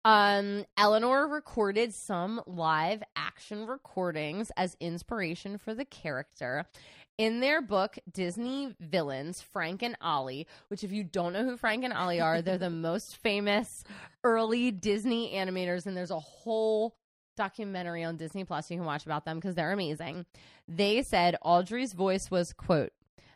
Um, 0.08 0.66
Eleanor 0.78 1.28
recorded 1.28 1.92
some 1.96 2.40
live 2.46 3.02
action 3.16 3.66
recordings 3.66 4.52
as 4.56 4.78
inspiration 4.80 5.58
for 5.58 5.74
the 5.74 5.86
character. 5.86 6.68
In 7.18 7.40
their 7.40 7.62
book, 7.62 7.98
Disney 8.12 8.76
Villains, 8.80 9.42
Frank 9.42 9.82
and 9.82 9.96
Ollie, 10.02 10.48
which, 10.68 10.84
if 10.84 10.92
you 10.92 11.04
don't 11.04 11.32
know 11.32 11.46
who 11.46 11.56
Frank 11.56 11.86
and 11.86 11.94
Ollie 11.94 12.20
are, 12.20 12.42
they're 12.42 12.58
the 12.58 12.70
most 12.70 13.18
famous 13.18 13.84
early 14.24 14.72
Disney 14.72 15.34
animators, 15.34 15.86
and 15.86 15.96
there's 15.96 16.12
a 16.12 16.20
whole 16.20 16.96
documentary 17.38 18.04
on 18.04 18.18
Disney 18.18 18.44
Plus 18.44 18.70
you 18.72 18.78
can 18.78 18.86
watch 18.86 19.06
about 19.06 19.26
them 19.26 19.38
because 19.38 19.56
they're 19.56 19.72
amazing. 19.72 20.26
They 20.68 21.04
said 21.04 21.38
Audrey's 21.42 21.94
voice 21.94 22.30
was, 22.30 22.52
quote, 22.54 22.92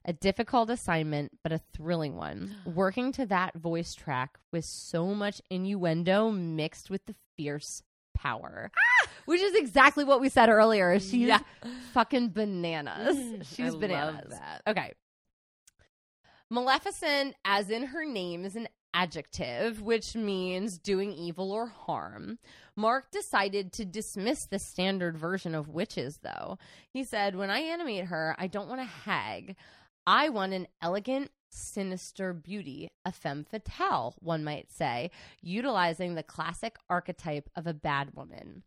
a 0.05 0.13
difficult 0.13 0.69
assignment, 0.69 1.37
but 1.43 1.51
a 1.51 1.61
thrilling 1.73 2.15
one. 2.15 2.55
Working 2.65 3.11
to 3.13 3.25
that 3.27 3.55
voice 3.55 3.93
track 3.93 4.39
with 4.51 4.65
so 4.65 5.13
much 5.13 5.41
innuendo 5.49 6.31
mixed 6.31 6.89
with 6.89 7.05
the 7.05 7.15
fierce 7.37 7.83
power. 8.13 8.71
Which 9.29 9.41
is 9.41 9.53
exactly 9.55 10.03
what 10.03 10.19
we 10.21 10.27
said 10.29 10.49
earlier. 10.49 10.99
She's 10.99 11.27
Yeah. 11.27 11.39
fucking 11.93 12.29
bananas. 12.29 13.15
Mm, 13.15 13.45
She's 13.45 13.59
I 13.59 13.69
love 13.69 13.79
bananas. 13.79 14.29
that. 14.31 14.61
Okay. 14.65 14.93
Maleficent, 16.49 17.35
as 17.45 17.69
in 17.69 17.83
her 17.87 18.05
name, 18.05 18.43
is 18.43 18.55
an 18.55 18.67
adjective, 18.91 19.83
which 19.83 20.15
means 20.15 20.79
doing 20.79 21.11
evil 21.13 21.51
or 21.51 21.67
harm. 21.67 22.39
Marc 22.75 23.11
decided 23.11 23.71
to 23.73 23.85
dismiss 23.85 24.47
the 24.47 24.57
standard 24.57 25.15
version 25.15 25.53
of 25.53 25.67
witches, 25.69 26.17
though. 26.23 26.57
He 26.91 27.03
said, 27.03 27.35
When 27.35 27.51
I 27.51 27.59
animate 27.59 28.05
her, 28.05 28.35
I 28.39 28.47
don't 28.47 28.67
want 28.67 28.81
a 28.81 28.85
hag. 28.85 29.55
I 30.07 30.29
want 30.29 30.53
an 30.53 30.65
elegant, 30.81 31.29
sinister 31.51 32.33
beauty, 32.33 32.89
a 33.05 33.11
femme 33.11 33.43
fatale, 33.43 34.15
one 34.21 34.43
might 34.43 34.71
say, 34.71 35.11
utilizing 35.39 36.15
the 36.15 36.23
classic 36.23 36.77
archetype 36.89 37.47
of 37.55 37.67
a 37.67 37.75
bad 37.75 38.15
woman. 38.15 38.63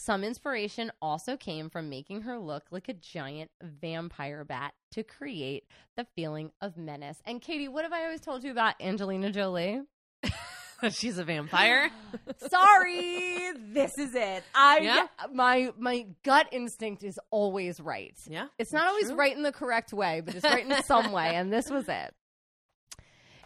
Some 0.00 0.24
inspiration 0.24 0.90
also 1.02 1.36
came 1.36 1.68
from 1.68 1.90
making 1.90 2.22
her 2.22 2.38
look 2.38 2.64
like 2.70 2.88
a 2.88 2.94
giant 2.94 3.50
vampire 3.62 4.44
bat 4.46 4.72
to 4.92 5.02
create 5.02 5.64
the 5.94 6.06
feeling 6.16 6.52
of 6.62 6.78
menace. 6.78 7.18
And 7.26 7.38
Katie, 7.42 7.68
what 7.68 7.84
have 7.84 7.92
I 7.92 8.04
always 8.04 8.22
told 8.22 8.42
you 8.42 8.50
about 8.50 8.76
Angelina 8.80 9.30
Jolie? 9.30 9.82
She's 10.90 11.18
a 11.18 11.24
vampire. 11.24 11.90
Sorry, 12.48 13.52
this 13.58 13.98
is 13.98 14.14
it. 14.14 14.42
I 14.54 14.78
Yeah? 14.78 15.06
my 15.34 15.70
my 15.76 16.06
gut 16.24 16.46
instinct 16.50 17.04
is 17.04 17.20
always 17.30 17.78
right. 17.78 18.16
yeah, 18.26 18.46
It's 18.58 18.72
not 18.72 18.88
always 18.88 19.08
true. 19.08 19.16
right 19.16 19.36
in 19.36 19.42
the 19.42 19.52
correct 19.52 19.92
way, 19.92 20.22
but 20.24 20.34
it's 20.34 20.44
right 20.44 20.64
in 20.64 20.82
some 20.84 21.12
way, 21.12 21.34
and 21.36 21.52
this 21.52 21.68
was 21.68 21.84
it. 21.90 22.14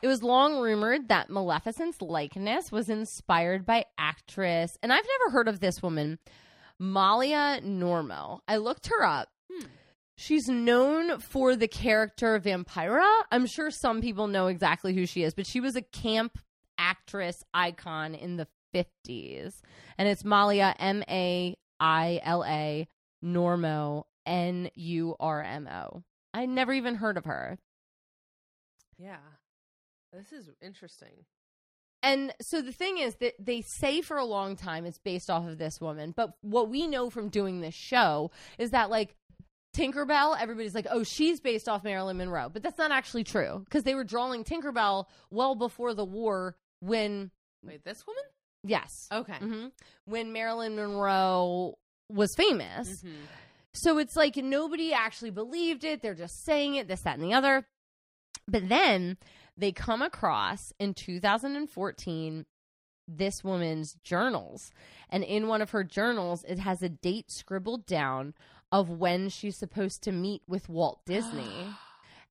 It 0.03 0.07
was 0.07 0.23
long 0.23 0.61
rumored 0.61 1.09
that 1.09 1.31
Maleficent's 1.31 2.01
likeness 2.01 2.71
was 2.71 2.89
inspired 2.89 3.67
by 3.67 3.87
actress, 3.99 4.79
and 4.85 4.93
I've 4.93 5.07
never 5.19 5.33
heard 5.33 5.49
of 5.49 5.59
this 5.59 5.83
woman, 5.83 6.21
Maila 6.85 7.63
Normo. 7.63 8.41
I 8.47 8.59
looked 8.59 8.89
her 8.89 9.03
up. 9.05 9.29
Hmm. 9.51 9.67
She's 10.17 10.49
known 10.49 11.19
for 11.19 11.57
the 11.57 11.67
character 11.67 12.39
Vampira. 12.39 13.23
I'm 13.33 13.47
sure 13.47 13.71
some 13.71 14.01
people 14.01 14.29
know 14.29 14.47
exactly 14.47 14.95
who 14.95 15.07
she 15.07 15.25
is, 15.25 15.35
but 15.35 15.47
she 15.47 15.61
was 15.61 15.75
a 15.75 15.83
camp 15.83 16.39
actress 16.79 17.43
icon 17.53 18.15
in 18.15 18.37
the 18.37 18.47
50s. 18.75 19.61
And 19.99 20.09
it's 20.09 20.23
Maila, 20.23 20.75
M 20.79 21.03
A 21.09 21.57
I 21.81 22.21
L 22.23 22.45
A, 22.45 22.87
Normo, 23.25 24.05
N 24.27 24.71
U 24.75 25.17
R 25.19 25.43
M 25.43 25.69
O. 25.69 26.03
I 26.33 26.47
never 26.47 26.73
even 26.73 26.97
heard 26.97 27.17
of 27.17 27.25
her. 27.25 27.59
Yeah, 28.99 29.17
this 30.13 30.33
is 30.33 30.51
interesting. 30.63 31.25
And 32.05 32.33
so 32.43 32.61
the 32.61 32.71
thing 32.71 32.99
is 32.99 33.15
that 33.17 33.33
they 33.39 33.63
say 33.63 34.03
for 34.03 34.17
a 34.19 34.25
long 34.27 34.57
time 34.57 34.85
it's 34.85 34.99
based 34.99 35.31
off 35.31 35.49
of 35.49 35.57
this 35.59 35.81
woman, 35.81 36.13
but 36.15 36.35
what 36.43 36.69
we 36.69 36.87
know 36.87 37.09
from 37.11 37.31
doing 37.31 37.61
this 37.63 37.75
show 37.75 38.31
is 38.59 38.71
that 38.73 38.91
like 38.91 39.17
Tinkerbell, 39.75 40.37
everybody's 40.41 40.75
like, 40.75 40.87
"Oh, 40.91 41.03
she's 41.03 41.41
based 41.41 41.69
off 41.69 41.83
Marilyn 41.83 42.19
Monroe," 42.19 42.49
but 42.49 42.63
that's 42.63 42.79
not 42.79 42.93
actually 42.93 43.25
true 43.25 43.63
because 43.65 43.83
they 43.83 43.95
were 43.95 44.05
drawing 44.05 44.45
Tinkerbell 44.45 45.07
well 45.31 45.55
before 45.57 45.95
the 45.95 46.05
war 46.05 46.57
when 46.81 47.31
Wait, 47.65 47.83
this 47.85 48.07
woman? 48.07 48.23
yes, 48.63 49.09
Okay. 49.11 49.37
hmm 49.39 49.67
when 50.05 50.33
Marilyn 50.33 50.77
Monroe 50.77 51.79
was 52.09 52.35
famous. 52.37 53.03
Mhm. 53.03 53.15
So 53.73 53.99
it's 53.99 54.15
like 54.15 54.37
nobody 54.37 54.93
actually 54.93 55.31
believed 55.31 55.83
it. 55.83 56.03
They're 56.03 56.15
just 56.15 56.45
saying 56.45 56.77
it, 56.77 56.87
this, 56.87 57.01
that, 57.01 57.19
and 57.19 57.25
the 57.25 57.33
other. 57.35 57.67
But 58.47 58.69
then 58.69 59.17
they 59.57 59.73
come 59.73 60.03
across 60.03 60.73
in 60.79 60.95
2014 60.95 62.47
this 63.07 63.45
woman's 63.45 63.95
journals. 64.03 64.71
And 65.11 65.23
in 65.23 65.47
one 65.47 65.61
of 65.61 65.71
her 65.71 65.85
journals, 65.85 66.43
it 66.49 66.59
has 66.59 66.83
a 66.83 66.89
date 66.89 67.31
scribbled 67.31 67.85
down 67.87 68.35
of 68.73 68.89
when 68.89 69.29
she's 69.29 69.57
supposed 69.57 70.03
to 70.05 70.13
meet 70.13 70.43
with 70.49 70.69
Walt 70.69 71.01
Disney. 71.07 71.67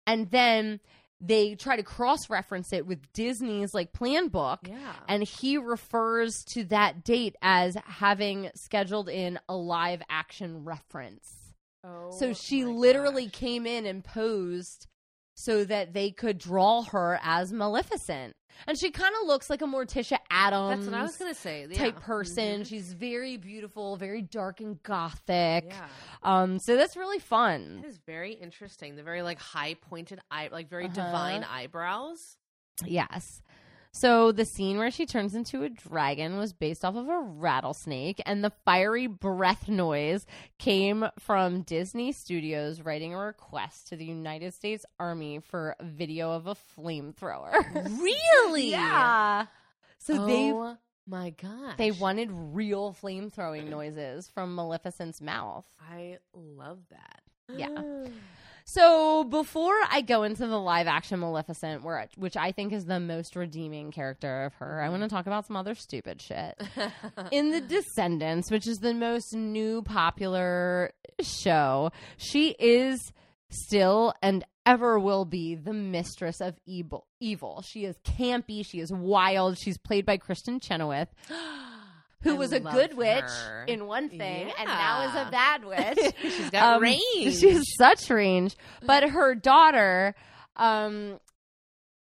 and 0.08 0.32
then 0.32 0.80
they 1.22 1.56
try 1.56 1.78
to 1.78 1.84
cross 1.84 2.30
reference 2.30 2.74
it 2.74 2.86
with 2.86 3.00
Disney's 3.14 3.74
like 3.74 3.94
plan 3.94 4.28
book 4.28 4.60
Yeah. 4.68 4.94
and 5.08 5.24
he 5.24 5.58
refers 5.58 6.44
to 6.46 6.66
that 6.66 7.06
date 7.06 7.38
as 7.42 7.78
having 7.86 8.50
scheduled 8.56 9.08
in 9.08 9.40
a 9.48 9.56
live 9.56 10.02
action 10.10 10.66
reference. 10.66 11.34
oh, 11.86 12.12
so 12.20 12.34
she 12.34 12.66
literally 12.66 13.26
gosh. 13.28 13.34
came 13.40 13.66
in 13.66 13.86
and 13.86 14.04
posed 14.04 14.88
so 15.36 15.64
that 15.66 15.94
they 15.94 16.12
could 16.12 16.38
draw 16.38 16.84
her 16.84 17.20
as 17.24 17.52
Maleficent. 17.52 18.36
And 18.68 18.78
she 18.78 18.92
kind 18.92 19.14
of 19.20 19.28
looks 19.28 19.50
like 19.50 19.64
a 19.64 19.66
Morticia 19.66 20.20
Addams 20.30 20.86
That's 20.86 20.92
what 20.92 21.00
I 21.00 21.04
was 21.04 21.18
gonna 21.18 21.34
say. 21.34 21.66
Yeah. 21.70 21.78
type 21.78 22.00
person. 22.00 22.62
Mhm. 22.62 22.68
She's 22.68 22.94
very 22.94 23.38
beautiful, 23.38 23.96
very 23.98 24.22
dark 24.22 24.60
and 24.62 24.82
gothic. 24.84 25.66
Yeah. 25.70 25.88
Um 26.22 26.60
so 26.60 26.76
that's 26.76 26.96
really 26.96 27.18
fun. 27.20 27.82
That 27.82 27.88
is 27.88 27.98
very 28.06 28.34
interesting. 28.34 28.96
The 28.96 29.02
very 29.04 29.24
like 29.24 29.40
high 29.40 29.74
pointed 29.74 30.20
eye, 30.30 30.50
like 30.52 30.70
very 30.70 30.86
Uh-huh. 30.86 30.94
divine 30.94 31.44
eyebrows. 31.44 32.38
Yes. 32.86 33.42
So 33.96 34.32
the 34.32 34.44
scene 34.44 34.80
where 34.80 34.90
she 34.90 35.06
turns 35.06 35.36
into 35.36 35.62
a 35.62 35.70
dragon 35.70 36.38
was 36.40 36.52
based 36.52 36.84
off 36.84 36.96
of 36.96 37.08
a 37.08 37.20
rattlesnake, 37.20 38.20
and 38.26 38.44
the 38.44 38.52
fiery 38.66 39.06
breath 39.06 39.70
noise 39.70 40.26
came 40.58 41.06
from 41.20 41.62
Disney 41.62 42.12
Studios 42.12 42.82
writing 42.82 43.14
a 43.14 43.20
request 43.20 43.90
to 43.90 43.96
the 43.96 44.04
United 44.04 44.56
States 44.56 44.84
Army 45.00 45.40
for 45.40 45.76
a 45.80 45.84
video 45.84 46.32
of 46.32 46.48
a 46.48 46.56
flamethrower. 46.78 47.54
Really? 48.04 48.72
yeah. 48.72 49.46
So 50.00 50.24
oh 50.24 50.26
they 50.26 50.52
oh 50.52 50.78
my 51.08 51.30
gosh. 51.30 51.78
they 51.78 51.92
wanted 51.92 52.30
real 52.32 52.96
flamethrowing 53.00 53.70
noises 53.70 54.28
from 54.28 54.56
Maleficent's 54.56 55.22
mouth. 55.22 55.66
I 55.80 56.18
love 56.34 56.80
that. 56.90 57.22
Yeah. 57.56 58.06
So 58.66 59.24
before 59.26 59.76
I 59.90 60.02
go 60.02 60.24
into 60.24 60.48
the 60.48 60.60
live 60.60 60.88
action 60.88 61.20
Maleficent, 61.20 61.84
where 61.84 62.08
which 62.16 62.38
I 62.38 62.52
think 62.52 62.74
is 62.74 62.86
the 62.86 63.00
most 63.00 63.36
redeeming 63.36 63.92
character 63.92 64.46
of 64.46 64.54
her, 64.56 64.82
I 64.82 64.90
want 64.90 65.04
to 65.04 65.10
talk 65.10 65.28
about 65.28 65.46
some 65.46 65.56
other 65.56 65.76
stupid 65.76 66.22
shit. 66.22 66.62
In 67.32 67.52
The 67.52 67.62
Descendants, 67.62 68.50
which 68.50 68.68
is 68.68 68.80
the 68.80 68.94
most 68.94 69.34
new 69.34 69.82
popular 69.82 70.92
show, 71.22 71.92
she 72.18 72.56
is 72.60 73.12
still 73.50 74.14
and 74.22 74.46
ever 74.66 74.98
will 74.98 75.26
be 75.26 75.56
the 75.56 75.74
mistress 75.74 76.40
of 76.40 76.56
evil. 76.66 77.08
Evil. 77.20 77.62
She 77.62 77.86
is 77.86 77.98
campy. 78.06 78.66
She 78.66 78.80
is 78.80 78.92
wild. 78.92 79.58
She's 79.58 79.78
played 79.78 80.06
by 80.06 80.18
Kristin 80.18 80.62
Chenoweth, 80.62 81.10
who 82.24 82.36
I 82.36 82.38
was 82.38 82.52
a 82.54 82.60
good 82.60 82.96
witch 82.96 83.24
her. 83.24 83.66
in 83.68 83.86
one 83.88 84.10
thing 84.10 84.52
and 84.58 84.68
now 84.68 85.08
is 85.10 85.28
a 85.28 85.32
bad 85.32 85.66
witch. 85.66 86.14
She's 86.22 86.50
got 86.50 86.78
Um, 86.78 86.82
range. 86.82 87.36
She 87.40 87.50
has 87.52 87.64
such 87.78 88.10
range. 88.10 88.56
But 88.86 89.10
her 89.10 89.36
daughter 89.36 90.16
um, 90.56 91.20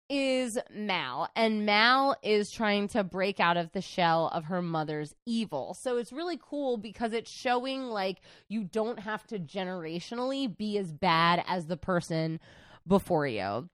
is 0.09 0.57
Mal, 0.73 1.29
and 1.35 1.65
Mal 1.65 2.15
is 2.23 2.49
trying 2.51 2.87
to 2.89 3.03
break 3.03 3.39
out 3.39 3.57
of 3.57 3.71
the 3.73 3.81
shell 3.81 4.29
of 4.33 4.45
her 4.45 4.61
mother's 4.61 5.13
evil. 5.27 5.75
So 5.81 5.97
it's 5.97 6.11
really 6.11 6.39
cool 6.41 6.77
because 6.77 7.13
it's 7.13 7.31
showing 7.31 7.83
like 7.89 8.17
you 8.47 8.63
don't 8.63 8.99
have 8.99 9.25
to 9.27 9.37
generationally 9.37 10.55
be 10.55 10.77
as 10.79 10.91
bad 10.91 11.43
as 11.47 11.67
the 11.67 11.77
person 11.77 12.39
before 12.87 13.27
you. 13.27 13.69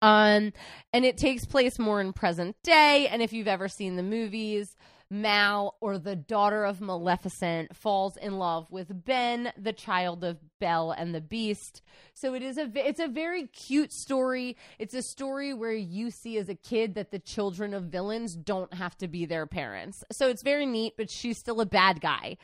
Um, 0.00 0.52
and 0.92 1.04
it 1.04 1.16
takes 1.16 1.44
place 1.44 1.76
more 1.78 2.00
in 2.00 2.12
present 2.12 2.54
day. 2.62 3.08
And 3.08 3.20
if 3.20 3.32
you've 3.32 3.48
ever 3.48 3.66
seen 3.68 3.96
the 3.96 4.02
movies, 4.04 4.76
Mal 5.10 5.76
or 5.80 5.98
the 5.98 6.16
daughter 6.16 6.64
of 6.64 6.80
Maleficent 6.80 7.74
falls 7.74 8.16
in 8.16 8.38
love 8.38 8.70
with 8.70 9.04
Ben, 9.04 9.52
the 9.56 9.72
child 9.72 10.22
of 10.22 10.38
Belle 10.58 10.90
and 10.90 11.14
the 11.14 11.20
Beast. 11.20 11.82
So 12.14 12.34
it 12.34 12.42
is 12.42 12.58
a 12.58 12.70
it's 12.74 13.00
a 13.00 13.08
very 13.08 13.46
cute 13.46 13.92
story. 13.92 14.56
It's 14.78 14.94
a 14.94 15.02
story 15.02 15.54
where 15.54 15.72
you 15.72 16.10
see 16.10 16.36
as 16.36 16.48
a 16.48 16.54
kid 16.54 16.94
that 16.94 17.10
the 17.10 17.18
children 17.18 17.72
of 17.72 17.84
villains 17.84 18.36
don't 18.36 18.74
have 18.74 18.96
to 18.98 19.08
be 19.08 19.24
their 19.24 19.46
parents. 19.46 20.04
So 20.12 20.28
it's 20.28 20.42
very 20.42 20.66
neat, 20.66 20.94
but 20.96 21.10
she's 21.10 21.38
still 21.38 21.60
a 21.60 21.66
bad 21.66 22.00
guy 22.00 22.36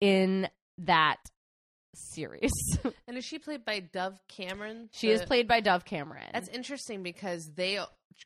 in 0.00 0.48
that 0.78 1.30
series. 1.94 2.52
and 3.06 3.16
is 3.16 3.24
she 3.24 3.38
played 3.38 3.64
by 3.64 3.80
Dove 3.80 4.18
Cameron? 4.28 4.88
she 4.92 5.10
is 5.10 5.22
played 5.22 5.48
by 5.48 5.60
Dove 5.60 5.84
Cameron. 5.84 6.28
That's 6.32 6.48
interesting 6.48 7.02
because 7.02 7.50
they, 7.54 7.78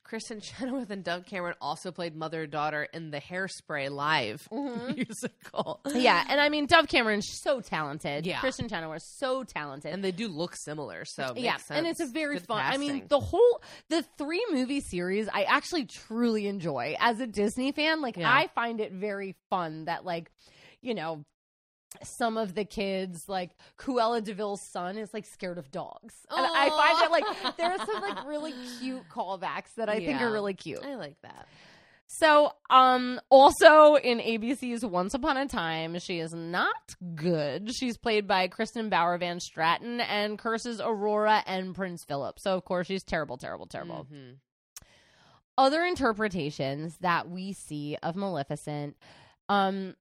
Kristin 0.05 0.43
Chenoweth 0.59 0.91
and 0.91 1.03
Dove 1.03 1.27
Cameron, 1.27 1.55
also 1.61 1.91
played 1.91 2.15
mother 2.15 2.43
and 2.43 2.53
daughter 2.53 2.85
in 2.93 3.11
the 3.11 3.21
Hairspray 3.21 3.91
live 3.91 4.47
mm-hmm. 4.53 4.95
musical. 4.95 5.81
yeah, 5.95 6.25
and 6.29 6.41
I 6.41 6.49
mean 6.49 6.67
Dove 6.67 6.89
Cameron's 6.89 7.29
so 7.43 7.61
talented. 7.61 8.27
Yeah. 8.27 8.39
Kristin 8.39 8.69
Chenoweth 8.69 8.97
are 8.97 9.01
so 9.01 9.45
talented. 9.45 9.93
and 9.93 10.05
they 10.05 10.13
do 10.13 10.29
look 10.29 10.55
similar. 10.57 11.05
So 11.05 11.35
yeah, 11.37 11.57
and 11.71 11.87
it's 11.87 12.01
a 12.01 12.07
very 12.07 12.37
Good 12.37 12.47
fun. 12.47 12.63
I 12.65 12.77
mean, 12.77 13.05
the 13.09 13.21
whole 13.21 13.63
the 13.89 14.05
three 14.19 14.45
movie 14.51 14.81
series, 14.81 15.29
I 15.33 15.45
actually 15.45 15.87
truly 15.87 16.47
enjoy 16.47 16.97
as 17.01 17.21
a 17.21 17.27
Disney 17.27 17.73
fan. 17.73 18.01
Like, 18.01 18.17
Yeah. 18.17 18.33
I 18.33 18.49
find 18.55 18.81
it 18.81 18.93
very 18.93 19.35
fun 19.51 19.87
that, 19.87 20.05
like, 20.05 20.31
you 20.83 20.95
know, 20.95 21.25
some 22.03 22.37
of 22.37 22.55
the 22.55 22.65
kids, 22.65 23.23
like 23.29 23.51
Cruella 23.79 24.23
de 24.23 24.35
Vil's 24.35 24.61
son, 24.73 24.99
is 24.99 25.13
like 25.15 25.25
scared 25.27 25.59
of 25.59 25.71
dogs, 25.71 26.15
and 26.31 26.45
I 26.47 26.69
find 26.69 27.01
that 27.01 27.11
like 27.11 27.57
there 27.57 27.73
are 27.73 27.87
some 27.87 28.03
like 28.03 28.27
really 28.27 28.55
cute 28.81 29.09
callbacks 29.13 29.75
that 29.77 29.89
I 29.89 29.99
think 29.99 30.21
are 30.21 30.33
really 30.33 30.55
cute. 30.55 30.85
I 30.85 30.97
like 30.97 31.21
that. 31.23 31.47
So, 32.09 32.53
um, 32.71 33.21
also 33.31 33.97
in 33.97 34.19
ABC's 34.21 34.85
Once 34.85 35.13
Upon 35.15 35.37
a 35.37 35.47
Time, 35.49 35.99
she 35.99 36.21
is 36.21 36.33
not 36.33 36.95
good. 37.17 37.75
She's 37.75 37.99
played 37.99 38.29
by 38.29 38.47
Kristin 38.47 38.89
Bauer 38.91 39.19
van 39.19 39.39
Straten 39.41 40.01
and 40.09 40.39
curses 40.39 40.81
Aurora 40.81 41.43
and 41.47 41.75
Prince 41.75 42.05
Philip. 42.05 42.39
So, 42.39 42.57
of 42.57 42.65
course, 42.65 42.87
she's 42.87 43.03
terrible, 43.03 43.37
terrible, 43.39 43.67
terrible. 43.67 44.07
Mhm. 44.13 44.37
Other 45.59 45.83
interpretations 45.85 46.97
that 46.99 47.29
we 47.29 47.53
see 47.55 47.97
of 48.03 48.15
Maleficent, 48.15 48.97
um, 49.49 49.97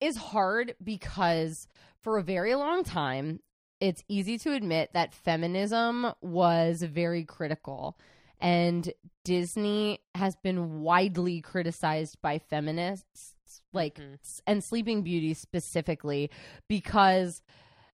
is 0.00 0.16
hard 0.16 0.74
because 0.82 1.68
for 2.00 2.18
a 2.18 2.22
very 2.22 2.54
long 2.54 2.84
time, 2.84 3.40
it's 3.80 4.04
easy 4.08 4.38
to 4.38 4.52
admit 4.52 4.90
that 4.92 5.14
feminism 5.14 6.12
was 6.20 6.82
very 6.82 7.24
critical. 7.24 7.98
And 8.40 8.92
Disney 9.24 10.00
has 10.14 10.36
been 10.36 10.80
widely 10.80 11.40
criticized 11.40 12.20
by 12.20 12.38
feminists, 12.38 13.34
like, 13.72 13.96
Mhm. 13.96 14.40
and 14.46 14.62
Sleeping 14.62 15.02
Beauty 15.02 15.34
specifically, 15.34 16.30
because 16.68 17.42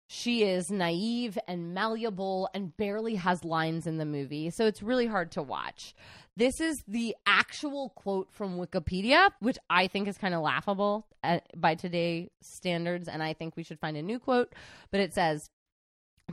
she 0.06 0.44
is 0.44 0.70
naive 0.70 1.38
and 1.48 1.74
malleable 1.74 2.48
and 2.54 2.76
barely 2.76 3.16
has 3.16 3.44
lines 3.44 3.86
in 3.86 3.98
the 3.98 4.04
movie. 4.04 4.50
So 4.50 4.66
it's 4.66 4.82
really 4.82 5.06
hard 5.06 5.32
to 5.32 5.42
watch. 5.42 5.94
This 6.36 6.60
is 6.60 6.82
the 6.86 7.16
actual 7.26 7.90
quote 7.90 8.28
from 8.30 8.58
Wikipedia, 8.58 9.30
which 9.40 9.58
I 9.68 9.88
think 9.88 10.06
is 10.06 10.18
kind 10.18 10.34
of 10.34 10.42
laughable 10.42 11.06
at, 11.22 11.44
by 11.58 11.74
today's 11.74 12.28
standards. 12.40 13.08
And 13.08 13.22
I 13.22 13.32
think 13.32 13.56
we 13.56 13.64
should 13.64 13.80
find 13.80 13.96
a 13.96 14.02
new 14.02 14.18
quote. 14.18 14.54
But 14.90 15.00
it 15.00 15.12
says, 15.12 15.50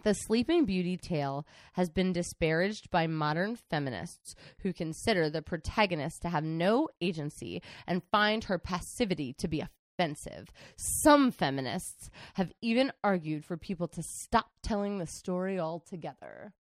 the 0.03 0.13
Sleeping 0.13 0.65
Beauty 0.65 0.97
tale 0.97 1.45
has 1.73 1.89
been 1.89 2.13
disparaged 2.13 2.89
by 2.89 3.07
modern 3.07 3.55
feminists 3.55 4.35
who 4.59 4.73
consider 4.73 5.29
the 5.29 5.41
protagonist 5.41 6.23
to 6.23 6.29
have 6.29 6.43
no 6.43 6.89
agency 6.99 7.61
and 7.87 8.01
find 8.11 8.45
her 8.45 8.57
passivity 8.57 9.33
to 9.33 9.47
be 9.47 9.63
offensive. 9.98 10.49
Some 10.76 11.32
feminists 11.32 12.10
have 12.36 12.52
even 12.61 12.91
argued 13.03 13.45
for 13.45 13.57
people 13.57 13.88
to 13.90 14.03
stop 14.03 14.52
telling 14.61 14.98
the 14.98 15.07
story 15.07 15.60
altogether. 15.60 16.53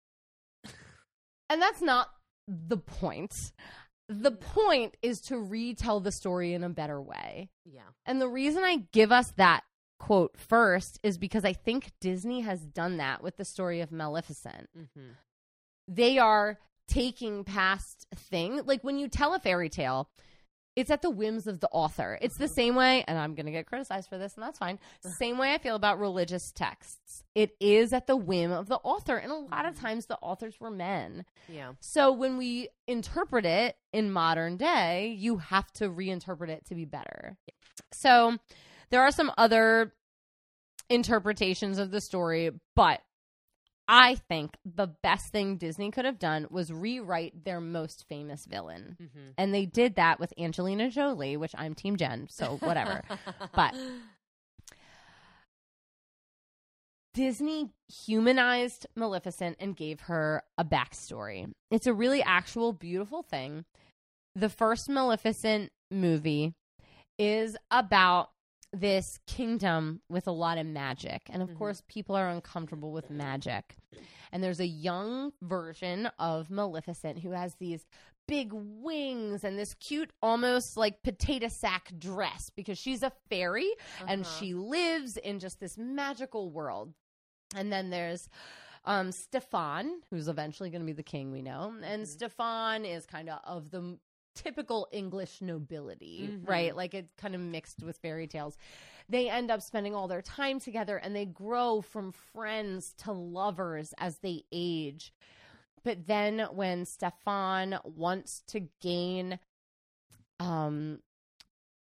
and 1.49 1.61
that's 1.61 1.81
not 1.81 2.09
the 2.47 2.77
point. 2.77 3.51
The 4.09 4.31
point 4.31 4.97
is 5.01 5.21
to 5.21 5.37
retell 5.39 5.99
the 6.01 6.11
story 6.11 6.53
in 6.53 6.63
a 6.63 6.69
better 6.69 7.01
way. 7.01 7.49
Yeah. 7.65 7.81
And 8.05 8.21
the 8.21 8.27
reason 8.29 8.63
I 8.63 8.83
give 8.91 9.11
us 9.11 9.31
that 9.37 9.63
quote 9.99 10.35
first 10.37 10.99
is 11.03 11.17
because 11.17 11.45
I 11.45 11.53
think 11.53 11.91
Disney 12.01 12.41
has 12.41 12.59
done 12.59 12.97
that 12.97 13.23
with 13.23 13.37
the 13.37 13.45
story 13.45 13.81
of 13.81 13.91
Maleficent. 13.91 14.69
hmm 14.75 15.11
They 15.87 16.17
are 16.17 16.57
taking 16.87 17.45
past 17.45 18.05
thing 18.15 18.61
like 18.65 18.83
when 18.83 18.97
you 18.99 19.07
tell 19.07 19.33
a 19.33 19.39
fairy 19.39 19.69
tale, 19.69 20.09
it's 20.75 20.89
at 20.89 21.01
the 21.01 21.09
whims 21.09 21.47
of 21.47 21.59
the 21.59 21.69
author. 21.69 22.17
It's 22.21 22.37
the 22.37 22.45
mm-hmm. 22.45 22.53
same 22.53 22.75
way, 22.75 23.03
and 23.07 23.17
I'm 23.17 23.35
going 23.35 23.45
to 23.45 23.51
get 23.51 23.65
criticized 23.65 24.07
for 24.07 24.17
this, 24.17 24.35
and 24.35 24.43
that's 24.43 24.57
fine. 24.57 24.79
Same 25.01 25.37
way 25.37 25.53
I 25.53 25.57
feel 25.57 25.75
about 25.75 25.99
religious 25.99 26.51
texts. 26.51 27.23
It 27.35 27.55
is 27.59 27.91
at 27.91 28.07
the 28.07 28.15
whim 28.15 28.51
of 28.51 28.67
the 28.67 28.77
author, 28.77 29.17
and 29.17 29.31
a 29.31 29.35
lot 29.35 29.65
of 29.65 29.75
mm-hmm. 29.75 29.85
times 29.85 30.05
the 30.05 30.17
authors 30.21 30.59
were 30.59 30.71
men. 30.71 31.25
Yeah. 31.49 31.73
So 31.81 32.11
when 32.13 32.37
we 32.37 32.69
interpret 32.87 33.45
it 33.45 33.75
in 33.91 34.11
modern 34.11 34.57
day, 34.57 35.15
you 35.17 35.37
have 35.37 35.71
to 35.73 35.89
reinterpret 35.89 36.49
it 36.49 36.65
to 36.67 36.75
be 36.75 36.85
better. 36.85 37.37
So 37.91 38.37
there 38.89 39.01
are 39.01 39.11
some 39.11 39.31
other 39.37 39.93
interpretations 40.89 41.79
of 41.79 41.91
the 41.91 42.01
story, 42.01 42.51
but 42.75 43.01
I 43.93 44.15
think 44.15 44.55
the 44.63 44.87
best 44.87 45.33
thing 45.33 45.57
Disney 45.57 45.91
could 45.91 46.05
have 46.05 46.17
done 46.17 46.47
was 46.49 46.71
rewrite 46.71 47.43
their 47.43 47.59
most 47.59 48.07
famous 48.07 48.45
villain. 48.45 48.95
hmm 48.97 49.31
And 49.37 49.53
they 49.53 49.65
did 49.65 49.95
that 49.95 50.17
with 50.17 50.33
Angelina 50.39 50.89
Jolie, 50.89 51.35
which 51.35 51.53
I'm 51.57 51.75
Team 51.75 51.97
Jen, 51.97 52.27
so 52.29 52.57
whatever. 52.61 53.03
but 53.53 53.75
Disney 57.13 57.71
humanized 57.89 58.87
Maleficent 58.95 59.57
and 59.59 59.75
gave 59.75 60.01
her 60.01 60.43
a 60.57 60.63
backstory. 60.63 61.51
It's 61.69 61.85
a 61.85 61.93
really 61.93 62.23
actual, 62.23 62.71
beautiful 62.71 63.23
thing. 63.23 63.65
The 64.35 64.47
first 64.47 64.87
Maleficent 64.87 65.73
movie 65.91 66.53
is 67.19 67.57
about 67.69 68.29
this 68.73 69.19
kingdom 69.27 70.01
with 70.09 70.27
a 70.27 70.31
lot 70.31 70.57
of 70.57 70.65
magic. 70.65 71.23
And 71.29 71.41
of 71.41 71.49
Mhm. 71.49 71.57
course, 71.57 71.83
people 71.87 72.15
are 72.15 72.29
uncomfortable 72.29 72.91
with 72.91 73.09
magic. 73.09 73.75
And 74.31 74.41
there's 74.43 74.61
a 74.61 74.65
young 74.67 75.33
version 75.41 76.05
of 76.17 76.49
Maleficent 76.49 77.19
who 77.19 77.31
has 77.31 77.55
these 77.55 77.85
big 78.27 78.53
wings 78.53 79.43
and 79.43 79.59
this 79.59 79.73
cute, 79.73 80.11
almost 80.21 80.77
like 80.77 81.03
potato 81.03 81.49
sack 81.49 81.91
dress 81.99 82.49
because 82.49 82.77
she's 82.77 83.03
a 83.03 83.11
fairy 83.29 83.69
and 84.07 84.21
Uh-huh. 84.25 84.39
she 84.39 84.53
lives 84.53 85.17
in 85.17 85.39
just 85.39 85.59
this 85.59 85.77
magical 85.77 86.49
world. 86.49 86.93
And 87.55 87.71
then 87.73 87.89
there's 87.89 88.29
um, 88.83 89.11
Stefan, 89.11 90.01
who's 90.09 90.27
eventually 90.27 90.71
going 90.71 90.81
to 90.81 90.85
be 90.87 90.91
the 90.93 91.03
king, 91.03 91.31
we 91.31 91.43
know. 91.43 91.75
And 91.83 92.01
Mhm. 92.03 92.07
Stefan 92.07 92.83
is 92.83 93.05
kind 93.05 93.29
of 93.29 93.39
of 93.43 93.69
the 93.69 93.99
typical 94.35 94.87
English 94.91 95.41
nobility, 95.41 96.27
Mhm. 96.31 96.47
right? 96.47 96.75
Like 96.75 96.93
it's 96.93 97.13
kind 97.15 97.35
of 97.35 97.41
mixed 97.41 97.83
with 97.83 97.97
fairy 97.97 98.27
tales. 98.27 98.57
They 99.09 99.29
end 99.29 99.51
up 99.51 99.61
spending 99.61 99.93
all 99.95 100.07
their 100.07 100.21
time 100.21 100.59
together 100.59 100.97
and 100.97 101.15
they 101.15 101.25
grow 101.25 101.81
from 101.81 102.11
friends 102.11 102.93
to 102.99 103.11
lovers 103.11 103.93
as 103.97 104.19
they 104.19 104.43
age. 104.51 105.13
But 105.83 106.05
then 106.07 106.39
when 106.51 106.85
Stefan 106.85 107.79
wants 107.83 108.41
to 108.47 108.61
gain 108.81 109.39
um 110.39 111.01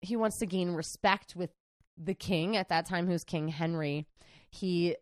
he 0.02 0.16
wants 0.16 0.38
to 0.40 0.46
gain 0.46 0.72
respect 0.72 1.36
with 1.36 1.52
the 1.98 2.14
king 2.14 2.58
at 2.58 2.70
that 2.70 2.86
time 2.86 3.08
who's 3.08 3.24
King 3.24 3.48
Henry, 3.48 4.06
he 4.52 4.96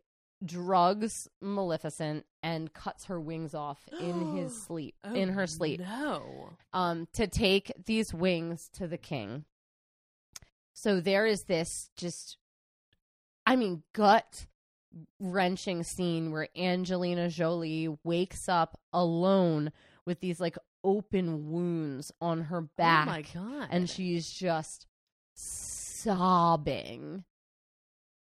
drugs 0.45 1.27
Maleficent 1.41 2.25
and 2.41 2.73
cuts 2.73 3.05
her 3.05 3.19
wings 3.19 3.53
off 3.53 3.79
in 3.99 4.35
his 4.35 4.61
sleep 4.65 4.95
in 5.13 5.29
her 5.29 5.47
sleep 5.47 5.81
Oh, 5.83 5.85
No. 5.85 6.49
um, 6.73 7.07
to 7.13 7.27
take 7.27 7.71
these 7.85 8.13
wings 8.13 8.69
to 8.73 8.87
the 8.87 8.97
king. 8.97 9.45
So 10.73 10.99
there 10.99 11.25
is 11.25 11.43
this 11.43 11.89
just, 11.95 12.37
I 13.45 13.55
mean, 13.55 13.83
gut 13.93 14.47
wrenching 15.19 15.83
scene 15.83 16.31
where 16.31 16.47
Angelina 16.57 17.29
Jolie 17.29 17.95
wakes 18.03 18.49
up 18.49 18.79
alone 18.91 19.71
with 20.05 20.19
these 20.19 20.39
like 20.39 20.57
open 20.83 21.49
wounds 21.51 22.11
on 22.19 22.41
her 22.41 22.61
back. 22.61 23.07
Oh 23.07 23.11
my 23.11 23.21
god. 23.21 23.67
And 23.71 23.89
she's 23.89 24.29
just 24.29 24.87
sobbing. 25.35 27.23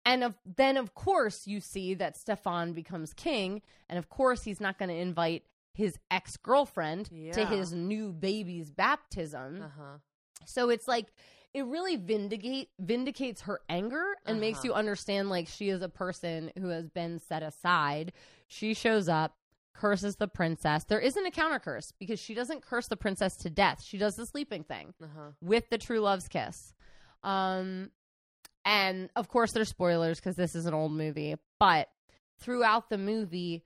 And 0.04 0.24
of, 0.24 0.34
then, 0.44 0.76
of 0.76 0.94
course, 0.94 1.46
you 1.46 1.60
see 1.60 1.94
that 1.94 2.16
Stefan 2.16 2.72
becomes 2.72 3.12
king. 3.12 3.62
And 3.88 3.98
of 3.98 4.08
course, 4.08 4.42
he's 4.44 4.60
not 4.60 4.78
going 4.78 4.88
to 4.88 4.94
invite 4.94 5.44
his 5.74 5.98
ex 6.10 6.36
girlfriend 6.36 7.10
to 7.32 7.44
his 7.46 7.72
new 7.72 8.12
baby's 8.12 8.70
baptism. 8.70 9.62
Uh 9.62 9.68
huh. 9.78 9.98
So 10.46 10.70
it's 10.70 10.88
like 10.88 11.06
it 11.52 11.64
really 11.66 11.96
vindicate 11.96 12.70
vindicates 12.78 13.42
her 13.42 13.60
anger 13.68 14.04
and 14.26 14.40
makes 14.40 14.58
Uh-huh. 14.60 14.68
you 14.68 14.74
understand 14.74 15.28
like 15.30 15.48
she 15.48 15.68
is 15.68 15.82
a 15.82 15.88
person 15.88 16.50
who 16.58 16.68
has 16.68 16.88
been 16.88 17.18
set 17.18 17.42
aside. 17.42 18.12
She 18.48 18.72
shows 18.74 19.08
up, 19.08 19.36
curses 19.74 20.16
the 20.16 20.28
princess. 20.28 20.84
There 20.84 21.00
isn't 21.00 21.26
a 21.26 21.30
counter 21.30 21.58
curse 21.58 21.92
because 21.98 22.18
she 22.18 22.34
doesn't 22.34 22.62
curse 22.62 22.88
the 22.88 22.96
princess 22.96 23.36
to 23.38 23.50
death. 23.50 23.82
She 23.82 23.98
does 23.98 24.16
the 24.16 24.26
sleeping 24.26 24.64
thing 24.64 24.94
Uh 25.02 25.06
huh. 25.14 25.30
with 25.40 25.68
the 25.70 25.78
true 25.78 26.00
love's 26.00 26.26
kiss. 26.28 26.72
Um 27.22 27.90
and 28.64 29.08
of 29.16 29.28
course 29.28 29.52
there's 29.52 29.68
spoilers 29.68 30.18
because 30.18 30.36
this 30.36 30.54
is 30.54 30.66
an 30.66 30.74
old 30.74 30.92
movie, 30.92 31.36
but 31.58 31.88
throughout 32.40 32.90
the 32.90 32.98
movie 32.98 33.64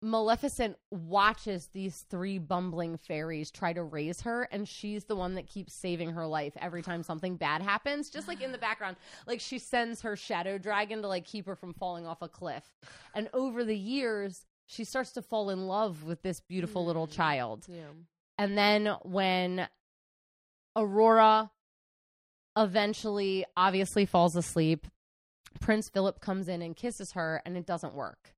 Maleficent 0.00 0.76
watches 0.92 1.70
these 1.72 2.06
three 2.08 2.38
bumbling 2.38 2.96
fairies 2.98 3.50
try 3.50 3.72
to 3.72 3.82
raise 3.82 4.20
her, 4.20 4.44
and 4.52 4.68
she's 4.68 5.04
the 5.06 5.16
one 5.16 5.34
that 5.34 5.48
keeps 5.48 5.74
saving 5.74 6.10
her 6.12 6.24
life 6.24 6.52
every 6.60 6.82
time 6.82 7.02
something 7.02 7.34
bad 7.36 7.62
happens. 7.62 8.08
Just 8.08 8.28
like 8.28 8.40
in 8.40 8.52
the 8.52 8.58
background, 8.58 8.96
like 9.26 9.40
she 9.40 9.58
sends 9.58 10.02
her 10.02 10.14
shadow 10.14 10.56
dragon 10.56 11.02
to 11.02 11.08
like 11.08 11.24
keep 11.24 11.46
her 11.46 11.56
from 11.56 11.74
falling 11.74 12.06
off 12.06 12.22
a 12.22 12.28
cliff. 12.28 12.62
And 13.12 13.28
over 13.32 13.64
the 13.64 13.76
years, 13.76 14.46
she 14.66 14.84
starts 14.84 15.10
to 15.12 15.22
fall 15.22 15.50
in 15.50 15.66
love 15.66 16.04
with 16.04 16.22
this 16.22 16.38
beautiful 16.42 16.86
little 16.86 17.08
Mm. 17.08 17.12
child. 17.16 17.66
Yeah. 17.68 17.90
And 18.38 18.56
then 18.56 18.94
when 19.02 19.66
Aurora 20.76 21.50
eventually 22.62 23.44
obviously 23.56 24.04
falls 24.06 24.36
asleep, 24.36 24.86
Prince 25.60 25.88
Philip 25.88 26.20
comes 26.20 26.48
in 26.48 26.60
and 26.62 26.76
kisses 26.76 27.12
her, 27.12 27.40
and 27.46 27.56
it 27.56 27.66
doesn't 27.66 27.94
work. 27.94 28.34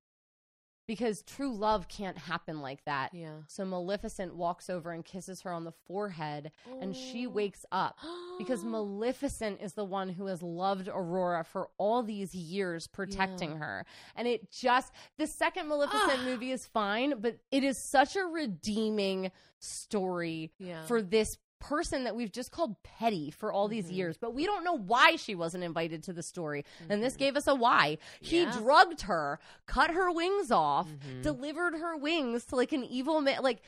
Because 0.86 1.22
true 1.22 1.54
love 1.54 1.86
can't 1.86 2.18
happen 2.18 2.60
like 2.62 2.84
that. 2.84 3.14
Yeah. 3.14 3.42
So 3.46 3.64
Maleficent 3.64 4.34
walks 4.34 4.68
over 4.68 4.90
and 4.90 5.04
kisses 5.04 5.42
her 5.42 5.52
on 5.52 5.62
the 5.62 5.70
forehead, 5.86 6.50
and 6.80 6.96
she 6.96 7.28
Oh. 7.28 7.30
wakes 7.30 7.64
up. 7.70 7.96
Because 8.38 8.64
Maleficent 8.64 9.60
is 9.60 9.74
the 9.74 9.84
one 9.84 10.08
who 10.08 10.26
has 10.26 10.42
loved 10.42 10.88
Aurora 10.88 11.44
for 11.44 11.68
all 11.78 12.02
these 12.02 12.34
years, 12.34 12.88
protecting 12.88 13.50
Yeah. 13.52 13.58
her. 13.58 13.86
And 14.16 14.26
it 14.26 14.50
just, 14.50 14.92
the 15.16 15.28
second 15.28 15.68
Maleficent 15.68 16.24
movie 16.24 16.50
is 16.50 16.66
fine, 16.66 17.20
but 17.20 17.38
it 17.52 17.62
is 17.62 17.78
such 17.88 18.16
a 18.16 18.24
redeeming 18.24 19.30
story 19.60 20.50
Yeah. 20.58 20.84
for 20.86 21.02
this 21.02 21.36
person 21.60 22.04
that 22.04 22.16
we've 22.16 22.32
just 22.32 22.50
called 22.50 22.82
petty 22.82 23.30
for 23.30 23.52
all 23.52 23.68
these 23.68 23.90
Mhm. 23.90 23.94
years. 23.94 24.18
But 24.18 24.34
we 24.34 24.46
don't 24.46 24.64
know 24.64 24.76
why 24.76 25.16
she 25.16 25.34
wasn't 25.34 25.62
invited 25.62 26.02
to 26.04 26.12
the 26.12 26.22
story. 26.22 26.64
And 26.88 27.02
this 27.02 27.16
gave 27.16 27.36
us 27.36 27.46
a 27.46 27.54
why. 27.54 27.98
He 28.20 28.40
Yeah. 28.42 28.52
drugged 28.52 29.02
her, 29.02 29.38
cut 29.66 29.90
her 29.90 30.10
wings 30.10 30.50
off, 30.50 30.88
Mhm. 30.88 31.22
delivered 31.22 31.74
her 31.74 31.96
wings 31.96 32.44
to 32.46 32.56
like 32.56 32.72
an 32.72 32.84
evil 32.84 33.20
man. 33.20 33.42
Like, 33.42 33.62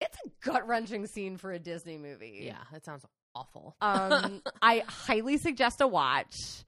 it's 0.00 0.16
a 0.26 0.28
gut 0.40 0.66
wrenching 0.66 1.06
scene 1.06 1.36
for 1.38 1.52
a 1.52 1.58
Disney 1.58 1.96
movie. 1.96 2.40
Yeah. 2.42 2.62
That 2.72 2.84
sounds 2.84 3.06
awful. 3.34 3.76
Um, 3.80 4.42
I 4.62 4.80
highly 4.86 5.38
suggest 5.38 5.80
a 5.80 5.86
watch. 5.86 6.64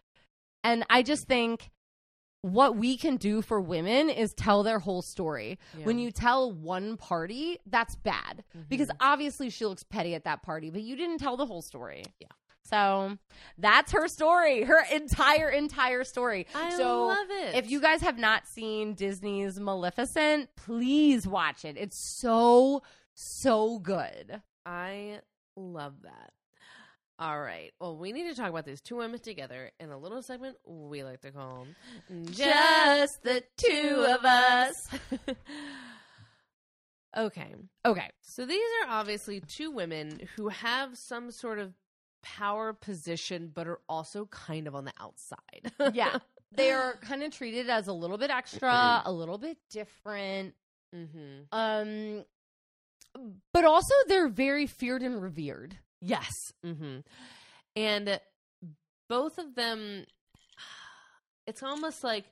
And 0.65 0.85
I 0.91 1.03
just 1.03 1.27
think 1.27 1.71
what 2.43 2.77
we 2.77 2.97
can 2.97 3.17
do 3.17 3.43
for 3.43 3.61
women 3.61 4.09
is 4.11 4.33
tell 4.35 4.63
their 4.63 4.79
whole 4.79 5.03
story. 5.03 5.59
When 5.83 5.99
you 5.99 6.11
tell 6.11 6.53
one 6.53 6.97
party, 6.97 7.59
that's 7.67 7.97
bad. 7.97 8.45
Because 8.69 8.89
Mhm. 8.89 8.97
obviously 9.01 9.51
she 9.51 9.67
looks 9.67 9.83
petty 9.83 10.15
at 10.15 10.25
that 10.25 10.43
party, 10.43 10.71
but 10.71 10.83
you 10.83 10.95
didn't 10.97 11.19
tell 11.19 11.37
the 11.37 11.47
whole 11.47 11.63
story. 11.63 12.05
Yeah. 12.21 12.29
So 12.63 13.17
that's 13.57 13.93
her 13.93 14.09
story, 14.09 14.63
her 14.65 14.85
entire, 14.93 15.49
entire 15.49 16.05
story. 16.05 16.47
I 16.55 16.77
so 16.77 17.07
love 17.07 17.31
it. 17.31 17.55
if 17.55 17.71
you 17.71 17.81
guys 17.81 18.03
have 18.03 18.19
not 18.19 18.47
seen 18.47 18.93
Disney's 18.95 19.59
Maleficent, 19.59 20.51
please 20.55 21.27
watch 21.27 21.65
it. 21.65 21.77
It's 21.79 21.97
so, 21.99 22.83
so 23.15 23.79
good. 23.79 24.43
I 24.67 25.21
love 25.57 26.03
that. 26.03 26.33
All 27.21 27.41
right. 27.41 27.73
Well, 27.81 27.97
we 27.97 28.13
need 28.13 28.29
to 28.29 28.35
talk 28.35 28.49
about 28.49 28.65
these 28.65 28.81
two 28.81 28.97
women 28.97 29.19
together 29.19 29.73
in 29.81 29.91
a 29.91 29.99
little 29.99 30.23
segment 30.23 30.57
we 30.65 31.03
like 31.03 31.21
to 31.23 31.33
call 31.33 31.67
Just 32.31 33.23
the 33.25 33.43
two 33.57 34.07
of 34.09 34.25
us. 34.25 34.89
okay. 37.17 37.55
Okay. 37.85 38.11
So 38.21 38.47
these 38.47 38.63
are 38.85 38.91
obviously 38.91 39.41
two 39.41 39.73
women 39.73 40.29
who 40.37 40.49
have 40.49 40.97
some 40.97 41.33
sort 41.33 41.59
of 41.59 41.73
power 42.23 42.73
position, 42.73 43.51
but 43.53 43.67
are 43.67 43.81
also 43.89 44.27
kind 44.27 44.69
of 44.69 44.77
on 44.77 44.85
the 44.85 44.93
outside. 45.01 45.73
Yeah. 45.95 46.19
They 46.53 46.71
are 46.71 46.95
kind 47.03 47.23
of 47.23 47.31
treated 47.31 47.69
as 47.69 47.89
a 47.89 47.93
little 47.93 48.17
bit 48.17 48.31
extra, 48.31 49.03
a 49.05 49.13
little 49.13 49.37
bit 49.37 49.59
different. 49.71 50.55
mm-hmm. 50.95 51.43
Um 51.53 52.25
but 53.53 53.65
also 53.65 53.93
they're 54.07 54.29
very 54.29 54.67
feared 54.67 55.03
and 55.03 55.21
revered. 55.21 55.77
Yes. 56.01 56.53
Mm-hmm. 56.65 57.01
And 57.77 58.21
both 59.09 59.39
of 59.39 59.55
them, 59.55 60.05
it's 61.47 61.63
almost 61.63 62.05
like 62.05 62.25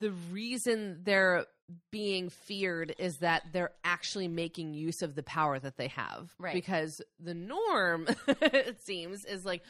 the 0.00 0.12
reason 0.30 1.00
they're 1.04 1.46
being 1.90 2.28
feared 2.28 2.94
is 2.98 3.18
that 3.18 3.44
they're 3.52 3.72
actually 3.84 4.28
making 4.28 4.74
use 4.74 5.02
of 5.02 5.14
the 5.14 5.22
power 5.22 5.58
that 5.58 5.76
they 5.76 5.88
have. 5.88 6.34
Right. 6.38 6.54
Because 6.54 7.00
the 7.18 7.34
norm, 7.34 8.08
it 8.26 8.82
seems, 8.82 9.24
is 9.24 9.44
like, 9.44 9.62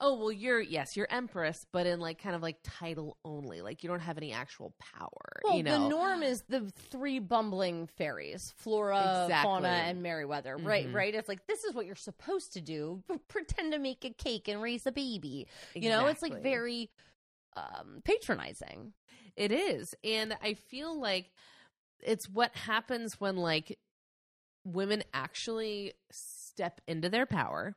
oh, 0.00 0.18
well, 0.18 0.32
you're, 0.32 0.60
yes, 0.60 0.96
you're 0.96 1.06
Empress, 1.10 1.66
but 1.72 1.86
in 1.86 2.00
like 2.00 2.22
kind 2.22 2.34
of 2.34 2.42
like 2.42 2.56
title 2.62 3.16
only. 3.24 3.60
Like 3.60 3.82
you 3.82 3.88
don't 3.88 4.00
have 4.00 4.18
any 4.18 4.32
actual 4.32 4.74
power. 4.78 5.40
Well, 5.44 5.56
you 5.56 5.62
know? 5.62 5.82
the 5.82 5.88
norm 5.88 6.22
is 6.22 6.42
the 6.48 6.70
three 6.90 7.18
bumbling 7.18 7.86
fairies, 7.86 8.52
Flora, 8.56 9.24
Exactly. 9.24 9.48
Fauna, 9.48 9.68
and 9.68 10.02
Merryweather. 10.02 10.56
Right, 10.56 10.88
Mhm. 10.88 10.94
right. 10.94 11.14
It's 11.14 11.28
like 11.28 11.46
this 11.46 11.64
is 11.64 11.74
what 11.74 11.86
you're 11.86 11.94
supposed 11.94 12.52
to 12.54 12.60
do: 12.60 13.02
pretend 13.28 13.72
to 13.72 13.78
make 13.78 14.04
a 14.04 14.10
cake 14.10 14.48
and 14.48 14.60
raise 14.60 14.86
a 14.86 14.92
baby. 14.92 15.46
You 15.74 15.90
know, 15.90 16.06
it's 16.06 16.22
like 16.22 16.42
very 16.42 16.90
um, 17.56 18.02
patronizing. 18.04 18.92
It 19.36 19.52
is. 19.52 19.94
And 20.04 20.36
I 20.42 20.54
feel 20.54 20.98
like 20.98 21.30
it's 22.00 22.28
what 22.28 22.54
happens 22.54 23.20
when 23.20 23.36
like 23.36 23.78
women 24.64 25.02
actually 25.12 25.92
step 26.10 26.80
into 26.86 27.08
their 27.08 27.26
power 27.26 27.76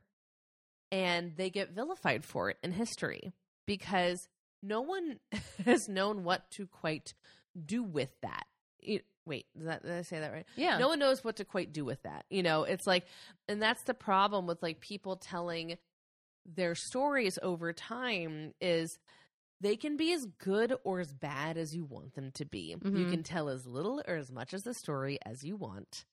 and 0.91 1.35
they 1.35 1.49
get 1.49 1.71
vilified 1.71 2.23
for 2.25 2.49
it 2.49 2.57
in 2.63 2.71
history 2.71 3.33
because 3.65 4.27
no 4.63 4.81
one 4.81 5.19
has 5.65 5.87
known 5.89 6.23
what 6.23 6.49
to 6.51 6.67
quite 6.67 7.13
do 7.65 7.83
with 7.83 8.09
that. 8.21 8.45
It- 8.79 9.05
wait, 9.25 9.45
did, 9.57 9.67
that, 9.67 9.83
did 9.83 9.91
I 9.91 10.01
say 10.03 10.19
that 10.21 10.31
right? 10.31 10.45
Yeah. 10.55 10.77
no 10.77 10.87
one 10.87 10.99
knows 10.99 11.23
what 11.23 11.35
to 11.37 11.45
quite 11.45 11.73
do 11.73 11.83
with 11.83 12.01
that. 12.03 12.25
You 12.29 12.43
know, 12.43 12.63
it's 12.63 12.87
like, 12.87 13.05
and 13.49 13.61
that's 13.61 13.83
the 13.83 13.93
problem 13.93 14.47
with 14.47 14.63
like 14.63 14.79
people 14.79 15.17
telling 15.17 15.77
their 16.45 16.75
stories 16.75 17.37
over 17.43 17.73
time 17.73 18.53
is 18.61 18.97
they 19.59 19.75
can 19.75 19.97
be 19.97 20.13
as 20.13 20.25
good 20.37 20.73
or 20.85 21.01
as 21.01 21.11
bad 21.11 21.57
as 21.57 21.75
you 21.75 21.83
want 21.83 22.13
them 22.13 22.31
to 22.35 22.45
be. 22.45 22.69
You 22.69 22.77
Mhm. 22.77 23.09
can 23.09 23.23
tell 23.23 23.49
as 23.49 23.65
little 23.65 24.01
or 24.07 24.15
as 24.15 24.31
much 24.31 24.53
of 24.53 24.63
the 24.63 24.73
story 24.73 25.17
as 25.25 25.43
you 25.43 25.57
want, 25.57 26.05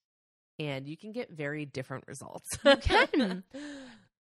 and 0.58 0.88
you 0.88 0.96
can 0.96 1.12
get 1.12 1.30
very 1.30 1.64
different 1.66 2.04
results. 2.08 2.58
You 2.64 2.76
can. 2.78 3.44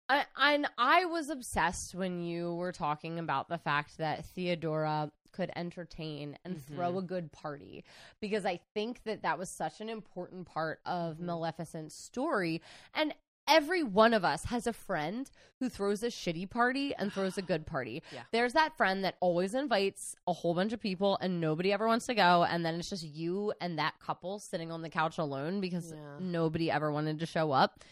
I, 0.09 0.25
and 0.37 0.67
I 0.77 1.05
was 1.05 1.29
obsessed 1.29 1.95
when 1.95 2.21
you 2.21 2.55
were 2.55 2.71
talking 2.71 3.19
about 3.19 3.47
the 3.49 3.57
fact 3.57 3.97
that 3.97 4.25
Theodora 4.25 5.11
could 5.31 5.51
entertain 5.55 6.37
and 6.45 6.57
Mhm. 6.57 6.61
throw 6.61 6.97
a 6.99 7.01
good 7.01 7.31
party 7.31 7.83
because 8.19 8.45
I 8.45 8.57
think 8.73 9.03
that 9.03 9.23
that 9.23 9.39
was 9.39 9.49
such 9.49 9.81
an 9.81 9.89
important 9.89 10.45
part 10.45 10.79
of 10.85 11.17
Mhm. 11.17 11.21
Maleficent's 11.21 11.95
story. 11.95 12.61
And 12.93 13.15
every 13.47 13.81
one 13.83 14.13
of 14.13 14.23
us 14.23 14.45
has 14.45 14.67
a 14.67 14.73
friend 14.73 15.29
who 15.59 15.67
throws 15.69 16.03
a 16.03 16.07
shitty 16.07 16.49
party 16.49 16.93
and 16.95 17.11
throws 17.11 17.37
a 17.37 17.41
good 17.41 17.65
party. 17.65 18.03
Yeah. 18.13 18.23
There's 18.31 18.53
that 18.53 18.77
friend 18.77 19.03
that 19.03 19.17
always 19.21 19.55
invites 19.55 20.15
a 20.27 20.33
whole 20.33 20.53
bunch 20.53 20.71
of 20.71 20.79
people 20.79 21.17
and 21.19 21.41
nobody 21.41 21.73
ever 21.73 21.87
wants 21.87 22.05
to 22.05 22.13
go. 22.13 22.43
And 22.43 22.63
then 22.63 22.75
it's 22.75 22.89
just 22.89 23.03
you 23.03 23.53
and 23.59 23.79
that 23.79 23.99
couple 23.99 24.37
sitting 24.37 24.71
on 24.71 24.81
the 24.83 24.89
couch 24.89 25.17
alone 25.17 25.59
because 25.61 25.91
Yeah. 25.91 26.17
nobody 26.19 26.69
ever 26.69 26.91
wanted 26.91 27.19
to 27.19 27.25
show 27.25 27.51
up 27.51 27.83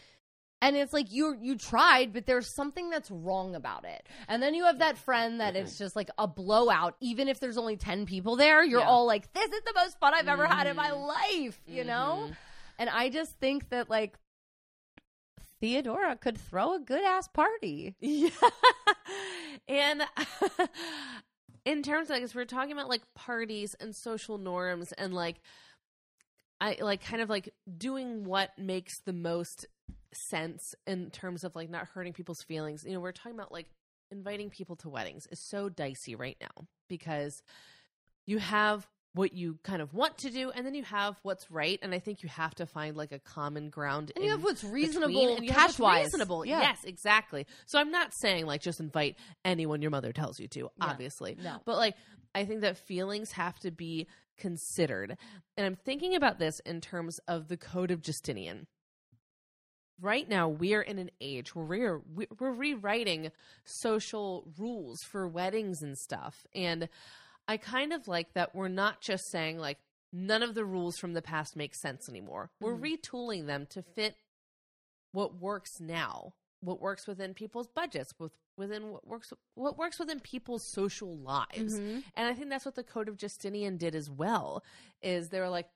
and 0.62 0.76
it's 0.76 0.92
like 0.94 1.12
you 1.12 1.36
you 1.40 1.56
tried 1.58 2.12
but 2.14 2.24
there's 2.24 2.54
something 2.54 2.88
that's 2.88 3.10
wrong 3.10 3.54
about 3.54 3.84
it 3.84 4.06
and 4.28 4.42
then 4.42 4.54
you 4.54 4.64
have 4.64 4.78
that 4.78 4.96
friend 4.96 5.40
that 5.40 5.56
it's 5.56 5.76
just 5.76 5.94
like 5.94 6.08
a 6.16 6.26
blowout 6.26 6.96
even 7.00 7.28
if 7.28 7.38
there's 7.40 7.58
only 7.58 7.76
10 7.76 8.06
people 8.06 8.36
there 8.36 8.64
you're 8.64 8.80
Yeah. 8.80 8.86
all 8.86 9.04
like 9.06 9.30
this 9.34 9.50
is 9.52 9.62
the 9.66 9.72
most 9.76 9.98
fun 9.98 10.14
i've 10.14 10.28
ever 10.28 10.46
had 10.46 10.66
in 10.66 10.76
my 10.76 10.90
Mhm. 10.90 11.06
life 11.06 11.60
you 11.66 11.84
know 11.84 12.28
Mhm. 12.28 12.36
and 12.78 12.88
i 12.90 13.10
just 13.10 13.32
think 13.38 13.68
that 13.68 13.90
like 13.90 14.16
theodora 15.60 16.16
could 16.16 16.38
throw 16.38 16.74
a 16.74 16.80
good 16.80 17.04
ass 17.04 17.28
party 17.28 17.94
Yeah. 18.00 18.30
and 19.68 20.02
in 21.64 21.82
terms 21.82 22.10
of 22.10 22.18
like, 22.20 22.34
we're 22.34 22.44
talking 22.44 22.72
about 22.72 22.88
like 22.88 23.02
parties 23.14 23.74
and 23.78 23.94
social 23.94 24.38
norms 24.38 24.92
and 24.92 25.14
like, 25.14 25.36
I 26.60 26.78
like 26.80 27.04
kind 27.04 27.22
of 27.22 27.28
like 27.30 27.50
doing 27.78 28.24
what 28.24 28.50
makes 28.58 29.00
the 29.04 29.12
most 29.12 29.66
sense 30.12 30.74
in 30.86 31.10
terms 31.10 31.44
of 31.44 31.54
like 31.56 31.70
not 31.70 31.86
hurting 31.94 32.12
people's 32.12 32.42
feelings. 32.42 32.84
You 32.84 32.92
know, 32.92 33.00
we're 33.00 33.12
talking 33.12 33.38
about 33.38 33.52
like 33.52 33.66
inviting 34.10 34.50
people 34.50 34.76
to 34.76 34.88
weddings 34.88 35.26
is 35.30 35.38
so 35.40 35.68
dicey 35.68 36.14
right 36.14 36.36
now 36.40 36.66
because 36.88 37.42
you 38.26 38.38
have 38.38 38.86
what 39.14 39.32
you 39.34 39.58
kind 39.62 39.82
of 39.82 39.92
want 39.92 40.16
to 40.18 40.30
do 40.30 40.50
and 40.50 40.64
then 40.66 40.74
you 40.74 40.82
have 40.84 41.16
what's 41.22 41.50
right 41.50 41.78
and 41.82 41.94
i 41.94 41.98
think 41.98 42.22
you 42.22 42.28
have 42.30 42.54
to 42.54 42.64
find 42.64 42.96
like 42.96 43.12
a 43.12 43.18
common 43.18 43.68
ground 43.68 44.10
And 44.16 44.24
you 44.24 44.30
have 44.30 44.42
what's 44.44 44.64
reasonable 44.64 45.34
and 45.36 45.44
you 45.44 45.52
have 45.52 45.62
what's 45.64 45.76
cash 45.76 45.78
wise. 45.78 46.04
reasonable 46.04 46.44
Yeah. 46.46 46.60
yes 46.60 46.84
exactly 46.84 47.46
so 47.66 47.78
i'm 47.78 47.90
not 47.90 48.14
saying 48.14 48.46
like 48.46 48.60
just 48.62 48.80
invite 48.80 49.16
anyone 49.44 49.82
your 49.82 49.90
mother 49.90 50.12
tells 50.12 50.38
you 50.40 50.48
to 50.48 50.60
Yeah. 50.60 50.68
obviously 50.80 51.36
No. 51.42 51.58
but 51.66 51.76
like 51.76 51.94
i 52.34 52.44
think 52.46 52.62
that 52.62 52.78
feelings 52.78 53.32
have 53.32 53.58
to 53.60 53.70
be 53.70 54.06
considered 54.38 55.16
and 55.56 55.66
i'm 55.66 55.76
thinking 55.76 56.14
about 56.14 56.38
this 56.38 56.60
in 56.60 56.80
terms 56.80 57.18
of 57.28 57.48
the 57.48 57.56
code 57.56 57.90
of 57.90 58.00
justinian 58.02 58.66
right 60.02 60.28
now 60.28 60.48
we're 60.48 60.82
in 60.82 60.98
an 60.98 61.10
age 61.20 61.54
where 61.54 61.64
we're 61.64 61.98
we- 62.14 62.26
we're 62.38 62.52
rewriting 62.52 63.30
social 63.64 64.44
rules 64.58 64.98
for 65.10 65.26
weddings 65.28 65.80
and 65.80 65.96
stuff 65.96 66.44
and 66.54 66.88
i 67.48 67.56
kind 67.56 67.92
of 67.92 68.06
like 68.08 68.32
that 68.34 68.54
we're 68.54 68.68
not 68.68 69.00
just 69.00 69.22
saying 69.30 69.58
like 69.58 69.78
none 70.12 70.42
of 70.42 70.54
the 70.54 70.64
rules 70.64 70.96
from 70.98 71.14
the 71.14 71.22
past 71.22 71.56
make 71.56 71.74
sense 71.74 72.08
anymore 72.08 72.50
we're 72.60 72.76
Mhm. 72.76 72.98
retooling 72.98 73.46
them 73.46 73.64
to 73.66 73.82
fit 73.82 74.16
what 75.12 75.34
works 75.40 75.80
now 75.80 76.34
what 76.60 76.80
works 76.80 77.06
within 77.06 77.32
people's 77.34 77.66
budgets 77.68 78.12
with 78.18 78.32
within 78.56 78.90
what 78.92 79.06
works 79.06 79.32
what 79.54 79.78
works 79.78 79.98
within 79.98 80.20
people's 80.20 80.62
social 80.72 81.16
lives 81.16 81.78
Mhm. 81.78 82.04
and 82.14 82.28
I 82.28 82.34
think 82.34 82.50
that's 82.50 82.64
what 82.66 82.74
the 82.74 82.84
Code 82.84 83.08
of 83.08 83.16
Justinian 83.16 83.78
did 83.78 83.94
as 83.94 84.10
well. 84.10 84.62
Is 85.00 85.30
they 85.30 85.40
were 85.40 85.48
like, 85.48 85.70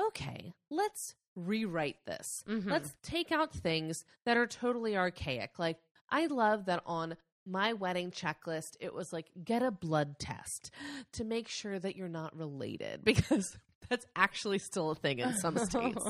okay, 0.00 0.54
let's 0.70 1.14
rewrite 1.36 2.04
this. 2.06 2.42
Mhm. 2.48 2.70
Let's 2.70 2.96
take 3.02 3.30
out 3.30 3.52
things 3.52 4.04
that 4.24 4.36
are 4.36 4.46
totally 4.46 4.96
archaic. 4.96 5.58
Like 5.58 5.78
I 6.10 6.26
love 6.26 6.64
that 6.64 6.82
on 6.86 7.16
my 7.44 7.74
wedding 7.74 8.10
checklist, 8.10 8.76
it 8.80 8.92
was 8.92 9.12
like 9.12 9.26
get 9.44 9.62
a 9.62 9.70
blood 9.70 10.18
test 10.18 10.72
to 11.12 11.22
make 11.24 11.46
sure 11.46 11.78
that 11.78 11.94
you're 11.94 12.08
not 12.08 12.36
related 12.36 13.04
because 13.04 13.56
that's 13.88 14.06
actually 14.16 14.58
still 14.58 14.90
a 14.90 14.94
thing 14.96 15.20
in 15.20 15.32
some 15.34 15.56
states. 15.64 16.04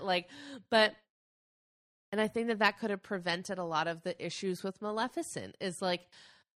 Like, 0.00 0.28
but 0.70 0.94
and 2.12 2.20
I 2.20 2.28
think 2.28 2.48
that 2.48 2.58
that 2.58 2.78
could 2.78 2.90
have 2.90 3.02
prevented 3.02 3.58
a 3.58 3.64
lot 3.64 3.88
of 3.88 4.02
the 4.02 4.14
issues 4.24 4.62
with 4.62 4.82
Maleficent. 4.82 5.56
Is 5.60 5.80
like, 5.80 6.02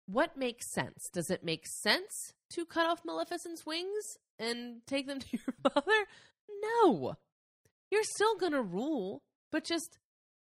what 0.06 0.36
makes 0.36 0.66
sense? 0.72 1.10
Does 1.12 1.30
it 1.30 1.44
make 1.44 1.66
sense 1.66 2.32
to 2.50 2.64
cut 2.64 2.86
off 2.86 3.04
Maleficent's 3.04 3.66
wings 3.66 4.18
and 4.38 4.80
take 4.86 5.06
them 5.06 5.20
to 5.20 5.26
your 5.32 5.54
mother? 5.62 6.06
No. 6.62 7.16
You're 7.92 8.02
still 8.04 8.36
going 8.38 8.52
to 8.52 8.62
rule, 8.62 9.22
but 9.52 9.64
just 9.64 9.98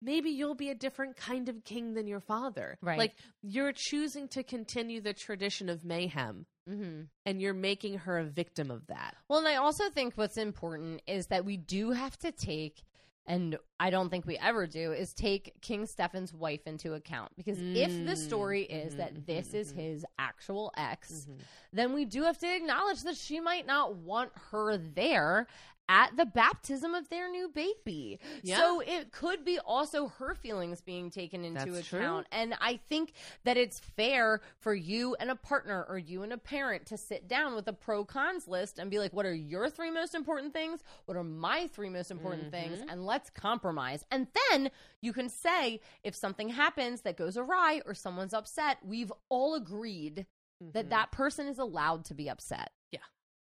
maybe 0.01 0.31
you'll 0.31 0.55
be 0.55 0.71
a 0.71 0.75
different 0.75 1.15
kind 1.17 1.49
of 1.51 1.63
king 1.63 1.93
than 1.93 2.07
your 2.07 2.21
father. 2.21 2.79
Right. 2.81 2.99
Like 2.99 3.13
you're 3.43 3.73
choosing 3.75 4.29
to 4.29 4.43
continue 4.43 5.01
the 5.03 5.13
tradition 5.13 5.69
of 5.69 5.85
mayhem 5.85 6.47
Mhm. 6.69 7.09
and 7.27 7.43
you're 7.43 7.53
making 7.53 7.99
her 7.99 8.19
a 8.19 8.25
victim 8.25 8.71
of 8.71 8.87
that. 8.87 9.15
Well, 9.29 9.41
and 9.41 9.49
I 9.49 9.57
also 9.57 9.91
think 9.91 10.15
what's 10.17 10.39
important 10.39 11.03
is 11.07 11.27
that 11.27 11.45
we 11.45 11.59
do 11.59 11.91
have 11.91 12.17
to 12.21 12.33
take, 12.33 12.83
and 13.27 13.59
I 13.79 13.91
don't 13.91 14.09
think 14.09 14.27
we 14.27 14.39
ever 14.39 14.67
do, 14.67 14.93
is 14.93 15.13
take 15.13 15.61
King 15.61 15.87
Stefan's 15.87 16.33
wife 16.33 16.67
into 16.67 16.95
account. 16.95 17.37
Because 17.37 17.59
if 17.75 17.93
the 17.99 18.13
Mm, 18.13 18.17
story 18.25 18.63
is 18.63 18.95
mhm, 18.95 18.97
that 18.97 19.27
this 19.27 19.53
is 19.53 19.71
his 19.73 20.05
actual 20.19 20.73
ex, 20.77 21.27
Mhm. 21.27 21.41
then 21.73 21.93
we 21.93 22.05
do 22.07 22.23
have 22.23 22.39
to 22.39 22.57
acknowledge 22.57 23.03
that 23.03 23.17
she 23.17 23.41
might 23.41 23.67
not 23.67 23.97
want 23.97 24.33
her 24.51 24.77
there 24.79 25.47
at 25.89 26.17
the 26.17 26.25
baptism 26.25 26.95
of 26.95 27.09
their 27.11 27.31
new 27.31 27.49
baby. 27.49 28.19
Yeah. 28.43 28.57
So 28.59 28.81
it 28.81 29.13
could 29.13 29.45
be 29.45 29.59
also 29.59 30.09
her 30.19 30.35
feelings 30.35 30.81
being 30.81 31.11
taken 31.11 31.45
into 31.45 31.71
That's 31.73 31.87
true. 31.89 31.99
account. 31.99 32.27
And 32.33 32.55
I 32.61 32.79
think 32.89 33.13
that 33.45 33.57
it's 33.57 33.79
fair 33.81 34.41
for 34.61 34.75
you 34.75 35.15
and 35.21 35.31
a 35.31 35.37
partner 35.37 35.85
or 35.89 35.99
you 35.99 36.23
and 36.23 36.33
a 36.33 36.39
parent 36.39 36.87
to 36.87 36.97
sit 36.97 37.29
down 37.29 37.55
with 37.55 37.69
a 37.69 37.73
pro 37.75 38.05
cons 38.05 38.49
list 38.49 38.79
and 38.79 38.91
be 38.91 38.99
like, 38.99 39.13
what 39.13 39.27
are 39.27 39.35
your 39.35 39.69
three 39.69 39.91
most 39.91 40.15
important 40.15 40.53
things? 40.55 40.81
What 41.05 41.17
are 41.19 41.25
my 41.25 41.67
three 41.67 41.91
most 41.91 42.11
important 42.11 42.51
things? 42.51 42.79
Mm-hmm. 42.79 42.89
And 42.89 43.05
let's 43.05 43.29
compromise. 43.29 44.05
And 44.11 44.27
then 44.51 44.71
you 45.03 45.13
can 45.13 45.29
say, 45.29 45.81
if 46.03 46.15
something 46.15 46.49
happens 46.49 47.03
that 47.03 47.17
goes 47.19 47.37
awry 47.37 47.83
or 47.85 47.93
someone's 47.93 48.33
upset, 48.33 48.79
we've 48.83 49.13
all 49.29 49.55
agreed 49.55 50.25
that 50.73 50.87
Mhm. 50.87 50.91
that 50.91 51.13
person 51.13 51.47
is 51.47 51.59
allowed 51.59 52.07
to 52.07 52.15
be 52.15 52.31
upset. 52.31 52.73
Yeah. 52.91 53.01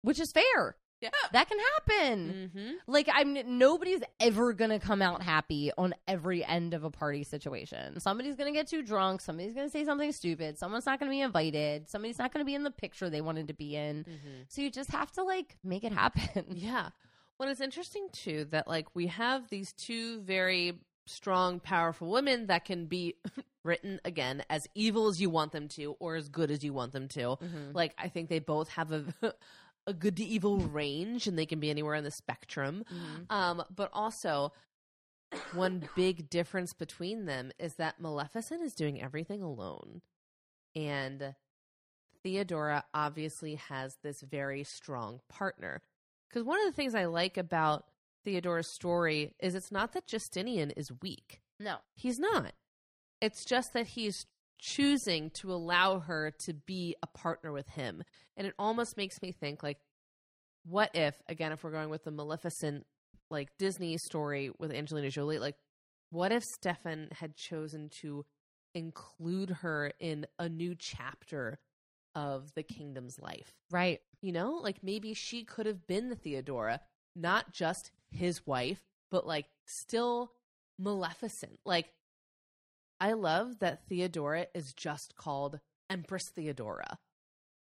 Which 0.03 0.21
is 0.21 0.33
fair. 0.33 0.77
Yeah. 1.01 1.10
That 1.32 1.48
can 1.48 1.59
happen. 1.74 2.51
Mhm. 2.55 2.73
Like 2.86 3.09
I'm 3.12 3.59
nobody's 3.59 4.01
ever 4.18 4.52
going 4.55 4.70
to 4.70 4.78
come 4.78 5.02
out 5.02 5.23
happy 5.23 5.70
on 5.77 5.94
every 6.09 6.43
end 6.44 6.73
of 6.73 6.85
a 6.85 6.90
party 6.90 7.23
situation. 7.23 8.01
Somebody's 8.01 8.35
going 8.35 8.52
to 8.52 8.59
get 8.59 8.66
too 8.66 8.82
drunk, 8.82 9.20
somebody's 9.20 9.52
going 9.55 9.66
to 9.66 9.70
say 9.70 9.85
something 9.85 10.10
stupid, 10.12 10.59
someone's 10.59 10.86
not 10.86 10.98
going 10.98 11.10
to 11.10 11.14
be 11.14 11.20
invited, 11.20 11.89
somebody's 11.90 12.18
not 12.18 12.32
going 12.32 12.40
to 12.40 12.47
be 12.47 12.55
in 12.55 12.62
the 12.64 12.70
picture 12.70 13.10
they 13.10 13.20
wanted 13.20 13.48
to 13.48 13.55
be 13.55 13.77
in. 13.77 14.05
Mhm. 14.05 14.44
So 14.48 14.62
you 14.62 14.70
just 14.70 14.90
have 14.93 15.12
to 15.12 15.23
like 15.23 15.59
make 15.62 15.85
it 15.85 15.93
happen. 15.93 16.44
Yeah. 16.56 16.89
Well, 17.39 17.51
it's 17.51 17.60
interesting 17.60 18.09
too 18.12 18.47
that 18.47 18.66
like 18.66 18.86
we 18.94 19.09
have 19.09 19.51
these 19.51 19.74
two 19.74 20.20
very 20.23 20.78
strong, 21.05 21.60
powerful 21.60 22.10
women 22.10 22.47
that 22.47 22.64
can 22.64 22.86
be 22.86 23.14
written 23.62 24.01
again 24.05 24.43
as 24.48 24.66
evil 24.74 25.09
as 25.09 25.20
you 25.20 25.28
want 25.28 25.52
them 25.52 25.68
to 25.68 25.94
or 26.01 26.16
as 26.16 26.28
good 26.31 26.51
as 26.51 26.64
you 26.64 26.73
want 26.73 26.93
them 26.93 27.09
to. 27.09 27.20
Mhm. 27.36 27.74
Like 27.74 27.94
I 27.98 28.09
think 28.09 28.31
they 28.31 28.39
both 28.39 28.70
have 28.70 28.90
a 28.90 29.05
a 29.87 29.95
good 29.95 30.17
to 30.17 30.25
evil 30.25 30.59
range 30.59 31.27
and 31.27 31.39
they 31.39 31.47
can 31.47 31.61
be 31.61 31.71
anywhere 31.71 31.95
on 31.95 32.05
the 32.05 32.11
spectrum. 32.11 32.85
Mhm. 32.91 33.31
Um, 33.31 33.65
but 33.75 33.91
also 33.93 34.53
one 35.53 35.89
big 35.95 36.31
difference 36.31 36.73
between 36.73 37.27
them 37.27 37.53
is 37.59 37.75
that 37.75 38.01
Maleficent 38.01 38.63
is 38.63 38.75
doing 38.75 39.01
everything 39.01 39.43
alone. 39.43 40.03
And 40.75 41.35
Theodora 42.23 42.85
obviously 42.93 43.55
has 43.57 43.97
this 44.03 44.21
very 44.21 44.65
strong 44.65 45.21
partner. 45.29 45.83
Because 46.29 46.45
one 46.45 46.61
of 46.61 46.67
the 46.67 46.73
things 46.73 46.95
I 46.95 47.05
like 47.05 47.37
about 47.37 47.87
Theodora's 48.25 48.69
story 48.69 49.35
is 49.39 49.55
it's 49.55 49.71
not 49.71 49.93
that 49.93 50.07
Justinian 50.07 50.73
is 50.73 50.91
weak. 51.01 51.41
No. 51.61 51.77
He's 51.95 52.19
not. 52.19 52.55
It's 53.21 53.45
just 53.45 53.73
that 53.73 53.89
he's 53.89 54.27
choosing 54.59 55.31
to 55.31 55.53
allow 55.53 56.01
her 56.01 56.33
to 56.45 56.55
be 56.55 56.97
a 57.03 57.07
partner 57.07 57.53
with 57.53 57.69
him. 57.69 58.03
And 58.37 58.47
it 58.47 58.55
almost 58.59 58.97
makes 58.97 59.20
me 59.23 59.33
think 59.33 59.62
like, 59.62 59.78
what 60.65 60.91
if, 60.95 61.15
again, 61.28 61.53
if 61.53 61.62
we're 61.62 61.70
going 61.70 61.91
with 61.91 62.05
the 62.05 62.11
Maleficent 62.11 62.87
like 63.31 63.49
Disney 63.59 63.97
story 63.99 64.51
with 64.59 64.73
Angelina 64.73 65.11
Jolie, 65.11 65.39
like 65.39 65.57
what 66.11 66.33
if 66.33 66.45
Stefan 66.45 67.09
had 67.12 67.37
chosen 67.37 67.89
to 68.01 68.24
include 68.74 69.51
her 69.51 69.93
in 69.99 70.27
a 70.39 70.49
new 70.49 70.74
chapter 70.78 71.59
of 72.15 72.53
the 72.55 72.62
kingdom's 72.62 73.19
life? 73.20 73.55
Right. 73.70 74.01
You 74.23 74.33
know, 74.33 74.61
like 74.62 74.83
maybe 74.83 75.15
she 75.15 75.45
could 75.45 75.66
have 75.66 75.87
been 75.87 76.09
the 76.09 76.16
Theodora, 76.16 76.81
not 77.15 77.53
just 77.53 77.91
his 78.11 78.47
wife, 78.47 78.81
but 79.11 79.27
like 79.27 79.47
still 79.66 80.33
Maleficent. 80.78 81.59
Like, 81.65 81.93
I 83.01 83.12
love 83.12 83.59
that 83.60 83.86
Theodora 83.89 84.47
is 84.55 84.73
just 84.73 85.16
called 85.16 85.60
Empress 85.90 86.28
Theodora. 86.28 86.98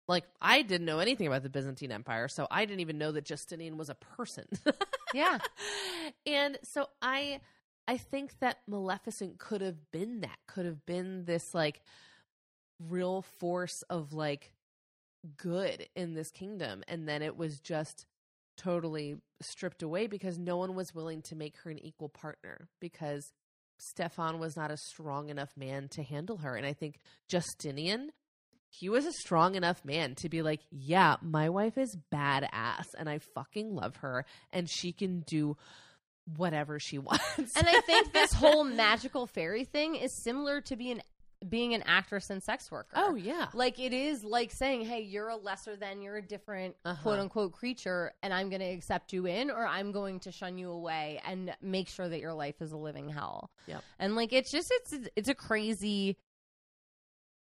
Like, 0.07 0.25
I 0.41 0.63
didn't 0.63 0.87
know 0.87 0.99
anything 0.99 1.27
about 1.27 1.43
the 1.43 1.49
Byzantine 1.49 1.91
Empire, 1.91 2.29
so 2.29 2.47
I 2.51 2.67
didn't 2.67 2.81
even 2.81 2.99
know 2.99 3.13
that 3.13 3.25
Justinian 3.25 3.79
was 3.79 3.89
a 3.89 3.95
person. 3.95 4.47
Yeah. 5.15 5.39
and 6.27 6.59
so 6.65 6.89
I 7.01 7.41
I 7.87 7.99
think 7.99 8.41
that 8.41 8.59
Maleficent 8.67 9.39
could 9.39 9.61
have 9.61 9.93
been 9.93 10.23
that, 10.23 10.39
could 10.49 10.67
have 10.67 10.85
been 10.85 11.25
this 11.25 11.55
like 11.55 11.83
real 12.81 13.23
force 13.23 13.83
of 13.83 14.13
like 14.13 14.53
good 15.37 15.89
in 15.95 16.15
this 16.15 16.31
kingdom 16.33 16.83
and 16.89 17.09
then 17.09 17.23
it 17.23 17.37
was 17.37 17.61
just 17.61 18.07
totally 18.57 19.17
stripped 19.41 19.83
away 19.83 20.07
because 20.07 20.39
no 20.39 20.57
one 20.57 20.75
was 20.75 20.95
willing 20.95 21.23
to 21.23 21.37
make 21.37 21.57
her 21.59 21.71
an 21.71 21.79
equal 21.79 22.09
partner 22.09 22.69
because 22.81 23.33
Stefan 23.79 24.39
was 24.39 24.57
not 24.57 24.71
a 24.71 24.77
strong 24.77 25.29
enough 25.29 25.57
man 25.57 25.89
to 25.93 26.03
handle 26.03 26.39
her 26.39 26.57
and 26.57 26.67
I 26.67 26.73
think 26.73 27.01
Justinian 27.29 28.11
he 28.81 28.89
was 28.89 29.07
a 29.07 29.13
strong 29.13 29.55
enough 29.55 29.85
man 29.85 30.17
to 30.17 30.29
be 30.29 30.43
like, 30.43 30.61
yeah, 30.71 31.17
my 31.23 31.49
wife 31.49 31.79
is 31.79 31.97
badass 32.13 32.87
and 32.99 33.09
I 33.09 33.19
fucking 33.19 33.75
love 33.75 33.97
her 33.97 34.25
and 34.53 34.69
she 34.69 34.93
can 34.93 35.21
do 35.21 35.57
whatever 36.37 36.79
she 36.81 36.99
wants. 36.99 37.57
And 37.57 37.69
I 37.69 37.81
think 37.83 38.13
this 38.13 38.33
whole 38.33 38.65
magical 38.65 39.27
fairy 39.27 39.65
thing 39.65 39.95
is 39.95 40.23
similar 40.23 40.61
to 40.63 40.77
being 40.77 41.01
being 41.49 41.75
an 41.75 41.83
actress 41.87 42.31
and 42.31 42.43
sex 42.43 42.71
worker. 42.71 42.93
oh 42.95 43.15
yeah. 43.15 43.49
Like 43.55 43.79
it 43.79 43.93
is 43.93 44.25
like 44.25 44.51
saying, 44.51 44.85
"Hey, 44.85 45.03
you're 45.03 45.29
a 45.29 45.37
lesser 45.37 45.77
than, 45.77 46.01
you're 46.03 46.17
a 46.17 46.23
different 46.23 46.77
Uh-huh. 46.85 47.03
quote 47.03 47.19
unquote 47.19 47.53
creature, 47.53 48.13
and 48.23 48.33
I'm 48.33 48.49
going 48.49 48.61
to 48.61 48.71
accept 48.71 49.13
you 49.13 49.27
in, 49.27 49.51
or 49.51 49.67
I'm 49.67 49.93
going 49.93 50.21
to 50.21 50.33
shun 50.33 50.57
you 50.59 50.71
away 50.71 51.21
and 51.27 51.55
make 51.61 51.89
sure 51.89 52.09
that 52.09 52.21
your 52.21 52.33
life 52.35 52.61
is 52.63 52.73
a 52.73 52.77
living 52.77 53.09
hell." 53.09 53.51
Yep. 53.67 53.83
And 53.99 54.17
like 54.17 54.33
it's 54.33 54.51
just 54.51 54.71
it's 54.73 54.95
it's 55.17 55.29
a 55.29 55.35
crazy. 55.35 56.17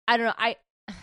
I 0.08 0.16
don't 0.16 0.26
know. 0.26 0.34
I 0.36 0.56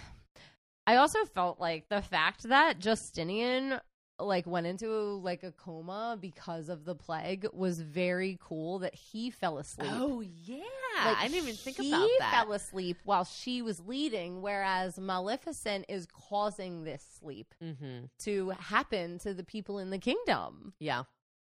I 0.87 0.97
also 0.97 1.23
felt 1.25 1.59
like 1.59 1.87
the 1.89 2.01
fact 2.01 2.43
that 2.49 2.79
Justinian 2.79 3.79
like 4.19 4.45
went 4.45 4.67
into 4.67 4.87
like 4.87 5.43
a 5.43 5.51
coma 5.51 6.17
because 6.19 6.69
of 6.69 6.85
the 6.85 6.95
plague 6.95 7.47
was 7.51 7.79
very 7.79 8.37
cool 8.41 8.79
that 8.79 8.93
he 8.93 9.29
fell 9.29 9.57
asleep. 9.57 9.89
Oh 9.91 10.21
yeah, 10.21 10.57
Like, 11.05 11.17
I 11.17 11.27
didn't 11.27 11.43
even 11.43 11.55
think 11.55 11.79
about 11.79 12.09
that. 12.19 12.29
He 12.29 12.31
fell 12.31 12.53
asleep 12.53 12.97
while 13.05 13.23
she 13.25 13.61
was 13.61 13.79
leading, 13.79 14.41
whereas 14.41 14.99
Maleficent 14.99 15.85
is 15.89 16.07
causing 16.29 16.83
this 16.83 17.03
sleep 17.19 17.53
mm-hmm. 17.61 18.05
to 18.19 18.49
happen 18.51 19.19
to 19.19 19.33
the 19.33 19.43
people 19.43 19.79
in 19.79 19.89
the 19.89 19.97
kingdom. 19.99 20.73
Yeah, 20.79 21.03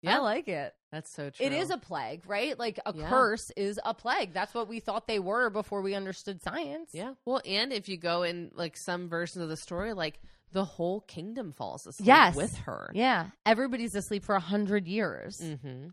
Yeah. 0.00 0.16
I 0.16 0.18
like 0.20 0.48
it. 0.48 0.74
that's 0.90 1.10
so 1.10 1.28
true. 1.30 1.44
It 1.44 1.52
is 1.52 1.68
a 1.70 1.76
plague, 1.78 2.22
right? 2.26 2.58
Like 2.58 2.80
a 2.86 2.94
Yeah. 2.96 3.08
curse 3.08 3.50
is 3.56 3.78
a 3.84 3.92
plague. 3.92 4.32
That's 4.32 4.54
what 4.54 4.66
we 4.66 4.80
thought 4.80 5.06
they 5.06 5.18
were 5.18 5.50
before 5.50 5.82
we 5.82 5.94
understood 5.94 6.40
science. 6.42 6.90
yeah. 6.92 7.14
Well, 7.26 7.42
and 7.44 7.72
if 7.72 7.88
you 7.88 7.98
go 7.98 8.22
in 8.22 8.50
like 8.54 8.76
some 8.78 9.08
versions 9.10 9.42
of 9.42 9.50
the 9.50 9.56
story, 9.58 9.92
like 9.92 10.20
the 10.52 10.64
whole 10.64 11.01
kingdom 11.02 11.52
falls 11.52 11.86
asleep 11.86 12.06
Yes. 12.06 12.35
with 12.36 12.56
her. 12.59 12.90
Yeah. 12.94 13.27
Everybody's 13.44 13.94
asleep 13.94 14.24
for 14.24 14.35
a 14.35 14.40
hundred 14.40 14.86
years. 14.86 15.40
Mm-hmm. 15.40 15.89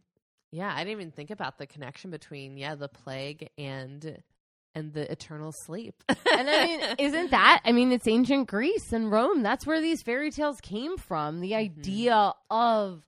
Yeah, 0.52 0.72
I 0.74 0.80
didn't 0.84 0.92
even 1.00 1.12
think 1.12 1.32
about 1.32 1.58
the 1.58 1.66
connection 1.66 2.12
between 2.12 2.58
yeah 2.58 2.76
the 2.76 2.88
plague 2.88 3.50
and 3.58 4.22
and 4.76 4.94
the 4.94 5.12
eternal 5.12 5.52
sleep. 5.52 5.96
and 6.10 6.50
I 6.50 6.66
mean, 6.66 6.82
isn't 7.00 7.32
that? 7.32 7.62
I 7.66 7.72
mean, 7.72 7.92
it's 7.92 8.08
ancient 8.08 8.48
Greece 8.48 8.92
and 8.94 9.12
Rome. 9.12 9.44
That's 9.44 9.66
where 9.68 9.82
these 9.82 10.02
fairy 10.02 10.32
tales 10.32 10.60
came 10.62 10.98
from. 10.98 11.42
The 11.42 11.54
idea 11.56 12.34
of 12.50 13.04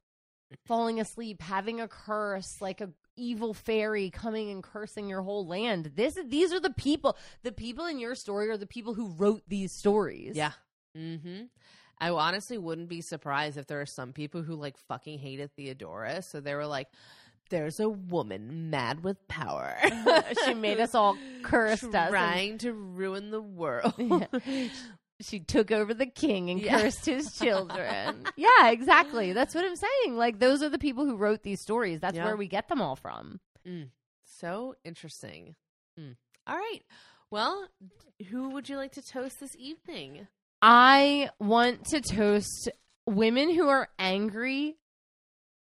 falling 0.66 1.00
asleep, 1.00 1.42
having 1.42 1.82
a 1.82 1.88
curse, 1.88 2.62
like 2.62 2.82
a 2.82 2.90
evil 3.18 3.54
fairy 3.54 4.10
coming 4.10 4.52
and 4.52 4.62
cursing 4.62 5.08
your 5.08 5.22
whole 5.22 5.48
land. 5.48 5.92
This, 5.96 6.18
these 6.28 6.52
are 6.54 6.60
the 6.60 6.70
people. 6.74 7.18
The 7.44 7.52
people 7.52 7.86
in 7.86 7.98
your 7.98 8.14
story 8.14 8.50
are 8.50 8.58
the 8.58 8.68
people 8.68 8.94
who 8.94 9.08
wrote 9.10 9.42
these 9.48 9.72
stories. 9.72 10.36
Yeah. 10.36 10.52
Mm-hmm. 10.98 11.44
I 12.00 12.10
honestly 12.10 12.58
wouldn't 12.58 12.90
be 12.90 13.02
surprised 13.02 13.58
if 13.58 13.68
there 13.68 13.80
are 13.82 13.86
some 13.86 14.12
people 14.14 14.42
who 14.44 14.56
like 14.56 14.78
fucking 14.78 15.20
hated 15.20 15.52
Theodora. 15.56 16.22
So 16.22 16.40
they 16.42 16.54
were 16.56 16.66
like, 16.68 16.88
there's 17.50 17.80
a 17.80 17.88
woman 17.90 18.70
mad 18.70 19.04
with 19.04 19.28
power. 19.28 19.76
she 20.46 20.54
made 20.54 20.80
us 20.80 20.94
all 20.96 21.16
cursed 21.44 21.84
us. 21.86 21.94
and 21.96 22.10
Trying 22.10 22.58
to 22.60 22.74
ruin 22.74 23.32
the 23.32 23.42
world. 23.42 23.94
She 25.22 25.40
took 25.40 25.72
over 25.72 25.94
the 25.94 26.08
king 26.08 26.50
and 26.50 26.60
Yeah. 26.60 26.82
cursed 26.82 27.06
his 27.06 27.38
children. 27.40 28.26
yeah, 28.36 28.68
exactly. 28.70 29.32
That's 29.32 29.56
what 29.56 29.64
I'm 29.64 29.78
saying. 29.78 30.18
Like 30.18 30.40
those 30.40 30.62
are 30.62 30.68
the 30.68 30.78
people 30.78 31.06
who 31.06 31.16
wrote 31.16 31.42
these 31.42 31.62
stories. 31.62 32.02
That's 32.02 32.18
Yeah. 32.18 32.26
where 32.26 32.36
we 32.36 32.50
get 32.50 32.68
them 32.68 32.82
all 32.82 32.98
from. 32.98 33.40
Mm, 33.66 33.92
so 34.26 34.76
interesting. 34.84 35.56
Mm. 35.98 36.18
All 36.46 36.58
right. 36.58 36.82
Well, 37.32 37.66
who 38.30 38.50
would 38.50 38.68
you 38.68 38.76
like 38.76 38.92
to 38.94 39.02
toast 39.02 39.40
this 39.40 39.56
evening? 39.58 40.28
I 40.68 41.30
want 41.40 41.86
to 41.90 42.02
toast 42.02 42.70
women 43.06 43.54
who 43.54 43.68
are 43.70 43.88
angry 44.00 44.78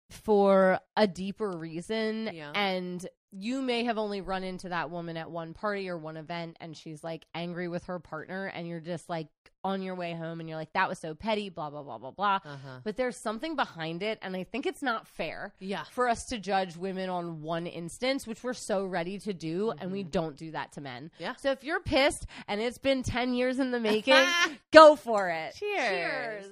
for 0.10 0.80
a 0.96 1.08
deeper 1.08 1.52
reason 1.52 2.30
Yeah. 2.34 2.54
and 2.56 3.06
you 3.36 3.64
may 3.64 3.84
have 3.86 3.98
only 3.98 4.22
run 4.22 4.44
into 4.44 4.70
that 4.70 4.92
woman 4.92 5.18
at 5.18 5.32
one 5.32 5.54
party 5.56 5.90
or 5.90 5.98
one 5.98 6.18
event 6.18 6.56
and 6.62 6.78
she's 6.78 7.04
like 7.04 7.26
angry 7.34 7.68
with 7.68 7.84
her 7.86 7.98
partner 7.98 8.46
and 8.46 8.68
you're 8.68 8.80
just 8.80 9.10
like 9.10 9.28
on 9.64 9.82
your 9.82 9.96
way 9.96 10.14
home 10.14 10.40
and 10.40 10.48
you're 10.48 10.58
like 10.58 10.72
that 10.74 10.88
was 10.88 11.00
so 11.00 11.16
petty 11.16 11.50
blah 11.50 11.70
blah 11.72 11.82
blah 11.82 11.98
blah 11.98 12.12
blah 12.12 12.36
Uh-huh. 12.46 12.80
but 12.84 12.96
there's 12.96 13.18
something 13.18 13.56
behind 13.56 14.04
it 14.04 14.20
and 14.22 14.36
i 14.36 14.44
think 14.44 14.66
it's 14.68 14.84
not 14.84 15.08
fair 15.08 15.54
Yeah. 15.60 15.84
for 15.92 16.08
us 16.10 16.26
to 16.26 16.38
judge 16.38 16.78
women 16.78 17.10
on 17.10 17.42
one 17.42 17.66
instance, 17.66 18.28
which 18.28 18.44
we're 18.44 18.54
so 18.54 18.86
ready 18.86 19.18
to 19.20 19.34
do, 19.34 19.72
and 19.80 19.92
we 19.92 20.04
don't 20.04 20.38
do 20.38 20.52
that 20.52 20.74
to 20.74 20.82
men. 20.82 21.06
Mm-hmm. 21.16 21.24
Yeah. 21.24 21.34
So 21.38 21.52
if 21.52 21.64
you're 21.64 21.80
pissed 21.80 22.28
and 22.48 22.62
it's 22.62 22.78
been 22.78 23.02
10 23.02 23.34
years 23.34 23.58
in 23.58 23.72
the 23.72 23.80
making, 23.92 24.26
go 24.72 24.96
for 24.96 25.30
it. 25.30 25.56
Cheers. 25.56 26.46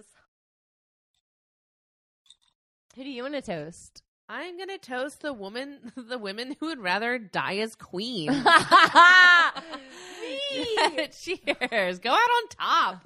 Who 2.96 3.04
do 3.04 3.10
you 3.10 3.22
want 3.24 3.36
to 3.36 3.42
toast? 3.42 4.04
I'm 4.34 4.58
gonna 4.58 4.78
toast 4.78 5.22
the 5.22 5.34
woman, 5.34 5.92
the 5.98 6.18
women 6.18 6.56
who 6.60 6.68
would 6.68 6.80
rather 6.80 7.18
die 7.20 7.58
as 7.58 7.76
queen. 7.76 8.32
Me! 10.22 11.08
Cheers! 11.12 12.00
Go 12.00 12.12
out 12.12 12.16
on 12.16 12.48
top. 12.58 13.06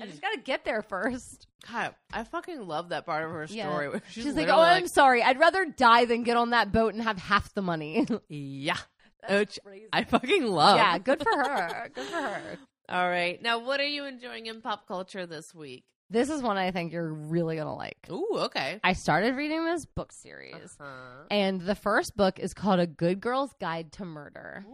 I 0.00 0.06
just 0.06 0.18
mm. 0.18 0.22
got 0.22 0.32
to 0.32 0.40
get 0.40 0.64
there 0.64 0.82
first. 0.82 1.48
God, 1.70 1.94
I 2.12 2.22
fucking 2.22 2.66
love 2.68 2.90
that 2.90 3.04
part 3.04 3.24
of 3.24 3.30
her 3.32 3.46
Yeah. 3.50 3.68
story. 3.68 3.88
where 3.88 4.02
She's, 4.10 4.24
She's, 4.24 4.34
like, 4.34 4.48
oh, 4.48 4.60
I'm 4.60 4.86
sorry. 4.88 5.22
I'd 5.22 5.38
rather 5.38 5.64
die 5.64 6.04
than 6.04 6.22
get 6.24 6.36
on 6.36 6.50
that 6.50 6.72
boat 6.72 6.94
and 6.94 7.02
have 7.02 7.18
half 7.18 7.52
the 7.54 7.62
money. 7.62 8.06
yeah, 8.28 8.78
That's 9.28 9.58
Which. 9.64 9.82
I 9.92 10.04
fucking 10.04 10.44
love. 10.44 10.76
yeah, 10.76 10.98
good 10.98 11.20
for 11.22 11.36
her. 11.36 11.88
Good 11.92 12.06
for 12.06 12.16
her. 12.16 12.58
All 12.88 13.08
right, 13.08 13.42
now 13.42 13.58
what 13.58 13.80
are 13.80 13.86
you 13.86 14.04
enjoying 14.04 14.46
in 14.46 14.60
pop 14.60 14.86
culture 14.86 15.26
this 15.26 15.52
week? 15.52 15.84
This 16.08 16.30
is 16.30 16.40
one 16.40 16.56
I 16.56 16.70
think 16.70 16.92
you're 16.92 17.12
really 17.12 17.56
going 17.56 17.66
to 17.66 17.72
like. 17.72 17.98
Ooh, 18.10 18.38
okay. 18.44 18.78
I 18.84 18.92
started 18.92 19.34
reading 19.34 19.64
this 19.64 19.84
book 19.84 20.12
series. 20.12 20.76
Uh-huh. 20.78 21.24
And 21.30 21.60
the 21.60 21.74
first 21.74 22.16
book 22.16 22.38
is 22.38 22.54
called 22.54 22.78
A 22.78 22.86
Good 22.86 23.20
Girl's 23.20 23.52
Guide 23.60 23.90
to 23.92 24.04
Murder. 24.04 24.64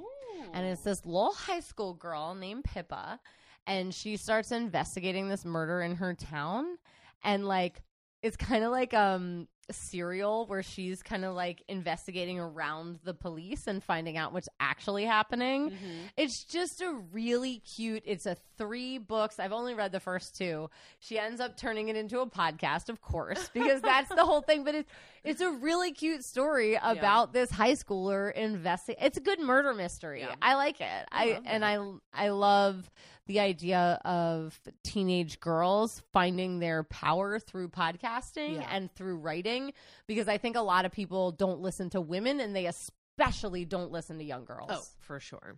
And 0.52 0.66
it's 0.66 0.82
this 0.82 1.06
little 1.06 1.32
high 1.32 1.60
school 1.60 1.94
girl 1.94 2.34
named 2.34 2.64
Pippa. 2.64 3.18
And 3.66 3.94
she 3.94 4.16
starts 4.18 4.52
investigating 4.52 5.28
this 5.28 5.44
murder 5.44 5.80
in 5.80 5.96
her 5.96 6.12
town. 6.12 6.76
And 7.24 7.46
like, 7.46 7.80
it's 8.22 8.36
kind 8.36 8.62
of 8.62 8.70
like 8.70 8.92
um 8.92 9.48
serial 9.70 10.46
where 10.46 10.62
she's 10.62 11.02
kind 11.02 11.24
of 11.24 11.34
like 11.34 11.62
investigating 11.68 12.38
around 12.40 12.98
the 13.04 13.14
police 13.14 13.66
and 13.66 13.82
finding 13.82 14.16
out 14.16 14.32
what's 14.32 14.48
actually 14.60 15.04
happening. 15.04 15.70
Mhm. 15.70 16.10
It's 16.16 16.44
just 16.44 16.80
a 16.82 16.92
really 17.12 17.60
cute. 17.60 18.02
It's 18.04 18.26
a 18.26 18.36
three 18.58 18.98
books. 18.98 19.38
I've 19.38 19.52
only 19.52 19.74
read 19.74 19.92
the 19.92 20.00
first 20.00 20.36
two. 20.36 20.68
She 20.98 21.18
ends 21.18 21.40
up 21.40 21.56
turning 21.56 21.88
it 21.88 21.96
into 21.96 22.20
a 22.20 22.26
podcast, 22.28 22.88
of 22.88 23.00
course, 23.00 23.50
because 23.54 23.80
that's 23.82 24.08
the 24.08 24.24
whole 24.24 24.42
thing. 24.42 24.64
But 24.64 24.74
it's 24.74 24.90
it's 25.24 25.40
a 25.40 25.50
really 25.50 25.92
cute 25.92 26.24
story 26.24 26.78
about 26.82 27.32
this 27.32 27.50
high 27.50 27.74
schooler 27.74 28.32
investing. 28.32 28.96
It's 29.00 29.16
a 29.16 29.20
good 29.20 29.40
murder 29.40 29.72
mystery. 29.74 30.20
Yeah. 30.20 30.34
I 30.42 30.54
like 30.54 30.80
it. 30.80 31.06
I, 31.12 31.26
love 31.34 31.42
and 31.46 31.62
that. 31.62 31.78
I 32.12 32.24
I 32.26 32.28
love 32.30 32.90
the 33.26 33.40
idea 33.40 34.00
of 34.04 34.58
teenage 34.82 35.38
girls 35.40 36.02
finding 36.12 36.58
their 36.58 36.82
power 36.82 37.38
through 37.38 37.68
podcasting 37.68 38.56
Yeah. 38.56 38.68
and 38.70 38.92
through 38.94 39.16
writing 39.16 39.72
because 40.06 40.28
I 40.28 40.38
think 40.38 40.56
a 40.56 40.60
lot 40.60 40.84
of 40.84 40.92
people 40.92 41.30
don't 41.30 41.60
listen 41.60 41.90
to 41.90 42.00
women 42.00 42.40
and 42.40 42.54
they 42.54 42.66
especially 42.66 43.64
don't 43.64 43.92
listen 43.92 44.18
to 44.18 44.24
young 44.24 44.44
girls. 44.44 44.70
Oh, 44.70 44.82
for 45.00 45.20
sure. 45.20 45.56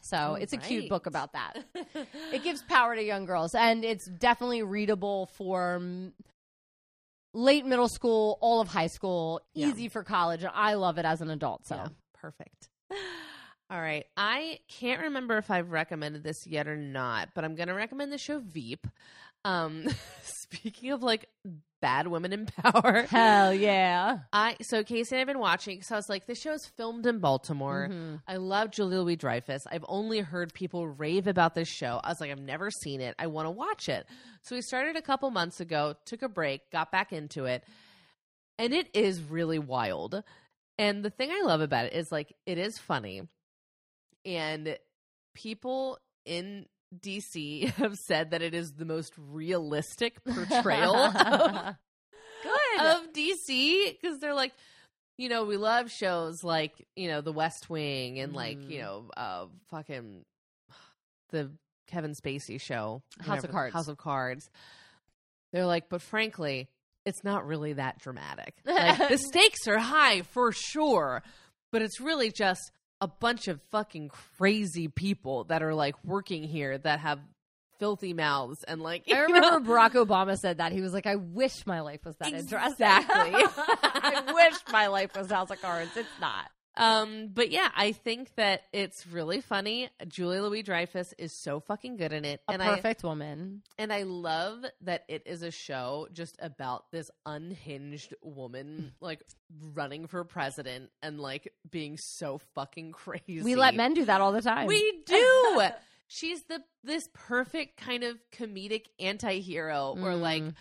So 0.00 0.16
All 0.16 0.34
it's 0.34 0.52
a 0.52 0.58
cute 0.58 0.88
book 0.88 1.06
about 1.06 1.32
that. 1.32 1.64
it 2.32 2.42
gives 2.42 2.62
power 2.62 2.94
to 2.94 3.02
young 3.02 3.24
girls, 3.24 3.54
and 3.54 3.84
it's 3.84 4.04
definitely 4.04 4.62
readable 4.62 5.26
for 5.26 5.80
late 7.32 7.64
middle 7.64 7.88
school, 7.88 8.38
all 8.40 8.60
of 8.60 8.68
high 8.68 8.86
school, 8.88 9.40
Yeah. 9.54 9.68
easy 9.68 9.88
for 9.88 10.02
college. 10.04 10.44
I 10.44 10.74
love 10.74 10.98
it 10.98 11.04
as 11.06 11.20
an 11.20 11.30
adult. 11.30 11.66
So 11.66 11.76
Yeah, 11.76 11.88
perfect. 12.12 12.68
All 13.74 13.80
right. 13.80 14.06
I 14.16 14.60
can't 14.68 15.02
remember 15.02 15.36
if 15.36 15.50
I've 15.50 15.72
recommended 15.72 16.22
this 16.22 16.46
yet 16.46 16.68
or 16.68 16.76
not, 16.76 17.30
but 17.34 17.44
I'm 17.44 17.56
going 17.56 17.66
to 17.66 17.74
recommend 17.74 18.12
the 18.12 18.18
show 18.18 18.38
Veep. 18.38 18.86
Um, 19.44 19.88
speaking 20.22 20.92
of 20.92 21.02
like 21.02 21.28
bad 21.82 22.06
women 22.06 22.32
in 22.32 22.46
power, 22.46 23.02
hell 23.02 23.52
yeah, 23.52 24.20
I 24.32 24.56
so 24.62 24.84
Casey 24.84 25.16
and 25.16 25.20
I've 25.20 25.26
been 25.26 25.40
watching 25.40 25.76
because 25.76 25.90
I 25.90 25.96
was 25.96 26.08
like, 26.08 26.24
this 26.26 26.40
show's 26.40 26.64
filmed 26.76 27.04
in 27.04 27.18
Baltimore. 27.18 27.88
Mhm. 27.90 28.22
I 28.28 28.36
love 28.36 28.70
Julia 28.70 29.00
Louis 29.00 29.16
Dreyfus. 29.16 29.62
I've 29.70 29.84
only 29.88 30.20
heard 30.20 30.54
people 30.54 30.86
rave 30.86 31.26
about 31.26 31.54
this 31.56 31.68
show. 31.68 32.00
I 32.04 32.10
was 32.10 32.20
like, 32.20 32.30
I've 32.30 32.38
never 32.40 32.70
seen 32.70 33.00
it. 33.00 33.16
I 33.18 33.26
want 33.26 33.46
to 33.46 33.50
watch 33.50 33.88
it. 33.88 34.06
So 34.42 34.54
we 34.54 34.62
started 34.62 34.94
a 34.94 35.02
couple 35.02 35.28
months 35.32 35.58
ago, 35.58 35.96
took 36.06 36.22
a 36.22 36.28
break, 36.28 36.70
got 36.70 36.92
back 36.92 37.12
into 37.12 37.46
it, 37.46 37.64
and 38.56 38.72
it 38.72 38.88
is 38.94 39.20
really 39.20 39.58
wild. 39.58 40.22
And 40.78 41.04
the 41.04 41.10
thing 41.10 41.30
I 41.32 41.42
love 41.44 41.60
about 41.60 41.86
it 41.86 41.92
is 41.92 42.10
like 42.12 42.32
it 42.46 42.56
is 42.56 42.78
funny, 42.78 43.22
and 44.24 44.78
people 45.34 45.98
in 46.24 46.66
DC 46.98 47.68
have 47.76 47.96
said 47.96 48.30
that 48.30 48.42
it 48.42 48.54
is 48.54 48.72
the 48.72 48.84
most 48.84 49.12
realistic 49.18 50.22
portrayal 50.34 50.94
of 50.96 51.76
of 52.80 53.12
DC 53.12 53.90
because 54.00 54.18
they're 54.18 54.34
like, 54.34 54.52
you 55.16 55.28
know, 55.28 55.44
we 55.44 55.56
love 55.56 55.90
shows 55.90 56.42
like 56.44 56.72
you 56.96 57.08
know 57.08 57.20
The 57.20 57.32
West 57.32 57.68
Wing 57.70 58.18
and 58.18 58.34
like 58.34 58.58
you 58.68 58.78
Mhm. 58.78 58.82
know, 58.82 59.10
uh, 59.16 59.46
fucking 59.70 60.24
the 61.30 61.50
Kevin 61.86 62.14
Spacey 62.14 62.60
show, 62.60 63.02
House 63.20 63.44
of 63.44 63.50
Cards. 63.50 63.72
House 63.74 63.88
of 63.88 63.96
Cards. 63.96 64.48
They're 65.52 65.66
like, 65.66 65.88
but 65.88 66.02
frankly, 66.02 66.68
it's 67.04 67.22
not 67.22 67.46
really 67.46 67.74
that 67.74 67.98
dramatic. 67.98 68.54
Like 68.66 69.08
the 69.08 69.18
stakes 69.18 69.68
are 69.68 69.78
high 69.78 70.22
for 70.22 70.50
sure, 70.52 71.22
but 71.70 71.82
it's 71.82 72.00
really 72.00 72.30
just 72.32 72.72
a 73.04 73.08
bunch 73.08 73.48
of 73.48 73.60
fucking 73.70 74.08
crazy 74.08 74.88
people 74.88 75.44
that 75.44 75.62
are 75.62 75.74
like 75.74 75.94
working 76.04 76.42
here 76.42 76.78
that 76.78 77.00
have 77.00 77.20
filthy 77.78 78.14
mouths 78.14 78.64
and 78.64 78.80
like 78.80 79.04
I 79.12 79.20
remember 79.20 79.60
know, 79.60 79.60
Barack 79.60 79.92
Obama 79.92 80.38
said 80.38 80.56
that 80.56 80.72
he 80.72 80.80
was 80.80 80.94
like, 80.94 81.06
"I 81.06 81.16
wish 81.16 81.66
my 81.66 81.80
life 81.80 82.00
was 82.04 82.16
that 82.16 82.32
interesting." 82.32 82.72
Exactly. 82.72 83.34
I 83.82 84.32
wish 84.32 84.54
my 84.72 84.86
life 84.86 85.14
was 85.14 85.30
House 85.30 85.50
of 85.50 85.60
Cards. 85.60 85.90
It's 85.96 86.08
not. 86.18 86.50
Um, 86.76 87.28
but 87.32 87.50
yeah, 87.50 87.68
I 87.76 87.92
think 87.92 88.34
that 88.34 88.62
it's 88.72 89.06
really 89.06 89.40
funny. 89.40 89.90
Julia 90.08 90.42
Louis 90.42 90.62
Dreyfus 90.62 91.14
is 91.18 91.32
so 91.32 91.60
fucking 91.60 91.96
good 91.96 92.12
in 92.12 92.24
it, 92.24 92.40
A 92.48 92.52
and 92.52 92.62
perfect 92.62 93.04
woman. 93.04 93.62
I 93.78 93.82
and 93.82 93.92
I 93.92 94.02
love 94.02 94.64
that 94.80 95.04
it 95.08 95.22
is 95.26 95.42
a 95.42 95.50
show 95.50 96.08
just 96.12 96.36
about 96.40 96.90
this 96.90 97.10
unhinged 97.26 98.14
woman 98.22 98.92
like 99.00 99.22
running 99.74 100.06
for 100.06 100.24
president 100.24 100.90
and 101.02 101.20
like 101.20 101.52
being 101.70 101.96
so 101.96 102.38
fucking 102.54 102.92
crazy. 102.92 103.42
We 103.42 103.54
let 103.54 103.74
men 103.76 103.94
do 103.94 104.04
that 104.06 104.20
all 104.20 104.32
the 104.32 104.42
time. 104.42 104.66
We 104.66 105.02
do. 105.06 105.60
She's 106.06 106.42
the 106.44 106.62
this 106.82 107.08
perfect 107.14 107.76
kind 107.80 108.04
of 108.04 108.18
comedic 108.32 108.86
anti-hero 109.00 109.94
where 109.98 110.16
like 110.16 110.42
Mm. 110.42 110.54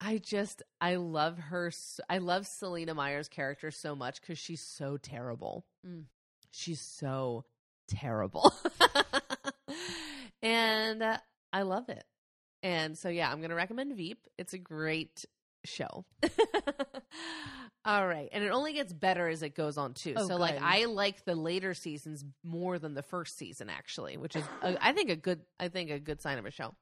I 0.00 0.18
just 0.18 0.62
I 0.80 0.96
love 0.96 1.38
her 1.38 1.70
I 2.08 2.18
love 2.18 2.46
Selina 2.46 2.94
Meyer's 2.94 3.28
character 3.28 3.70
so 3.70 3.94
much 3.94 4.22
cuz 4.22 4.38
she's 4.38 4.62
so 4.62 4.96
terrible. 4.96 5.66
Mm. 5.86 6.04
She's 6.50 6.80
so 6.80 7.44
terrible. 7.88 8.52
and 10.42 11.02
uh, 11.02 11.18
I 11.52 11.62
love 11.62 11.88
it. 11.88 12.04
And 12.62 12.96
so 12.96 13.08
yeah, 13.08 13.30
I'm 13.30 13.38
going 13.38 13.50
to 13.50 13.56
recommend 13.56 13.94
Veep. 13.96 14.26
It's 14.38 14.52
a 14.52 14.58
great 14.58 15.24
show. 15.64 16.04
All 17.84 18.06
right. 18.06 18.28
And 18.32 18.44
it 18.44 18.50
only 18.50 18.74
gets 18.74 18.92
better 18.92 19.28
as 19.28 19.42
it 19.42 19.54
goes 19.54 19.78
on 19.78 19.94
too. 19.94 20.14
Oh, 20.16 20.28
so 20.28 20.36
like. 20.36 20.60
I 20.60 20.84
like 20.84 21.24
the 21.24 21.34
later 21.34 21.72
seasons 21.72 22.24
more 22.44 22.78
than 22.78 22.94
the 22.94 23.02
first 23.02 23.38
season 23.38 23.70
actually, 23.70 24.16
which 24.16 24.36
is 24.36 24.44
a, 24.62 24.76
I 24.84 24.92
think 24.92 25.10
a 25.10 25.16
good 25.16 25.40
I 25.58 25.68
think 25.68 25.90
a 25.90 25.98
good 25.98 26.20
sign 26.20 26.38
of 26.38 26.46
a 26.46 26.50
show. 26.50 26.74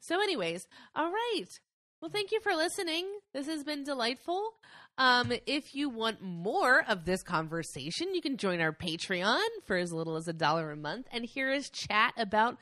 So 0.00 0.20
anyways, 0.20 0.66
all 0.94 1.10
right. 1.10 1.60
Well, 2.00 2.10
thank 2.10 2.32
you 2.32 2.40
for 2.40 2.54
listening. 2.54 3.06
This 3.34 3.46
has 3.46 3.62
been 3.62 3.84
delightful. 3.84 4.54
Um, 4.96 5.32
if 5.46 5.74
you 5.74 5.90
want 5.90 6.22
more 6.22 6.82
of 6.88 7.04
this 7.04 7.22
conversation, 7.22 8.14
you 8.14 8.22
can 8.22 8.38
join 8.38 8.60
our 8.60 8.72
Patreon 8.72 9.44
for 9.66 9.76
as 9.76 9.92
little 9.92 10.16
as 10.16 10.26
a 10.26 10.32
dollar 10.32 10.70
a 10.70 10.76
month 10.76 11.06
and 11.12 11.26
hear 11.26 11.50
us 11.50 11.68
chat 11.68 12.14
about 12.16 12.56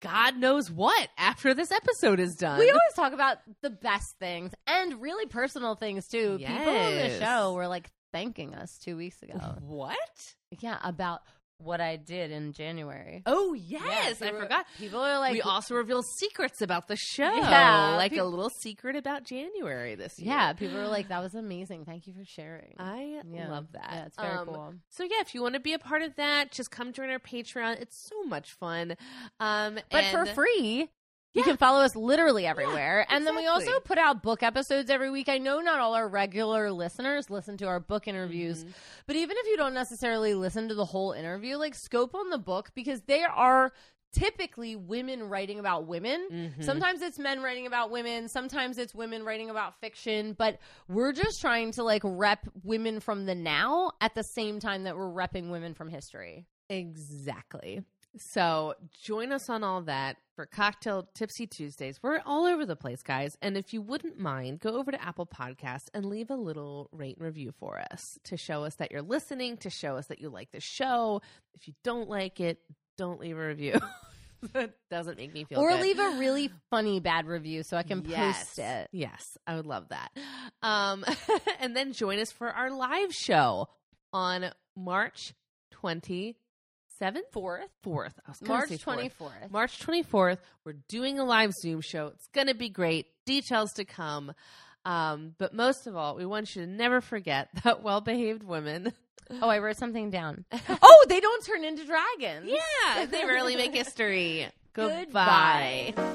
God 0.00 0.36
knows 0.36 0.70
what 0.70 1.08
after 1.18 1.54
this 1.54 1.72
episode 1.72 2.20
is 2.20 2.36
done. 2.36 2.58
We 2.58 2.68
always 2.68 2.94
talk 2.94 3.12
about 3.12 3.38
the 3.62 3.70
best 3.70 4.18
things 4.18 4.52
and 4.66 5.00
really 5.00 5.26
personal 5.26 5.74
things 5.74 6.06
too. 6.06 6.38
People 6.38 6.76
on 6.76 6.94
the 6.94 7.18
show 7.18 7.54
were 7.54 7.66
like 7.66 7.90
thanking 8.12 8.54
us 8.54 8.78
two 8.78 8.96
weeks 8.96 9.20
ago. 9.22 9.34
what? 9.60 10.34
yeah, 10.60 10.78
about 10.84 11.22
what 11.58 11.80
I 11.80 11.96
did 11.96 12.30
in 12.30 12.52
January. 12.52 13.22
Oh 13.26 13.54
yes, 13.54 14.20
Yeah, 14.20 14.28
I 14.28 14.30
forgot. 14.32 14.66
People 14.78 15.00
are 15.00 15.18
like, 15.18 15.32
we 15.32 15.40
also 15.40 15.74
reveal 15.74 16.02
secrets 16.02 16.60
about 16.60 16.88
the 16.88 16.96
show. 16.96 17.24
Yeah, 17.34 17.94
like 17.96 18.12
pe- 18.12 18.18
a 18.18 18.24
little 18.24 18.50
secret 18.60 18.96
about 18.96 19.24
January 19.24 19.94
this 19.94 20.18
year. 20.18 20.32
yeah, 20.34 20.52
people 20.52 20.78
are 20.78 20.88
like, 20.88 21.08
that 21.08 21.22
was 21.22 21.34
amazing. 21.34 21.84
Thank 21.84 22.06
you 22.06 22.12
for 22.14 22.24
sharing. 22.24 22.74
I 22.78 23.20
Yeah. 23.30 23.48
love 23.50 23.72
that. 23.72 23.88
Yeah, 23.90 24.04
it's 24.06 24.16
very 24.16 24.36
Um, 24.38 24.46
cool. 24.46 24.74
So 24.90 25.04
yeah, 25.04 25.20
if 25.20 25.34
you 25.34 25.42
want 25.42 25.54
to 25.54 25.60
be 25.60 25.72
a 25.72 25.78
part 25.78 26.02
of 26.02 26.14
that, 26.16 26.50
just 26.52 26.70
come 26.70 26.92
join 26.92 27.10
our 27.10 27.18
Patreon. 27.18 27.80
It's 27.80 28.08
so 28.08 28.22
much 28.24 28.52
fun. 28.52 28.96
Um, 29.40 29.78
But 29.90 30.04
for 30.06 30.26
free, 30.26 30.88
you 31.34 31.40
Yeah. 31.42 31.44
can 31.48 31.56
follow 31.58 31.80
us 31.80 31.94
literally 31.94 32.46
everywhere. 32.46 33.04
and 33.10 33.26
then 33.26 33.36
we 33.36 33.46
also 33.46 33.78
put 33.80 33.98
out 33.98 34.22
book 34.22 34.42
episodes 34.42 34.88
every 34.88 35.10
week. 35.10 35.28
I 35.28 35.38
know 35.38 35.60
not 35.60 35.78
all 35.80 35.94
our 35.94 36.08
regular 36.08 36.70
listeners 36.72 37.28
listen 37.28 37.56
to 37.58 37.66
our 37.66 37.80
book 37.80 38.08
interviews, 38.08 38.64
Mhm. 38.64 38.72
but 39.06 39.16
even 39.16 39.36
if 39.38 39.46
you 39.46 39.56
don't 39.56 39.74
necessarily 39.74 40.34
listen 40.34 40.68
to 40.68 40.74
the 40.74 40.84
whole 40.84 41.12
interview, 41.12 41.56
like 41.56 41.74
scope 41.74 42.14
on 42.14 42.30
the 42.30 42.38
book 42.38 42.70
because 42.74 43.02
they 43.02 43.22
are 43.24 43.72
typically 44.12 44.76
women 44.76 45.24
writing 45.28 45.58
about 45.58 45.86
women. 45.88 46.28
Mhm. 46.30 46.62
Sometimes 46.64 47.02
it's 47.02 47.18
men 47.18 47.42
writing 47.42 47.66
about 47.66 47.90
women, 47.90 48.28
sometimes 48.28 48.78
it's 48.78 48.94
women 48.94 49.24
writing 49.24 49.50
about 49.50 49.80
fiction, 49.80 50.34
but 50.34 50.58
we're 50.88 51.12
just 51.12 51.40
trying 51.40 51.72
to 51.72 51.82
like 51.82 52.02
rep 52.04 52.46
women 52.62 53.00
from 53.00 53.26
the 53.26 53.34
now 53.34 53.90
at 54.00 54.14
the 54.14 54.22
same 54.22 54.60
time 54.60 54.84
that 54.84 54.96
we're 54.96 55.10
repping 55.12 55.50
women 55.50 55.74
from 55.74 55.88
history. 55.88 56.46
Exactly. 56.68 57.82
So 58.16 58.74
join 59.02 59.32
us 59.32 59.48
on 59.50 59.64
all 59.64 59.82
that 59.82 60.16
for 60.36 60.46
Cocktail 60.46 61.08
Tipsy 61.14 61.46
Tuesdays. 61.46 62.00
We're 62.02 62.20
all 62.24 62.44
over 62.46 62.64
the 62.64 62.76
place, 62.76 63.02
guys. 63.02 63.36
And 63.42 63.56
if 63.56 63.72
you 63.72 63.82
wouldn't 63.82 64.18
mind, 64.18 64.60
go 64.60 64.76
over 64.76 64.90
to 64.92 65.02
Apple 65.02 65.26
Podcasts 65.26 65.88
and 65.92 66.06
leave 66.06 66.30
a 66.30 66.36
little 66.36 66.88
rate 66.92 67.16
and 67.16 67.24
review 67.26 67.52
for 67.58 67.80
us 67.92 68.18
to 68.24 68.36
show 68.36 68.64
us 68.64 68.76
that 68.76 68.92
you're 68.92 69.02
listening, 69.02 69.56
to 69.58 69.70
show 69.70 69.96
us 69.96 70.06
that 70.06 70.20
you 70.20 70.28
like 70.28 70.50
the 70.52 70.60
show. 70.60 71.22
If 71.54 71.66
you 71.66 71.74
don't 71.82 72.08
like 72.08 72.40
it, 72.40 72.58
don't 72.96 73.18
leave 73.20 73.36
a 73.36 73.46
review. 73.46 73.78
that 74.52 74.74
doesn't 74.90 75.16
make 75.16 75.32
me 75.32 75.44
feel 75.44 75.58
or 75.58 75.70
good. 75.70 75.80
leave 75.82 75.98
a 75.98 76.16
really 76.18 76.50
funny 76.70 77.00
bad 77.00 77.26
review 77.26 77.62
so 77.62 77.76
I 77.76 77.82
can 77.82 78.04
Yes. 78.06 78.38
post 78.44 78.58
it. 78.60 78.88
Yes, 78.92 79.38
I 79.46 79.56
would 79.56 79.66
love 79.66 79.88
that. 79.88 80.10
Um, 80.62 81.04
and 81.60 81.74
then 81.76 81.92
join 81.92 82.18
us 82.20 82.30
for 82.30 82.48
our 82.50 82.70
live 82.70 83.12
show 83.12 83.68
on 84.12 84.46
March 84.76 85.32
27th? 87.00 87.18
Fourth, 87.32 87.68
4th. 87.84 88.12
I 88.26 88.30
was 88.30 88.42
March 88.42 88.80
twenty 88.80 89.08
fourth. 89.08 89.50
March 89.50 89.78
24th. 89.84 90.38
We're 90.64 90.74
doing 90.88 91.18
a 91.18 91.24
live 91.24 91.52
Zoom 91.52 91.80
show. 91.80 92.08
It's 92.08 92.26
going 92.28 92.46
to 92.48 92.54
be 92.54 92.68
great. 92.68 93.06
Details 93.26 93.72
to 93.74 93.84
come. 93.84 94.32
Um, 94.84 95.34
but 95.38 95.54
most 95.54 95.86
of 95.86 95.96
all, 95.96 96.14
we 96.16 96.26
want 96.26 96.54
you 96.54 96.62
to 96.64 96.70
never 96.70 97.00
forget 97.00 97.48
that 97.64 97.82
well 97.82 98.00
behaved 98.00 98.42
women. 98.42 98.92
Oh, 99.40 99.48
I 99.48 99.58
wrote 99.58 99.76
something 99.78 100.10
down. 100.10 100.44
oh, 100.82 101.06
they 101.08 101.20
don't 101.20 101.44
turn 101.44 101.64
into 101.64 101.84
dragons. 101.86 102.50
Yeah, 102.50 103.06
they 103.06 103.24
rarely 103.24 103.56
make 103.56 103.72
history. 103.74 104.46
Goodbye. 104.74 105.94
Goodbye. 105.96 106.14